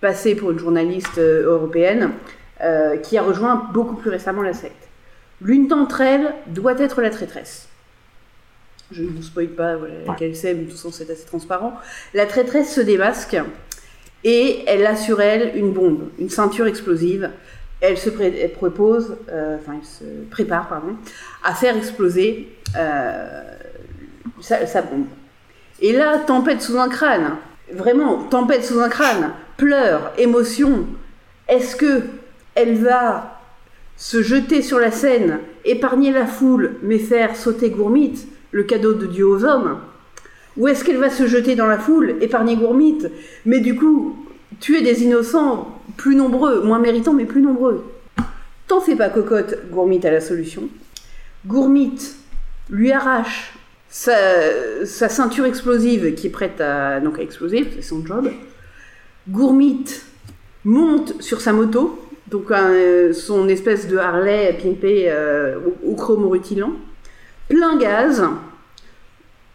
passer 0.00 0.34
pour 0.34 0.52
une 0.52 0.58
journaliste 0.58 1.18
euh, 1.18 1.46
européenne, 1.46 2.12
euh, 2.60 2.96
qui 2.96 3.18
a 3.18 3.22
rejoint 3.22 3.68
beaucoup 3.72 3.96
plus 3.96 4.10
récemment 4.10 4.42
la 4.42 4.52
secte. 4.52 4.88
L'une 5.40 5.68
d'entre 5.68 6.00
elles 6.00 6.34
doit 6.46 6.78
être 6.78 7.00
la 7.00 7.10
traîtresse. 7.10 7.68
Je 8.90 9.02
ne 9.02 9.08
vous 9.08 9.22
spoil 9.22 9.48
pas 9.48 9.76
voilà, 9.76 9.94
laquelle 10.06 10.34
c'est, 10.34 10.54
mais 10.54 10.62
de 10.62 10.64
toute 10.64 10.76
façon 10.76 10.90
c'est 10.90 11.10
assez 11.10 11.26
transparent. 11.26 11.74
La 12.14 12.26
traîtresse 12.26 12.74
se 12.74 12.80
démasque 12.80 13.36
et 14.24 14.64
elle 14.66 14.86
a 14.86 14.96
sur 14.96 15.20
elle 15.20 15.56
une 15.56 15.72
bombe, 15.72 16.08
une 16.18 16.30
ceinture 16.30 16.66
explosive. 16.66 17.30
Euh, 17.80 17.86
elle 17.88 17.98
se 17.98 18.10
prépare, 20.30 20.82
à 21.44 21.54
faire 21.54 21.76
exploser 21.76 22.48
euh, 22.76 23.42
sa, 24.40 24.82
bombe. 24.82 25.06
Et 25.80 25.92
là, 25.92 26.18
tempête 26.18 26.60
sous 26.60 26.78
un 26.78 26.88
crâne, 26.88 27.36
vraiment 27.72 28.24
tempête 28.24 28.64
sous 28.64 28.80
un 28.80 28.88
crâne, 28.88 29.30
pleurs, 29.56 30.12
émotion. 30.18 30.86
Est-ce 31.46 31.76
que 31.76 32.02
elle 32.54 32.74
va 32.76 33.40
se 33.96 34.22
jeter 34.22 34.62
sur 34.62 34.80
la 34.80 34.90
scène, 34.90 35.38
épargner 35.64 36.12
la 36.12 36.26
foule, 36.26 36.76
mais 36.82 36.98
faire 36.98 37.36
sauter 37.36 37.70
Gourmite, 37.70 38.26
le 38.50 38.64
cadeau 38.64 38.94
de 38.94 39.06
Dieu 39.06 39.26
aux 39.26 39.44
hommes? 39.44 39.78
Ou 40.56 40.66
est-ce 40.66 40.82
qu'elle 40.82 40.98
va 40.98 41.10
se 41.10 41.28
jeter 41.28 41.54
dans 41.54 41.68
la 41.68 41.78
foule, 41.78 42.16
épargner 42.20 42.56
Gourmite, 42.56 43.08
mais 43.46 43.60
du 43.60 43.76
coup 43.76 44.27
tuer 44.60 44.82
des 44.82 45.02
innocents 45.02 45.80
plus 45.96 46.14
nombreux, 46.14 46.62
moins 46.62 46.78
méritants, 46.78 47.14
mais 47.14 47.24
plus 47.24 47.42
nombreux 47.42 47.84
T'en 48.66 48.80
fais 48.80 48.96
pas, 48.96 49.08
cocotte, 49.08 49.56
Gourmite 49.70 50.04
a 50.04 50.10
la 50.10 50.20
solution. 50.20 50.68
Gourmite 51.46 52.16
lui 52.68 52.92
arrache 52.92 53.54
sa, 53.88 54.12
ceinture 54.84 55.46
explosive 55.46 56.14
qui 56.14 56.26
est 56.26 56.30
prête 56.30 56.60
à, 56.60 57.00
donc 57.00 57.18
à 57.18 57.22
exploser, 57.22 57.66
c'est 57.74 57.82
son 57.82 58.04
job. 58.04 58.30
Gourmite 59.28 60.04
monte 60.64 61.22
sur 61.22 61.40
sa 61.40 61.54
moto, 61.54 61.98
donc 62.30 62.52
son 63.14 63.48
espèce 63.48 63.88
de 63.88 63.96
Harley 63.96 64.58
pimpé 64.62 65.06
euh, 65.08 65.58
au 65.86 65.94
chrome 65.94 66.26
rutilant, 66.26 66.72
plein 67.48 67.78
gaz, 67.78 68.22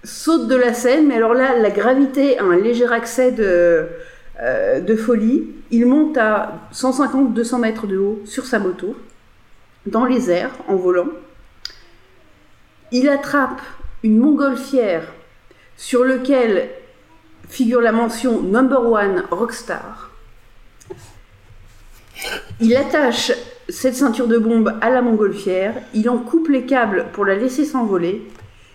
saute 0.03 0.47
de 0.47 0.55
la 0.55 0.73
scène, 0.73 1.07
mais 1.07 1.15
alors 1.15 1.35
là, 1.35 1.57
la 1.59 1.69
gravité 1.69 2.39
a 2.39 2.45
un 2.45 2.57
léger 2.57 2.87
accès 2.91 3.31
de, 3.31 3.85
euh, 4.43 4.81
de 4.81 4.95
folie. 4.95 5.47
Il 5.71 5.85
monte 5.85 6.17
à 6.17 6.67
150-200 6.73 7.59
mètres 7.59 7.87
de 7.87 7.97
haut 7.97 8.21
sur 8.25 8.45
sa 8.45 8.59
moto, 8.59 8.95
dans 9.85 10.05
les 10.05 10.29
airs, 10.29 10.51
en 10.67 10.75
volant. 10.75 11.07
il 12.91 13.09
attrape 13.09 13.61
une 14.03 14.17
montgolfière 14.19 15.07
sur 15.77 16.03
lequel 16.03 16.69
figure 17.47 17.81
la 17.81 17.91
mention 17.91 18.41
Number 18.41 18.85
One 18.85 19.23
Rockstar. 19.31 20.11
Il 22.59 22.75
attache 22.75 23.31
cette 23.69 23.95
ceinture 23.95 24.27
de 24.27 24.37
bombe 24.37 24.73
à 24.81 24.89
la 24.89 25.01
montgolfière, 25.01 25.73
il 25.93 26.09
en 26.09 26.17
coupe 26.17 26.49
les 26.49 26.65
câbles 26.65 27.05
pour 27.13 27.25
la 27.25 27.35
laisser 27.35 27.65
s'envoler, 27.65 28.21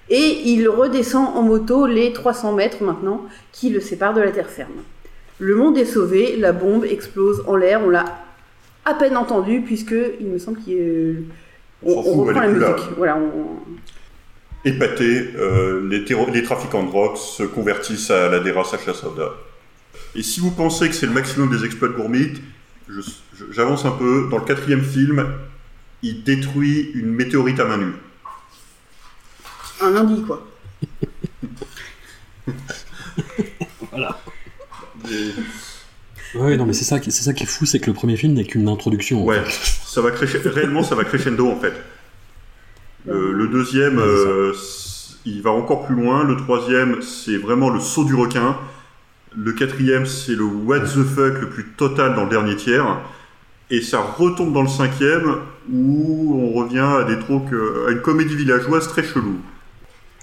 et 0.09 0.51
il 0.51 0.69
redescend 0.69 1.37
en 1.37 1.43
moto 1.43 1.87
les 1.87 2.13
300 2.13 2.53
mètres 2.55 2.83
maintenant 2.83 3.27
qui 3.53 3.69
le 3.71 3.81
séparent 3.81 4.15
de 4.15 4.23
la 4.23 4.33
terre 4.33 4.49
ferme. 4.49 4.83
Le 5.41 5.55
monde 5.55 5.79
est 5.79 5.85
sauvé, 5.85 6.37
la 6.37 6.53
bombe 6.53 6.85
explose 6.85 7.43
en 7.47 7.55
l'air, 7.57 7.81
on 7.85 7.91
l'a 7.91 8.05
à 8.85 8.95
peine 8.95 9.17
entendu 9.17 9.61
puisque 9.61 9.95
il 10.21 10.27
me 10.27 10.39
semble 10.39 10.59
qu'il 10.61 10.73
y 10.75 10.79
a- 10.81 11.15
On 11.85 11.93
on, 11.93 12.13
reprend 12.25 12.41
la 12.41 12.49
musique. 12.49 12.85
Voilà, 12.97 13.17
on- 13.17 13.61
Épaté, 14.65 15.31
euh, 15.37 15.89
les, 15.89 16.05
terro- 16.05 16.29
les 16.33 16.43
trafiquants 16.43 16.83
de 16.83 16.89
drogue 16.89 17.17
se 17.17 17.45
convertissent 17.45 18.11
à 18.11 18.29
la 18.29 18.41
DERA 18.41 18.65
Sacha 18.65 18.93
Soda. 18.93 19.31
Et 20.17 20.23
si 20.23 20.41
vous 20.41 20.51
pensez 20.51 20.89
que 20.89 20.95
c'est 20.97 21.07
le 21.07 21.13
maximum 21.13 21.49
des 21.51 21.65
exploits 21.65 21.89
de 21.89 21.93
Gourmit, 21.95 22.33
j'avance 23.53 23.85
un 23.85 23.93
peu. 23.93 24.27
Dans 24.31 24.39
le 24.39 24.45
quatrième 24.45 24.83
film, 24.83 25.25
il 26.03 26.25
détruit 26.25 26.91
une 26.95 27.13
météorite 27.13 27.61
à 27.61 27.65
main 27.67 27.77
nue. 27.79 27.93
un 29.81 29.91
lundi 29.93 30.23
quoi. 30.25 30.45
Ouais, 36.35 36.57
non, 36.57 36.67
mais 36.67 36.73
c'est 36.75 36.85
ça, 36.85 37.01
qui- 37.01 37.11
c'est 37.11 37.23
ça 37.25 37.33
qui 37.33 37.45
est 37.45 37.47
fou, 37.47 37.65
c'est 37.65 37.81
que 37.81 37.87
le 37.87 37.95
premier 37.95 38.17
film 38.17 38.35
n'est 38.35 38.45
qu'une 38.45 38.69
introduction. 38.69 39.25
Ouais, 39.25 39.43
fait. 39.45 39.81
ça 39.87 40.01
va 40.03 40.11
réellement, 40.11 40.83
ça 40.83 40.95
va 40.95 41.05
crescendo 41.05 41.49
en 41.51 41.59
fait. 41.59 41.73
Le, 43.07 43.33
le 43.33 43.49
deuxième, 43.49 43.97
Ouais, 43.97 44.05
euh, 44.05 44.53
il 45.25 45.41
va 45.43 45.51
encore 45.51 45.87
plus 45.87 45.95
loin. 45.95 46.25
Le 46.25 46.37
troisième, 46.37 47.01
c'est 47.01 47.37
vraiment 47.39 47.71
le 47.71 47.81
saut 47.81 48.05
du 48.05 48.15
requin. 48.15 48.57
Le 49.37 49.53
quatrième, 49.53 50.05
c'est 50.07 50.35
le 50.35 50.45
what 50.45 50.81
the 50.81 51.05
fuck 51.05 51.41
le 51.41 51.49
plus 51.49 51.65
total 51.77 52.15
dans 52.15 52.25
le 52.25 52.31
dernier 52.31 52.57
tiers. 52.57 52.99
Et 53.71 53.81
ça 53.83 54.01
retombe 54.01 54.53
dans 54.53 54.63
le 54.63 54.69
cinquième 54.69 55.37
où 55.71 56.35
on 56.43 56.53
revient 56.59 56.79
à 57.01 57.05
des 57.05 57.19
trucs, 57.19 57.53
euh, 57.53 57.87
à 57.89 57.93
une 57.93 58.01
comédie 58.01 58.37
villageoise 58.37 58.89
très 58.89 59.05
chelou. 59.05 59.41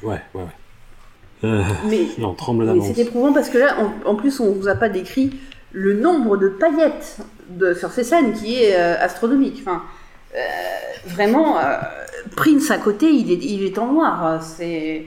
Ouais, 0.04 0.22
ouais, 0.34 0.42
ouais. 0.44 0.48
Euh, 1.46 1.62
Mais, 1.90 2.00
là, 2.18 2.28
on 2.28 2.34
tremble 2.34 2.64
mais 2.66 2.74
d'avance. 2.74 2.88
c'est 2.96 3.02
éprouvant 3.02 3.34
parce 3.34 3.50
que 3.50 3.58
là, 3.58 3.76
en, 3.80 4.10
en 4.12 4.16
plus, 4.16 4.40
on 4.40 4.52
vous 4.52 4.68
a 4.68 4.76
pas 4.76 4.90
décrit 4.90 5.32
le 5.72 5.94
nombre 5.94 6.38
de 6.38 6.48
paillettes 6.50 7.18
de, 7.50 7.74
sur 7.74 7.92
ces 7.92 8.04
scènes 8.04 8.34
qui 8.34 8.62
est 8.64 8.76
euh, 8.76 8.96
astronomique. 9.00 9.62
Enfin, 9.66 9.84
euh, 10.36 10.40
vraiment, 11.08 11.60
euh, 11.60 11.62
Prince 12.36 12.72
à 12.72 12.78
côté, 12.78 13.08
il 13.10 13.32
est, 13.32 13.44
il 13.44 13.64
est 13.64 13.78
en 13.78 13.92
noir. 13.92 14.42
C'est 14.44 15.04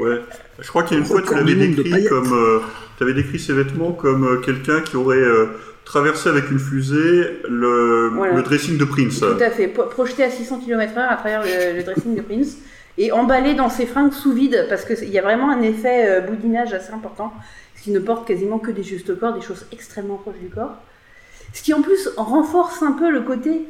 Ouais. 0.00 0.20
Je 0.58 0.68
crois 0.68 0.84
qu'il 0.84 0.96
y 0.96 0.96
a 0.96 1.02
une 1.02 1.06
fois, 1.06 1.20
tu 1.20 1.34
l'avais 1.34 1.54
décrit 1.54 2.06
comme, 2.06 2.32
euh, 2.32 2.60
tu 2.96 3.04
avais 3.04 3.12
décrit 3.12 3.38
ses 3.38 3.52
vêtements 3.52 3.92
comme 3.92 4.24
euh, 4.24 4.36
quelqu'un 4.40 4.80
qui 4.80 4.96
aurait 4.96 5.18
euh, 5.18 5.48
traversé 5.84 6.30
avec 6.30 6.50
une 6.50 6.58
fusée 6.58 7.40
le, 7.46 8.08
Voilà. 8.14 8.32
le 8.36 8.42
dressing 8.42 8.78
de 8.78 8.86
Prince. 8.86 9.20
tout 9.20 9.26
à 9.38 9.50
fait 9.50 9.68
projeté 9.68 10.24
à 10.24 10.30
600 10.30 10.60
km/h 10.64 11.06
à 11.06 11.16
travers 11.16 11.42
le, 11.42 11.76
le 11.76 11.82
dressing 11.82 12.14
de 12.16 12.22
Prince 12.22 12.56
et 12.98 13.12
emballé 13.12 13.54
dans 13.54 13.68
ses 13.68 13.86
fringues 13.86 14.12
sous 14.12 14.32
vide 14.32 14.66
parce 14.68 14.84
qu'il 14.84 15.10
y 15.10 15.18
a 15.18 15.22
vraiment 15.22 15.50
un 15.50 15.62
effet 15.62 16.08
euh, 16.08 16.20
boudinage 16.20 16.72
assez 16.72 16.92
important. 16.92 17.32
Parce 17.72 17.84
qu'il 17.84 17.92
ne 17.92 17.98
porte 17.98 18.26
quasiment 18.26 18.58
que 18.58 18.70
des 18.70 18.82
justes 18.82 19.18
corps, 19.18 19.34
des 19.34 19.42
choses 19.42 19.66
extrêmement 19.72 20.16
proches 20.16 20.38
du 20.40 20.48
corps. 20.48 20.76
Ce 21.52 21.62
qui 21.62 21.74
en 21.74 21.82
plus 21.82 22.08
renforce 22.16 22.82
un 22.82 22.92
peu 22.92 23.10
le 23.10 23.20
côté 23.20 23.66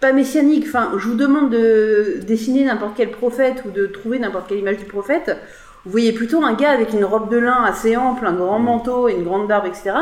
pas 0.00 0.12
messianique. 0.12 0.64
Enfin, 0.66 0.92
je 0.96 1.08
vous 1.08 1.14
demande 1.14 1.50
de 1.50 2.20
dessiner 2.26 2.64
n'importe 2.64 2.92
quel 2.96 3.10
prophète 3.10 3.62
ou 3.66 3.70
de 3.70 3.86
trouver 3.86 4.18
n'importe 4.18 4.48
quelle 4.48 4.58
image 4.58 4.78
du 4.78 4.84
prophète. 4.84 5.36
Vous 5.84 5.90
voyez 5.90 6.12
plutôt 6.12 6.42
un 6.42 6.54
gars 6.54 6.70
avec 6.70 6.92
une 6.92 7.04
robe 7.04 7.30
de 7.30 7.38
lin 7.38 7.62
assez 7.64 7.96
ample, 7.96 8.26
un 8.26 8.32
grand 8.32 8.58
manteau 8.58 9.08
et 9.08 9.14
une 9.14 9.24
grande 9.24 9.46
barbe, 9.46 9.66
etc. 9.66 9.92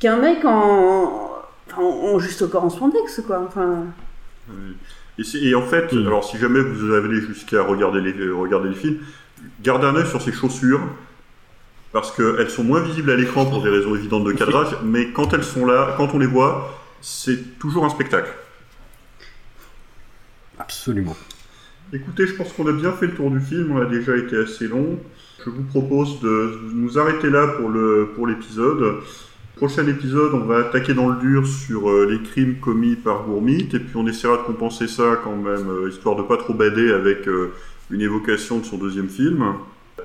qu'un 0.00 0.16
mec 0.16 0.44
en, 0.44 1.30
en, 1.76 2.18
juste 2.18 2.48
corps 2.50 2.64
en 2.64 2.70
spandex, 2.70 3.20
quoi. 3.26 3.44
Enfin, 3.46 3.84
Et, 5.18 5.54
en 5.54 5.62
fait, 5.62 5.92
Mm. 5.92 6.06
alors 6.06 6.24
si 6.24 6.38
jamais 6.38 6.60
vous 6.60 6.92
allez 6.92 7.20
jusqu'à 7.20 7.62
regarder 7.62 8.00
les, 8.00 8.18
euh, 8.18 8.34
regarder 8.34 8.70
les 8.70 8.74
films, 8.74 8.98
gardez 9.62 9.86
un 9.86 9.94
œil 9.96 10.06
sur 10.06 10.22
ces 10.22 10.32
chaussures, 10.32 10.80
parce 11.92 12.10
qu'elles 12.16 12.50
sont 12.50 12.64
moins 12.64 12.80
visibles 12.80 13.10
à 13.10 13.16
l'écran 13.16 13.44
pour 13.44 13.62
des 13.62 13.68
raisons 13.68 13.94
évidentes 13.94 14.24
de 14.24 14.32
cadrage, 14.32 14.76
mais 14.84 15.10
quand 15.12 15.34
elles 15.34 15.44
sont 15.44 15.66
là, 15.66 15.94
quand 15.96 16.14
on 16.14 16.18
les 16.18 16.26
voit, 16.26 16.78
c'est 17.02 17.58
toujours 17.58 17.84
un 17.84 17.90
spectacle. 17.90 18.32
Absolument. 20.58 21.16
Écoutez, 21.92 22.26
je 22.26 22.34
pense 22.34 22.52
qu'on 22.54 22.66
a 22.66 22.72
bien 22.72 22.92
fait 22.92 23.06
le 23.06 23.14
tour 23.14 23.30
du 23.30 23.40
film, 23.40 23.72
on 23.72 23.80
a 23.82 23.84
déjà 23.84 24.16
été 24.16 24.36
assez 24.36 24.66
long. 24.66 24.98
Je 25.44 25.50
vous 25.50 25.64
propose 25.64 26.20
de 26.20 26.60
nous 26.72 26.98
arrêter 26.98 27.28
là 27.28 27.48
pour 27.48 27.68
le 27.68 28.12
pour 28.14 28.26
l'épisode. 28.26 29.02
Prochain 29.62 29.86
épisode, 29.86 30.34
on 30.34 30.40
va 30.40 30.56
attaquer 30.56 30.92
dans 30.92 31.08
le 31.08 31.20
dur 31.20 31.46
sur 31.46 31.88
euh, 31.88 32.08
les 32.10 32.20
crimes 32.28 32.56
commis 32.56 32.96
par 32.96 33.22
Gourmit, 33.22 33.68
et 33.72 33.78
puis 33.78 33.94
on 33.94 34.04
essaiera 34.08 34.38
de 34.38 34.42
compenser 34.42 34.88
ça 34.88 35.20
quand 35.22 35.36
même, 35.36 35.70
euh, 35.70 35.88
histoire 35.88 36.16
de 36.16 36.22
pas 36.22 36.36
trop 36.36 36.52
bader 36.52 36.90
avec 36.90 37.28
euh, 37.28 37.52
une 37.92 38.00
évocation 38.00 38.58
de 38.58 38.64
son 38.64 38.76
deuxième 38.76 39.08
film. 39.08 39.44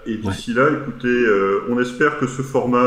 Et 0.06 0.18
d'ici 0.18 0.54
là, 0.54 0.68
écoutez, 0.70 1.26
on 1.72 1.80
espère 1.82 2.20
que 2.20 2.28
ce 2.28 2.44
format 2.44 2.86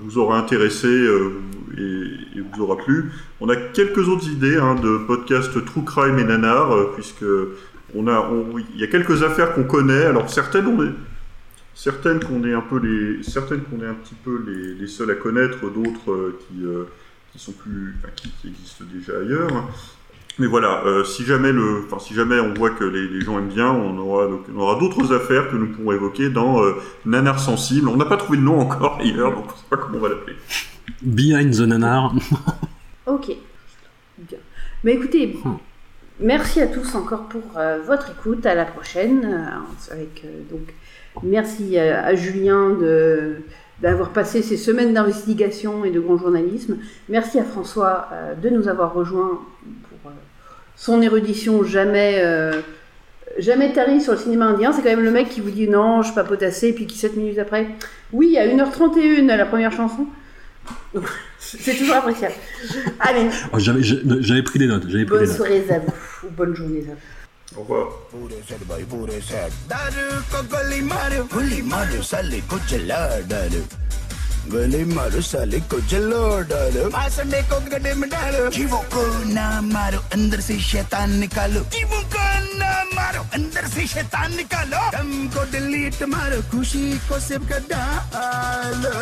vous 0.00 0.16
aura 0.16 0.38
intéressé 0.38 0.88
et, 0.88 2.38
et 2.38 2.40
vous 2.40 2.62
aura 2.62 2.78
plu. 2.78 3.10
On 3.42 3.50
a 3.50 3.56
quelques 3.56 4.08
autres 4.08 4.30
idées 4.30 4.56
hein, 4.56 4.76
de 4.76 4.96
podcasts 5.06 5.62
True 5.66 5.84
Crime 5.84 6.18
et 6.18 6.24
Nanar, 6.24 6.92
puisque 6.94 7.26
on 7.94 8.08
a, 8.08 8.30
il 8.74 8.80
y 8.80 8.84
a 8.84 8.86
quelques 8.86 9.22
affaires 9.22 9.52
qu'on 9.54 9.64
connaît. 9.64 10.04
Alors 10.06 10.30
certaines, 10.30 10.66
on 10.66 10.82
est, 10.82 10.92
certaines 11.74 12.20
qu'on 12.20 12.44
est 12.44 12.54
un 12.54 12.60
peu 12.60 12.78
les, 12.78 13.22
certaines 13.22 13.62
qu'on 13.62 13.80
est 13.82 13.86
un 13.88 13.94
petit 13.94 14.14
peu 14.14 14.42
les, 14.46 14.74
les 14.74 14.86
seuls 14.86 15.10
à 15.10 15.14
connaître, 15.14 15.68
d'autres 15.70 16.10
euh, 16.12 16.38
qui, 16.48 16.64
euh, 16.64 16.84
qui 17.32 17.38
sont 17.38 17.52
plus, 17.52 17.96
enfin, 17.98 18.12
qui, 18.16 18.30
qui 18.40 18.48
existent 18.48 18.84
déjà 18.92 19.18
ailleurs. 19.18 19.68
Mais 20.40 20.48
voilà, 20.48 20.82
euh, 20.84 21.04
si 21.04 21.24
jamais 21.24 21.52
le, 21.52 21.84
enfin 21.86 22.00
si 22.00 22.12
jamais 22.12 22.40
on 22.40 22.52
voit 22.54 22.70
que 22.70 22.82
les, 22.82 23.06
les 23.06 23.20
gens 23.20 23.38
aiment 23.38 23.48
bien, 23.52 23.70
on 23.70 23.96
aura 23.98 24.26
donc- 24.26 24.44
on 24.52 24.58
aura 24.58 24.80
d'autres 24.80 25.12
affaires 25.14 25.48
que 25.48 25.54
nous 25.56 25.68
pourrons 25.68 25.92
évoquer 25.92 26.28
dans 26.28 26.60
euh, 26.60 26.72
Nanar 27.06 27.38
sensible. 27.38 27.88
On 27.88 27.96
n'a 27.96 28.04
pas 28.04 28.16
trouvé 28.16 28.38
le 28.38 28.44
nom 28.44 28.58
encore 28.58 28.98
d'ailleurs, 28.98 29.32
donc 29.32 29.44
on 29.44 29.52
ne 29.52 29.56
sait 29.56 29.64
pas 29.70 29.76
comment 29.76 29.98
on 29.98 30.00
va 30.00 30.08
l'appeler. 30.08 30.34
Behind 31.02 31.54
the 31.54 31.60
Nanar. 31.60 32.12
ok. 33.06 33.30
Bien. 34.18 34.38
Mais 34.82 34.94
écoutez, 34.94 35.38
Hmm. 35.44 35.54
merci 36.18 36.60
à 36.60 36.66
tous 36.66 36.94
encore 36.96 37.28
pour 37.28 37.42
euh, 37.56 37.78
votre 37.86 38.10
écoute. 38.10 38.44
À 38.44 38.54
la 38.56 38.64
prochaine. 38.64 39.24
euh, 39.24 39.92
avec, 39.94 40.22
euh, 40.24 40.42
donc, 40.50 40.74
merci 41.22 41.78
à, 41.78 42.04
à 42.04 42.14
Julien 42.14 42.70
de 42.70 43.36
d'avoir 43.80 44.10
passé 44.10 44.42
ces 44.42 44.56
semaines 44.56 44.94
d'investigation 44.94 45.84
et 45.84 45.90
de 45.90 46.00
grand 46.00 46.16
journalisme. 46.16 46.78
Merci 47.08 47.38
à 47.38 47.44
François 47.44 48.08
euh, 48.12 48.34
de 48.34 48.48
nous 48.48 48.68
avoir 48.68 48.94
rejoints 48.94 49.40
pour 49.88 50.10
euh, 50.10 50.14
son 50.76 51.02
érudition 51.02 51.64
jamais, 51.64 52.20
euh, 52.22 52.62
jamais 53.38 53.72
tarie 53.72 54.00
sur 54.00 54.12
le 54.12 54.18
cinéma 54.18 54.46
indien. 54.46 54.72
C'est 54.72 54.82
quand 54.82 54.90
même 54.90 55.04
le 55.04 55.10
mec 55.10 55.28
qui 55.28 55.40
vous 55.40 55.50
dit 55.50 55.68
non, 55.68 56.02
je 56.02 56.14
papote 56.14 56.42
assez, 56.42 56.72
puis 56.72 56.86
qui 56.86 56.96
7 56.96 57.16
minutes 57.16 57.38
après, 57.38 57.66
oui, 58.12 58.38
à 58.38 58.46
1h31, 58.46 59.26
la 59.26 59.46
première 59.46 59.72
chanson. 59.72 60.06
Donc, 60.94 61.04
C'est 61.38 61.74
toujours 61.74 61.96
appréciable. 61.96 62.34
Allez, 63.00 63.28
Oh, 63.52 63.58
j'avais, 63.58 63.82
j'avais 63.82 64.42
pris 64.42 64.58
des 64.58 64.66
notes. 64.66 64.84
J'avais 64.88 65.04
pris 65.04 65.16
bonne 65.16 65.24
des 65.24 65.30
notes. 65.30 65.36
soirée 65.36 65.64
à 65.68 65.78
vous, 65.78 65.92
ou 66.26 66.30
bonne 66.30 66.56
journée 66.56 66.84
à 66.88 66.94
vous. 66.94 67.00
पूरे 67.56 68.40
set 68.48 68.62
भाई 68.68 68.84
पूरे 68.90 69.20
सेट 69.22 69.52
दारू 69.70 70.06
को 70.30 70.42
गोली 70.50 70.80
मारो 70.90 71.22
गोली 71.34 71.60
मारो 71.70 72.02
साले 72.02 72.40
को 72.50 72.58
जला 72.70 72.98
डालो 73.30 73.60
गोली 74.50 74.82
मारो 74.94 75.20
साले 75.22 75.60
को 75.70 75.78
जला 75.90 76.22
डालो 76.50 76.88
भाषणे 76.90 77.42
को 77.50 77.60
गड्ढे 77.70 77.92
में 78.00 78.08
डालो 78.10 78.48
जीवों 78.58 78.82
को 78.90 79.02
ना 79.34 79.46
मारो 79.70 80.00
अंदर 80.18 80.40
से 80.48 80.58
शैतान 80.70 81.14
निकालो 81.22 81.60
जीवों 81.78 82.02
को 82.14 82.26
ना 82.58 82.72
मारो 82.94 83.22
अंदर 83.38 83.68
से 83.74 83.86
शैतान 83.94 84.34
निकालो 84.36 84.82
दम 84.98 85.12
को 85.36 85.44
डिलीट 85.52 86.02
मारो 86.10 86.42
खुशी 86.50 86.84
को 87.08 87.20
सिर्फ़ 87.28 87.52
डालो 87.70 88.94